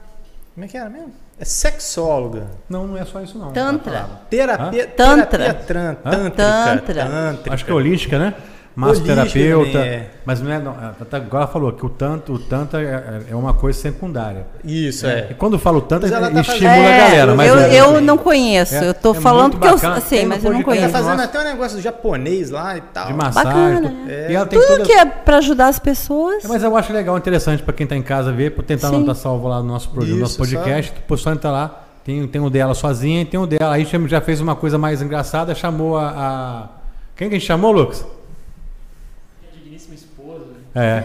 Como 0.55 0.65
é 0.65 0.69
que 0.69 0.77
era 0.77 0.89
mesmo? 0.89 1.13
É 1.39 1.45
sexóloga. 1.45 2.47
Não, 2.69 2.87
não 2.87 2.97
é 2.97 3.05
só 3.05 3.21
isso 3.21 3.39
não. 3.39 3.53
Tantra. 3.53 4.09
Terapia. 4.31 4.87
Tantra. 4.87 5.39
Terapia 5.39 5.65
tran, 5.67 5.95
tântrica, 5.95 6.43
Tantra. 6.65 7.05
tântrica. 7.05 7.55
Acho 7.55 7.65
que 7.65 7.71
é 7.71 7.75
holística, 7.75 8.19
né? 8.19 8.35
Massoterapeuta. 8.77 9.73
também 9.73 9.89
é. 9.89 10.11
Mas 10.25 10.41
não 10.41 10.53
é. 10.53 10.59
Não, 10.59 10.73
ela- 10.73 10.97
agora 11.13 11.45
ela 11.45 11.47
falou 11.47 11.73
que 11.73 11.87
o 11.87 11.89
tanto, 11.89 12.35
o 12.35 12.39
tanto 12.39 12.77
é, 12.77 13.23
é 13.31 13.35
uma 13.35 13.55
coisa 13.55 13.79
secundária. 13.79 14.47
Isso, 14.63 15.07
E 15.07 15.11
é. 15.11 15.35
quando 15.39 15.59
fala 15.59 15.79
o 15.79 15.81
tanto, 15.81 16.07
ela 16.07 16.31
tá 16.31 16.41
estimula 16.41 16.73
fazendo- 16.75 16.87
a 16.87 16.99
galera. 16.99 17.35
Mas 17.35 17.49
eu, 17.49 17.59
é- 17.59 17.75
eu 17.81 18.01
não 18.01 18.19
conheço. 18.19 18.75
É- 18.75 18.89
eu 18.89 18.95
tô 18.95 19.13
é 19.13 19.15
falando 19.15 19.53
porque 19.59 19.67
eu 19.67 19.79
sei, 20.03 20.27
mas 20.27 20.45
eu 20.45 20.51
não. 20.53 20.59
Tá 20.59 20.65
conheço. 20.65 20.91
fazendo 20.91 21.11
Nossa. 21.13 21.25
até 21.25 21.41
um 21.41 21.45
negócio 21.45 21.81
japonês 21.81 22.51
lá 22.51 22.77
e 22.77 22.81
tal. 22.83 23.07
de 23.07 23.15
massagem. 23.15 23.51
Bacana. 23.53 23.89
tudo. 23.89 24.11
É. 24.11 24.31
E 24.31 24.35
ela 24.35 24.47
tem 24.47 24.59
Tudo 24.61 24.69
toda- 24.69 24.85
que 24.85 24.93
é 24.93 25.05
para 25.07 25.39
ajudar 25.39 25.69
as 25.69 25.79
pessoas. 25.79 26.45
É, 26.45 26.49
Mas 26.49 26.63
eu 26.63 26.77
acho 26.77 26.93
legal, 26.93 27.17
interessante 27.17 27.63
para 27.63 27.73
quem 27.73 27.87
tá 27.87 27.97
em 27.97 28.03
casa 28.03 28.31
ver, 28.33 28.51
por 28.51 28.63
tentar 28.65 28.89
não 28.89 28.97
Sim. 28.97 29.01
estar 29.03 29.15
salvo 29.15 29.49
lá 29.49 29.59
no 29.61 29.65
nosso 29.69 29.89
programa, 29.89 30.15
no 30.17 30.21
nosso 30.23 30.43
Isso, 30.43 30.55
podcast. 30.55 30.93
O 31.09 31.17
só 31.17 31.33
entra 31.33 31.51
lá, 31.51 31.83
tem, 32.05 32.27
tem 32.29 32.41
o 32.43 32.51
dela 32.51 32.75
sozinha 32.75 33.23
e 33.23 33.25
tem 33.25 33.41
o 33.41 33.47
dela. 33.47 33.75
Aí 33.75 33.83
a 33.83 33.85
gente 33.85 34.09
já 34.09 34.21
fez 34.21 34.41
uma 34.41 34.55
coisa 34.55 34.77
mais 34.77 35.01
engraçada, 35.01 35.55
chamou 35.55 35.97
a. 35.97 36.09
a- 36.11 36.69
Quem 37.17 37.29
que 37.31 37.37
a 37.37 37.39
gente 37.39 37.47
chamou, 37.47 37.73
Lucas? 37.73 38.05
É. 40.79 41.03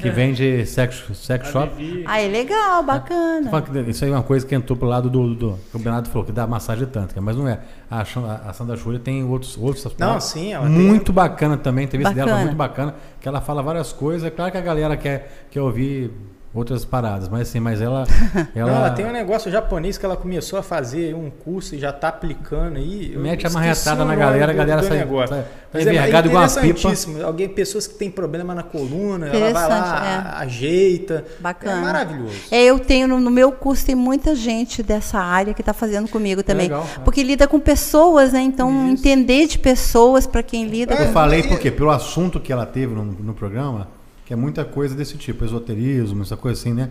Que 0.00 0.08
vende 0.10 0.64
sex, 0.64 1.04
sex 1.14 1.48
shop. 1.48 1.74
Vivi. 1.76 2.02
Ah, 2.06 2.20
é 2.20 2.28
legal, 2.28 2.82
bacana. 2.82 3.50
Fala 3.50 3.62
que 3.62 3.78
Isso 3.90 4.04
aí 4.04 4.10
é 4.10 4.14
uma 4.14 4.22
coisa 4.22 4.46
que 4.46 4.54
entrou 4.54 4.76
pro 4.76 4.88
lado 4.88 5.10
do. 5.10 5.34
do 5.34 5.58
que 5.70 5.76
o 5.76 5.78
Bernardo 5.78 6.08
falou, 6.08 6.24
que 6.24 6.32
dá 6.32 6.46
massagem 6.46 6.86
tântrica, 6.86 7.20
mas 7.20 7.36
não 7.36 7.46
é. 7.46 7.60
A, 7.90 8.00
a 8.00 8.52
Sandra 8.54 8.74
Júlia 8.74 8.98
tem 8.98 9.22
outros. 9.22 9.56
outros 9.58 9.86
Não, 9.98 10.18
sim, 10.18 10.54
ela 10.54 10.64
tem- 10.66 10.72
Muito 10.74 11.12
bacana 11.12 11.56
também. 11.58 11.82
A 11.82 11.84
entrevista 11.84 12.14
dela 12.14 12.26
foi 12.28 12.32
Bacana. 12.32 12.46
muito 12.46 12.58
bacana. 12.58 12.94
Que 13.20 13.28
ela 13.28 13.40
fala 13.42 13.62
várias 13.62 13.92
coisas. 13.92 14.26
É 14.26 14.30
claro 14.30 14.50
que 14.50 14.56
a 14.58 14.62
galera 14.62 14.96
quer, 14.96 15.46
quer 15.50 15.60
ouvir 15.60 16.10
outras 16.54 16.84
paradas, 16.84 17.28
mas 17.28 17.48
assim, 17.48 17.60
mas 17.60 17.80
ela. 17.80 18.06
ela, 18.54 18.70
Não, 18.70 18.76
ela 18.78 18.90
tem 18.90 19.06
um 19.06 19.12
negócio 19.12 19.50
japonês 19.50 19.96
que 19.96 20.04
ela 20.04 20.16
começou 20.16 20.58
a 20.58 20.62
fazer 20.62 21.14
um 21.14 21.30
curso 21.30 21.74
e 21.74 21.78
já 21.78 21.92
tá 21.92 22.08
aplicando 22.08 22.76
aí. 22.76 23.12
Eu 23.14 23.20
Mete 23.20 23.46
a 23.46 23.50
marretada 23.50 24.04
na 24.04 24.14
galera, 24.14 24.52
a 24.52 24.54
galera 24.54 24.82
sai- 24.82 24.98
negócio. 24.98 25.34
sai- 25.34 25.44
Mas 25.72 25.84
sai 25.84 25.94
é 25.94 25.96
envergado 25.98 26.28
igual 26.28 26.46
pipa. 26.46 26.60
interessantíssimo. 26.60 27.24
Alguém, 27.24 27.48
pessoas 27.48 27.86
que 27.86 27.94
têm 27.94 28.10
problema 28.10 28.54
na 28.54 28.62
coluna, 28.62 29.28
ela 29.28 29.52
vai 29.52 29.52
lá, 29.52 29.78
Interessante, 29.78 30.36
ajeita. 30.42 31.24
Bacana. 31.40 31.78
É 31.78 31.80
maravilhoso. 31.80 32.34
É, 32.50 32.62
eu 32.64 32.78
tenho 32.78 33.08
no, 33.08 33.30
meu 33.30 33.52
curso 33.52 33.86
tem 33.86 33.94
muita 33.94 34.34
gente 34.34 34.82
dessa 34.82 35.18
área 35.18 35.54
que 35.54 35.62
está 35.62 35.72
fazendo 35.72 36.08
comigo 36.08 36.42
também, 36.42 36.66
legal, 36.68 36.86
é. 36.96 37.00
porque 37.00 37.22
lida 37.22 37.48
com 37.48 37.58
pessoas, 37.58 38.32
né? 38.32 38.40
Então 38.42 38.88
entender 38.90 39.46
de 39.46 39.58
pessoas 39.58 40.26
para 40.26 40.42
quem 40.42 40.66
lida. 40.68 40.94
Eu 40.94 41.04
É, 41.04 41.08
falei 41.12 41.40
e- 41.40 41.48
por 41.48 41.58
quê? 41.58 41.70
Pelo 41.70 41.90
assunto 41.90 42.38
que 42.38 42.52
ela 42.52 42.66
teve 42.66 42.94
no, 42.94 43.04
no 43.04 43.32
programa, 43.32 43.88
que 44.32 44.34
é 44.34 44.36
muita 44.36 44.64
coisa 44.64 44.94
desse 44.94 45.18
tipo, 45.18 45.44
esoterismo, 45.44 46.22
essa 46.22 46.38
coisa 46.38 46.58
assim, 46.58 46.72
né? 46.72 46.88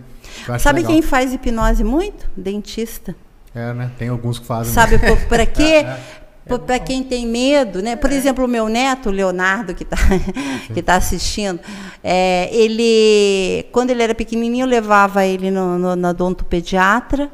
Sabe 0.59 0.81
legal. 0.81 0.93
quem 0.93 1.01
faz 1.01 1.33
hipnose 1.33 1.83
muito? 1.83 2.29
Dentista. 2.37 3.15
É, 3.55 3.73
né? 3.73 3.91
Tem 3.97 4.09
alguns 4.09 4.37
que 4.37 4.45
fazem. 4.45 4.71
Sabe 4.71 4.99
para 5.27 5.45
quê? 5.47 5.83
É, 6.43 6.57
Para 6.57 6.79
quem 6.79 7.03
tem 7.03 7.27
medo, 7.27 7.83
né? 7.83 7.95
Por 7.95 8.11
exemplo, 8.11 8.45
o 8.45 8.47
meu 8.47 8.67
neto, 8.67 9.09
o 9.09 9.11
Leonardo, 9.11 9.75
que 9.75 9.83
está 9.83 9.95
que 10.73 10.81
tá 10.81 10.95
assistindo, 10.95 11.59
é, 12.03 12.49
ele, 12.51 13.63
quando 13.71 13.91
ele 13.91 14.01
era 14.01 14.15
pequenininho, 14.15 14.63
eu 14.63 14.67
levava 14.67 15.23
ele 15.23 15.51
no, 15.51 15.77
no, 15.77 15.95
na 15.95 16.09
odontopediatra 16.09 17.31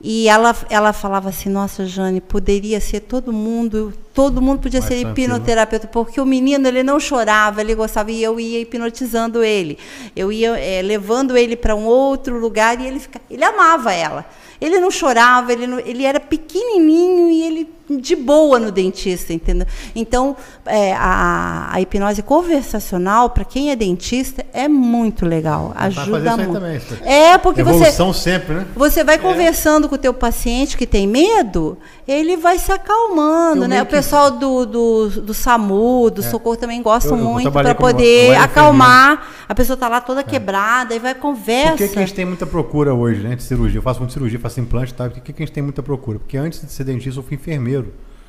e 0.00 0.28
ela, 0.28 0.54
ela 0.68 0.92
falava 0.92 1.30
assim, 1.30 1.48
nossa, 1.48 1.86
Jane, 1.86 2.20
poderia 2.20 2.80
ser 2.80 3.00
todo 3.00 3.32
mundo, 3.32 3.92
todo 4.12 4.42
mundo 4.42 4.60
podia 4.60 4.82
ser 4.82 5.00
tranquilo. 5.00 5.34
hipnoterapeuta, 5.36 5.86
porque 5.86 6.20
o 6.20 6.26
menino, 6.26 6.68
ele 6.68 6.82
não 6.82 7.00
chorava, 7.00 7.60
ele 7.62 7.74
gostava, 7.74 8.12
e 8.12 8.22
eu 8.22 8.38
ia 8.38 8.60
hipnotizando 8.60 9.42
ele. 9.42 9.78
Eu 10.14 10.30
ia 10.30 10.56
eh, 10.58 10.82
levando 10.82 11.36
ele 11.36 11.56
para 11.56 11.74
um 11.74 11.86
outro 11.86 12.38
lugar 12.38 12.78
e 12.80 12.86
ele, 12.86 13.00
fica, 13.00 13.20
ele 13.30 13.42
amava 13.42 13.92
ela. 13.92 14.24
Ele 14.60 14.78
não 14.78 14.90
chorava, 14.90 15.52
ele, 15.52 15.66
não- 15.66 15.78
ele 15.80 16.04
era 16.04 16.20
pequenininho 16.20 17.30
e 17.30 17.42
ele 17.42 17.75
de 17.88 18.16
boa 18.16 18.58
no 18.58 18.70
dentista, 18.72 19.32
entendeu? 19.32 19.66
Então, 19.94 20.36
é, 20.64 20.92
a, 20.94 21.68
a 21.72 21.80
hipnose 21.80 22.22
conversacional, 22.22 23.30
para 23.30 23.44
quem 23.44 23.70
é 23.70 23.76
dentista, 23.76 24.44
é 24.52 24.66
muito 24.68 25.24
legal, 25.26 25.72
ajuda 25.76 26.36
muito. 26.36 26.52
também. 26.52 26.80
É, 27.04 27.38
porque 27.38 27.62
você, 27.62 27.76
Evolução 27.76 28.12
sempre, 28.12 28.54
né? 28.54 28.66
você 28.74 29.04
vai 29.04 29.18
conversando 29.18 29.88
com 29.88 29.94
o 29.94 29.98
teu 29.98 30.12
paciente 30.14 30.76
que 30.76 30.86
tem 30.86 31.06
medo, 31.06 31.78
ele 32.06 32.36
vai 32.36 32.58
se 32.58 32.72
acalmando, 32.72 33.64
Eu 33.64 33.68
né? 33.68 33.82
O 33.82 33.86
que- 33.86 33.92
pessoal 33.92 34.30
do, 34.30 34.66
do, 34.66 35.08
do 35.22 35.34
SAMU, 35.34 36.10
do 36.10 36.22
Socorro 36.22 36.56
também 36.56 36.82
gosta 36.82 37.14
muito 37.14 37.50
para 37.52 37.74
poder 37.74 38.26
trabalhei 38.32 38.34
acalmar. 38.36 39.28
A 39.48 39.54
pessoa 39.54 39.74
está 39.74 39.88
lá 39.88 40.00
toda 40.00 40.22
quebrada 40.24 40.94
e 40.94 40.98
vai 40.98 41.14
conversa. 41.14 41.72
Por 41.72 41.78
que, 41.78 41.88
que 41.88 41.98
a 41.98 42.02
gente 42.02 42.14
tem 42.14 42.24
muita 42.24 42.46
procura 42.46 42.92
hoje, 42.94 43.20
né? 43.22 43.36
De 43.36 43.42
cirurgia? 43.42 43.78
Eu 43.78 43.82
faço 43.82 44.00
muita 44.00 44.12
cirurgia, 44.14 44.38
faço 44.38 44.60
implante 44.60 44.92
tal. 44.92 45.08
Por 45.08 45.20
que, 45.20 45.32
que 45.32 45.42
a 45.42 45.46
gente 45.46 45.54
tem 45.54 45.62
muita 45.62 45.82
procura? 45.82 46.18
Porque 46.18 46.36
antes 46.36 46.60
de 46.60 46.70
ser 46.72 46.84
dentista, 46.84 47.20
eu 47.20 47.22
fui 47.24 47.36
enfermeiro. 47.36 47.75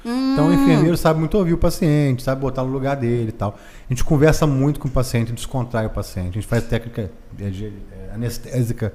Então, 0.05 0.47
o 0.47 0.53
enfermeiro 0.53 0.95
sabe 0.95 1.19
muito 1.19 1.37
ouvir 1.37 1.53
o 1.53 1.57
paciente, 1.57 2.23
sabe 2.23 2.39
botar 2.39 2.63
no 2.63 2.71
lugar 2.71 2.95
dele 2.95 3.29
e 3.29 3.31
tal. 3.33 3.57
A 3.89 3.93
gente 3.93 4.03
conversa 4.03 4.47
muito 4.47 4.79
com 4.79 4.87
o 4.87 4.91
paciente, 4.91 5.33
descontrai 5.33 5.85
o 5.85 5.89
paciente. 5.89 6.29
A 6.29 6.33
gente 6.33 6.47
faz 6.47 6.63
técnica 6.63 7.11
de, 7.33 7.65
eh, 7.65 8.11
anestésica 8.13 8.93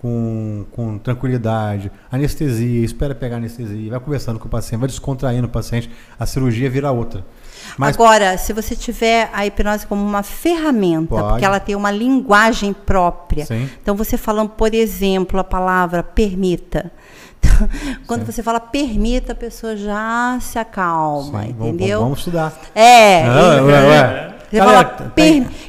com, 0.00 0.66
com 0.72 0.98
tranquilidade, 0.98 1.90
anestesia, 2.10 2.84
espera 2.84 3.14
pegar 3.14 3.36
anestesia, 3.36 3.90
vai 3.90 4.00
conversando 4.00 4.38
com 4.38 4.48
o 4.48 4.50
paciente, 4.50 4.80
vai 4.80 4.88
descontraindo 4.88 5.46
o 5.46 5.50
paciente. 5.50 5.90
A 6.18 6.26
cirurgia 6.26 6.68
vira 6.68 6.90
outra. 6.90 7.24
Mas 7.76 7.94
Agora, 7.94 8.36
se 8.38 8.52
você 8.52 8.74
tiver 8.74 9.30
a 9.32 9.46
hipnose 9.46 9.86
como 9.86 10.02
uma 10.02 10.22
ferramenta, 10.22 11.08
Pode. 11.08 11.28
porque 11.28 11.44
ela 11.44 11.60
tem 11.60 11.74
uma 11.74 11.90
linguagem 11.90 12.72
própria. 12.72 13.46
Sim. 13.46 13.68
Então, 13.82 13.94
você 13.94 14.16
falando, 14.16 14.50
por 14.50 14.74
exemplo, 14.74 15.38
a 15.38 15.44
palavra 15.44 16.02
permita. 16.02 16.90
Então, 17.42 17.68
Quando 18.06 18.24
você 18.26 18.42
fala 18.42 18.60
permita, 18.60 19.32
a 19.32 19.34
pessoa 19.34 19.76
já 19.76 20.38
se 20.40 20.58
acalma, 20.58 21.42
sim, 21.42 21.52
vamos, 21.52 21.74
entendeu? 21.74 22.00
vamos 22.00 22.18
estudar. 22.18 22.58
É. 22.74 23.24
E- 23.24 23.60
ué, 23.62 23.82
ué. 23.88 24.34
Você 24.50 24.56
Galera, 24.56 24.88
fala, 24.88 25.10
tá- 25.10 25.12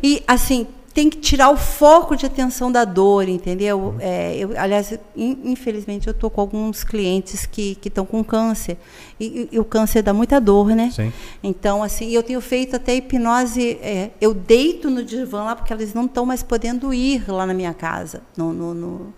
E 0.02 0.24
assim, 0.28 0.66
tem 0.94 1.08
que 1.10 1.18
tirar 1.20 1.50
o 1.52 1.56
foco 1.56 2.16
de 2.16 2.26
atenção 2.26 2.72
da 2.72 2.84
dor, 2.84 3.30
entendeu? 3.30 3.78
Uhum. 3.80 3.96
É, 4.00 4.36
eu, 4.38 4.52
aliás, 4.60 4.92
in- 5.16 5.38
infelizmente, 5.46 6.08
eu 6.08 6.12
estou 6.12 6.30
com 6.30 6.42
alguns 6.42 6.84
clientes 6.84 7.46
que 7.46 7.78
estão 7.86 8.06
com 8.06 8.24
câncer. 8.24 8.78
E, 9.20 9.48
e- 9.52 9.60
o 9.60 9.64
câncer 9.64 10.02
dá 10.02 10.14
muita 10.14 10.42
dor, 10.42 10.68
né? 10.70 10.92
Sim. 10.94 11.14
Então, 11.44 11.84
assim, 11.84 12.10
eu 12.10 12.24
tenho 12.24 12.42
feito 12.42 12.76
até 12.76 12.96
hipnose. 12.96 13.78
é, 13.82 14.10
eu 14.20 14.34
deito 14.34 14.90
no 14.90 15.04
divã 15.06 15.44
lá, 15.44 15.56
porque 15.56 15.72
eles 15.72 15.94
não 15.94 16.06
estão 16.06 16.26
mais 16.26 16.42
podendo 16.42 16.92
ir 16.94 17.24
lá 17.30 17.46
na 17.46 17.54
minha 17.54 17.74
casa, 17.74 18.22
no, 18.36 18.52
no, 18.52 18.74
no- 18.74 19.14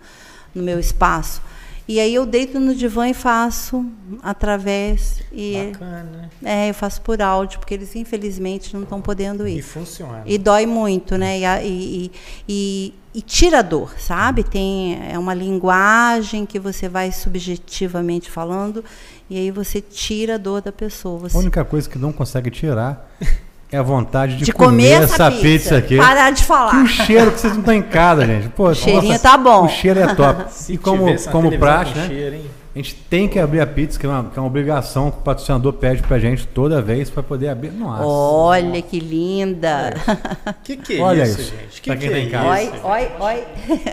no 0.54 0.62
meu 0.62 0.78
espaço. 0.78 1.40
E 1.86 2.00
aí 2.00 2.14
eu 2.14 2.24
deito 2.24 2.58
no 2.58 2.74
divã 2.74 3.08
e 3.08 3.14
faço 3.14 3.84
através. 4.22 5.20
E, 5.30 5.70
Bacana, 5.72 6.02
né? 6.40 6.66
é, 6.66 6.70
eu 6.70 6.74
faço 6.74 7.00
por 7.02 7.20
áudio, 7.20 7.58
porque 7.58 7.74
eles 7.74 7.94
infelizmente 7.94 8.72
não 8.74 8.84
estão 8.84 9.02
podendo 9.02 9.46
E 9.46 9.58
ir. 9.58 9.62
funciona. 9.62 10.22
E 10.24 10.38
dói 10.38 10.64
muito, 10.64 11.18
né? 11.18 11.38
E, 11.38 11.44
e, 11.64 11.66
e, 12.06 12.12
e- 12.48 12.94
e 13.16 13.22
tira 13.22 13.60
a 13.60 13.62
dor, 13.62 13.94
sabe? 13.98 14.42
Tem 14.42 14.98
é 15.08 15.16
uma 15.18 15.34
linguagem 15.34 16.44
que 16.46 16.58
você 16.58 16.88
vai 16.88 17.12
subjetivamente 17.12 18.28
falando 18.30 18.84
e 19.30 19.36
aí 19.38 19.50
você 19.52 19.80
tira 19.80 20.34
a 20.34 20.38
dor 20.38 20.60
da 20.62 20.72
pessoa. 20.72 21.18
Você, 21.20 21.36
A 21.36 21.40
única 21.40 21.64
coisa 21.64 21.88
que 21.88 21.96
não 21.98 22.12
consegue 22.12 22.50
tirar 22.50 23.08
é 23.72 23.76
a 23.78 23.82
vontade 23.82 24.36
de, 24.36 24.44
de 24.44 24.52
comer, 24.52 25.02
essa, 25.02 25.30
pizza, 25.30 25.42
pizza, 25.42 25.76
aqui. 25.78 25.96
parar 25.96 26.30
de 26.30 26.42
Que 26.42 26.46
falar. 26.46 26.82
o 26.82 26.86
cheiro 26.86 27.32
que 27.32 27.40
vocês 27.40 27.52
não 27.52 27.60
estão 27.60 27.74
em 27.74 27.82
casa, 27.82 28.24
gente. 28.26 28.48
Pô, 28.50 28.68
O 28.68 28.74
cheirinho 28.74 29.18
tá 29.18 29.36
bom. 29.36 29.64
O 29.64 29.68
cheiro 29.68 30.00
é 30.00 30.14
top. 30.14 30.44
Se 30.52 30.74
e 30.74 30.78
como, 30.78 31.06
como 31.30 31.58
praxe, 31.58 31.92
com 31.92 31.98
né? 31.98 32.06
cheiro? 32.06 32.36
A 32.74 32.78
gente 32.78 32.94
tem 33.08 33.28
que 33.28 33.38
abrir 33.38 33.60
a 33.60 33.66
pizza, 33.66 33.98
que 34.00 34.04
é 34.04 34.08
uma, 34.08 34.24
que 34.24 34.36
é 34.36 34.42
uma 34.42 34.48
obrigação 34.48 35.08
que 35.10 35.18
o 35.18 35.20
patrocinador 35.20 35.72
pede 35.74 36.02
pra 36.02 36.18
gente 36.18 36.44
toda 36.46 36.82
vez 36.82 37.08
para 37.08 37.22
poder 37.22 37.48
abrir. 37.48 37.70
Nossa. 37.70 38.04
Olha 38.04 38.82
que 38.82 38.98
linda. 38.98 39.94
Que 40.64 40.76
que 40.76 40.98
é 40.98 41.00
Olha 41.00 41.22
isso, 41.22 41.40
isso, 41.40 41.52
gente? 41.52 41.80
Que 41.80 41.90
pra 41.90 41.96
quem 41.96 42.08
que 42.08 42.14
tá 42.14 42.20
é 42.20 42.22
em 42.24 42.30
casa. 42.30 42.48
Oi, 42.48 42.72
oi, 42.82 43.08
oi. 43.20 43.44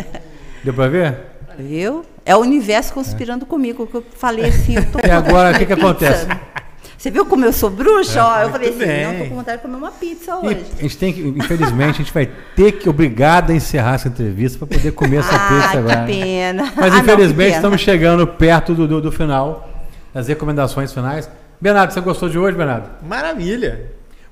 Deu 0.63 0.73
pra 0.73 0.87
ver? 0.87 1.15
Viu? 1.59 2.03
É 2.25 2.35
o 2.35 2.39
universo 2.39 2.93
conspirando 2.93 3.45
comigo, 3.45 3.85
que 3.85 3.95
eu 3.95 4.03
falei 4.17 4.45
assim, 4.45 4.75
eu 4.75 4.91
tô 4.91 4.99
com 4.99 5.05
E 5.07 5.11
agora, 5.11 5.49
vontade 5.49 5.55
o 5.55 5.59
que 5.59 5.65
que 5.65 5.73
acontece? 5.73 6.27
Você 7.01 7.09
viu 7.09 7.25
como 7.25 7.43
eu 7.43 7.51
sou 7.51 7.67
bruxa? 7.71 8.23
Ó, 8.23 8.41
eu 8.43 8.49
falei 8.51 8.69
assim, 8.69 8.77
bem. 8.77 9.05
não, 9.07 9.23
tô 9.23 9.29
com 9.29 9.35
vontade 9.37 9.57
de 9.57 9.63
comer 9.63 9.75
uma 9.75 9.89
pizza 9.91 10.31
E 10.43 10.45
hoje. 10.45 10.65
a 10.77 10.81
gente 10.83 10.97
tem 10.99 11.11
que, 11.11 11.19
infelizmente, 11.21 11.89
a 11.89 11.93
gente 11.93 12.13
vai 12.13 12.29
ter 12.55 12.73
que 12.73 12.87
obrigado 12.87 13.49
a 13.49 13.55
encerrar 13.55 13.95
essa 13.95 14.07
entrevista 14.07 14.59
para 14.59 14.77
poder 14.77 14.91
comer 14.91 15.17
essa 15.17 15.31
pizza 15.31 15.69
Ah, 15.73 15.77
agora. 15.79 16.05
que 16.05 16.13
pena. 16.13 16.63
Mas 16.75 16.93
Ah, 16.93 16.97
não, 16.97 16.99
infelizmente 16.99 17.45
pena. 17.47 17.55
estamos 17.55 17.81
chegando 17.81 18.27
perto 18.27 18.75
do, 18.75 18.87
do, 18.87 19.01
do 19.01 19.11
final, 19.11 19.67
das 20.13 20.27
recomendações 20.27 20.93
finais. 20.93 21.27
Bernardo, 21.59 21.91
você 21.91 22.01
gostou 22.01 22.29
de 22.29 22.37
hoje, 22.37 22.55
Bernardo? 22.55 22.87
Maravilha. 23.01 23.81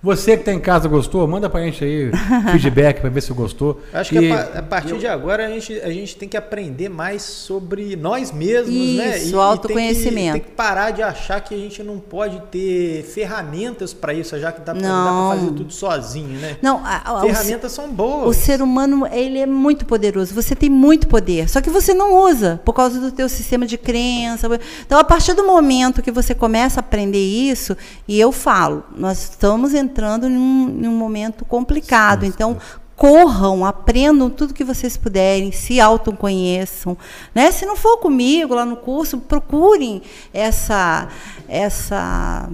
Você 0.01 0.37
que 0.37 0.45
tá 0.45 0.53
em 0.53 0.59
casa 0.61 0.87
gostou, 0.87 1.27
manda 1.27 1.49
pra 1.49 1.61
gente 1.61 1.83
aí 1.83 2.09
feedback 2.53 3.01
pra 3.01 3.09
ver 3.09 3.19
se 3.21 3.33
gostou. 3.33 3.81
Acho 3.93 4.15
E- 4.15 4.19
que 4.19 4.31
a, 4.31 4.59
a 4.59 4.63
partir 4.63 4.97
de 4.97 5.05
agora 5.05 5.45
a 5.45 5.49
gente, 5.49 5.73
a 5.81 5.89
gente 5.91 6.15
tem 6.15 6.29
que 6.29 6.37
aprender 6.37 6.87
mais 6.87 7.21
sobre 7.21 7.97
nós 7.97 8.31
mesmos, 8.31 8.73
né? 8.73 9.17
Isso, 9.17 9.23
tem 9.23 9.29
que- 9.31 9.35
autoconhecimento. 9.35 10.31
Tem 10.33 10.41
que, 10.41 10.51
parar 10.51 10.91
de 10.91 11.01
achar 11.03 11.41
que 11.41 11.53
a 11.53 11.57
gente 11.57 11.83
não 11.83 11.99
pode 11.99 12.41
ter 12.49 13.03
ferramentas 13.03 13.93
para 13.93 14.13
isso, 14.13 14.39
já 14.39 14.53
que 14.53 14.61
dá, 14.61 14.73
pra 14.73 15.35
fazer 15.35 15.47
tudo 15.47 15.73
sozinho, 15.73 16.39
né? 16.39 16.55
Não, 16.61 16.77
a- 16.85 17.01
a- 17.03 17.13
o, 17.17 17.21
Ferramentas 17.27 17.71
são 17.73 17.89
boas. 17.91 18.29
o 18.37 18.39
ser 18.39 18.61
humano, 18.61 19.05
ele 19.11 19.37
é 19.39 19.45
muito 19.45 19.85
poderoso. 19.85 20.33
Você 20.33 20.55
tem 20.55 20.69
muito 20.69 21.09
poder, 21.09 21.49
só 21.49 21.59
que 21.59 21.69
você 21.69 21.93
não 21.93 22.23
usa 22.23 22.61
por 22.63 22.71
causa 22.73 23.01
do 23.01 23.11
teu 23.11 23.27
sistema 23.27 23.65
de 23.65 23.77
crença. 23.77 24.47
Então, 24.85 24.97
a 24.97 25.03
partir 25.03 25.33
do 25.33 25.45
momento 25.45 26.01
que 26.01 26.11
você 26.11 26.33
começa 26.33 26.79
a 26.79 26.81
aprender 26.81 27.19
isso, 27.19 27.75
e 28.07 28.17
eu 28.17 28.31
falo, 28.31 28.85
nós 28.95 29.23
estamos 29.23 29.73
entrando 29.73 29.88
num, 30.29 30.67
num 30.67 30.95
momento 30.97 31.43
complicado. 31.45 32.25
então, 32.25 32.57
corram, 32.99 33.63
aprendam 33.63 34.29
tudo 34.29 34.53
que 34.53 34.63
vocês 34.63 34.97
puderem, 34.97 35.53
se 35.53 35.79
autoconheçam, 35.79 36.97
né? 37.33 37.49
Se 37.49 37.65
não 37.65 37.77
for 37.77 37.97
comigo 37.99 38.53
lá 38.53 38.65
no 38.65 38.75
curso, 38.75 39.17
procurem 39.19 40.01
essa 40.33 41.07
essa 41.47 42.49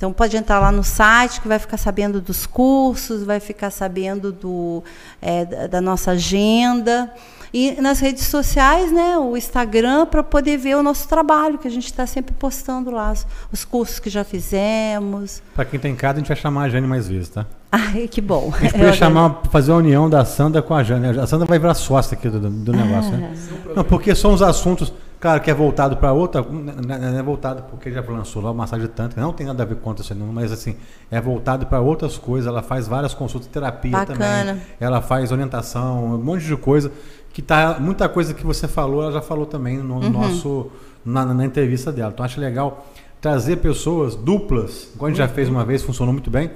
Então 0.00 0.14
pode 0.14 0.34
entrar 0.34 0.58
lá 0.58 0.72
no 0.72 0.82
site 0.82 1.42
que 1.42 1.46
vai 1.46 1.58
ficar 1.58 1.76
sabendo 1.76 2.22
dos 2.22 2.46
cursos, 2.46 3.22
vai 3.22 3.38
ficar 3.38 3.68
sabendo 3.68 4.32
do, 4.32 4.82
é, 5.20 5.68
da, 5.68 5.78
nossa 5.78 6.12
agenda. 6.12 7.12
E 7.52 7.78
nas 7.82 8.00
redes 8.00 8.24
sociais, 8.24 8.90
né, 8.90 9.18
o 9.18 9.36
Instagram, 9.36 10.06
para 10.06 10.22
poder 10.22 10.56
ver 10.56 10.74
o 10.76 10.82
nosso 10.82 11.06
trabalho, 11.06 11.58
que 11.58 11.68
a 11.68 11.70
gente 11.70 11.84
está 11.84 12.06
sempre 12.06 12.34
postando 12.34 12.90
lá, 12.90 13.12
os, 13.12 13.26
os 13.52 13.62
cursos 13.66 13.98
que 13.98 14.08
já 14.08 14.24
fizemos. 14.24 15.42
Para 15.54 15.66
quem 15.66 15.76
está 15.76 15.88
em 15.90 15.94
casa, 15.94 16.14
a 16.14 16.18
gente 16.20 16.28
vai 16.28 16.36
chamar 16.38 16.62
a 16.62 16.68
Jane 16.70 16.86
mais 16.86 17.06
vezes, 17.06 17.28
tá? 17.28 17.44
Ai, 17.70 18.08
que 18.08 18.22
bom. 18.22 18.54
A 18.56 18.58
gente 18.58 18.72
podia 18.72 18.94
chamar, 18.94 19.42
fazer 19.52 19.72
a 19.72 19.76
união 19.76 20.08
da 20.08 20.24
Sandra 20.24 20.62
com 20.62 20.72
a 20.72 20.82
Jane. 20.82 21.20
A 21.20 21.26
Sandra 21.26 21.46
vai 21.46 21.58
virar 21.58 21.74
sócia 21.74 22.16
aqui 22.16 22.26
do, 22.30 22.40
do 22.40 22.72
negócio, 22.72 23.12
né? 23.12 23.34
Não, 23.76 23.84
porque 23.84 24.14
são 24.14 24.32
os 24.32 24.40
assuntos, 24.40 24.90
claro, 25.20 25.40
que 25.40 25.50
é 25.50 25.54
voltado 25.54 25.96
para 25.98 26.12
outra, 26.12 26.42
não 26.42 26.94
é- 26.94 26.98
não 26.98 27.18
é 27.18 27.22
voltado 27.22 27.62
porque 27.70 27.92
já 27.92 28.00
lançou 28.00 28.42
lá 28.42 28.50
o 28.50 28.54
massagem 28.54 28.86
tântrica, 28.88 29.20
não 29.20 29.32
tem 29.32 29.46
nada 29.46 29.62
a 29.62 29.66
ver 29.66 29.76
com 29.76 29.92
isso, 29.92 30.14
não, 30.14 30.26
mas 30.28 30.50
assim, 30.50 30.74
é 31.10 31.20
voltado 31.20 31.66
para 31.66 31.80
outras 31.80 32.16
coisas. 32.18 32.48
Ela 32.48 32.62
faz 32.62 32.88
várias 32.88 33.12
consultas, 33.14 33.48
terapia 33.48 33.90
Bacana. 33.92 34.44
também. 34.46 34.62
Ela 34.80 35.00
faz 35.02 35.30
orientação, 35.30 36.04
um 36.14 36.18
monte 36.18 36.44
de 36.44 36.56
coisa. 36.56 36.90
Que 37.32 37.40
tá, 37.42 37.76
muita 37.78 38.08
coisa 38.08 38.34
que 38.34 38.44
você 38.44 38.66
falou, 38.66 39.02
ela 39.02 39.12
já 39.12 39.22
falou 39.22 39.46
também 39.46 39.78
no 39.78 39.94
Uhum. 40.00 40.10
nosso, 40.10 40.66
na, 41.04 41.24
na 41.26 41.44
entrevista 41.44 41.92
dela. 41.92 42.10
Então, 42.12 42.24
acho 42.24 42.40
legal 42.40 42.86
trazer 43.20 43.56
pessoas 43.58 44.16
duplas, 44.16 44.88
igual 44.94 45.06
a 45.06 45.10
gente 45.10 45.18
já 45.18 45.28
fez 45.28 45.48
uma 45.48 45.64
vez, 45.64 45.82
funcionou 45.82 46.12
muito 46.12 46.28
bem, 46.30 46.50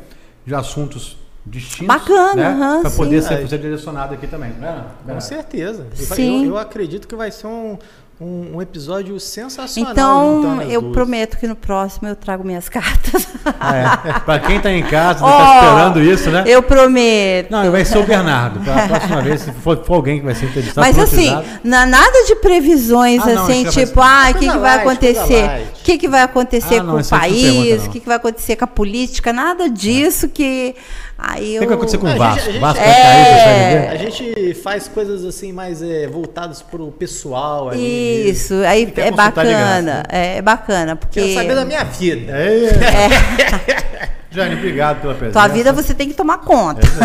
de 0.44 0.52
assuntos 0.54 1.16
distintos. 1.46 1.86
Bacana, 1.94 2.34
né? 2.34 2.46
aham, 2.48 2.80
Para 2.82 2.90
poder 2.90 3.22
sim. 3.22 3.28
ser, 3.28 3.46
ser 3.48 3.58
direcionado 3.58 4.14
aqui 4.14 4.26
também. 4.26 4.52
Não 4.58 4.66
é? 4.66 4.84
Com 5.14 5.20
certeza. 5.20 5.86
Vai- 5.94 6.16
Sim. 6.16 6.44
Eu, 6.46 6.52
eu 6.52 6.58
acredito 6.58 7.06
que 7.06 7.14
vai 7.14 7.30
ser 7.30 7.46
um, 7.46 7.78
um, 8.24 8.56
um 8.56 8.62
episódio 8.62 9.20
sensacional. 9.20 9.92
Então, 9.92 10.62
eu 10.62 10.80
duas. 10.80 10.94
prometo 10.94 11.36
que 11.36 11.46
no 11.46 11.54
próximo 11.54 12.08
eu 12.08 12.16
trago 12.16 12.42
minhas 12.42 12.68
cartas. 12.70 13.28
Ah, 13.60 13.76
é. 13.76 14.20
Para 14.20 14.38
quem 14.40 14.56
está 14.56 14.72
em 14.72 14.82
casa, 14.82 15.24
está 15.24 15.54
esperando 15.54 16.02
isso, 16.02 16.30
né? 16.30 16.44
Eu 16.46 16.62
prometo. 16.62 17.50
Não, 17.50 17.70
vai 17.70 17.84
ser 17.84 17.98
o 17.98 18.04
Bernardo. 18.04 18.60
Para 18.60 18.84
a 18.84 18.88
próxima 18.88 19.20
vez, 19.20 19.42
se 19.42 19.52
for, 19.52 19.84
for 19.84 19.94
alguém 19.94 20.20
que 20.20 20.24
vai 20.24 20.34
ser 20.34 20.46
entrevistado, 20.46 20.86
Mas 20.86 20.98
assim, 20.98 21.30
na, 21.62 21.84
nada 21.84 22.24
de 22.26 22.36
previsões 22.36 23.22
Ah, 23.22 23.34
não, 23.34 23.44
assim, 23.44 23.64
vai 23.64 23.72
tipo, 23.72 24.00
ah, 24.00 24.22
o 24.22 24.26
que, 24.26 24.32
Coisa 24.32 24.52
que 24.52 24.58
vai 24.58 24.78
acontecer? 24.78 25.44
O 25.44 25.84
que, 25.84 25.98
que 25.98 26.08
vai 26.08 26.22
acontecer 26.22 26.78
Ah, 26.78 26.82
não, 26.82 26.94
com 26.94 27.00
o 27.00 27.04
pergunta, 27.04 27.18
país? 27.18 27.86
O 27.86 27.90
que, 27.90 28.00
que 28.00 28.06
vai 28.06 28.16
acontecer 28.16 28.56
com 28.56 28.64
a 28.64 28.68
política? 28.68 29.32
Nada 29.32 29.68
disso 29.68 30.28
que. 30.28 30.74
Aí 31.16 31.52
o 31.54 31.56
eu... 31.56 31.60
que 31.60 31.66
vai 31.68 31.76
acontecer 31.76 31.98
com 31.98 32.06
A 32.06 32.08
o 32.08 32.12
gente- 32.12 32.18
Vasco? 32.18 32.40
a 32.40 32.44
gente- 32.52 32.56
O 32.56 32.60
Vasco 32.60 32.82
É. 32.84 33.70
ver? 33.80 33.88
A 33.88 33.96
gente 33.96 34.54
faz 34.54 34.88
coisas 34.88 35.24
assim 35.24 35.52
mais 35.52 35.80
é, 35.82 36.06
voltadas 36.08 36.60
pro 36.60 36.88
pessoal 36.92 37.68
ali. 37.70 38.28
Isso, 38.30 38.54
aí 38.66 38.92
é 38.96 39.10
bacana. 39.12 39.80
né? 39.82 40.02
É, 40.08 40.36
é 40.38 40.42
bacana, 40.42 40.96
porque. 40.96 41.20
Quero 41.20 41.34
saber 41.34 41.54
da 41.54 41.64
minha 41.64 41.84
vida. 41.84 42.32
É. 42.32 42.68
Jane, 44.30 44.56
obrigado 44.56 45.00
pela 45.00 45.14
presença. 45.14 45.38
Tua 45.38 45.46
vida 45.46 45.72
você 45.72 45.94
tem 45.94 46.08
que 46.08 46.14
tomar 46.14 46.38
conta. 46.38 46.80
Isso 46.84 47.00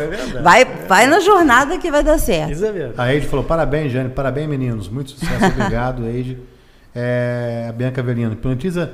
é 0.00 0.06
verdade. 0.08 0.42
Vai, 0.42 0.64
vai 0.88 1.06
na 1.06 1.20
jornada 1.20 1.78
que 1.78 1.88
vai 1.88 2.02
dar 2.02 2.18
certo. 2.18 2.50
Isso 2.50 2.64
é 2.66 2.72
verdade. 2.72 2.94
A 3.00 3.14
Eide 3.14 3.28
falou: 3.28 3.44
parabéns, 3.44 3.92
Jane, 3.92 4.08
parabéns, 4.08 4.48
meninos. 4.48 4.88
Muito 4.88 5.12
sucesso, 5.12 5.44
obrigado, 5.46 6.04
Eide. 6.08 6.36
É, 6.92 7.66
a 7.68 7.72
Bianca 7.72 8.00
Avelino, 8.00 8.32
hipnotiza, 8.32 8.90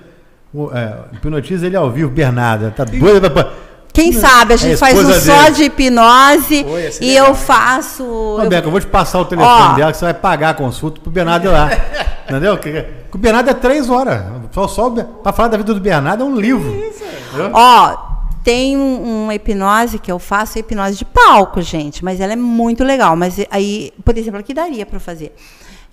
o- 0.53 0.71
é, 0.75 0.95
hipnotiza 1.15 1.67
ele 1.67 1.77
ao 1.77 1.91
vivo, 1.91 2.11
Bernarda. 2.11 2.71
Tá 2.71 2.85
doida 2.85 3.31
pra. 3.31 3.51
Quem 3.93 4.13
sabe 4.13 4.53
a 4.53 4.55
É 4.55 4.59
gente 4.59 4.75
a 4.75 4.79
faz 4.79 4.97
um 4.97 5.01
esposa 5.11 5.21
só 5.21 5.43
dele. 5.45 5.55
de 5.57 5.63
hipnose 5.65 6.65
Oi, 6.69 6.91
e 7.01 7.09
legal. 7.11 7.27
eu 7.27 7.35
faço. 7.35 8.05
Ô, 8.05 8.43
eu- 8.43 8.49
Bianca, 8.49 8.67
eu 8.67 8.71
vou 8.71 8.81
te 8.81 8.87
passar 8.87 9.19
o 9.21 9.25
telefone 9.25 9.73
Ó. 9.73 9.75
dela 9.75 9.91
que 9.93 9.99
você 9.99 10.05
vai 10.05 10.15
pagar 10.15 10.51
a 10.51 10.55
consulta 10.55 11.01
pro 11.01 11.11
Bernardo 11.11 11.47
ir 11.47 11.51
lá. 11.51 11.69
Entendeu? 12.29 12.57
Que, 12.59 12.71
que 12.83 13.15
o 13.17 13.19
Bernardo 13.19 13.51
é 13.51 13.55
três 13.55 13.91
horas. 13.91 14.23
Só, 14.53 14.69
só 14.69 14.91
pra 14.91 15.33
falar 15.33 15.49
da 15.49 15.57
vida 15.57 15.75
do 15.75 15.81
Bernardo 15.81 16.23
é 16.23 16.27
um 16.27 16.37
livro. 16.37 16.71
Entendeu? 16.71 17.51
Ó, 17.53 17.97
tem 18.45 18.77
um, 18.77 19.25
uma 19.25 19.35
hipnose 19.35 19.99
que 19.99 20.11
eu 20.11 20.19
faço, 20.19 20.57
é 20.57 20.61
hipnose 20.61 20.97
de 20.97 21.05
palco, 21.05 21.61
gente, 21.61 22.05
mas 22.05 22.21
ela 22.21 22.33
é 22.33 22.37
muito 22.37 22.85
legal. 22.85 23.17
Mas 23.17 23.35
aí, 23.51 23.93
por 24.05 24.17
exemplo, 24.17 24.39
aqui 24.39 24.55
daria 24.55 24.87
para 24.87 25.01
fazer. 25.01 25.35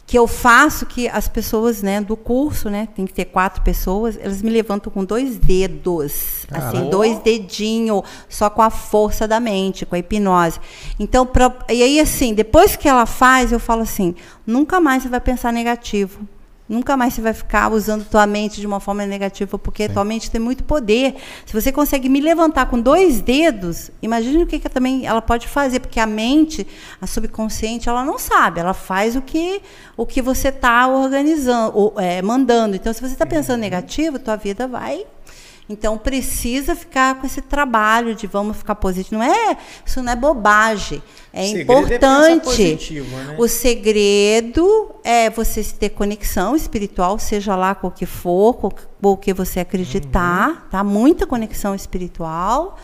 Que 0.08 0.18
eu 0.18 0.26
faço 0.26 0.86
que 0.86 1.08
as 1.10 1.28
pessoas, 1.28 1.84
né, 1.84 2.00
do 2.00 2.16
curso, 2.16 2.70
né, 2.70 2.88
tem 2.96 3.06
que 3.06 3.14
ter 3.14 3.26
quatro 3.26 3.62
pessoas, 3.62 4.18
elas 4.20 4.42
me 4.42 4.50
levantam 4.50 4.92
com 4.92 5.04
dois 5.04 5.38
dedos, 5.38 6.46
assim, 6.50 6.72
Caramba. 6.72 6.90
dois 6.90 7.20
dedinhos, 7.20 8.04
só 8.30 8.50
com 8.50 8.62
a 8.62 8.70
força 8.70 9.28
da 9.28 9.40
mente, 9.40 9.86
com 9.86 9.96
a 9.96 10.00
hipnose. 10.00 10.60
Então, 10.98 11.26
pra, 11.26 11.54
e 11.70 11.84
aí 11.84 12.00
assim, 12.00 12.34
depois 12.34 12.78
que 12.78 12.88
ela 12.88 13.06
faz, 13.06 13.52
eu 13.52 13.60
falo 13.60 13.82
assim, 13.82 14.16
nunca 14.46 14.80
mais 14.80 15.04
você 15.04 15.10
vai 15.10 15.20
pensar 15.20 15.52
negativo. 15.52 16.26
Nunca 16.68 16.98
mais 16.98 17.14
você 17.14 17.22
vai 17.22 17.34
ficar 17.34 17.72
usando 17.72 18.04
tua 18.04 18.28
mente 18.28 18.60
de 18.60 18.68
uma 18.68 18.80
forma 18.80 19.06
negativa, 19.06 19.58
porque 19.58 19.88
tua 19.88 20.04
mente 20.04 20.30
tem 20.30 20.40
muito 20.40 20.64
poder. 20.66 21.16
Se 21.46 21.54
você 21.54 21.72
consegue 21.72 22.10
me 22.10 22.20
levantar 22.20 22.66
com 22.66 22.80
dois 22.80 23.22
dedos, 23.22 23.90
imagine 24.02 24.44
o 24.44 24.48
que, 24.48 24.60
que 24.60 24.68
também 24.68 25.06
ela 25.06 25.22
pode 25.22 25.48
fazer, 25.48 25.80
porque 25.80 26.00
a 26.00 26.06
mente, 26.06 26.68
a 27.02 27.08
subconsciente, 27.08 27.88
ela 27.88 28.04
não 28.04 28.20
sabe, 28.20 28.60
ela 28.60 28.74
faz 28.74 29.16
o 29.16 29.22
que 29.22 29.62
o 29.96 30.06
que 30.06 30.22
você 30.22 30.50
está 30.50 30.88
organizando, 30.88 31.72
ou, 31.76 31.94
é, 31.98 32.22
mandando. 32.22 32.76
Então, 32.76 32.94
se 32.94 33.02
você 33.02 33.14
está 33.14 33.26
pensando 33.26 33.60
negativo, 33.60 34.20
tua 34.20 34.36
vida 34.36 34.68
vai 34.68 35.06
então 35.70 35.98
precisa 35.98 36.76
ficar 36.76 37.16
com 37.20 37.28
esse 37.28 37.42
trabalho 37.42 38.16
de 38.16 38.26
vamos 38.28 38.58
ficar 38.58 38.76
positivo. 38.76 39.16
Não 39.18 39.24
é, 39.24 39.58
isso 39.86 40.02
não 40.02 40.12
é 40.12 40.16
bobagem. 40.16 41.02
É 41.34 41.42
O 41.42 41.44
é 41.44 41.62
importante. 41.62 42.44
positivo, 42.46 43.16
né? 43.18 43.36
O 43.38 43.48
segredo 43.48 44.92
é 45.04 45.30
você 45.30 45.64
ter 45.64 45.90
conexão 45.90 46.56
espiritual, 46.56 47.20
seja 47.20 47.56
lá 47.56 47.76
com 47.76 47.88
o 47.88 47.92
que 47.92 48.06
for, 48.06 48.54
com 48.56 48.72
o 49.04 49.18
que 49.18 49.34
você 49.34 49.60
acreditar, 49.60 50.50
Uhum. 50.50 50.56
tá? 50.72 50.84
Muita 50.84 51.28
conexão 51.28 51.76
espiritual. 51.76 52.78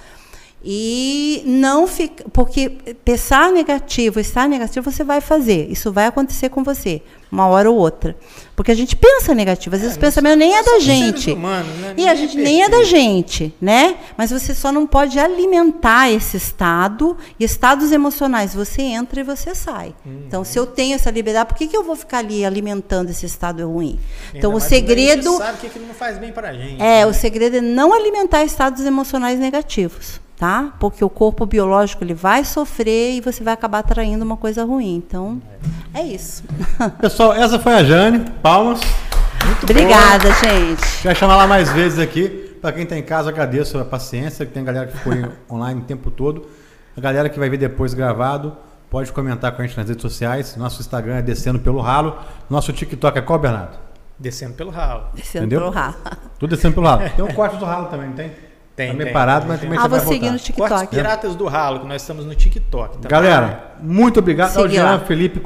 E 0.63 1.43
não 1.45 1.85
fica. 1.87 2.23
Porque 2.31 2.69
pensar 3.03 3.51
negativo, 3.51 4.19
estar 4.19 4.47
negativo, 4.47 4.89
você 4.89 5.03
vai 5.03 5.19
fazer. 5.19 5.69
Isso 5.69 5.91
vai 5.91 6.05
acontecer 6.05 6.47
com 6.49 6.63
você, 6.63 7.01
uma 7.29 7.47
hora 7.47 7.69
ou 7.69 7.77
outra. 7.77 8.15
Porque 8.55 8.71
a 8.71 8.75
gente 8.75 8.95
pensa 8.95 9.33
negativo, 9.35 9.75
às 9.75 9.81
vezes 9.81 9.97
o 9.97 9.99
pensamento 9.99 10.37
nem 10.37 10.53
é 10.55 10.63
da 10.63 10.69
Somos 10.71 10.83
seres 10.85 10.99
gente. 10.99 11.31
humanos, 11.31 11.75
né? 11.79 11.93
E 11.97 12.07
a 12.07 12.15
gente 12.15 12.39
é 12.39 12.41
nem 12.41 12.63
é 12.63 12.69
da 12.69 12.83
gente, 12.83 13.53
né? 13.59 13.97
Mas 14.15 14.31
você 14.31 14.53
só 14.53 14.71
não 14.71 14.85
pode 14.87 15.19
alimentar 15.19 16.09
esse 16.11 16.37
estado 16.37 17.17
e 17.39 17.43
estados 17.43 17.91
emocionais. 17.91 18.53
Você 18.53 18.83
entra 18.83 19.19
e 19.19 19.23
você 19.23 19.53
sai. 19.55 19.93
Então, 20.05 20.43
se 20.43 20.57
eu 20.57 20.65
tenho 20.65 20.95
essa 20.95 21.09
liberdade, 21.11 21.49
por 21.49 21.57
que, 21.57 21.67
que 21.67 21.75
eu 21.75 21.83
vou 21.83 21.95
ficar 21.95 22.19
ali 22.19 22.45
alimentando 22.45 23.09
esse 23.09 23.25
estado 23.25 23.67
ruim? 23.69 23.99
Então, 24.33 24.35
Ainda 24.35 24.47
o 24.49 24.51
quando 24.51 24.63
A 24.63 24.69
segredo 24.69 25.29
gente 25.31 25.37
sabe 25.39 25.57
que 25.57 25.67
aquilo 25.67 25.87
não 25.87 25.95
faz 25.95 26.17
bem 26.19 26.31
pra 26.31 26.53
gente. 26.53 26.75
é, 26.81 26.99
né? 26.99 27.05
o 27.05 27.13
segredo 27.13 27.57
é 27.57 27.61
não 27.61 27.91
alimentar 27.91 28.43
estados 28.43 28.85
emocionais 28.85 29.39
negativos, 29.39 30.21
tá? 30.43 30.73
Porque 30.77 31.05
o 31.05 31.09
corpo 31.09 31.45
biológico 31.45 32.03
ele 32.03 32.13
vai 32.13 32.43
sofrer 32.43 33.13
e 33.13 33.21
você 33.21 33.41
vai 33.41 33.53
acabar 33.53 33.79
atraindo 33.79 34.25
uma 34.25 34.35
coisa 34.35 34.65
ruim. 34.65 34.95
Então, 34.95 35.41
é 35.93 36.01
isso. 36.01 36.43
Pessoal, 36.99 37.33
essa 37.33 37.57
foi 37.57 37.71
a 37.71 37.81
Jane. 37.81 38.29
Palmas. 38.41 38.81
Obrigada, 39.63 40.27
gente. 40.33 41.01
Quer 41.01 41.15
chamar 41.15 41.37
lá 41.37 41.47
mais 41.47 41.71
vezes 41.71 41.97
aqui. 41.97 42.57
Para 42.61 42.73
quem 42.73 42.83
está 42.83 42.97
em 42.97 43.03
casa, 43.03 43.29
agradeço 43.29 43.77
a 43.77 43.85
paciência, 43.85 44.45
que 44.45 44.51
tem 44.51 44.65
galera 44.65 44.87
que 44.87 44.97
ficou 44.97 45.13
aí 45.15 45.25
online 45.49 45.79
o 45.79 45.85
tempo 45.85 46.11
todo. 46.11 46.45
A 46.97 46.99
galera 46.99 47.29
que 47.29 47.39
vai 47.39 47.49
ver 47.49 47.57
depois 47.57 47.93
gravado, 47.93 48.57
pode 48.89 49.13
comentar 49.13 49.53
com 49.53 49.61
a 49.61 49.65
gente 49.65 49.77
nas 49.77 49.87
redes 49.87 50.01
sociais. 50.01 50.57
Nosso 50.57 50.81
Instagram 50.81 51.19
é 51.19 51.21
Descendo 51.21 51.59
Pelo 51.59 51.79
Ralo. 51.79 52.17
Nosso 52.49 52.73
TikTok 52.73 53.17
é 53.17 53.21
qual, 53.21 53.39
Bernardo? 53.39 53.77
Descendo 54.19 54.55
pelo 54.55 54.71
ralo. 54.71 55.05
Descendo 55.13 55.45
Entendeu? 55.45 55.61
pelo 55.61 55.71
ralo. 55.71 55.95
Tudo 56.37 56.49
Descendo 56.49 56.75
Pelo 56.75 56.85
Ralo. 56.85 57.09
Tem 57.15 57.23
um 57.23 57.33
corte 57.33 57.55
do 57.55 57.63
ralo 57.63 57.87
também, 57.87 58.07
não 58.07 58.15
tem? 58.15 58.52
Tem, 58.75 58.87
Tá 58.87 58.93
meio 58.95 59.05
tem, 59.05 59.13
parado, 59.13 59.41
tem, 59.41 59.49
mas 59.49 59.59
tem. 59.59 59.69
também 59.69 59.85
Ah, 59.85 59.87
vou 59.87 59.99
seguir 59.99 60.31
no 60.31 60.37
voltar. 60.37 60.53
Cortes 60.55 60.77
TikTok. 60.79 60.95
Piratas 60.95 61.35
do 61.35 61.45
Ralo, 61.45 61.81
que 61.81 61.87
nós 61.87 62.01
estamos 62.01 62.25
no 62.25 62.33
TikTok. 62.33 62.97
Tá? 62.97 63.07
Galera, 63.09 63.73
muito 63.79 64.19
obrigado. 64.19 64.57
Ao 64.57 64.67
Jean 64.67 64.83
lá. 64.83 64.99
Felipe 64.99 65.39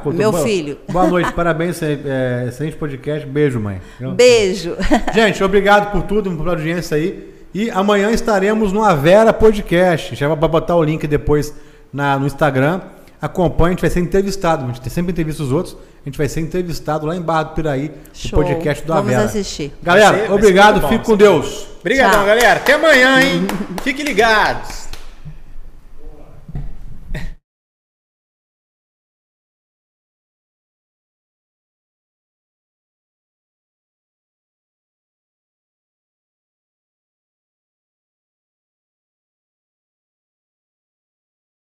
contou- 0.00 0.18
Meu 0.18 0.30
boa- 0.32 0.44
filho. 0.44 0.78
Boa 0.90 1.06
noite, 1.06 1.32
parabéns. 1.32 1.80
é, 1.82 2.44
Excelente 2.48 2.76
podcast. 2.76 3.26
Beijo, 3.26 3.58
mãe. 3.58 3.80
Beijo. 4.14 4.76
Gente, 5.14 5.42
obrigado 5.42 5.90
por 5.92 6.02
tudo, 6.02 6.30
pela 6.36 6.50
audiência 6.50 6.96
aí. 6.98 7.34
E 7.54 7.70
amanhã 7.70 8.10
estaremos 8.10 8.70
no 8.70 8.82
Avera 8.84 9.32
Podcast. 9.32 10.14
Já 10.14 10.28
vai 10.28 10.36
botar 10.36 10.76
o 10.76 10.84
link 10.84 11.06
depois 11.06 11.54
na, 11.90 12.18
no 12.18 12.26
Instagram. 12.26 12.82
Acompanhe, 13.20 13.68
a 13.68 13.72
gente 13.72 13.80
vai 13.80 13.90
ser 13.90 14.00
entrevistado. 14.00 14.64
A 14.64 14.66
gente 14.68 14.80
tem 14.80 14.90
sempre 14.90 15.12
entrevista 15.12 15.42
os 15.42 15.50
outros. 15.52 15.74
A 15.74 16.08
gente 16.08 16.18
vai 16.18 16.28
ser 16.28 16.40
entrevistado 16.40 17.06
lá 17.06 17.16
em 17.16 17.20
Barra 17.20 17.44
do 17.44 17.54
Piraí, 17.54 17.90
no 18.24 18.30
podcast 18.30 18.84
do 18.84 18.92
Vamos 18.92 19.08
Avera. 19.12 19.24
assistir. 19.28 19.72
Galera, 19.82 20.10
Vai 20.10 20.20
ser- 20.20 20.28
vai 20.28 20.38
ser 20.38 20.44
obrigado. 20.44 20.88
Fique 20.88 21.04
com 21.04 21.16
Deus. 21.16 21.66
Obrigadão, 21.80 22.24
galera. 22.26 22.60
Até 22.60 22.74
amanhã, 22.74 23.20
hein? 23.22 23.46
Fiquem 23.82 24.04
ligados. 24.04 24.86